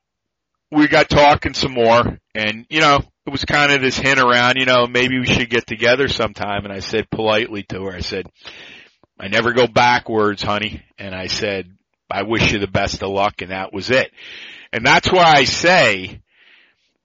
we 0.71 0.89
got 0.89 1.09
talking 1.09 1.55
some 1.55 1.73
more, 1.73 2.19
and 2.35 2.67
you 2.71 2.81
know, 2.81 3.01
it 3.27 3.31
was 3.31 3.45
kind 3.45 3.73
of 3.73 3.81
this 3.81 3.99
hint 3.99 4.19
around, 4.19 4.57
you 4.57 4.67
know, 4.67 4.87
maybe 4.87 5.19
we 5.19 5.27
should 5.27 5.49
get 5.49 5.67
together 5.67 6.09
sometime. 6.09 6.65
And 6.65 6.73
I 6.73 6.81
said 6.81 7.11
politely 7.11 7.63
to 7.71 7.85
her, 7.85 7.95
I 7.95 8.01
said, 8.01 8.27
I 9.19 9.29
never 9.29 9.53
go 9.53 9.67
backwards, 9.67 10.43
honey. 10.43 10.83
And 10.99 11.15
I 11.15 11.29
said, 11.29 11.71
I 12.11 12.23
wish 12.23 12.53
you 12.53 12.59
the 12.59 12.67
best 12.67 13.03
of 13.03 13.11
luck, 13.11 13.41
and 13.41 13.51
that 13.51 13.73
was 13.73 13.91
it. 13.91 14.11
And 14.73 14.85
that's 14.85 15.11
why 15.11 15.25
I 15.25 15.45
say 15.45 16.21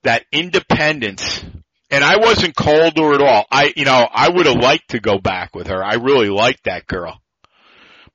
that 0.02 0.24
independence, 0.32 1.44
and 1.90 2.02
I 2.04 2.16
wasn't 2.18 2.56
cold 2.56 2.96
to 2.96 3.02
her 3.02 3.14
at 3.14 3.22
all. 3.22 3.46
I, 3.50 3.72
you 3.76 3.84
know, 3.84 4.06
I 4.10 4.28
would 4.30 4.46
have 4.46 4.56
liked 4.56 4.90
to 4.90 5.00
go 5.00 5.18
back 5.18 5.54
with 5.54 5.68
her. 5.68 5.84
I 5.84 5.94
really 5.94 6.28
liked 6.30 6.64
that 6.64 6.86
girl. 6.86 7.20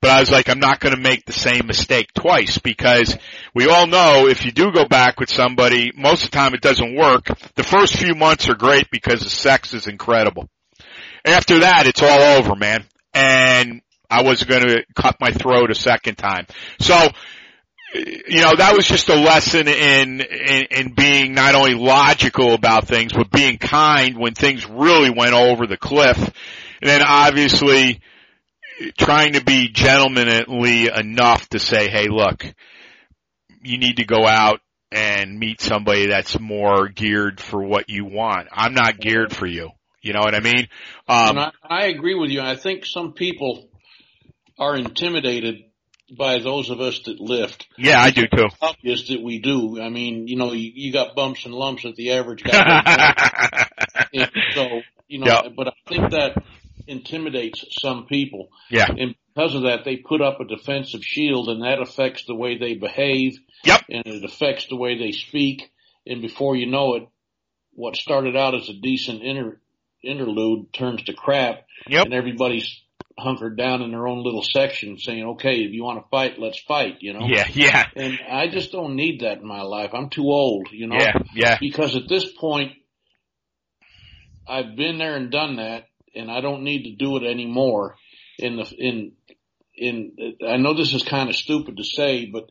But 0.06 0.18
I 0.18 0.20
was 0.20 0.30
like, 0.30 0.48
I'm 0.48 0.60
not 0.60 0.78
going 0.78 0.94
to 0.94 1.00
make 1.00 1.24
the 1.24 1.32
same 1.32 1.66
mistake 1.66 2.14
twice 2.14 2.58
because 2.58 3.18
we 3.52 3.68
all 3.68 3.88
know 3.88 4.28
if 4.28 4.44
you 4.44 4.52
do 4.52 4.70
go 4.70 4.84
back 4.86 5.18
with 5.18 5.28
somebody, 5.28 5.90
most 5.96 6.22
of 6.22 6.30
the 6.30 6.36
time 6.36 6.54
it 6.54 6.60
doesn't 6.60 6.94
work. 6.94 7.26
The 7.56 7.64
first 7.64 7.96
few 7.96 8.14
months 8.14 8.48
are 8.48 8.54
great 8.54 8.88
because 8.92 9.22
the 9.22 9.28
sex 9.28 9.74
is 9.74 9.88
incredible. 9.88 10.48
After 11.24 11.58
that, 11.58 11.88
it's 11.88 12.02
all 12.02 12.38
over, 12.38 12.54
man. 12.54 12.84
And 13.14 13.82
I 14.08 14.22
wasn't 14.22 14.50
going 14.50 14.62
to 14.62 14.84
cut 14.94 15.16
my 15.20 15.32
throat 15.32 15.72
a 15.72 15.74
second 15.74 16.14
time. 16.14 16.46
So, 16.78 16.96
you 17.92 18.42
know, 18.42 18.54
that 18.54 18.74
was 18.76 18.86
just 18.86 19.08
a 19.08 19.16
lesson 19.16 19.66
in, 19.66 20.20
in, 20.20 20.66
in 20.70 20.94
being 20.94 21.34
not 21.34 21.56
only 21.56 21.74
logical 21.74 22.54
about 22.54 22.86
things, 22.86 23.12
but 23.12 23.32
being 23.32 23.58
kind 23.58 24.16
when 24.16 24.34
things 24.34 24.68
really 24.70 25.10
went 25.10 25.34
over 25.34 25.66
the 25.66 25.76
cliff. 25.76 26.16
And 26.80 26.88
then 26.88 27.02
obviously, 27.04 28.00
trying 28.98 29.34
to 29.34 29.44
be 29.44 29.68
gentlemanly 29.68 30.88
enough 30.88 31.48
to 31.50 31.58
say, 31.58 31.88
hey, 31.88 32.08
look, 32.08 32.44
you 33.62 33.78
need 33.78 33.96
to 33.96 34.04
go 34.04 34.26
out 34.26 34.60
and 34.92 35.38
meet 35.38 35.60
somebody 35.60 36.06
that's 36.06 36.38
more 36.38 36.88
geared 36.88 37.40
for 37.40 37.62
what 37.62 37.88
you 37.88 38.04
want. 38.04 38.48
I'm 38.52 38.74
not 38.74 38.98
geared 39.00 39.34
for 39.34 39.46
you. 39.46 39.70
You 40.02 40.12
know 40.12 40.20
what 40.20 40.34
I 40.34 40.40
mean? 40.40 40.68
Um, 41.08 41.38
I, 41.38 41.52
I 41.64 41.86
agree 41.86 42.14
with 42.14 42.30
you. 42.30 42.40
I 42.40 42.54
think 42.56 42.86
some 42.86 43.12
people 43.12 43.68
are 44.58 44.76
intimidated 44.76 45.64
by 46.16 46.38
those 46.38 46.70
of 46.70 46.80
us 46.80 47.00
that 47.06 47.18
lift. 47.20 47.66
yeah, 47.76 48.00
I 48.00 48.10
do 48.10 48.26
too. 48.28 48.46
Obvious 48.62 49.08
that 49.08 49.20
we 49.20 49.40
do. 49.40 49.80
I 49.82 49.88
mean, 49.88 50.28
you 50.28 50.36
know, 50.36 50.52
you, 50.52 50.70
you 50.72 50.92
got 50.92 51.16
bumps 51.16 51.44
and 51.44 51.52
lumps 51.52 51.82
that 51.82 51.96
the 51.96 52.12
average 52.12 52.44
guy. 52.44 53.66
so 54.54 54.82
you 55.08 55.18
know, 55.18 55.26
Yeah. 55.26 55.48
but 55.56 55.68
I 55.68 55.72
think 55.88 56.10
that 56.12 56.36
intimidates 56.86 57.64
some 57.80 58.06
people. 58.06 58.48
Yeah. 58.70 58.86
And 58.88 59.14
because 59.34 59.54
of 59.54 59.62
that, 59.62 59.84
they 59.84 59.96
put 59.96 60.22
up 60.22 60.40
a 60.40 60.44
defensive 60.44 61.02
shield 61.02 61.48
and 61.48 61.62
that 61.62 61.80
affects 61.80 62.24
the 62.26 62.34
way 62.34 62.58
they 62.58 62.74
behave. 62.74 63.38
Yep. 63.64 63.80
And 63.90 64.06
it 64.06 64.24
affects 64.24 64.66
the 64.68 64.76
way 64.76 64.98
they 64.98 65.12
speak. 65.12 65.70
And 66.06 66.22
before 66.22 66.56
you 66.56 66.66
know 66.66 66.94
it, 66.94 67.08
what 67.72 67.96
started 67.96 68.36
out 68.36 68.54
as 68.54 68.68
a 68.68 68.74
decent 68.74 69.22
inter, 69.22 69.60
interlude 70.02 70.72
turns 70.72 71.02
to 71.04 71.12
crap 71.12 71.64
Yep. 71.88 72.06
and 72.06 72.14
everybody's 72.14 72.80
hunkered 73.18 73.56
down 73.56 73.82
in 73.82 73.90
their 73.90 74.06
own 74.06 74.22
little 74.22 74.42
section 74.42 74.98
saying, 74.98 75.24
okay, 75.24 75.56
if 75.56 75.72
you 75.72 75.82
want 75.82 76.02
to 76.02 76.08
fight, 76.10 76.38
let's 76.38 76.58
fight, 76.58 76.98
you 77.00 77.12
know? 77.12 77.26
Yeah. 77.26 77.46
Yeah. 77.52 77.86
And 77.96 78.18
I 78.30 78.48
just 78.48 78.72
don't 78.72 78.94
need 78.94 79.20
that 79.20 79.38
in 79.38 79.46
my 79.46 79.62
life. 79.62 79.90
I'm 79.94 80.10
too 80.10 80.24
old, 80.24 80.68
you 80.70 80.86
know? 80.86 80.96
Yeah. 80.98 81.18
Yeah. 81.34 81.56
because 81.60 81.96
at 81.96 82.08
this 82.08 82.30
point, 82.32 82.72
I've 84.48 84.76
been 84.76 84.98
there 84.98 85.16
and 85.16 85.30
done 85.30 85.56
that, 85.56 85.84
and 86.16 86.30
I 86.30 86.40
don't 86.40 86.62
need 86.64 86.84
to 86.84 86.96
do 86.96 87.16
it 87.16 87.22
anymore. 87.22 87.96
In 88.38 88.56
the 88.56 88.74
in 88.78 89.12
in, 89.76 90.36
I 90.46 90.56
know 90.56 90.74
this 90.74 90.94
is 90.94 91.02
kind 91.02 91.28
of 91.28 91.36
stupid 91.36 91.76
to 91.76 91.84
say, 91.84 92.26
but 92.26 92.50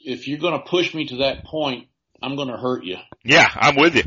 if 0.00 0.26
you're 0.28 0.38
going 0.38 0.58
to 0.58 0.68
push 0.68 0.94
me 0.94 1.06
to 1.06 1.16
that 1.18 1.44
point, 1.44 1.88
I'm 2.22 2.36
going 2.36 2.48
to 2.48 2.56
hurt 2.56 2.84
you. 2.84 2.96
Yeah. 3.24 3.48
I'm 3.54 3.76
with 3.76 3.94
you. 3.96 4.02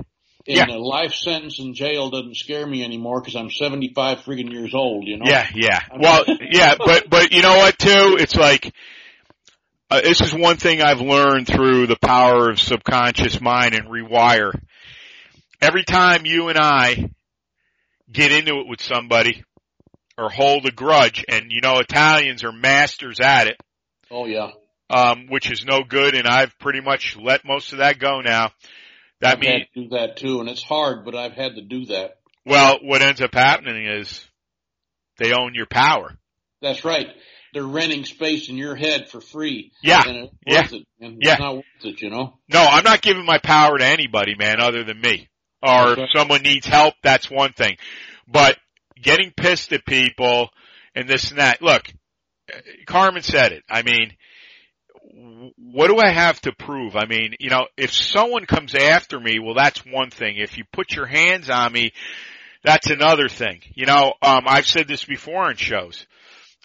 And 0.47 0.69
Yeah. 0.69 0.75
a 0.75 0.79
life 0.79 1.13
sentence 1.13 1.59
in 1.59 1.73
jail 1.73 2.09
doesn't 2.09 2.37
scare 2.37 2.65
me 2.65 2.83
anymore 2.83 3.21
because 3.21 3.35
I'm 3.35 3.51
75 3.51 4.19
friggin' 4.19 4.51
years 4.51 4.73
old. 4.73 5.05
You 5.05 5.17
know. 5.17 5.25
Yeah, 5.27 5.47
yeah. 5.53 5.79
Well, 5.99 6.23
yeah, 6.51 6.75
but 6.77 7.09
but 7.09 7.31
you 7.33 7.41
know 7.41 7.57
what 7.57 7.77
too? 7.77 8.17
It's 8.19 8.35
like 8.35 8.73
uh, 9.89 10.01
this 10.01 10.21
is 10.21 10.33
one 10.33 10.57
thing 10.57 10.81
I've 10.81 11.01
learned 11.01 11.47
through 11.47 11.87
the 11.87 11.97
power 11.97 12.49
of 12.49 12.59
subconscious 12.59 13.41
mind 13.41 13.73
and 13.75 13.87
rewire. 13.89 14.57
Every 15.61 15.83
time 15.83 16.25
you 16.25 16.49
and 16.49 16.57
I 16.57 17.09
get 18.11 18.31
into 18.31 18.59
it 18.59 18.67
with 18.67 18.81
somebody 18.81 19.43
or 20.17 20.29
hold 20.29 20.65
a 20.65 20.71
grudge, 20.71 21.23
and 21.29 21.51
you 21.51 21.61
know 21.61 21.79
Italians 21.79 22.43
are 22.43 22.51
masters 22.51 23.19
at 23.19 23.47
it, 23.47 23.57
Oh 24.09 24.25
yeah. 24.25 24.49
um, 24.89 25.27
which 25.29 25.51
is 25.51 25.65
no 25.65 25.83
good, 25.83 26.15
and 26.15 26.27
I've 26.27 26.57
pretty 26.59 26.81
much 26.81 27.15
let 27.21 27.45
most 27.45 27.71
of 27.73 27.79
that 27.79 27.99
go 27.99 28.21
now. 28.21 28.51
That 29.21 29.33
I've 29.37 29.39
means 29.39 29.65
to 29.73 29.83
do 29.83 29.89
that 29.89 30.17
too, 30.17 30.39
and 30.39 30.49
it's 30.49 30.63
hard, 30.63 31.05
but 31.05 31.15
I've 31.15 31.33
had 31.33 31.55
to 31.55 31.61
do 31.61 31.85
that. 31.87 32.17
well, 32.45 32.79
what 32.81 33.01
ends 33.01 33.21
up 33.21 33.33
happening 33.33 33.85
is 33.87 34.23
they 35.17 35.33
own 35.33 35.53
your 35.55 35.65
power. 35.67 36.15
That's 36.61 36.83
right. 36.85 37.07
They're 37.53 37.63
renting 37.63 38.03
space 38.05 38.49
in 38.49 38.57
your 38.57 38.75
head 38.75 39.09
for 39.09 39.21
free. 39.21 39.71
Yeah, 39.81 40.01
And 40.05 40.29
it's 40.45 40.71
yeah, 40.71 40.77
it. 40.79 40.87
And 40.99 41.17
yeah. 41.21 41.31
It's 41.33 41.39
not 41.39 41.55
worth 41.55 41.65
it, 41.83 42.01
you 42.01 42.09
know? 42.09 42.37
No, 42.51 42.63
I'm 42.63 42.83
not 42.83 43.01
giving 43.01 43.25
my 43.25 43.37
power 43.39 43.77
to 43.77 43.85
anybody, 43.85 44.35
man, 44.37 44.59
other 44.59 44.83
than 44.83 44.99
me. 44.99 45.27
Or 45.61 45.93
if 45.93 46.09
someone 46.15 46.43
needs 46.43 46.65
help, 46.65 46.93
that's 47.03 47.31
one 47.31 47.53
thing. 47.53 47.77
But 48.27 48.57
getting 49.01 49.31
pissed 49.35 49.73
at 49.73 49.85
people 49.85 50.49
and 50.95 51.07
this 51.07 51.29
and 51.29 51.39
that. 51.39 51.61
Look, 51.61 51.91
Carmen 52.85 53.23
said 53.23 53.51
it. 53.51 53.63
I 53.69 53.81
mean, 53.83 54.13
w- 55.11 55.51
what 55.57 55.87
do 55.87 55.97
I 55.97 56.11
have 56.11 56.39
to 56.41 56.53
prove? 56.53 56.95
I 56.95 57.05
mean, 57.05 57.35
you 57.39 57.49
know, 57.49 57.67
if 57.77 57.91
someone 57.91 58.45
comes 58.45 58.75
after 58.75 59.19
me, 59.19 59.39
well, 59.39 59.55
that's 59.55 59.85
one 59.85 60.09
thing. 60.09 60.37
If 60.37 60.57
you 60.57 60.63
put 60.71 60.95
your 60.95 61.05
hands 61.05 61.49
on 61.49 61.71
me, 61.71 61.91
that's 62.63 62.89
another 62.89 63.29
thing. 63.29 63.61
You 63.73 63.85
know, 63.85 64.13
um, 64.21 64.43
I've 64.45 64.67
said 64.67 64.87
this 64.87 65.05
before 65.05 65.43
on 65.43 65.55
shows. 65.55 66.05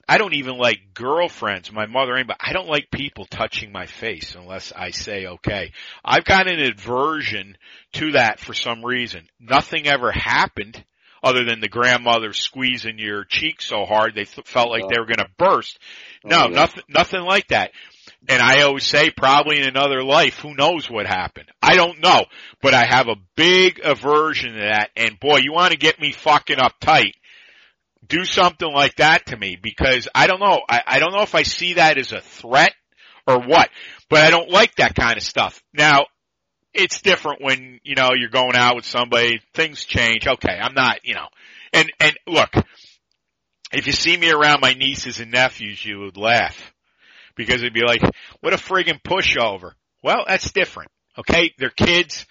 I 0.08 0.18
don't 0.18 0.34
even 0.34 0.56
like 0.58 0.80
girlfriends, 0.94 1.72
my 1.72 1.86
mother 1.86 2.14
anybody. 2.14 2.38
I 2.40 2.52
don't 2.52 2.68
like 2.68 2.90
people 2.90 3.24
touching 3.26 3.72
my 3.72 3.86
face 3.86 4.34
unless 4.34 4.72
I 4.74 4.90
say 4.90 5.26
okay. 5.26 5.72
I've 6.04 6.24
got 6.24 6.48
an 6.50 6.60
aversion 6.60 7.56
to 7.94 8.12
that 8.12 8.40
for 8.40 8.52
some 8.54 8.84
reason. 8.84 9.28
Nothing 9.40 9.86
ever 9.86 10.10
happened 10.12 10.84
other 11.22 11.44
than 11.44 11.60
the 11.60 11.68
grandmother 11.68 12.32
squeezing 12.32 12.98
your 12.98 13.24
cheek 13.24 13.62
so 13.62 13.84
hard 13.84 14.14
they 14.14 14.24
th- 14.24 14.44
felt 14.46 14.70
like 14.70 14.88
they 14.88 14.98
were 14.98 15.06
going 15.06 15.18
to 15.18 15.28
burst. 15.38 15.78
Oh, 16.24 16.28
no, 16.28 16.36
Oh, 16.36 16.48
yeah. 16.48 16.54
nothing, 16.56 16.82
nothing 16.88 17.20
like 17.22 17.48
that. 17.48 17.70
And 18.28 18.42
I 18.42 18.62
always 18.62 18.84
say 18.84 19.10
probably 19.10 19.58
in 19.60 19.68
another 19.68 20.02
life, 20.02 20.38
who 20.40 20.54
knows 20.54 20.90
what 20.90 21.06
happened? 21.06 21.48
I 21.62 21.74
don't 21.76 22.00
know, 22.00 22.24
but 22.60 22.74
I 22.74 22.84
have 22.84 23.06
a 23.08 23.16
big 23.36 23.80
aversion 23.84 24.54
to 24.54 24.60
that. 24.60 24.90
And 24.96 25.18
boy, 25.20 25.38
you 25.38 25.52
want 25.52 25.72
to 25.72 25.78
get 25.78 26.00
me 26.00 26.10
fucking 26.12 26.56
uptight 26.58 27.12
do 28.06 28.24
something 28.24 28.70
like 28.72 28.96
that 28.96 29.26
to 29.26 29.36
me 29.36 29.56
because 29.60 30.08
I 30.14 30.26
don't 30.26 30.40
know. 30.40 30.60
I, 30.68 30.82
I 30.86 30.98
don't 30.98 31.12
know 31.12 31.22
if 31.22 31.34
I 31.34 31.42
see 31.42 31.74
that 31.74 31.98
as 31.98 32.12
a 32.12 32.20
threat 32.20 32.74
or 33.26 33.40
what, 33.40 33.70
but 34.08 34.20
I 34.20 34.30
don't 34.30 34.50
like 34.50 34.76
that 34.76 34.94
kind 34.94 35.16
of 35.16 35.22
stuff. 35.22 35.62
Now, 35.72 36.06
it's 36.74 37.02
different 37.02 37.42
when, 37.42 37.80
you 37.84 37.94
know, 37.94 38.10
you're 38.14 38.30
going 38.30 38.56
out 38.56 38.76
with 38.76 38.86
somebody, 38.86 39.40
things 39.54 39.84
change. 39.84 40.26
Okay, 40.26 40.58
I'm 40.60 40.74
not, 40.74 41.04
you 41.04 41.14
know, 41.14 41.28
and, 41.72 41.92
and 42.00 42.18
look, 42.26 42.50
if 43.72 43.86
you 43.86 43.92
see 43.92 44.16
me 44.16 44.30
around 44.30 44.60
my 44.60 44.74
nieces 44.74 45.20
and 45.20 45.30
nephews, 45.30 45.84
you 45.84 46.00
would 46.00 46.16
laugh 46.16 46.72
because 47.36 47.56
it'd 47.56 47.72
be 47.72 47.84
like, 47.86 48.02
what 48.40 48.52
a 48.52 48.56
friggin' 48.56 49.02
pushover. 49.02 49.72
Well, 50.02 50.24
that's 50.26 50.52
different. 50.52 50.90
Okay. 51.18 51.52
They're 51.58 51.70
kids. 51.70 52.26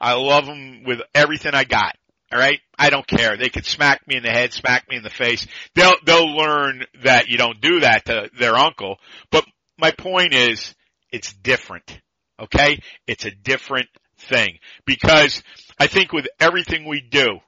I 0.00 0.14
love 0.14 0.46
them 0.46 0.84
with 0.84 1.00
everything 1.14 1.54
I 1.54 1.64
got. 1.64 1.96
All 2.32 2.38
right. 2.38 2.60
I 2.78 2.90
don't 2.90 3.06
care. 3.06 3.36
They 3.36 3.48
could 3.48 3.66
smack 3.66 4.06
me 4.06 4.16
in 4.16 4.22
the 4.22 4.30
head, 4.30 4.52
smack 4.52 4.88
me 4.88 4.96
in 4.96 5.02
the 5.02 5.10
face. 5.10 5.46
They'll, 5.74 5.94
they'll 6.04 6.36
learn 6.36 6.84
that 7.04 7.28
you 7.28 7.38
don't 7.38 7.60
do 7.60 7.80
that 7.80 8.06
to 8.06 8.30
their 8.38 8.56
uncle. 8.56 8.96
But 9.30 9.44
my 9.78 9.92
point 9.92 10.34
is 10.34 10.74
it's 11.12 11.32
different. 11.32 12.00
Okay. 12.40 12.80
It's 13.06 13.24
a 13.24 13.30
different 13.30 13.88
thing 14.18 14.58
because 14.86 15.42
I 15.78 15.86
think 15.86 16.12
with 16.12 16.26
everything 16.40 16.84
we 16.84 17.00
do, 17.00 17.38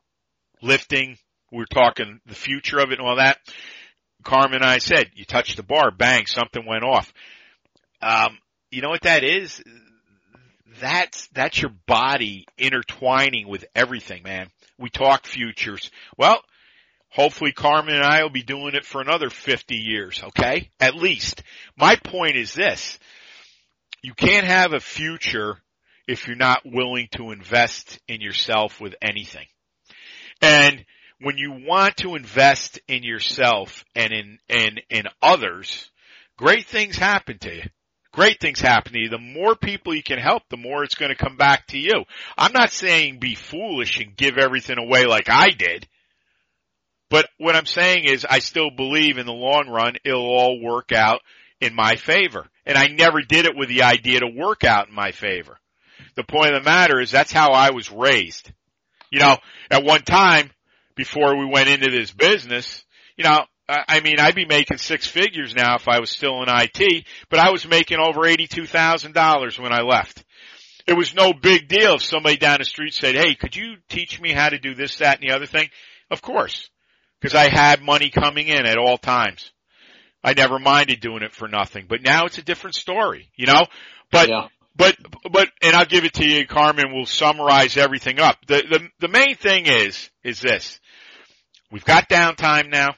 lifting, 0.63 1.19
we're 1.51 1.67
talking 1.67 2.21
the 2.27 2.35
future 2.35 2.79
of 2.79 2.91
it 2.91 2.99
and 2.99 3.07
all 3.07 3.17
that. 3.17 3.39
Carmen 4.23 4.57
and 4.57 4.65
I 4.65 4.79
said, 4.79 5.11
you 5.15 5.25
touched 5.25 5.57
the 5.57 5.63
bar, 5.63 5.91
bang, 5.91 6.27
something 6.27 6.65
went 6.67 6.85
off. 6.85 7.13
Um, 8.03 8.39
you 8.71 8.83
know 8.83 8.91
what 8.91 9.03
that 9.03 9.25
is? 9.25 9.63
That's, 10.81 11.29
that's 11.29 11.61
your 11.61 11.73
body 11.87 12.47
intertwining 12.57 13.49
with 13.49 13.65
everything, 13.75 14.23
man. 14.23 14.49
We 14.79 14.91
talk 14.91 15.27
futures. 15.27 15.91
Well, 16.17 16.41
hopefully 17.11 17.53
Carmen 17.53 17.95
and 17.95 18.05
I 18.05 18.23
will 18.23 18.31
be 18.31 18.43
doing 18.43 18.75
it 18.75 18.85
for 18.85 19.01
another 19.01 19.31
50 19.31 19.75
years, 19.75 20.23
okay? 20.23 20.71
At 20.79 20.95
least. 20.95 21.43
My 21.77 21.97
point 21.97 22.37
is 22.37 22.55
this. 22.55 22.99
You 24.03 24.15
can't 24.15 24.47
have 24.47 24.73
a 24.73 24.81
future 24.81 25.57
if 26.07 26.27
you're 26.27 26.37
not 26.37 26.63
willing 26.65 27.09
to 27.13 27.33
invest 27.33 27.99
in 28.09 28.21
yourself 28.21 28.81
with 28.81 28.95
anything. 29.03 29.47
And 30.41 30.85
when 31.21 31.37
you 31.37 31.65
want 31.67 31.97
to 31.99 32.15
invest 32.15 32.81
in 32.87 33.03
yourself 33.03 33.85
and 33.95 34.13
in, 34.13 34.39
and 34.49 34.81
in 34.89 35.05
others, 35.21 35.91
great 36.37 36.67
things 36.67 36.97
happen 36.97 37.39
to 37.41 37.55
you. 37.57 37.63
Great 38.19 38.41
things 38.41 38.59
happen 38.59 38.95
to 38.95 38.99
you. 38.99 39.09
The 39.09 39.17
more 39.17 39.55
people 39.55 39.95
you 39.95 40.03
can 40.03 40.19
help, 40.19 40.43
the 40.49 40.57
more 40.57 40.83
it's 40.83 40.97
going 40.97 41.11
to 41.11 41.15
come 41.15 41.37
back 41.37 41.69
to 41.69 41.79
you. 41.79 42.03
I'm 42.37 42.53
not 42.53 42.73
saying 42.73 43.21
be 43.21 43.37
foolish 43.37 44.01
and 44.01 44.17
give 44.17 44.39
everything 44.39 44.77
away 44.77 45.07
like 45.07 45.31
I 45.31 45.51
did. 45.51 45.87
But 47.11 47.29
what 47.39 47.55
I'm 47.55 47.65
saying 47.65 48.07
is 48.07 48.27
I 48.29 48.41
still 48.41 48.73
believe 48.73 49.19
in 49.19 49.27
the 49.27 49.33
long 49.33 49.69
run 49.69 49.99
it'll 50.05 50.37
all 50.37 50.61
work 50.61 50.91
out 50.91 51.21
in 51.61 51.77
my 51.77 51.95
favor. 51.95 52.49
And 52.67 52.77
I 52.77 52.89
never 52.89 53.23
did 53.23 53.47
it 53.47 53.57
with 53.57 53.69
the 53.69 53.85
idea 53.85 54.19
to 54.19 54.27
work 54.27 54.65
out 54.65 54.89
in 54.89 54.95
my 54.97 55.13
favor. 55.13 55.57
The 56.17 56.25
point 56.25 56.55
of 56.55 56.65
the 56.65 56.69
matter 56.69 57.01
is 57.01 57.13
that's 57.13 57.31
how 57.31 57.53
I 57.53 57.71
was 57.71 57.89
raised. 57.89 58.51
You 59.13 59.21
know, 59.21 59.37
at 59.71 59.85
one 59.85 60.03
time, 60.03 60.51
before 60.97 61.37
we 61.37 61.45
went 61.47 61.69
into 61.69 61.89
this 61.89 62.11
business, 62.11 62.85
you 63.17 63.23
know, 63.23 63.45
I 63.69 64.01
mean, 64.01 64.19
I'd 64.19 64.35
be 64.35 64.47
making 64.47 64.79
six 64.79 65.07
figures 65.07 65.55
now 65.55 65.77
if 65.77 65.89
I 65.89 66.01
was 66.01 66.11
still 66.11 66.43
in 66.43 66.49
IT, 66.49 67.05
but 67.29 67.39
I 67.39 67.51
was 67.51 67.69
making 67.69 67.99
over 67.99 68.23
$82,000 68.23 69.59
when 69.59 69.73
I 69.73 69.83
left. 69.83 70.25
It 70.87 70.95
was 70.95 71.15
no 71.15 71.35
big 71.35 71.69
deal 71.69 71.97
if 71.97 72.03
somebody 72.03 72.39
down 72.39 72.59
the 72.61 72.65
street 72.65 72.95
said, 72.95 73.15
hey, 73.15 73.35
could 73.35 73.55
you 73.55 73.75
teach 73.91 74.19
me 74.19 74.33
how 74.33 74.49
to 74.49 74.59
do 74.59 74.75
this, 74.75 74.97
that, 74.99 75.21
and 75.21 75.29
the 75.29 75.35
other 75.35 75.45
thing? 75.45 75.69
Of 76.11 76.23
course. 76.23 76.71
Cause 77.21 77.35
I 77.35 77.51
had 77.51 77.83
money 77.83 78.11
coming 78.11 78.47
in 78.47 78.65
at 78.65 78.79
all 78.79 78.97
times. 78.97 79.53
I 80.23 80.35
never 80.35 80.59
minded 80.59 81.01
doing 81.01 81.23
it 81.23 81.33
for 81.33 81.49
nothing, 81.49 81.87
but 81.89 82.03
now 82.03 82.25
it's 82.27 82.39
a 82.39 82.43
different 82.43 82.77
story, 82.77 83.29
you 83.37 83.47
know? 83.47 83.67
But 84.11 84.29
yeah. 84.29 84.49
but 84.77 84.97
but 85.31 85.51
and 85.61 85.75
I'll 85.75 85.85
give 85.85 86.05
it 86.05 86.15
to 86.15 86.27
you, 86.27 86.47
Carmen. 86.47 86.93
We'll 86.95 87.07
summarize 87.07 87.77
everything 87.77 88.19
up. 88.21 88.37
The 88.47 88.63
the 88.69 88.89
the 89.01 89.09
main 89.09 89.37
thing 89.37 89.67
is 89.67 90.11
is 90.25 90.41
this: 90.41 90.81
we've 91.71 91.85
got 91.85 92.09
downtime 92.09 92.71
now. 92.71 92.95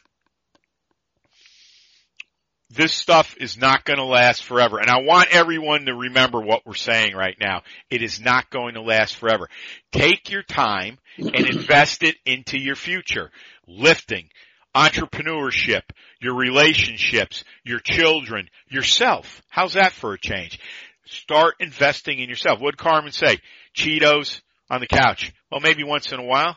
This 2.72 2.94
stuff 2.94 3.34
is 3.40 3.56
not 3.58 3.84
going 3.84 3.98
to 3.98 4.04
last 4.04 4.44
forever, 4.44 4.78
and 4.78 4.88
I 4.88 5.00
want 5.00 5.30
everyone 5.32 5.86
to 5.86 5.94
remember 5.94 6.40
what 6.40 6.64
we're 6.64 6.74
saying 6.74 7.16
right 7.16 7.36
now. 7.40 7.62
It 7.90 8.00
is 8.00 8.20
not 8.20 8.48
going 8.48 8.74
to 8.74 8.80
last 8.80 9.16
forever. 9.16 9.48
Take 9.90 10.30
your 10.30 10.44
time 10.44 10.98
and 11.18 11.34
invest 11.48 12.04
it 12.04 12.14
into 12.24 12.58
your 12.58 12.76
future, 12.76 13.32
lifting, 13.66 14.28
entrepreneurship, 14.72 15.82
your 16.20 16.36
relationships, 16.36 17.42
your 17.64 17.80
children, 17.80 18.48
yourself. 18.68 19.42
How's 19.48 19.72
that 19.72 19.90
for 19.92 20.12
a 20.12 20.18
change? 20.18 20.60
Start 21.06 21.56
investing 21.58 22.20
in 22.20 22.28
yourself. 22.28 22.60
What 22.60 22.76
did 22.76 22.78
Carmen 22.78 23.10
say? 23.10 23.38
Cheetos 23.76 24.42
on 24.70 24.80
the 24.80 24.86
couch. 24.86 25.32
Well, 25.50 25.60
maybe 25.60 25.82
once 25.82 26.12
in 26.12 26.20
a 26.20 26.24
while. 26.24 26.56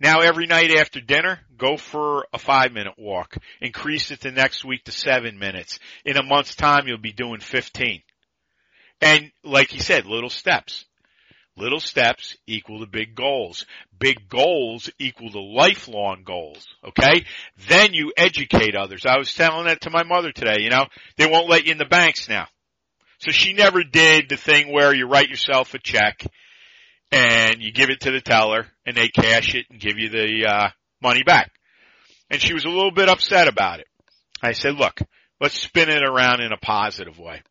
Now 0.00 0.20
every 0.20 0.46
night 0.46 0.70
after 0.70 1.00
dinner, 1.00 1.40
go 1.56 1.76
for 1.76 2.26
a 2.32 2.38
five 2.38 2.72
minute 2.72 2.94
walk. 2.98 3.36
Increase 3.60 4.10
it 4.10 4.20
the 4.20 4.30
next 4.30 4.64
week 4.64 4.84
to 4.84 4.92
seven 4.92 5.38
minutes. 5.38 5.78
In 6.04 6.16
a 6.16 6.22
month's 6.22 6.54
time, 6.54 6.86
you'll 6.86 6.98
be 6.98 7.12
doing 7.12 7.40
15. 7.40 8.02
And 9.00 9.30
like 9.42 9.70
he 9.70 9.80
said, 9.80 10.06
little 10.06 10.30
steps. 10.30 10.84
Little 11.56 11.80
steps 11.80 12.36
equal 12.46 12.80
to 12.80 12.86
big 12.86 13.16
goals. 13.16 13.66
Big 13.98 14.28
goals 14.28 14.90
equal 15.00 15.30
to 15.30 15.40
lifelong 15.40 16.22
goals. 16.24 16.64
Okay? 16.86 17.24
Then 17.68 17.92
you 17.94 18.12
educate 18.16 18.76
others. 18.76 19.04
I 19.04 19.18
was 19.18 19.34
telling 19.34 19.66
that 19.66 19.80
to 19.80 19.90
my 19.90 20.04
mother 20.04 20.30
today, 20.30 20.62
you 20.62 20.70
know, 20.70 20.86
they 21.16 21.26
won't 21.26 21.48
let 21.48 21.64
you 21.64 21.72
in 21.72 21.78
the 21.78 21.84
banks 21.84 22.28
now. 22.28 22.46
So 23.18 23.32
she 23.32 23.52
never 23.52 23.82
did 23.82 24.28
the 24.28 24.36
thing 24.36 24.72
where 24.72 24.94
you 24.94 25.08
write 25.08 25.28
yourself 25.28 25.74
a 25.74 25.80
check 25.80 26.24
and 27.10 27.60
you 27.60 27.72
give 27.72 27.90
it 27.90 28.00
to 28.00 28.10
the 28.10 28.20
teller 28.20 28.66
and 28.84 28.96
they 28.96 29.08
cash 29.08 29.54
it 29.54 29.66
and 29.70 29.80
give 29.80 29.98
you 29.98 30.10
the 30.10 30.46
uh, 30.46 30.68
money 31.02 31.22
back. 31.22 31.50
And 32.30 32.40
she 32.40 32.54
was 32.54 32.64
a 32.64 32.70
little 32.70 32.90
bit 32.90 33.08
upset 33.08 33.48
about 33.48 33.80
it. 33.80 33.86
I 34.42 34.52
said, 34.52 34.76
look, 34.76 35.00
let's 35.40 35.58
spin 35.58 35.88
it 35.88 36.02
around 36.02 36.40
in 36.40 36.52
a 36.52 36.58
positive 36.58 37.18
way. 37.18 37.42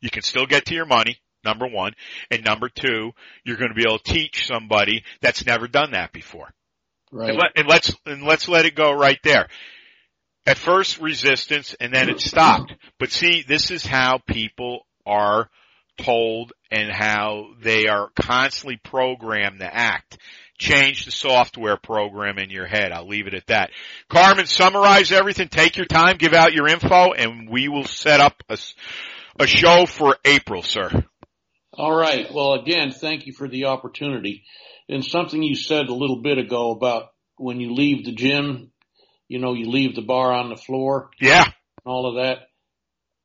You 0.00 0.10
can 0.10 0.22
still 0.22 0.46
get 0.46 0.66
to 0.66 0.74
your 0.74 0.86
money, 0.86 1.18
number 1.44 1.66
one. 1.66 1.92
And 2.30 2.44
number 2.44 2.68
two, 2.68 3.12
you're 3.44 3.56
going 3.56 3.70
to 3.70 3.74
be 3.74 3.84
able 3.88 3.98
to 3.98 4.12
teach 4.12 4.46
somebody 4.46 5.04
that's 5.20 5.46
never 5.46 5.66
done 5.66 5.92
that 5.92 6.12
before. 6.12 6.52
Right. 7.10 7.30
And, 7.30 7.38
let, 7.38 7.52
and 7.56 7.68
let's, 7.68 7.94
and 8.04 8.22
let's 8.22 8.48
let 8.48 8.66
it 8.66 8.74
go 8.74 8.92
right 8.92 9.18
there. 9.24 9.48
At 10.46 10.58
first 10.58 11.00
resistance 11.00 11.74
and 11.80 11.92
then 11.92 12.08
it 12.08 12.20
stopped. 12.20 12.74
But 12.98 13.10
see, 13.10 13.44
this 13.46 13.70
is 13.70 13.84
how 13.84 14.18
people 14.18 14.86
are 15.04 15.50
told 15.98 16.52
and 16.70 16.90
how 16.90 17.48
they 17.60 17.88
are 17.88 18.10
constantly 18.20 18.76
programmed 18.76 19.60
to 19.60 19.74
act. 19.74 20.18
Change 20.58 21.04
the 21.04 21.12
software 21.12 21.76
program 21.76 22.38
in 22.38 22.50
your 22.50 22.66
head. 22.66 22.90
I'll 22.90 23.06
leave 23.06 23.28
it 23.28 23.34
at 23.34 23.46
that. 23.46 23.70
Carmen, 24.08 24.46
summarize 24.46 25.12
everything. 25.12 25.48
Take 25.48 25.76
your 25.76 25.86
time, 25.86 26.16
give 26.16 26.34
out 26.34 26.52
your 26.52 26.66
info, 26.66 27.12
and 27.12 27.48
we 27.48 27.68
will 27.68 27.84
set 27.84 28.20
up 28.20 28.42
a, 28.48 28.58
a 29.38 29.46
show 29.46 29.86
for 29.86 30.16
April, 30.24 30.62
sir. 30.62 30.90
All 31.74 31.94
right. 31.94 32.26
Well, 32.34 32.54
again, 32.54 32.90
thank 32.90 33.26
you 33.26 33.32
for 33.32 33.46
the 33.48 33.66
opportunity. 33.66 34.42
And 34.88 35.04
something 35.04 35.40
you 35.42 35.54
said 35.54 35.88
a 35.88 35.94
little 35.94 36.22
bit 36.22 36.38
ago 36.38 36.72
about 36.72 37.10
when 37.36 37.60
you 37.60 37.72
leave 37.74 38.04
the 38.04 38.12
gym, 38.12 38.72
you 39.28 39.38
know, 39.38 39.52
you 39.54 39.70
leave 39.70 39.94
the 39.94 40.02
bar 40.02 40.32
on 40.32 40.48
the 40.48 40.56
floor, 40.56 41.10
Yeah. 41.20 41.44
all 41.86 42.08
of 42.08 42.16
that. 42.24 42.48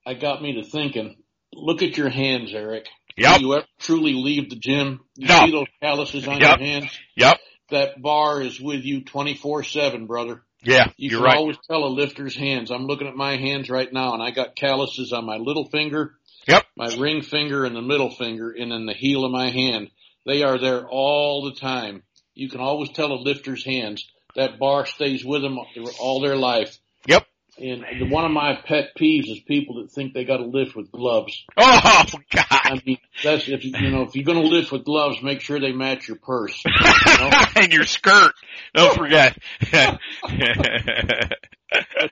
I 0.06 0.14
got 0.14 0.42
me 0.42 0.62
to 0.62 0.64
thinking, 0.70 1.16
look 1.56 1.82
at 1.82 1.98
your 1.98 2.10
hands, 2.10 2.52
Eric. 2.54 2.88
Yep. 3.18 3.40
Do 3.40 3.46
you 3.46 3.54
ever 3.56 3.66
truly 3.80 4.14
leave 4.14 4.50
the 4.50 4.56
gym? 4.56 5.02
You 5.16 5.28
No. 5.28 5.46
see 5.46 5.52
those 5.52 5.68
calluses 5.82 6.28
on 6.28 6.40
Yep. 6.40 6.60
your 6.60 6.68
hands? 6.68 6.92
Yep. 7.16 7.40
That 7.70 8.02
bar 8.02 8.42
is 8.42 8.60
with 8.60 8.84
you 8.84 9.02
24-7, 9.02 10.08
brother. 10.08 10.44
Yeah. 10.64 10.88
You 10.98 11.10
You're 11.12 11.20
can 11.20 11.26
right. 11.26 11.38
always 11.38 11.58
tell 11.70 11.84
a 11.84 11.90
lifter's 11.90 12.36
hands. 12.36 12.72
I'm 12.72 12.86
looking 12.88 13.08
at 13.08 13.16
my 13.16 13.38
hands 13.38 13.70
right 13.70 13.92
now 13.92 14.14
and 14.14 14.24
I 14.24 14.32
got 14.32 14.56
calluses 14.56 15.12
on 15.14 15.26
my 15.26 15.38
little 15.38 15.66
finger, 15.70 16.16
Yep. 16.48 16.66
my 16.76 16.88
ring 16.98 17.22
finger 17.22 17.66
and 17.66 17.76
the 17.76 17.82
middle 17.82 18.10
finger 18.12 18.52
and 18.52 18.72
then 18.72 18.86
the 18.86 18.94
heel 18.94 19.26
of 19.26 19.32
my 19.32 19.50
hand. 19.50 19.90
They 20.26 20.42
are 20.44 20.58
there 20.58 20.88
all 20.88 21.44
the 21.44 21.60
time. 21.60 22.04
You 22.34 22.50
can 22.50 22.62
always 22.62 22.90
tell 22.92 23.12
a 23.12 23.22
lifter's 23.22 23.66
hands. 23.66 24.06
That 24.36 24.58
bar 24.58 24.86
stays 24.88 25.24
with 25.24 25.42
them 25.44 25.60
all 26.00 26.22
their 26.22 26.36
life. 26.38 26.78
Yep. 27.08 27.28
And 27.58 27.86
the, 28.00 28.08
one 28.08 28.26
of 28.26 28.32
my 28.32 28.56
pet 28.66 28.90
peeves 29.00 29.30
is 29.30 29.40
people 29.42 29.82
that 29.82 29.92
think 29.92 30.14
they 30.14 30.26
got 30.26 30.38
to 30.38 30.46
lift 30.46 30.76
with 30.76 30.92
gloves. 30.92 31.46
Oh 31.56 32.06
God! 32.32 32.46
I 32.50 32.82
mean, 32.84 32.98
that's 33.24 33.48
if 33.48 33.64
you, 33.64 33.74
you 33.78 33.92
know 33.92 34.02
if 34.02 34.16
you're 34.16 34.26
going 34.26 34.42
to 34.42 34.48
lift 34.48 34.72
with 34.72 34.86
gloves, 34.86 35.22
make 35.22 35.42
sure 35.42 35.60
they 35.60 35.72
match 35.72 36.08
your 36.08 36.18
purse. 36.18 36.64
and 37.56 37.72
your 37.72 37.86
skirt. 37.86 38.34
Don't 38.74 38.98
forget. 38.98 39.38
But 39.72 40.00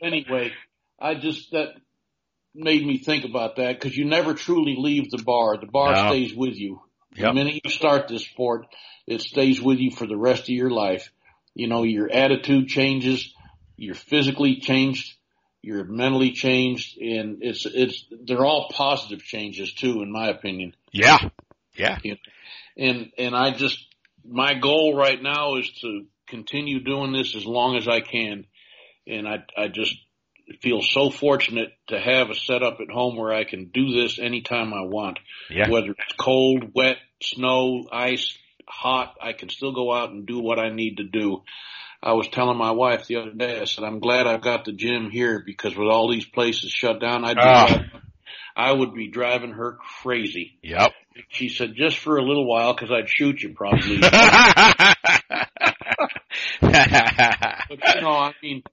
anyway, 0.02 0.52
I 1.00 1.16
just 1.16 1.52
that 1.52 1.70
made 2.54 2.86
me 2.86 2.98
think 2.98 3.26
about 3.26 3.56
that 3.56 3.80
because 3.80 3.98
you 3.98 4.06
never 4.06 4.34
truly 4.34 4.76
leave 4.78 5.10
the 5.10 5.22
bar. 5.24 5.58
The 5.58 5.68
bar 5.68 5.94
No. 5.94 6.08
stays 6.08 6.36
with 6.36 6.56
you. 6.56 6.82
The 7.16 7.34
minute 7.34 7.62
you 7.64 7.72
start 7.72 8.08
this 8.08 8.26
sport, 8.26 8.68
it 9.08 9.22
stays 9.22 9.62
with 9.62 9.80
you 9.80 9.92
for 9.92 10.06
the 10.08 10.18
rest 10.18 10.44
of 10.44 10.50
your 10.50 10.70
life. 10.72 11.12
You 11.54 11.68
know, 11.68 11.84
your 11.84 12.10
attitude 12.12 12.68
changes, 12.68 13.34
you're 13.76 13.96
physically 13.96 14.62
changed, 14.62 15.14
you're 15.62 15.84
mentally 15.84 16.32
changed, 16.32 16.98
and 16.98 17.40
it's 17.42 17.66
it's 17.66 18.06
they're 18.26 18.46
all 18.46 18.70
positive 18.74 19.24
changes 19.24 19.74
too, 19.74 20.02
in 20.02 20.12
my 20.12 20.30
opinion. 20.30 20.76
yeah. 21.76 22.00
Yeah. 22.04 22.16
And 22.78 23.12
and 23.18 23.36
I 23.36 23.52
just 23.52 23.78
my 24.26 24.54
goal 24.54 24.96
right 24.96 25.22
now 25.22 25.58
is 25.58 25.70
to 25.82 26.06
continue 26.28 26.84
doing 26.84 27.12
this 27.14 27.36
as 27.36 27.46
long 27.46 27.78
as 27.78 27.88
I 27.88 28.02
can. 28.02 28.46
And 29.08 29.28
I 29.28 29.44
I 29.58 29.68
just 29.68 29.96
feel 30.62 30.82
so 30.82 31.10
fortunate 31.10 31.72
to 31.88 32.00
have 32.00 32.30
a 32.30 32.36
setup 32.36 32.80
at 32.82 32.90
home 32.90 33.16
where 33.16 33.34
I 33.34 33.44
can 33.44 33.66
do 33.74 34.02
this 34.02 34.20
anytime 34.20 34.74
I 34.74 34.82
want. 34.82 35.20
Yeah. 35.50 35.70
Whether 35.70 35.92
it's 35.92 36.16
cold, 36.18 36.72
wet, 36.76 36.98
snow, 37.22 37.86
ice, 37.92 38.38
hot, 38.68 39.16
I 39.22 39.34
can 39.34 39.50
still 39.50 39.74
go 39.74 39.94
out 39.94 40.10
and 40.10 40.26
do 40.26 40.40
what 40.40 40.60
I 40.60 40.70
need 40.70 40.98
to 40.98 41.04
do. 41.04 41.44
I 42.04 42.14
was 42.14 42.28
telling 42.30 42.58
my 42.58 42.72
wife 42.72 43.06
the 43.06 43.18
other 43.18 43.32
day, 43.32 43.60
I 43.60 43.66
said, 43.66 43.84
I'm 43.84 44.00
glad 44.00 44.26
I've 44.26 44.42
got 44.42 44.66
the 44.66 44.72
gym 44.72 45.12
here 45.12 45.44
because 45.46 45.76
with 45.76 45.88
all 45.88 46.10
these 46.10 46.26
places 46.26 46.72
shut 46.72 47.00
down, 47.00 47.24
I'd 47.24 47.36
be, 47.36 47.42
Ah. 47.44 47.84
I 48.56 48.72
would 48.72 48.94
be 48.94 49.08
driving 49.08 49.52
her 49.52 49.78
crazy. 50.02 50.58
Yep. 50.64 50.92
She 51.30 51.50
said, 51.50 51.76
just 51.76 51.98
for 51.98 52.18
a 52.18 52.24
little 52.24 52.46
while 52.46 52.74
because 52.74 52.92
I'd 52.92 53.10
shoot 53.10 53.42
you 53.42 53.54
probably. 53.54 54.00
But 57.70 57.96
you 57.96 58.02
know, 58.02 58.12
I 58.12 58.34
mean, 58.42 58.64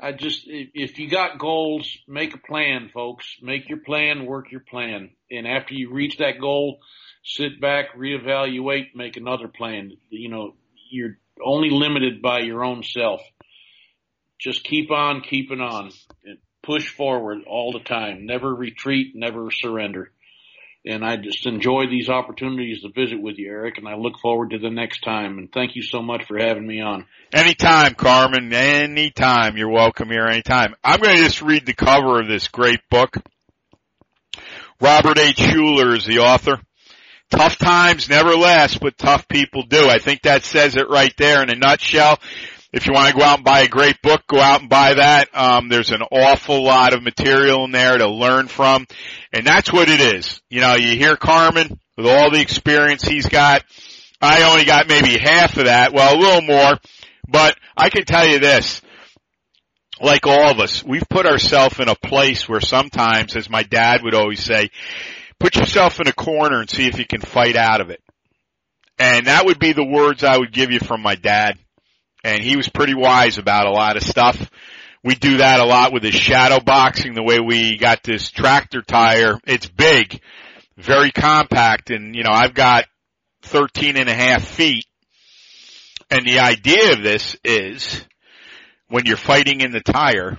I 0.00 0.12
just 0.12 0.44
if, 0.46 0.70
if 0.74 0.98
you 0.98 1.08
got 1.10 1.38
goals, 1.38 1.98
make 2.06 2.34
a 2.34 2.38
plan, 2.38 2.90
folks. 2.92 3.26
Make 3.42 3.68
your 3.68 3.78
plan, 3.78 4.26
work 4.26 4.50
your 4.50 4.60
plan, 4.60 5.10
and 5.30 5.46
after 5.46 5.74
you 5.74 5.92
reach 5.92 6.18
that 6.18 6.40
goal, 6.40 6.78
sit 7.24 7.60
back, 7.60 7.96
reevaluate, 7.96 8.94
make 8.94 9.16
another 9.16 9.48
plan. 9.48 9.92
You 10.10 10.28
know, 10.28 10.54
you're 10.90 11.18
only 11.44 11.70
limited 11.70 12.22
by 12.22 12.40
your 12.40 12.64
own 12.64 12.82
self. 12.82 13.20
Just 14.38 14.64
keep 14.64 14.90
on 14.90 15.22
keeping 15.22 15.60
on 15.60 15.90
and 16.24 16.38
push 16.62 16.88
forward 16.94 17.38
all 17.46 17.72
the 17.72 17.84
time. 17.84 18.26
Never 18.26 18.54
retreat, 18.54 19.12
never 19.14 19.50
surrender. 19.50 20.12
And 20.84 21.04
I 21.04 21.16
just 21.16 21.44
enjoy 21.46 21.86
these 21.90 22.08
opportunities 22.08 22.82
to 22.82 22.88
visit 22.94 23.20
with 23.20 23.36
you, 23.36 23.50
Eric, 23.50 23.78
and 23.78 23.88
I 23.88 23.96
look 23.96 24.18
forward 24.22 24.50
to 24.50 24.58
the 24.58 24.70
next 24.70 25.00
time. 25.00 25.36
And 25.38 25.52
thank 25.52 25.74
you 25.74 25.82
so 25.82 26.00
much 26.00 26.24
for 26.26 26.38
having 26.38 26.66
me 26.66 26.80
on. 26.80 27.04
Anytime, 27.32 27.94
Carmen. 27.94 28.52
Anytime. 28.52 29.56
You're 29.56 29.70
welcome 29.70 30.08
here 30.08 30.26
anytime. 30.26 30.74
I'm 30.84 31.00
going 31.00 31.16
to 31.16 31.22
just 31.22 31.42
read 31.42 31.66
the 31.66 31.74
cover 31.74 32.20
of 32.20 32.28
this 32.28 32.48
great 32.48 32.80
book. 32.90 33.16
Robert 34.80 35.18
H. 35.18 35.36
Schuller 35.36 35.96
is 35.96 36.06
the 36.06 36.20
author. 36.20 36.60
Tough 37.30 37.58
times 37.58 38.08
never 38.08 38.36
last, 38.36 38.80
but 38.80 38.96
tough 38.96 39.28
people 39.28 39.62
do. 39.62 39.88
I 39.88 39.98
think 39.98 40.22
that 40.22 40.44
says 40.44 40.76
it 40.76 40.88
right 40.88 41.12
there 41.18 41.42
in 41.42 41.50
a 41.50 41.54
nutshell. 41.54 42.18
If 42.72 42.86
you 42.86 42.92
want 42.92 43.10
to 43.12 43.18
go 43.18 43.24
out 43.24 43.38
and 43.38 43.44
buy 43.44 43.60
a 43.60 43.68
great 43.68 44.00
book, 44.02 44.22
go 44.26 44.40
out 44.40 44.60
and 44.60 44.68
buy 44.68 44.94
that. 44.94 45.28
Um, 45.34 45.68
there's 45.68 45.90
an 45.90 46.02
awful 46.02 46.62
lot 46.62 46.94
of 46.94 47.02
material 47.02 47.64
in 47.64 47.70
there 47.70 47.96
to 47.96 48.08
learn 48.08 48.48
from. 48.48 48.86
And 49.32 49.46
that's 49.46 49.72
what 49.72 49.88
it 49.88 50.00
is. 50.00 50.40
You 50.50 50.60
know, 50.60 50.74
you 50.74 50.96
hear 50.96 51.16
Carmen 51.16 51.80
with 51.96 52.06
all 52.06 52.30
the 52.30 52.40
experience 52.40 53.02
he's 53.02 53.26
got. 53.26 53.64
I 54.20 54.50
only 54.50 54.64
got 54.64 54.88
maybe 54.88 55.18
half 55.18 55.56
of 55.56 55.64
that. 55.64 55.92
Well, 55.92 56.14
a 56.14 56.18
little 56.18 56.42
more. 56.42 56.78
But 57.26 57.56
I 57.76 57.90
can 57.90 58.04
tell 58.04 58.26
you 58.26 58.38
this, 58.38 58.82
like 60.00 60.26
all 60.26 60.50
of 60.50 60.60
us, 60.60 60.84
we've 60.84 61.08
put 61.08 61.26
ourselves 61.26 61.78
in 61.78 61.88
a 61.88 61.94
place 61.94 62.48
where 62.48 62.60
sometimes, 62.60 63.36
as 63.36 63.50
my 63.50 63.62
dad 63.62 64.00
would 64.02 64.14
always 64.14 64.42
say, 64.42 64.70
put 65.38 65.56
yourself 65.56 66.00
in 66.00 66.08
a 66.08 66.12
corner 66.12 66.60
and 66.60 66.70
see 66.70 66.86
if 66.86 66.98
you 66.98 67.06
can 67.06 67.20
fight 67.20 67.56
out 67.56 67.80
of 67.80 67.90
it. 67.90 68.02
And 68.98 69.26
that 69.26 69.46
would 69.46 69.58
be 69.58 69.72
the 69.72 69.84
words 69.84 70.24
I 70.24 70.38
would 70.38 70.52
give 70.52 70.70
you 70.70 70.80
from 70.80 71.02
my 71.02 71.14
dad. 71.14 71.58
And 72.24 72.42
he 72.42 72.56
was 72.56 72.68
pretty 72.68 72.94
wise 72.94 73.38
about 73.38 73.66
a 73.66 73.70
lot 73.70 73.96
of 73.96 74.02
stuff. 74.02 74.50
We 75.04 75.14
do 75.14 75.36
that 75.36 75.60
a 75.60 75.64
lot 75.64 75.92
with 75.92 76.02
his 76.02 76.14
shadow 76.14 76.58
boxing, 76.58 77.14
the 77.14 77.22
way 77.22 77.38
we 77.38 77.78
got 77.78 78.02
this 78.02 78.30
tractor 78.30 78.82
tire. 78.82 79.38
It's 79.46 79.68
big, 79.68 80.20
very 80.76 81.12
compact, 81.12 81.90
and 81.90 82.16
you 82.16 82.24
know, 82.24 82.32
I've 82.32 82.54
got 82.54 82.86
13 83.42 83.96
and 83.96 84.08
a 84.08 84.14
half 84.14 84.44
feet. 84.44 84.86
And 86.10 86.26
the 86.26 86.40
idea 86.40 86.92
of 86.92 87.02
this 87.02 87.36
is 87.44 88.04
when 88.88 89.06
you're 89.06 89.16
fighting 89.16 89.60
in 89.60 89.70
the 89.70 89.80
tire, 89.80 90.38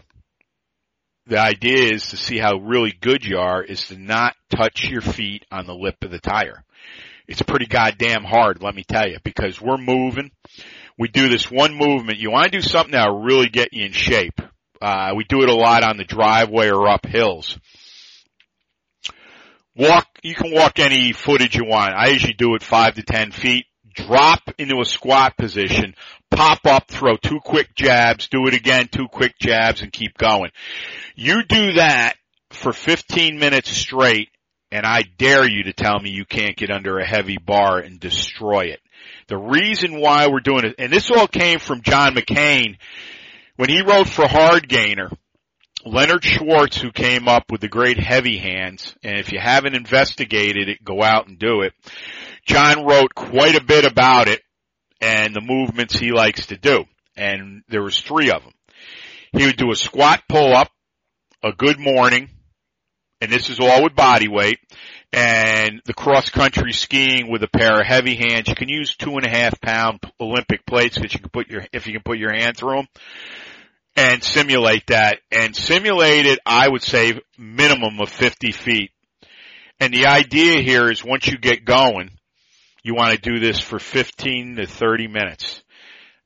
the 1.30 1.39
idea 1.39 1.93
is 1.93 2.09
to 2.09 2.17
see 2.17 2.38
how 2.38 2.57
really 2.57 2.93
good 2.99 3.23
you 3.23 3.38
are 3.38 3.63
is 3.63 3.88
to 3.88 3.97
not 3.97 4.36
touch 4.49 4.89
your 4.89 5.01
feet 5.01 5.45
on 5.51 5.65
the 5.65 5.75
lip 5.75 6.03
of 6.03 6.11
the 6.11 6.19
tire. 6.19 6.63
It's 7.27 7.41
pretty 7.41 7.67
goddamn 7.67 8.23
hard, 8.23 8.61
let 8.61 8.75
me 8.75 8.84
tell 8.84 9.07
you, 9.07 9.17
because 9.23 9.61
we're 9.61 9.77
moving. 9.77 10.32
We 10.97 11.07
do 11.07 11.30
this 11.30 11.49
one 11.49 11.75
movement. 11.75 12.17
You 12.17 12.32
want 12.32 12.51
to 12.51 12.57
do 12.57 12.61
something 12.61 12.93
that'll 12.93 13.21
really 13.21 13.49
get 13.49 13.71
you 13.71 13.86
in 13.86 13.91
shape. 13.91 14.41
Uh, 14.82 15.13
we 15.15 15.23
do 15.23 15.43
it 15.43 15.49
a 15.49 15.55
lot 15.55 15.84
on 15.84 15.97
the 15.97 16.03
driveway 16.03 16.69
or 16.69 16.88
up 16.88 17.05
hills. 17.05 17.57
Walk, 19.75 20.07
you 20.23 20.34
can 20.34 20.51
walk 20.51 20.80
any 20.80 21.13
footage 21.13 21.55
you 21.55 21.65
want. 21.65 21.93
I 21.93 22.07
usually 22.07 22.34
do 22.34 22.55
it 22.55 22.63
five 22.63 22.95
to 22.95 23.03
ten 23.03 23.32
feet 23.32 23.65
drop 23.93 24.41
into 24.57 24.80
a 24.82 24.86
squat 24.86 25.38
position, 25.38 25.95
pop 26.39 26.65
up, 26.65 26.87
throw 26.87 27.17
two 27.17 27.41
quick 27.41 27.75
jabs, 27.75 28.29
do 28.29 28.47
it 28.47 28.53
again, 28.53 28.87
two 28.89 29.09
quick 29.09 29.37
jabs, 29.39 29.81
and 29.81 29.91
keep 29.91 30.17
going. 30.17 30.49
You 31.13 31.43
do 31.43 31.73
that 31.73 32.13
for 32.51 32.71
15 32.71 33.37
minutes 33.37 33.69
straight, 33.69 34.29
and 34.71 34.85
I 34.85 35.01
dare 35.17 35.45
you 35.45 35.63
to 35.63 35.73
tell 35.73 35.99
me 35.99 36.11
you 36.11 36.23
can't 36.23 36.55
get 36.55 36.71
under 36.71 36.97
a 36.97 37.05
heavy 37.05 37.37
bar 37.37 37.79
and 37.79 37.99
destroy 37.99 38.67
it. 38.67 38.79
The 39.27 39.37
reason 39.37 39.99
why 39.99 40.27
we're 40.27 40.39
doing 40.39 40.63
it, 40.63 40.75
and 40.79 40.93
this 40.93 41.11
all 41.11 41.27
came 41.27 41.59
from 41.59 41.81
John 41.81 42.15
McKean 42.15 42.77
when 43.57 43.67
he 43.67 43.81
wrote 43.81 44.07
for 44.07 44.25
Hard 44.25 44.69
Gainer. 44.69 45.11
Leonard 45.85 46.23
Schwartz, 46.23 46.79
who 46.79 46.91
came 46.93 47.27
up 47.27 47.51
with 47.51 47.59
the 47.59 47.67
great 47.67 47.99
heavy 47.99 48.37
hands, 48.37 48.95
and 49.03 49.19
if 49.19 49.33
you 49.33 49.39
haven't 49.41 49.75
investigated 49.75 50.69
it, 50.69 50.83
go 50.85 51.03
out 51.03 51.27
and 51.27 51.37
do 51.37 51.63
it. 51.63 51.73
John 52.45 52.85
wrote 52.85 53.13
quite 53.13 53.55
a 53.55 53.63
bit 53.63 53.83
about 53.83 54.29
it 54.29 54.41
and 55.01 55.33
the 55.33 55.41
movements 55.41 55.97
he 55.97 56.11
likes 56.11 56.47
to 56.47 56.57
do. 56.57 56.85
And 57.15 57.63
there 57.67 57.83
was 57.83 57.99
three 57.99 58.31
of 58.31 58.43
them. 58.43 58.53
He 59.33 59.45
would 59.45 59.57
do 59.57 59.71
a 59.71 59.75
squat 59.75 60.23
pull 60.27 60.55
up, 60.55 60.71
a 61.43 61.51
good 61.51 61.79
morning, 61.79 62.29
and 63.21 63.31
this 63.31 63.49
is 63.49 63.59
all 63.59 63.83
with 63.83 63.95
body 63.95 64.27
weight, 64.27 64.59
and 65.11 65.81
the 65.85 65.93
cross 65.93 66.29
country 66.29 66.73
skiing 66.73 67.29
with 67.29 67.43
a 67.43 67.47
pair 67.47 67.79
of 67.79 67.85
heavy 67.85 68.15
hands. 68.15 68.47
You 68.47 68.55
can 68.55 68.69
use 68.69 68.95
two 68.95 69.17
and 69.17 69.25
a 69.25 69.29
half 69.29 69.59
pound 69.61 69.99
Olympic 70.19 70.65
plates 70.65 70.97
because 70.97 71.13
you 71.13 71.19
can 71.19 71.29
put 71.29 71.49
your, 71.49 71.65
if 71.73 71.87
you 71.87 71.93
can 71.93 72.03
put 72.03 72.17
your 72.17 72.33
hand 72.33 72.57
through 72.57 72.77
them 72.77 72.87
and 73.95 74.23
simulate 74.23 74.87
that 74.87 75.19
and 75.31 75.55
simulate 75.55 76.25
it, 76.25 76.39
I 76.45 76.67
would 76.69 76.83
say 76.83 77.19
minimum 77.37 77.99
of 77.99 78.09
50 78.09 78.51
feet. 78.51 78.91
And 79.79 79.93
the 79.93 80.07
idea 80.07 80.61
here 80.61 80.89
is 80.89 81.03
once 81.03 81.27
you 81.27 81.37
get 81.37 81.65
going, 81.65 82.11
you 82.84 82.95
want 82.95 83.15
to 83.15 83.30
do 83.30 83.39
this 83.39 83.59
for 83.59 83.80
15 83.80 84.57
to 84.57 84.65
30 84.65 85.07
minutes. 85.07 85.61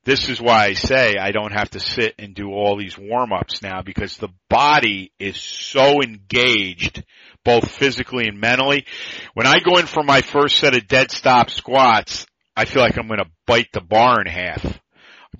This 0.04 0.28
is 0.28 0.40
why 0.40 0.66
I 0.66 0.74
say 0.74 1.16
I 1.16 1.30
don't 1.30 1.52
have 1.52 1.70
to 1.70 1.80
sit 1.80 2.14
and 2.18 2.34
do 2.34 2.50
all 2.50 2.76
these 2.76 2.98
warm-ups 2.98 3.62
now 3.62 3.80
because 3.82 4.16
the 4.16 4.28
body 4.50 5.12
is 5.18 5.38
so 5.38 6.02
engaged 6.02 7.02
both 7.42 7.70
physically 7.70 8.28
and 8.28 8.38
mentally. 8.38 8.84
When 9.32 9.46
I 9.46 9.60
go 9.60 9.78
in 9.78 9.86
for 9.86 10.02
my 10.02 10.20
first 10.20 10.58
set 10.58 10.76
of 10.76 10.86
dead 10.88 11.10
stop 11.10 11.48
squats, 11.50 12.26
I 12.54 12.66
feel 12.66 12.82
like 12.82 12.98
I'm 12.98 13.08
going 13.08 13.18
to 13.18 13.30
bite 13.46 13.72
the 13.72 13.80
bar 13.80 14.20
in 14.20 14.26
half 14.26 14.78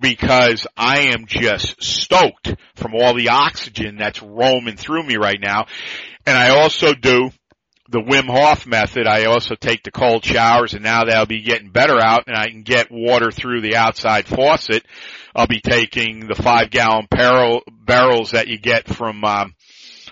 because 0.01 0.67
I 0.77 1.12
am 1.12 1.27
just 1.27 1.83
stoked 1.83 2.55
from 2.75 2.95
all 2.95 3.15
the 3.15 3.29
oxygen 3.29 3.97
that's 3.97 4.23
roaming 4.23 4.77
through 4.77 5.03
me 5.05 5.17
right 5.17 5.41
now. 5.41 5.67
And 6.27 6.37
I 6.37 6.61
also 6.61 6.95
do 6.95 7.31
the 7.89 8.01
Wim 8.01 8.26
Hof 8.26 8.66
method. 8.66 9.07
I 9.07 9.26
also 9.26 9.55
take 9.55 9.82
the 9.82 9.91
cold 9.91 10.24
showers 10.24 10.74
and 10.74 10.82
now 10.82 11.05
they'll 11.05 11.26
be 11.26 11.43
getting 11.43 11.70
better 11.70 11.99
out 12.01 12.24
and 12.26 12.37
I 12.37 12.49
can 12.49 12.62
get 12.62 12.91
water 12.91 13.30
through 13.30 13.61
the 13.61 13.76
outside 13.76 14.26
faucet. 14.26 14.85
I'll 15.35 15.47
be 15.47 15.61
taking 15.61 16.26
the 16.26 16.35
five 16.35 16.70
gallon 16.70 17.07
barrel, 17.11 17.62
barrels 17.70 18.30
that 18.30 18.49
you 18.49 18.59
get 18.59 18.89
from, 18.89 19.24
um, 19.24 19.55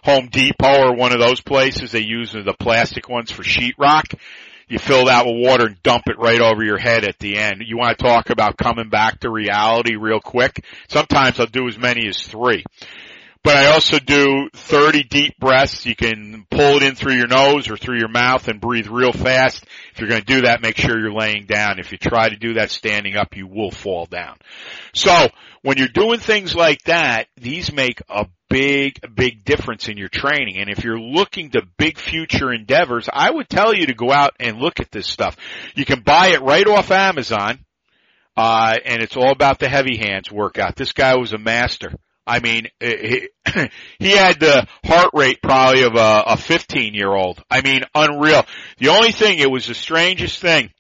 Home 0.05 0.29
Depot 0.33 0.89
or 0.89 0.97
one 0.97 1.13
of 1.13 1.21
those 1.21 1.41
places. 1.41 1.93
They 1.93 2.01
use 2.01 2.33
the 2.33 2.57
plastic 2.59 3.09
ones 3.09 3.31
for 3.31 3.45
sheetrock. 3.45 4.19
You 4.69 4.79
fill 4.79 5.07
that 5.07 5.27
with 5.27 5.37
water 5.37 5.67
and 5.67 5.83
dump 5.83 6.05
it 6.09 6.19
right 6.19 6.41
over 6.41 6.65
your 6.65 6.79
head 6.79 7.05
at 7.05 7.19
the 7.19 7.37
end. 7.37 7.63
You 7.65 7.77
want 7.77 7.99
to 7.99 8.05
talk 8.05 8.31
about 8.31 8.57
coming 8.57 8.89
back 8.89 9.21
to 9.21 9.31
reality 9.31 9.97
real 9.97 10.19
quick? 10.19 10.65
Sometimes 10.89 11.39
I'll 11.39 11.47
do 11.47 11.69
as 11.69 11.79
many 11.79 12.09
as 12.09 12.21
three. 12.21 12.65
But 13.45 13.57
I 13.57 13.73
also 13.73 13.99
do 13.99 14.49
30 14.55 15.03
deep 15.03 15.39
breaths. 15.39 15.85
You 15.85 15.97
can 15.97 16.47
pull 16.49 16.77
it 16.77 16.85
in 16.85 16.95
through 16.95 17.15
your 17.15 17.27
nose 17.27 17.69
or 17.69 17.77
through 17.77 17.99
your 17.99 18.09
mouth 18.09 18.47
and 18.47 18.61
breathe 18.61 18.87
real 18.87 19.13
fast. 19.13 19.65
If 19.93 20.01
you're 20.01 20.09
going 20.09 20.23
to 20.23 20.35
do 20.35 20.43
that, 20.43 20.63
make 20.63 20.77
sure 20.77 20.99
you're 20.99 21.13
laying 21.13 21.47
down. 21.47 21.81
If 21.81 21.91
you 21.91 21.99
try 21.99 22.29
to 22.29 22.37
do 22.37 22.55
that 22.55 22.71
standing 22.71 23.17
up, 23.17 23.37
you 23.37 23.49
will 23.49 23.73
fall 23.73 24.07
down. 24.07 24.37
So 24.95 25.29
when 25.63 25.77
you're 25.77 25.89
doing 25.89 26.21
things 26.21 26.55
like 26.55 26.83
that, 26.83 27.27
these 27.37 27.73
make 27.73 28.01
a 28.09 28.27
big, 28.49 29.01
big 29.13 29.45
difference 29.45 29.89
in 29.89 29.97
your 29.97 30.09
training. 30.09 30.59
And 30.59 30.71
if 30.71 30.85
you're 30.85 31.01
looking 31.01 31.51
to 31.51 31.63
big 31.79 31.99
future 31.99 32.53
endeavors, 32.53 33.09
I 33.13 33.29
would 33.29 33.49
tell 33.49 33.75
you 33.75 33.87
to 33.87 33.95
go 33.95 34.13
out 34.13 34.35
and 34.39 34.59
look 34.59 34.79
at 34.79 34.93
this 34.93 35.09
stuff. 35.09 35.37
You 35.75 35.85
can 35.85 36.03
buy 36.03 36.29
it 36.29 36.43
right 36.43 36.67
off 36.69 36.93
Amazon. 36.93 37.65
Uh, 38.37 38.77
and 38.85 39.03
it's 39.03 39.17
all 39.17 39.33
about 39.33 39.59
the 39.59 39.69
heavy 39.69 39.99
hands 39.99 40.31
workout. 40.31 40.77
This 40.77 40.93
guy 40.93 41.17
was 41.17 41.33
a 41.33 41.39
master. 41.39 41.93
I 42.27 42.41
mean, 42.41 42.69
eh, 42.81 43.27
he, 43.47 43.69
he 43.99 44.11
had 44.11 44.39
the 44.39 44.67
heart 44.85 45.11
rate 45.13 45.43
probably 45.43 45.83
of 45.83 45.95
a, 45.95 46.25
a 46.29 46.37
15 46.37 46.95
year 46.95 47.13
old. 47.13 47.43
I 47.51 47.63
mean, 47.63 47.83
unreal. 47.95 48.45
The 48.79 48.89
only 48.89 49.13
thing, 49.13 49.39
it 49.39 49.51
was 49.51 49.67
the 49.67 49.75
strangest 49.75 50.41
thing. 50.41 50.71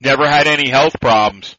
Never 0.00 0.28
had 0.28 0.46
any 0.46 0.68
health 0.68 1.00
problems. 1.00 1.56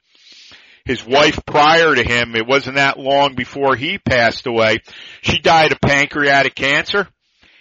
His 0.85 1.03
wife 1.03 1.39
prior 1.47 1.95
to 1.95 2.03
him, 2.03 2.35
it 2.35 2.45
wasn't 2.45 2.75
that 2.75 2.99
long 2.99 3.33
before 3.33 3.75
he 3.75 3.97
passed 3.97 4.45
away. 4.45 4.81
She 5.21 5.39
died 5.39 5.71
of 5.71 5.81
pancreatic 5.81 6.53
cancer. 6.53 7.07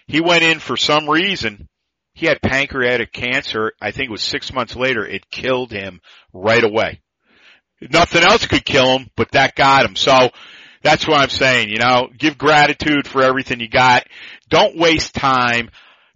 He 0.07 0.21
went 0.21 0.43
in 0.43 0.59
for 0.59 0.77
some 0.77 1.09
reason. 1.09 1.69
He 2.13 2.27
had 2.27 2.43
pancreatic 2.43 3.13
cancer. 3.13 3.73
I 3.81 3.93
think 3.93 4.09
it 4.09 4.13
was 4.13 4.23
six 4.23 4.53
months 4.53 4.77
later. 4.77 5.07
It 5.07 5.31
killed 5.31 5.73
him 5.73 6.01
right 6.35 6.63
away. 6.63 7.01
Nothing 7.81 8.23
else 8.23 8.47
could 8.47 8.65
kill 8.65 8.99
him, 8.99 9.11
but 9.17 9.33
that 9.33 9.55
got 9.55 9.87
him. 9.87 9.97
So, 9.97 10.31
that's 10.85 11.09
what 11.09 11.19
I'm 11.19 11.31
saying, 11.31 11.71
you 11.71 11.79
know, 11.79 12.09
give 12.17 12.37
gratitude 12.37 13.09
for 13.09 13.23
everything 13.23 13.59
you 13.59 13.69
got. 13.69 14.07
Don't 14.51 14.77
waste 14.77 15.15
time 15.15 15.71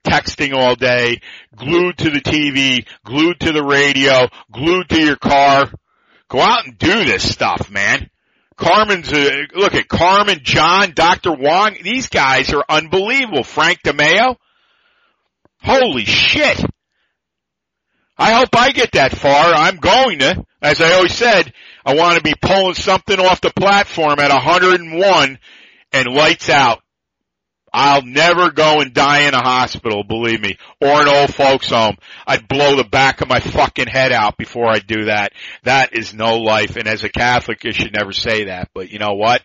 texting 0.05 0.55
all 0.55 0.77
day, 0.77 1.21
glued 1.57 1.97
to 1.99 2.11
the 2.11 2.21
TV, 2.21 2.87
glued 3.03 3.41
to 3.41 3.53
the 3.53 3.64
radio, 3.64 4.29
glued 4.53 4.91
to 4.91 5.01
your 5.01 5.16
car. 5.16 5.73
Go 6.29 6.41
out 6.41 6.66
and 6.66 6.79
do 6.79 7.05
this 7.05 7.29
stuff, 7.29 7.71
man. 7.71 8.11
Carmen's, 8.57 9.11
uh, 9.11 9.31
look 9.55 9.75
at 9.75 9.89
Carmen, 9.89 10.41
John, 10.43 10.93
Dr. 10.95 11.33
Wong. 11.33 11.77
These 11.83 12.09
guys 12.09 12.53
are 12.53 12.64
unbelievable. 12.69 13.45
Frank 13.45 13.81
DeMeo. 13.83 14.37
Holy 15.62 16.05
shit. 16.05 16.62
I 18.19 18.33
hope 18.33 18.51
I 18.55 18.73
get 18.73 18.93
that 18.93 19.16
far. 19.16 19.55
I'm 19.55 19.77
going 19.77 20.19
to. 20.19 20.45
As 20.61 20.81
I 20.81 20.95
always 20.95 21.14
said, 21.14 21.53
I 21.89 21.95
want 21.95 22.16
to 22.16 22.22
be 22.22 22.34
pulling 22.39 22.74
something 22.74 23.18
off 23.18 23.41
the 23.41 23.51
platform 23.51 24.20
at 24.20 24.30
101 24.30 25.39
and 25.93 26.07
lights 26.07 26.51
out. 26.51 26.82
I'll 27.72 28.03
never 28.03 28.51
go 28.51 28.82
and 28.82 28.93
die 28.93 29.22
in 29.26 29.32
a 29.32 29.43
hospital, 29.43 30.05
believe 30.05 30.43
me, 30.43 30.59
or 30.82 31.01
an 31.01 31.09
old 31.09 31.34
folks 31.34 31.70
home. 31.70 31.97
I'd 32.26 32.47
blow 32.47 32.76
the 32.76 32.84
back 32.84 33.22
of 33.22 33.30
my 33.30 33.41
fucking 33.41 33.86
head 33.86 34.12
out 34.12 34.36
before 34.36 34.68
I 34.68 34.80
do 34.80 35.07
that. 35.07 35.32
That 35.62 35.95
is 35.95 36.12
no 36.12 36.36
life. 36.36 36.76
And 36.76 36.86
as 36.86 37.05
a 37.05 37.09
Catholic, 37.09 37.64
you 37.64 37.72
should 37.72 37.95
never 37.97 38.12
say 38.12 38.45
that. 38.45 38.68
But 38.74 38.91
you 38.91 38.99
know 38.99 39.14
what? 39.14 39.41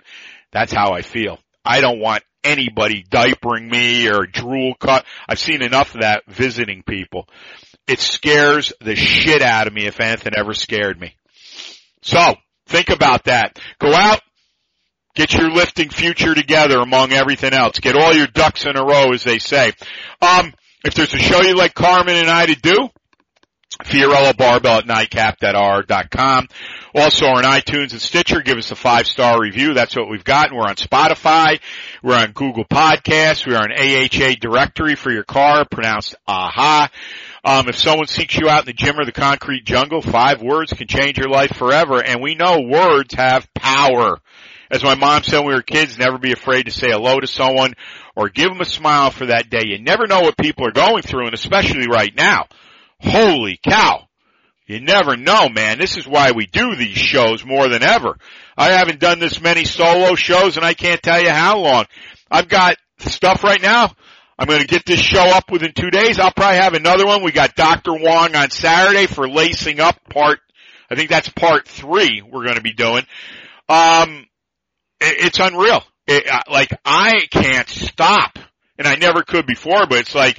That's 0.51 0.73
how 0.73 0.91
I 0.91 1.01
feel. 1.01 1.39
I 1.63 1.79
don't 1.79 2.01
want 2.01 2.23
anybody 2.43 3.05
diapering 3.09 3.71
me 3.71 4.09
or 4.09 4.25
drool 4.25 4.73
cut. 4.75 5.05
I've 5.29 5.39
seen 5.39 5.61
enough 5.61 5.95
of 5.95 6.01
that 6.01 6.23
visiting 6.27 6.83
people 6.83 7.29
it 7.87 7.99
scares 7.99 8.71
the 8.79 8.95
shit 8.95 9.41
out 9.41 9.67
of 9.67 9.73
me 9.73 9.85
if 9.85 9.99
anything 9.99 10.33
ever 10.37 10.53
scared 10.53 10.99
me. 10.99 11.15
So, 12.03 12.35
think 12.67 12.89
about 12.89 13.25
that. 13.25 13.59
Go 13.79 13.93
out, 13.93 14.21
get 15.15 15.33
your 15.33 15.51
lifting 15.51 15.89
future 15.89 16.35
together 16.35 16.79
among 16.79 17.11
everything 17.11 17.53
else. 17.53 17.79
Get 17.79 17.95
all 17.95 18.13
your 18.13 18.27
ducks 18.27 18.65
in 18.65 18.77
a 18.77 18.83
row, 18.83 19.11
as 19.13 19.23
they 19.23 19.39
say. 19.39 19.73
Um, 20.21 20.53
if 20.85 20.93
there's 20.93 21.13
a 21.13 21.19
show 21.19 21.41
you 21.41 21.55
like 21.55 21.73
Carmen 21.73 22.15
and 22.15 22.29
I 22.29 22.45
to 22.45 22.55
do, 22.55 22.89
Fiorillo 23.81 24.35
Barbell 24.37 24.79
at 24.79 24.85
nightcap.r.com. 24.85 26.47
Also 26.95 27.25
on 27.25 27.43
iTunes 27.43 27.91
and 27.91 28.01
Stitcher, 28.01 28.41
give 28.41 28.57
us 28.57 28.71
a 28.71 28.75
five 28.75 29.07
star 29.07 29.41
review. 29.41 29.73
That's 29.73 29.95
what 29.95 30.09
we've 30.09 30.23
gotten. 30.23 30.55
We're 30.55 30.63
on 30.63 30.75
Spotify. 30.75 31.59
We're 32.03 32.17
on 32.17 32.33
Google 32.33 32.65
Podcasts. 32.65 33.47
We're 33.47 33.57
on 33.57 33.71
AHA 33.71 34.35
directory 34.39 34.95
for 34.95 35.11
your 35.11 35.23
car, 35.23 35.65
pronounced 35.65 36.15
AHA. 36.27 36.89
Um, 37.43 37.67
if 37.67 37.77
someone 37.77 38.07
seeks 38.07 38.37
you 38.37 38.47
out 38.47 38.61
in 38.61 38.65
the 38.67 38.73
gym 38.73 38.97
or 38.97 39.05
the 39.05 39.11
concrete 39.11 39.65
jungle, 39.65 40.01
five 40.01 40.41
words 40.41 40.71
can 40.71 40.87
change 40.87 41.17
your 41.17 41.29
life 41.29 41.55
forever. 41.55 42.01
And 42.01 42.21
we 42.21 42.35
know 42.35 42.61
words 42.61 43.13
have 43.15 43.53
power. 43.53 44.19
As 44.71 44.83
my 44.83 44.95
mom 44.95 45.23
said 45.23 45.39
when 45.39 45.47
we 45.47 45.53
were 45.53 45.61
kids, 45.61 45.97
never 45.97 46.17
be 46.17 46.31
afraid 46.31 46.63
to 46.63 46.71
say 46.71 46.87
hello 46.89 47.19
to 47.19 47.27
someone 47.27 47.73
or 48.15 48.29
give 48.29 48.49
them 48.49 48.61
a 48.61 48.65
smile 48.65 49.11
for 49.11 49.25
that 49.25 49.49
day. 49.49 49.63
You 49.65 49.79
never 49.79 50.07
know 50.07 50.21
what 50.21 50.37
people 50.37 50.65
are 50.65 50.71
going 50.71 51.03
through, 51.03 51.25
and 51.25 51.33
especially 51.33 51.87
right 51.87 52.15
now. 52.15 52.47
Holy 52.99 53.59
cow. 53.61 54.07
You 54.65 54.79
never 54.79 55.17
know, 55.17 55.49
man. 55.49 55.77
This 55.77 55.97
is 55.97 56.07
why 56.07 56.31
we 56.31 56.45
do 56.45 56.75
these 56.75 56.97
shows 56.97 57.45
more 57.45 57.67
than 57.67 57.83
ever. 57.83 58.17
I 58.57 58.71
haven't 58.71 59.01
done 59.01 59.19
this 59.19 59.41
many 59.41 59.65
solo 59.65 60.15
shows 60.15 60.55
and 60.55 60.65
I 60.65 60.73
can't 60.73 61.03
tell 61.03 61.21
you 61.21 61.29
how 61.29 61.59
long. 61.59 61.85
I've 62.31 62.47
got 62.47 62.77
stuff 62.99 63.43
right 63.43 63.61
now 63.61 63.93
I'm 64.37 64.47
going 64.47 64.61
to 64.61 64.67
get 64.67 64.85
this 64.85 64.99
show 64.99 65.23
up 65.23 65.51
within 65.51 65.73
two 65.73 65.91
days. 65.91 66.19
I'll 66.19 66.31
probably 66.31 66.57
have 66.57 66.73
another 66.73 67.05
one. 67.05 67.23
We 67.23 67.31
got 67.31 67.55
Dr. 67.55 67.93
Wong 67.93 68.35
on 68.35 68.49
Saturday 68.49 69.05
for 69.05 69.29
lacing 69.29 69.79
up 69.79 69.97
part, 70.09 70.39
I 70.89 70.95
think 70.95 71.09
that's 71.09 71.29
part 71.29 71.67
three 71.67 72.21
we're 72.21 72.43
going 72.43 72.57
to 72.57 72.61
be 72.61 72.73
doing. 72.73 73.03
Um, 73.69 74.27
it, 74.99 75.25
it's 75.25 75.39
unreal. 75.39 75.83
It, 76.07 76.27
uh, 76.29 76.41
like 76.51 76.69
I 76.83 77.25
can't 77.31 77.67
stop 77.67 78.37
and 78.77 78.87
I 78.87 78.95
never 78.95 79.23
could 79.23 79.45
before, 79.45 79.85
but 79.87 79.99
it's 79.99 80.15
like, 80.15 80.37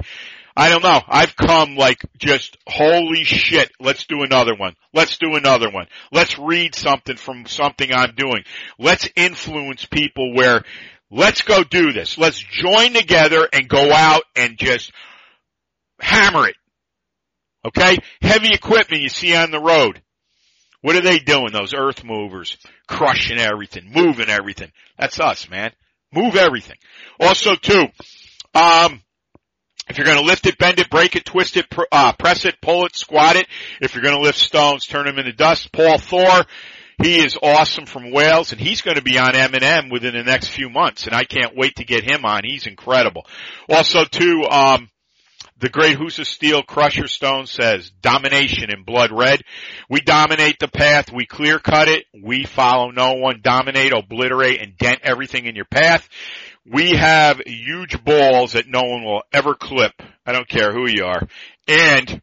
I 0.57 0.69
don't 0.69 0.85
know. 0.85 1.01
I've 1.09 1.35
come 1.35 1.75
like 1.77 2.01
just 2.19 2.57
holy 2.67 3.25
shit. 3.25 3.73
Let's 3.81 4.07
do 4.07 4.23
another 4.23 4.55
one. 4.55 4.77
Let's 4.93 5.19
do 5.19 5.35
another 5.35 5.69
one. 5.71 5.87
Let's 6.13 6.39
read 6.39 6.77
something 6.77 7.17
from 7.17 7.47
something 7.47 7.91
I'm 7.93 8.15
doing. 8.15 8.45
Let's 8.79 9.09
influence 9.17 9.85
people 9.85 10.35
where 10.35 10.63
let's 11.11 11.43
go 11.43 11.63
do 11.65 11.93
this. 11.93 12.19
Let's 12.19 12.39
join 12.39 12.93
together 12.93 13.49
and 13.53 13.69
go 13.69 13.93
out 13.93 14.23
and 14.37 14.57
just 14.59 14.93
hammer 16.01 16.49
it. 16.49 16.57
Okay? 17.65 17.99
Heavy 18.21 18.53
equipment 18.53 19.03
you 19.03 19.09
see 19.09 19.35
on 19.35 19.51
the 19.51 19.61
road. 19.61 20.03
What 20.83 20.97
are 20.97 21.01
they 21.01 21.19
doing? 21.19 21.51
Those 21.53 21.73
earth 21.75 22.05
movers, 22.05 22.59
crushing 22.87 23.39
everything, 23.39 23.91
moving 23.91 24.29
everything. 24.29 24.71
That's 24.99 25.19
us, 25.19 25.49
man. 25.49 25.73
Move 26.13 26.37
everything. 26.37 26.77
Also 27.19 27.55
too, 27.55 27.87
um, 28.55 29.01
if 29.89 29.99
you're 29.99 30.07
going 30.07 30.19
to 30.19 30.25
lift 30.25 30.47
it, 30.47 30.59
bend 30.59 30.79
it, 30.81 30.91
break 30.91 31.17
it, 31.17 31.25
twist 31.25 31.57
it, 31.57 31.67
uh, 31.93 32.13
press 32.13 32.45
it, 32.45 32.61
pull 32.61 32.87
it, 32.87 32.97
squat 32.97 33.37
it. 33.37 33.47
If 33.81 33.95
you're 33.95 34.03
going 34.03 34.17
to 34.17 34.23
lift 34.23 34.39
stones, 34.39 34.87
turn 34.87 35.07
them 35.07 35.19
into 35.19 35.33
dust. 35.33 35.73
Paul 35.73 35.99
Thor, 35.99 36.45
he 37.03 37.19
is 37.19 37.39
awesome 37.43 37.87
from 37.87 38.13
Wales 38.13 38.53
and 38.53 38.61
he's 38.61 38.83
going 38.83 38.97
to 38.97 39.03
be 39.03 39.19
on 39.19 39.35
M&M 39.35 39.91
within 39.91 40.15
the 40.15 40.23
next 40.23 40.49
few 40.49 40.71
months 40.71 41.07
and 41.07 41.15
I 41.15 41.25
can't 41.25 41.57
wait 41.57 41.77
to 41.77 41.85
get 41.85 42.05
him 42.05 42.25
on. 42.25 42.43
He's 42.45 42.67
incredible. 42.67 43.27
Also 43.69 44.05
too, 44.05 44.45
um, 44.45 44.89
the 45.59 45.69
great 45.69 45.97
Husa 45.97 46.27
Steel 46.27 46.63
Crusher 46.63 47.07
Stone 47.07 47.47
says, 47.47 47.91
domination 48.03 48.71
in 48.71 48.83
blood 48.83 49.13
red. 49.13 49.41
We 49.89 50.01
dominate 50.01 50.59
the 50.59 50.69
path. 50.69 51.13
We 51.13 51.27
clear 51.27 51.59
cut 51.59 51.89
it. 51.89 52.05
We 52.23 52.45
follow 52.45 52.91
no 52.91 53.15
one. 53.15 53.41
Dominate, 53.43 53.93
obliterate, 53.93 54.61
and 54.61 54.77
dent 54.77 55.01
everything 55.05 55.47
in 55.47 55.55
your 55.55 55.65
path. 55.65 56.09
We 56.67 56.91
have 56.91 57.41
huge 57.47 58.03
balls 58.05 58.53
that 58.53 58.67
no 58.67 58.83
one 58.83 59.05
will 59.05 59.23
ever 59.33 59.55
clip. 59.55 59.93
I 60.27 60.33
don't 60.33 60.49
care 60.49 60.73
who 60.73 60.89
you 60.89 61.05
are. 61.05 61.23
And 61.69 62.21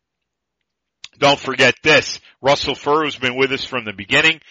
don't 1.22 1.40
forget 1.40 1.76
this. 1.84 2.20
Russell 2.42 2.76
Furr 2.76 3.06
has 3.06 3.16
been 3.16 3.38
with 3.38 3.52
us 3.52 3.64
from 3.64 3.86
the 3.86 3.94
beginning. 3.94 4.42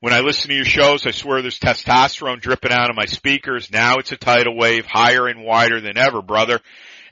When 0.00 0.14
I 0.14 0.20
listen 0.20 0.48
to 0.48 0.56
your 0.56 0.64
shows, 0.64 1.06
I 1.06 1.10
swear 1.10 1.42
there's 1.42 1.60
testosterone 1.60 2.40
dripping 2.40 2.72
out 2.72 2.88
of 2.88 2.96
my 2.96 3.04
speakers. 3.04 3.70
Now 3.70 3.98
it's 3.98 4.10
a 4.10 4.16
tidal 4.16 4.56
wave 4.56 4.86
higher 4.86 5.28
and 5.28 5.44
wider 5.44 5.78
than 5.78 5.98
ever, 5.98 6.22
brother. 6.22 6.58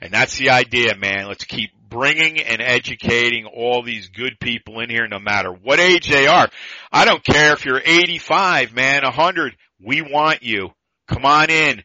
And 0.01 0.11
that's 0.11 0.37
the 0.39 0.49
idea, 0.49 0.95
man. 0.95 1.27
Let's 1.27 1.43
keep 1.43 1.69
bringing 1.87 2.39
and 2.39 2.61
educating 2.61 3.45
all 3.45 3.83
these 3.83 4.09
good 4.09 4.39
people 4.39 4.79
in 4.79 4.89
here 4.89 5.07
no 5.07 5.19
matter 5.19 5.51
what 5.51 5.79
age 5.79 6.09
they 6.09 6.25
are. 6.25 6.49
I 6.91 7.05
don't 7.05 7.23
care 7.23 7.53
if 7.53 7.65
you're 7.65 7.81
85, 7.83 8.73
man, 8.73 9.03
100. 9.03 9.55
We 9.85 10.01
want 10.01 10.41
you. 10.41 10.69
Come 11.07 11.25
on 11.25 11.51
in. 11.51 11.83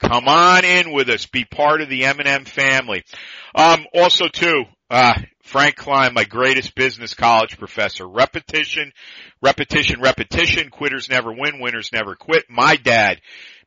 Come 0.00 0.26
on 0.26 0.64
in 0.64 0.92
with 0.92 1.10
us. 1.10 1.26
Be 1.26 1.44
part 1.44 1.82
of 1.82 1.90
the 1.90 2.06
M&M 2.06 2.46
family. 2.46 3.04
Um, 3.54 3.84
also 3.94 4.28
too, 4.28 4.64
uh, 4.90 5.14
Frank 5.46 5.76
Klein, 5.76 6.12
my 6.12 6.24
greatest 6.24 6.74
business 6.74 7.14
college 7.14 7.56
professor. 7.56 8.04
Repetition, 8.06 8.92
repetition, 9.40 10.00
repetition. 10.00 10.70
Quitters 10.70 11.08
never 11.08 11.32
win. 11.32 11.60
Winners 11.60 11.90
never 11.92 12.16
quit. 12.16 12.46
My 12.50 12.74
dad. 12.74 13.20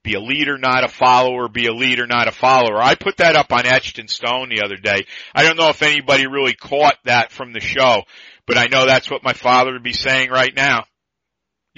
Be 0.04 0.14
a 0.16 0.20
leader, 0.20 0.58
not 0.58 0.84
a 0.84 0.90
follower. 0.90 1.48
Be 1.48 1.68
a 1.68 1.74
leader, 1.74 2.06
not 2.06 2.28
a 2.28 2.34
follower. 2.34 2.82
I 2.82 2.96
put 2.96 3.18
that 3.18 3.38
up 3.38 3.54
on 3.54 3.66
Etched 3.66 3.98
in 3.98 4.10
Stone 4.10 4.50
the 4.50 4.64
other 4.64 4.76
day. 4.76 5.06
I 5.34 5.44
don't 5.44 5.58
know 5.58 5.70
if 5.70 5.82
anybody 5.82 6.28
really 6.28 6.54
caught 6.54 6.98
that 7.06 7.32
from 7.32 7.54
the 7.54 7.62
show, 7.62 8.04
but 8.46 8.58
I 8.58 8.68
know 8.68 8.86
that's 8.86 9.10
what 9.10 9.24
my 9.24 9.34
father 9.34 9.72
would 9.72 9.84
be 9.84 9.94
saying 9.94 10.32
right 10.32 10.54
now. 10.54 10.84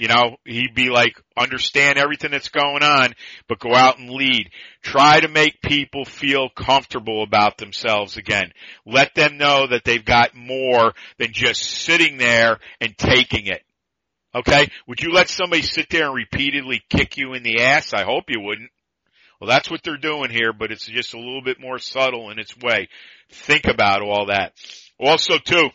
You 0.02 0.08
know, 0.08 0.36
he'd 0.44 0.74
be 0.74 0.90
like, 0.90 1.14
understand 1.36 1.96
everything 1.96 2.32
that's 2.32 2.48
going 2.48 2.82
on, 2.82 3.12
but 3.46 3.60
go 3.60 3.72
out 3.72 4.00
and 4.00 4.10
lead. 4.10 4.50
Try 4.82 5.20
to 5.20 5.28
make 5.28 5.62
people 5.62 6.04
feel 6.04 6.48
comfortable 6.48 7.22
about 7.22 7.56
themselves 7.56 8.16
again. 8.16 8.50
Let 8.84 9.14
them 9.14 9.38
know 9.38 9.68
that 9.68 9.84
they've 9.84 10.04
got 10.04 10.34
more 10.34 10.92
than 11.18 11.28
just 11.30 11.62
sitting 11.62 12.18
there 12.18 12.58
and 12.80 12.98
taking 12.98 13.46
it. 13.46 13.62
Okay? 14.34 14.66
Would 14.88 15.00
you 15.00 15.12
let 15.12 15.28
somebody 15.28 15.62
sit 15.62 15.88
there 15.88 16.06
and 16.06 16.16
repeatedly 16.16 16.82
kick 16.90 17.16
you 17.16 17.34
in 17.34 17.44
the 17.44 17.62
ass? 17.62 17.94
I 17.94 18.02
hope 18.02 18.24
you 18.26 18.40
wouldn't. 18.40 18.70
Well, 19.40 19.48
that's 19.48 19.70
what 19.70 19.84
they're 19.84 19.98
doing 19.98 20.30
here, 20.30 20.52
but 20.52 20.72
it's 20.72 20.86
just 20.86 21.14
a 21.14 21.18
little 21.18 21.42
bit 21.44 21.60
more 21.60 21.78
subtle 21.78 22.30
in 22.30 22.40
its 22.40 22.56
way. 22.56 22.88
Think 23.30 23.68
about 23.68 24.02
all 24.02 24.26
that. 24.26 24.54
Also 24.98 25.38
too, 25.38 25.68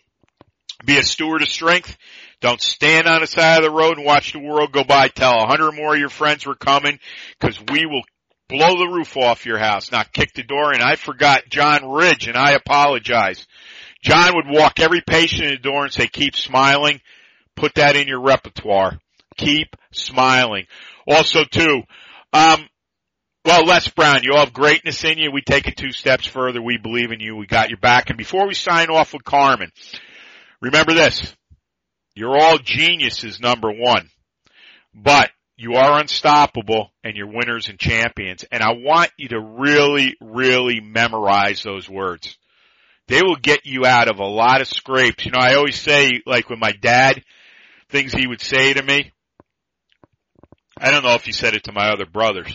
be 0.85 0.97
a 0.97 1.03
steward 1.03 1.41
of 1.41 1.47
strength. 1.47 1.97
Don't 2.39 2.61
stand 2.61 3.07
on 3.07 3.21
the 3.21 3.27
side 3.27 3.57
of 3.57 3.63
the 3.63 3.75
road 3.75 3.97
and 3.97 4.05
watch 4.05 4.33
the 4.33 4.39
world 4.39 4.71
go 4.71 4.83
by. 4.83 5.07
Tell 5.07 5.41
a 5.41 5.47
hundred 5.47 5.71
more 5.71 5.93
of 5.93 5.99
your 5.99 6.09
friends 6.09 6.45
we're 6.45 6.55
coming 6.55 6.99
because 7.39 7.59
we 7.71 7.85
will 7.85 8.03
blow 8.47 8.77
the 8.77 8.91
roof 8.91 9.17
off 9.17 9.45
your 9.45 9.57
house, 9.57 9.91
not 9.91 10.13
kick 10.13 10.33
the 10.33 10.43
door 10.43 10.73
in. 10.73 10.81
I 10.81 10.95
forgot 10.95 11.49
John 11.49 11.89
Ridge 11.89 12.27
and 12.27 12.37
I 12.37 12.51
apologize. 12.51 13.45
John 14.03 14.35
would 14.35 14.45
walk 14.47 14.79
every 14.79 15.01
patient 15.01 15.45
in 15.45 15.51
the 15.51 15.57
door 15.57 15.83
and 15.83 15.93
say, 15.93 16.07
keep 16.07 16.35
smiling. 16.35 17.01
Put 17.55 17.75
that 17.75 17.95
in 17.95 18.07
your 18.07 18.21
repertoire. 18.21 18.99
Keep 19.37 19.75
smiling. 19.91 20.65
Also 21.07 21.43
too, 21.43 21.81
um, 22.33 22.67
well, 23.43 23.65
Les 23.65 23.87
Brown, 23.87 24.23
you 24.23 24.33
all 24.33 24.45
have 24.45 24.53
greatness 24.53 25.03
in 25.05 25.17
you. 25.17 25.31
We 25.31 25.41
take 25.41 25.67
it 25.67 25.77
two 25.77 25.91
steps 25.91 26.27
further. 26.27 26.61
We 26.61 26.77
believe 26.77 27.11
in 27.11 27.19
you. 27.19 27.35
We 27.35 27.47
got 27.47 27.69
your 27.69 27.79
back. 27.79 28.09
And 28.09 28.17
before 28.17 28.45
we 28.45 28.53
sign 28.53 28.89
off 28.89 29.13
with 29.13 29.23
Carmen, 29.23 29.71
remember 30.61 30.93
this. 30.93 31.33
You're 32.17 32.35
all 32.35 32.57
geniuses, 32.57 33.39
number 33.39 33.71
one. 33.71 34.09
But 34.91 35.29
you 35.55 35.75
are 35.75 35.99
unstoppable 35.99 36.91
and 37.03 37.15
you're 37.15 37.31
winners 37.31 37.69
and 37.69 37.77
champions. 37.77 38.43
And 38.51 38.63
I 38.63 38.73
want 38.73 39.11
you 39.17 39.27
to 39.29 39.39
really, 39.39 40.15
really 40.19 40.79
memorize 40.79 41.61
those 41.61 41.87
words. 41.87 42.35
They 43.07 43.21
will 43.21 43.35
get 43.35 43.67
you 43.67 43.85
out 43.85 44.09
of 44.09 44.17
a 44.17 44.25
lot 44.25 44.61
of 44.61 44.67
scrapes. 44.67 45.25
You 45.25 45.31
know, 45.31 45.39
I 45.39 45.55
always 45.55 45.79
say, 45.79 46.21
like 46.25 46.49
with 46.49 46.57
my 46.57 46.71
dad, 46.71 47.23
things 47.89 48.13
he 48.13 48.25
would 48.25 48.41
say 48.41 48.73
to 48.73 48.81
me. 48.81 49.11
I 50.79 50.89
don't 50.89 51.03
know 51.03 51.13
if 51.13 51.23
he 51.23 51.31
said 51.31 51.53
it 51.53 51.65
to 51.65 51.71
my 51.71 51.89
other 51.89 52.07
brothers, 52.07 52.51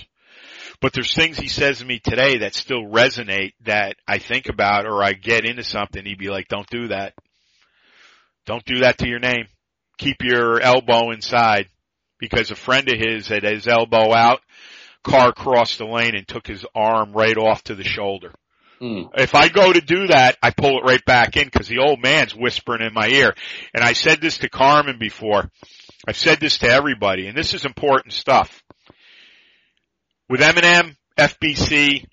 but 0.80 0.92
there's 0.92 1.14
things 1.14 1.38
he 1.38 1.48
says 1.48 1.78
to 1.78 1.84
me 1.84 2.00
today 2.00 2.38
that 2.38 2.54
still 2.54 2.82
resonate 2.82 3.52
that 3.64 3.94
I 4.08 4.18
think 4.18 4.48
about 4.48 4.86
or 4.86 5.04
I 5.04 5.12
get 5.12 5.44
into 5.44 5.62
something. 5.62 6.04
He'd 6.04 6.18
be 6.18 6.30
like, 6.30 6.48
don't 6.48 6.68
do 6.68 6.88
that. 6.88 7.14
Don't 8.46 8.64
do 8.64 8.80
that 8.80 8.98
to 8.98 9.08
your 9.08 9.20
name. 9.20 9.46
Keep 9.98 10.22
your 10.22 10.60
elbow 10.60 11.10
inside 11.10 11.68
because 12.18 12.50
a 12.50 12.56
friend 12.56 12.88
of 12.88 12.98
his 12.98 13.28
had 13.28 13.44
his 13.44 13.66
elbow 13.66 14.14
out, 14.14 14.40
car 15.04 15.32
crossed 15.32 15.78
the 15.78 15.84
lane 15.84 16.14
and 16.14 16.26
took 16.26 16.46
his 16.46 16.64
arm 16.74 17.12
right 17.12 17.36
off 17.36 17.64
to 17.64 17.74
the 17.74 17.84
shoulder. 17.84 18.32
Mm. 18.80 19.10
If 19.16 19.34
I 19.34 19.48
go 19.48 19.72
to 19.72 19.80
do 19.80 20.08
that, 20.08 20.36
I 20.42 20.50
pull 20.50 20.78
it 20.78 20.84
right 20.84 21.04
back 21.04 21.36
in 21.36 21.44
because 21.44 21.68
the 21.68 21.78
old 21.78 22.02
man's 22.02 22.34
whispering 22.34 22.82
in 22.82 22.92
my 22.92 23.06
ear. 23.06 23.34
And 23.72 23.84
I 23.84 23.92
said 23.92 24.20
this 24.20 24.38
to 24.38 24.48
Carmen 24.48 24.98
before. 24.98 25.50
I've 26.06 26.16
said 26.16 26.40
this 26.40 26.58
to 26.58 26.68
everybody, 26.68 27.28
and 27.28 27.36
this 27.36 27.54
is 27.54 27.64
important 27.64 28.12
stuff. 28.12 28.62
With 30.28 30.42
M&M, 30.42 30.96
FBC, 31.16 32.06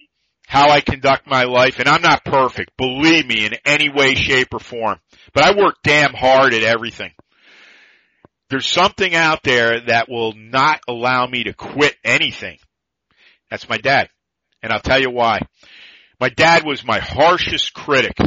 how 0.49 0.71
I 0.71 0.81
conduct 0.81 1.27
my 1.27 1.43
life, 1.43 1.77
and 1.77 1.87
I'm 1.87 2.01
not 2.01 2.25
perfect, 2.25 2.75
believe 2.75 3.27
me, 3.27 3.45
in 3.45 3.53
any 3.65 3.87
way, 3.87 4.15
shape, 4.15 4.47
or 4.51 4.59
form. 4.59 4.97
But 5.31 5.43
I 5.43 5.55
work 5.55 5.75
damn 5.83 6.11
hard 6.11 6.55
at 6.55 6.63
everything. 6.63 7.11
There's 8.49 8.65
something 8.65 9.13
out 9.13 9.43
there 9.43 9.79
that 9.81 10.09
will 10.09 10.33
not 10.35 10.81
allow 10.87 11.27
me 11.27 11.43
to 11.43 11.53
quit 11.53 11.95
anything. 12.03 12.57
That's 13.51 13.69
my 13.69 13.77
dad. 13.77 14.09
And 14.63 14.73
I'll 14.73 14.81
tell 14.81 14.99
you 14.99 15.11
why. 15.11 15.41
My 16.19 16.29
dad 16.29 16.65
was 16.65 16.83
my 16.83 16.97
harshest 16.97 17.75
critic. 17.75 18.17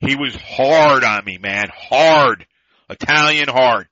He 0.00 0.16
was 0.16 0.34
hard 0.34 1.04
on 1.04 1.24
me, 1.24 1.38
man. 1.38 1.66
Hard. 1.72 2.44
Italian 2.90 3.48
hard. 3.48 3.86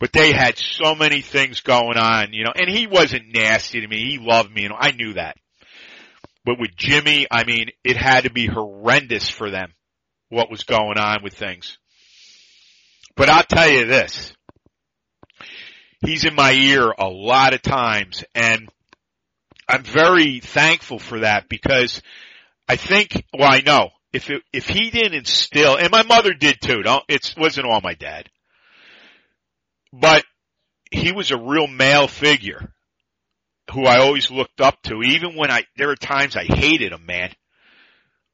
But 0.00 0.12
they 0.12 0.32
had 0.32 0.58
so 0.58 0.94
many 0.94 1.22
things 1.22 1.60
going 1.60 1.96
on, 1.96 2.34
you 2.34 2.44
know, 2.44 2.52
and 2.54 2.68
he 2.68 2.86
wasn't 2.86 3.34
nasty 3.34 3.80
to 3.80 3.88
me. 3.88 4.04
He 4.04 4.18
loved 4.20 4.54
me, 4.54 4.64
you 4.64 4.68
know, 4.68 4.76
I 4.78 4.90
knew 4.90 5.14
that. 5.14 5.38
But 6.48 6.58
with 6.58 6.74
Jimmy, 6.78 7.26
I 7.30 7.44
mean, 7.44 7.68
it 7.84 7.98
had 7.98 8.24
to 8.24 8.30
be 8.30 8.46
horrendous 8.46 9.28
for 9.28 9.50
them, 9.50 9.74
what 10.30 10.50
was 10.50 10.64
going 10.64 10.96
on 10.96 11.22
with 11.22 11.34
things. 11.34 11.76
But 13.16 13.28
I'll 13.28 13.42
tell 13.42 13.68
you 13.68 13.84
this. 13.84 14.32
He's 16.00 16.24
in 16.24 16.34
my 16.34 16.52
ear 16.52 16.90
a 16.98 17.06
lot 17.06 17.52
of 17.52 17.60
times 17.60 18.24
and 18.34 18.66
I'm 19.68 19.82
very 19.82 20.40
thankful 20.40 20.98
for 20.98 21.20
that 21.20 21.50
because 21.50 22.00
I 22.66 22.76
think, 22.76 23.26
well 23.38 23.52
I 23.52 23.60
know, 23.60 23.90
if 24.14 24.30
it, 24.30 24.42
if 24.50 24.70
he 24.70 24.88
didn't 24.88 25.12
instill, 25.12 25.76
and 25.76 25.90
my 25.90 26.02
mother 26.02 26.32
did 26.32 26.62
too, 26.62 26.80
don't, 26.82 27.04
it 27.10 27.34
wasn't 27.36 27.66
all 27.66 27.82
my 27.82 27.92
dad. 27.92 28.30
But 29.92 30.24
he 30.90 31.12
was 31.12 31.30
a 31.30 31.36
real 31.36 31.66
male 31.66 32.08
figure 32.08 32.72
who 33.72 33.84
I 33.84 33.98
always 33.98 34.30
looked 34.30 34.60
up 34.60 34.82
to, 34.84 35.02
even 35.02 35.36
when 35.36 35.50
I, 35.50 35.64
there 35.76 35.88
were 35.88 35.96
times 35.96 36.36
I 36.36 36.44
hated 36.44 36.92
him, 36.92 37.06
man. 37.06 37.32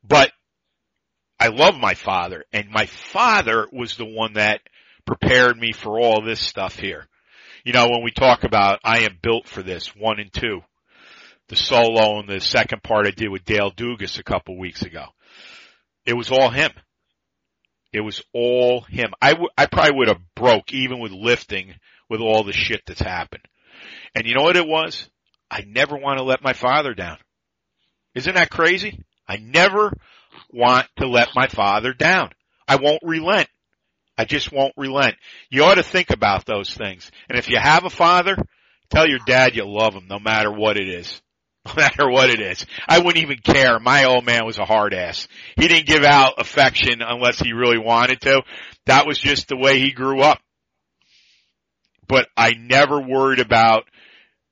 But 0.02 0.32
I 1.40 1.48
love 1.48 1.77
my 1.77 1.94
father, 1.94 2.44
and 2.52 2.70
my 2.70 2.86
father 2.86 3.66
was 3.73 3.97
the 3.97 4.05
one 4.05 4.35
that 4.35 4.61
prepared 5.05 5.59
me 5.59 5.73
for 5.73 5.98
all 6.01 6.23
this 6.23 6.40
stuff 6.40 6.78
here. 6.78 7.06
You 7.65 7.73
know, 7.73 7.89
when 7.89 8.02
we 8.02 8.11
talk 8.11 8.44
about 8.44 8.81
I 8.85 9.01
am 9.01 9.19
built 9.23 9.47
for 9.47 9.62
this, 9.62 9.89
one 9.97 10.20
and 10.20 10.32
two, 10.32 10.61
the 11.48 11.56
solo 11.56 12.20
and 12.20 12.28
the 12.28 12.40
second 12.40 12.82
part 12.82 13.06
I 13.06 13.11
did 13.11 13.31
with 13.31 13.44
Dale 13.44 13.70
Dugas 13.73 14.19
a 14.19 14.23
couple 14.23 14.59
weeks 14.59 14.82
ago. 14.82 15.06
It 16.06 16.15
was 16.15 16.31
all 16.31 16.51
him. 16.51 16.70
It 17.93 18.01
was 18.01 18.23
all 18.32 18.82
him. 18.82 19.12
I, 19.23 19.31
w- 19.31 19.48
I 19.56 19.66
probably 19.66 19.97
would 19.97 20.09
have 20.09 20.35
broke 20.35 20.73
even 20.73 21.01
with 21.01 21.12
lifting 21.12 21.74
with 22.09 22.20
all 22.20 22.44
the 22.44 22.52
shit 22.52 22.82
that's 22.86 23.01
happened. 23.01 23.44
And 24.15 24.27
you 24.27 24.35
know 24.35 24.43
what 24.43 24.56
it 24.56 24.66
was? 24.66 25.09
I 25.51 25.65
never 25.66 25.97
want 25.97 26.19
to 26.19 26.25
let 26.25 26.43
my 26.43 26.53
father 26.53 26.95
down. 26.95 27.19
Isn't 28.15 28.35
that 28.35 28.51
crazy? 28.51 29.01
I 29.27 29.37
never 29.37 29.93
want 30.51 30.87
to 30.97 31.09
let 31.09 31.29
my 31.35 31.49
father 31.49 31.93
down. 31.93 32.31
I 32.66 32.77
won't 32.77 33.03
relent. 33.03 33.49
I 34.16 34.25
just 34.25 34.53
won't 34.53 34.75
relent. 34.77 35.16
You 35.51 35.65
ought 35.65 35.75
to 35.75 35.83
think 35.83 36.11
about 36.11 36.47
those 36.47 36.73
things. 36.73 37.11
And 37.29 37.39
if 37.39 37.49
you 37.49 37.59
have 37.59 37.85
a 37.85 37.91
father, 37.91 38.37
tell 38.89 39.09
your 39.09 39.19
dad 39.27 39.57
you 39.57 39.65
love 39.66 39.95
him 39.95 40.07
no 40.09 40.19
matter 40.19 40.53
what 40.53 40.77
it 40.77 40.89
is. 40.89 41.21
No 41.66 41.73
matter 41.77 42.11
what 42.11 42.29
it 42.29 42.41
is. 42.41 42.66
I 42.87 42.99
wouldn't 42.99 43.25
even 43.25 43.39
care. 43.39 43.81
My 43.81 44.05
old 44.05 44.27
man 44.27 44.45
was 44.45 44.59
a 44.59 44.66
hard 44.66 44.93
ass. 44.93 45.29
He 45.57 45.66
didn't 45.66 45.87
give 45.87 46.05
out 46.05 46.35
affection 46.37 47.01
unless 47.01 47.39
he 47.39 47.55
really 47.55 47.79
wanted 47.79 48.21
to. 48.21 48.43
That 48.85 49.07
was 49.07 49.19
just 49.19 49.49
the 49.49 49.57
way 49.57 49.81
he 49.81 49.91
grew 49.91 50.21
up. 50.21 50.43
But 52.07 52.29
I 52.37 52.53
never 52.53 53.01
worried 53.01 53.41
about 53.41 53.85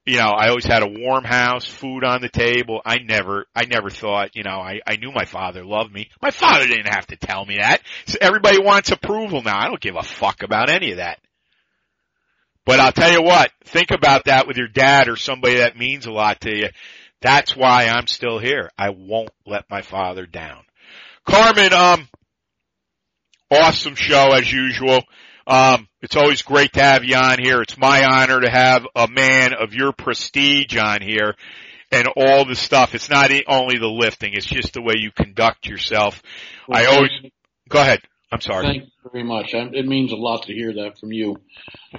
you 0.04 0.18
know, 0.18 0.30
I 0.30 0.48
always 0.48 0.64
had 0.64 0.82
a 0.82 0.88
warm 0.88 1.22
house, 1.22 1.64
food 1.64 2.02
on 2.02 2.20
the 2.20 2.28
table. 2.28 2.80
I 2.84 2.98
never, 2.98 3.46
I 3.54 3.66
never 3.66 3.88
thought, 3.88 4.34
you 4.34 4.42
know, 4.42 4.58
I, 4.58 4.80
I 4.84 4.96
knew 4.96 5.12
my 5.12 5.24
father 5.24 5.64
loved 5.64 5.92
me. 5.92 6.10
My 6.20 6.30
father 6.30 6.66
didn't 6.66 6.92
have 6.92 7.06
to 7.08 7.16
tell 7.16 7.44
me 7.44 7.58
that. 7.58 7.82
So 8.06 8.18
everybody 8.20 8.58
wants 8.60 8.90
approval 8.90 9.42
now. 9.42 9.58
I 9.58 9.68
don't 9.68 9.80
give 9.80 9.96
a 9.96 10.02
fuck 10.02 10.42
about 10.42 10.70
any 10.70 10.90
of 10.90 10.96
that. 10.96 11.20
But 12.64 12.80
I'll 12.80 12.92
tell 12.92 13.12
you 13.12 13.22
what, 13.22 13.50
think 13.64 13.90
about 13.90 14.24
that 14.26 14.46
with 14.46 14.56
your 14.56 14.68
dad 14.68 15.08
or 15.08 15.16
somebody 15.16 15.56
that 15.56 15.76
means 15.76 16.06
a 16.06 16.12
lot 16.12 16.40
to 16.42 16.56
you. 16.56 16.68
That's 17.20 17.56
why 17.56 17.86
I'm 17.86 18.08
still 18.08 18.38
here. 18.38 18.70
I 18.76 18.90
won't 18.90 19.30
let 19.46 19.70
my 19.70 19.82
father 19.82 20.26
down. 20.26 20.64
Carmen, 21.24 21.72
um, 21.72 22.08
awesome 23.50 23.94
show 23.94 24.32
as 24.32 24.50
usual. 24.52 25.02
Um, 25.46 25.88
it's 26.00 26.16
always 26.16 26.42
great 26.42 26.72
to 26.74 26.82
have 26.82 27.04
you 27.04 27.16
on 27.16 27.38
here. 27.38 27.60
It's 27.62 27.78
my 27.78 28.04
honor 28.04 28.40
to 28.40 28.50
have 28.50 28.86
a 28.94 29.08
man 29.08 29.54
of 29.54 29.74
your 29.74 29.92
prestige 29.92 30.76
on 30.76 31.00
here 31.00 31.34
and 31.90 32.08
all 32.16 32.44
the 32.44 32.56
stuff. 32.56 32.94
It's 32.94 33.10
not 33.10 33.30
only 33.46 33.78
the 33.78 33.86
lifting, 33.86 34.32
it's 34.34 34.46
just 34.46 34.72
the 34.72 34.82
way 34.82 34.94
you 34.96 35.10
conduct 35.10 35.66
yourself. 35.66 36.22
Well, 36.66 36.80
I 36.80 36.86
always, 36.86 37.10
go 37.68 37.80
ahead. 37.80 38.00
I'm 38.32 38.40
sorry. 38.40 38.64
Thank 38.64 38.84
you 38.84 39.10
very 39.10 39.24
much. 39.24 39.50
It 39.52 39.86
means 39.86 40.10
a 40.10 40.16
lot 40.16 40.44
to 40.44 40.54
hear 40.54 40.72
that 40.72 40.98
from 40.98 41.12
you. 41.12 41.36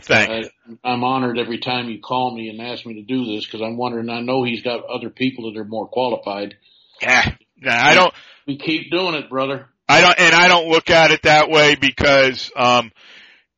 Thanks. 0.02 0.50
Uh, 0.68 0.76
I'm 0.84 1.04
honored 1.04 1.38
every 1.38 1.60
time 1.60 1.90
you 1.90 2.02
call 2.02 2.36
me 2.36 2.50
and 2.50 2.60
ask 2.60 2.86
me 2.88 2.96
to 2.96 3.04
do 3.04 3.26
this 3.26 3.46
because 3.46 3.62
I'm 3.62 3.78
wondering, 3.78 4.10
I 4.10 4.22
know 4.22 4.44
he's 4.44 4.64
got 4.64 4.84
other 4.86 5.12
people 5.12 5.52
that 5.52 5.60
are 5.60 5.66
more 5.66 5.88
qualified. 5.88 6.56
Yeah. 7.02 7.34
I 7.68 7.94
don't. 7.94 8.14
We 8.48 8.58
keep 8.58 8.90
doing 8.90 9.14
it, 9.14 9.30
brother. 9.30 9.70
I 9.88 10.02
don't, 10.02 10.20
and 10.20 10.34
I 10.34 10.48
don't 10.48 10.70
look 10.70 10.90
at 10.90 11.12
it 11.12 11.22
that 11.24 11.50
way 11.50 11.76
because, 11.76 12.52
um, 12.56 12.92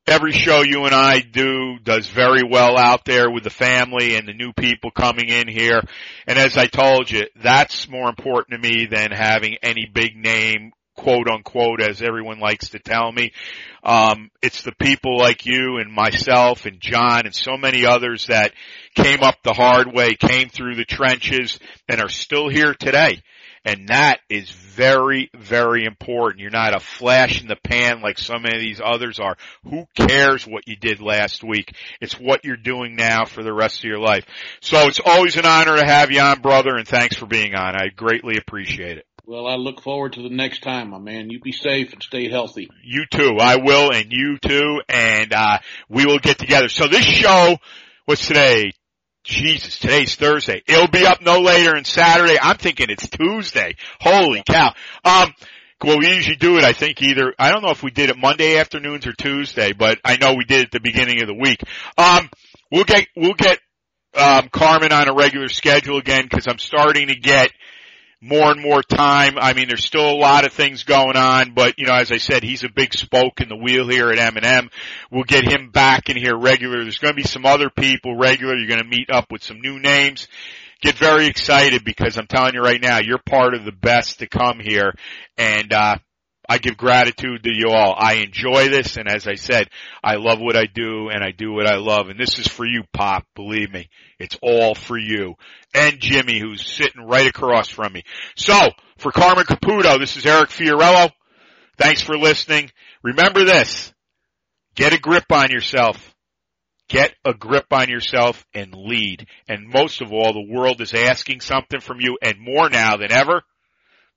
every 0.08 0.32
show 0.32 0.62
you 0.62 0.86
and 0.86 0.94
I 0.94 1.20
do 1.20 1.78
does 1.84 2.08
very 2.08 2.44
well 2.44 2.78
out 2.78 3.06
there 3.06 3.30
with 3.30 3.44
the 3.44 3.50
family 3.50 4.16
and 4.16 4.28
the 4.28 4.34
new 4.34 4.54
people 4.54 4.92
coming 4.92 5.30
in 5.30 5.48
here. 5.48 5.82
And 6.28 6.38
as 6.38 6.58
I 6.58 6.68
told 6.68 7.10
you, 7.10 7.24
that's 7.42 7.90
more 7.90 8.10
important 8.10 8.62
to 8.62 8.70
me 8.70 8.86
than 8.86 9.12
having 9.12 9.58
any 9.64 9.90
big 9.92 10.16
name 10.16 10.72
quote 10.96 11.28
unquote 11.28 11.82
as 11.82 12.02
everyone 12.02 12.40
likes 12.40 12.70
to 12.70 12.80
tell 12.80 13.12
me. 13.12 13.32
Um, 13.84 14.32
it's 14.42 14.64
the 14.64 14.72
people 14.72 15.18
like 15.18 15.46
you 15.46 15.78
and 15.78 15.92
myself 15.92 16.66
and 16.66 16.80
John 16.80 17.26
and 17.26 17.36
so 17.36 17.58
many 17.58 17.86
others 17.86 18.28
that 18.28 18.54
came 18.96 19.22
up 19.22 19.36
the 19.44 19.54
hard 19.54 19.94
way, 19.94 20.16
came 20.16 20.50
through 20.50 20.76
the 20.76 20.86
trenches 20.86 21.60
and 21.90 22.02
are 22.02 22.10
still 22.10 22.48
here 22.50 22.74
today. 22.74 23.22
And 23.66 23.88
that 23.88 24.20
is 24.30 24.50
very, 24.52 25.32
very 25.36 25.86
important. 25.86 26.40
You're 26.40 26.52
not 26.52 26.76
a 26.76 26.80
flash 26.80 27.42
in 27.42 27.48
the 27.48 27.56
pan 27.56 28.02
like 28.02 28.20
so 28.20 28.36
many 28.36 28.56
of 28.56 28.62
these 28.62 28.80
others 28.84 29.20
are. 29.20 29.36
Who 29.64 29.88
cares 29.96 30.46
what 30.46 30.68
you 30.68 30.76
did 30.76 31.02
last 31.02 31.44
week? 31.44 31.76
It's 32.00 32.20
what 32.20 32.46
you're 32.46 32.58
doing 32.58 32.96
now 32.96 33.26
for 33.26 33.42
the 33.42 33.54
rest 33.54 33.80
of 33.80 33.86
your 33.86 34.00
life. 34.00 34.26
So 34.62 34.88
it's 34.88 35.02
always 35.04 35.36
an 35.38 35.46
honor 35.46 35.78
to 35.78 35.86
have 35.86 36.12
you 36.12 36.22
on, 36.22 36.42
brother, 36.42 36.76
and 36.76 36.88
thanks 36.88 37.16
for 37.16 37.26
being 37.26 37.56
on. 37.56 37.76
I 37.76 37.88
greatly 37.88 38.38
appreciate 38.38 39.00
it. 39.00 39.06
Well, 39.28 39.48
I 39.48 39.56
look 39.56 39.82
forward 39.82 40.14
to 40.14 40.22
the 40.22 40.30
next 40.30 40.62
time, 40.62 40.92
my 40.92 41.00
man. 41.00 41.32
You 41.32 41.40
be 41.40 41.52
safe 41.52 41.94
and 41.94 42.04
stay 42.04 42.30
healthy. 42.30 42.70
You 42.84 43.06
too. 43.10 43.38
I 43.40 43.56
will, 43.56 43.92
and 43.92 44.12
you 44.12 44.38
too, 44.38 44.82
and 44.88 45.34
uh, 45.34 45.58
we 45.90 46.06
will 46.06 46.20
get 46.20 46.38
together. 46.38 46.70
So 46.70 46.88
this 46.88 47.04
show 47.04 47.58
was 48.08 48.20
today, 48.20 48.74
Jesus, 49.26 49.80
today's 49.80 50.16
Thursday. 50.16 50.62
It'll 50.68 50.88
be 50.88 51.06
up 51.06 51.20
no 51.20 51.40
later 51.40 51.74
than 51.74 51.84
Saturday. 51.84 52.38
I'm 52.40 52.58
thinking 52.58 52.92
it's 52.92 53.10
Tuesday. 53.10 53.76
Holy 54.00 54.44
cow. 54.48 54.74
Um, 55.04 55.34
well, 55.84 55.98
we 55.98 56.08
usually 56.08 56.36
do 56.36 56.58
it, 56.58 56.64
I 56.64 56.74
think 56.74 57.02
either, 57.02 57.34
I 57.40 57.52
don't 57.52 57.64
know 57.64 57.72
if 57.72 57.82
we 57.82 57.90
did 57.90 58.12
it 58.12 58.18
Monday 58.18 58.58
afternoons 58.58 59.08
or 59.08 59.14
Tuesday, 59.14 59.74
but 59.74 59.98
I 60.06 60.18
know 60.18 60.36
we 60.36 60.46
did 60.46 60.62
it 60.62 60.66
at 60.66 60.72
the 60.72 60.80
beginning 60.80 61.22
of 61.22 61.28
the 61.28 61.34
week. 61.34 61.60
Um, 61.98 62.30
we'll 62.72 62.84
get, 62.84 63.08
we'll 63.16 63.34
get, 63.34 63.60
um, 64.16 64.48
Carmen 64.50 64.94
on 64.94 65.10
a 65.10 65.14
regular 65.14 65.50
schedule 65.50 65.98
again 65.98 66.24
because 66.24 66.48
I'm 66.48 66.60
starting 66.60 67.08
to 67.08 67.16
get 67.16 67.52
more 68.22 68.52
and 68.52 68.62
more 68.62 68.82
time. 68.82 69.38
I 69.38 69.54
mean, 69.54 69.68
there's 69.68 69.86
still 69.86 70.10
a 70.10 70.18
lot 70.18 70.46
of 70.46 70.54
things 70.54 70.84
going 70.84 71.16
on, 71.16 71.54
but 71.54 71.78
you 71.78 71.86
know, 71.86 71.94
as 71.94 72.12
I 72.12 72.18
said, 72.18 72.44
he's 72.44 72.64
a 72.64 72.70
big 72.70 72.94
spoke 72.94 73.42
in 73.42 73.50
the 73.50 73.56
wheel 73.56 73.88
here 73.88 74.12
at 74.12 74.20
M&M. 74.20 74.70
We'll 75.12 75.24
get 75.24 75.44
him 75.48 75.70
back 75.70 76.10
in 76.10 76.18
here 76.18 76.36
regular. 76.38 76.82
There's 76.82 76.98
going 76.98 77.14
to 77.14 77.22
be 77.22 77.28
some 77.28 77.46
other 77.46 77.70
people 77.70 78.18
regular. 78.18 78.56
You're 78.56 78.68
going 78.68 78.82
to 78.82 78.98
meet 78.98 79.10
up 79.10 79.32
with 79.32 79.44
some 79.44 79.62
new 79.62 79.80
names. 79.80 80.28
Get 80.82 80.96
very 80.96 81.28
excited 81.28 81.84
because 81.84 82.18
I'm 82.18 82.28
telling 82.28 82.54
you 82.54 82.62
right 82.62 82.82
now, 82.82 83.00
you're 83.00 83.18
part 83.18 83.54
of 83.54 83.66
the 83.66 83.72
best 83.72 84.20
to 84.20 84.28
come 84.28 84.60
here. 84.60 84.94
And, 85.38 85.72
uh, 85.72 85.98
I 86.48 86.58
give 86.58 86.78
gratitude 86.78 87.44
to 87.44 87.52
you 87.54 87.70
all. 87.70 87.96
I 87.98 88.16
enjoy 88.16 88.70
this, 88.70 88.98
and 88.98 89.08
as 89.08 89.28
I 89.28 89.36
said, 89.36 89.70
I 90.04 90.16
love 90.16 90.40
what 90.40 90.56
I 90.56 90.66
do, 90.66 91.10
and 91.10 91.24
I 91.24 91.32
do 91.32 91.52
what 91.52 91.68
I 91.68 91.78
love, 91.78 92.10
and 92.10 92.20
this 92.20 92.40
is 92.40 92.48
for 92.48 92.66
you, 92.66 92.84
Pop. 92.94 93.26
Believe 93.36 93.72
me, 93.72 93.90
it's 94.20 94.38
all 94.42 94.76
for 94.76 94.98
you. 94.98 95.36
And 95.74 96.00
Jimmy, 96.00 96.40
who's 96.40 96.66
sitting 96.66 97.06
right 97.06 97.28
across 97.28 97.70
from 97.70 97.94
me. 97.94 98.04
So, 98.36 98.60
for 98.98 99.12
Carmen 99.12 99.46
Caputo, 99.46 100.00
this 100.00 100.18
is 100.18 100.26
Eric 100.26 100.50
Fiorillo. 100.50 101.12
Thanks 101.78 102.02
for 102.02 102.18
listening. 102.18 102.72
Remember 103.04 103.44
this. 103.44 103.94
Get 104.76 104.94
a 104.94 105.00
grip 105.00 105.32
on 105.32 105.52
yourself. 105.52 106.14
Get 106.88 107.16
a 107.26 107.34
grip 107.34 107.66
on 107.72 107.90
yourself 107.90 108.46
and 108.54 108.74
lead. 108.74 109.28
And 109.48 109.68
most 109.68 110.02
of 110.02 110.14
all, 110.14 110.34
the 110.34 110.54
world 110.54 110.82
is 110.82 110.94
asking 110.94 111.42
something 111.42 111.80
from 111.80 112.00
you 112.00 112.18
and 112.22 112.40
more 112.40 112.70
now 112.70 112.98
than 112.98 113.12
ever. 113.12 113.42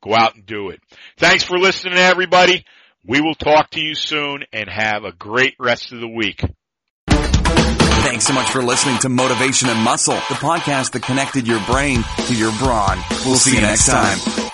Go 0.03 0.15
out 0.15 0.35
and 0.35 0.47
do 0.47 0.71
it. 0.71 0.81
Thanks 1.17 1.45
for 1.45 1.59
listening 1.59 1.99
everybody. 1.99 2.65
We 3.05 3.21
will 3.21 3.35
talk 3.35 3.71
to 3.71 3.81
you 3.81 3.95
soon 3.95 4.45
and 4.53 4.69
have 4.69 5.05
a 5.05 5.13
great 5.13 5.55
rest 5.59 5.93
of 5.93 6.01
the 6.01 6.09
week. 6.09 6.43
Thanks 7.09 8.27
so 8.27 8.33
much 8.33 8.49
for 8.51 8.63
listening 8.63 8.99
to 9.01 9.09
Motivation 9.09 9.69
and 9.69 9.81
Muscle, 9.81 10.15
the 10.15 10.35
podcast 10.35 10.93
that 10.93 11.03
connected 11.03 11.47
your 11.47 11.61
brain 11.67 12.03
to 12.27 12.35
your 12.35 12.53
brawn. 12.59 12.99
We'll 13.25 13.37
see 13.37 13.57
you 13.57 13.61
next 13.61 13.87
time. 13.87 14.48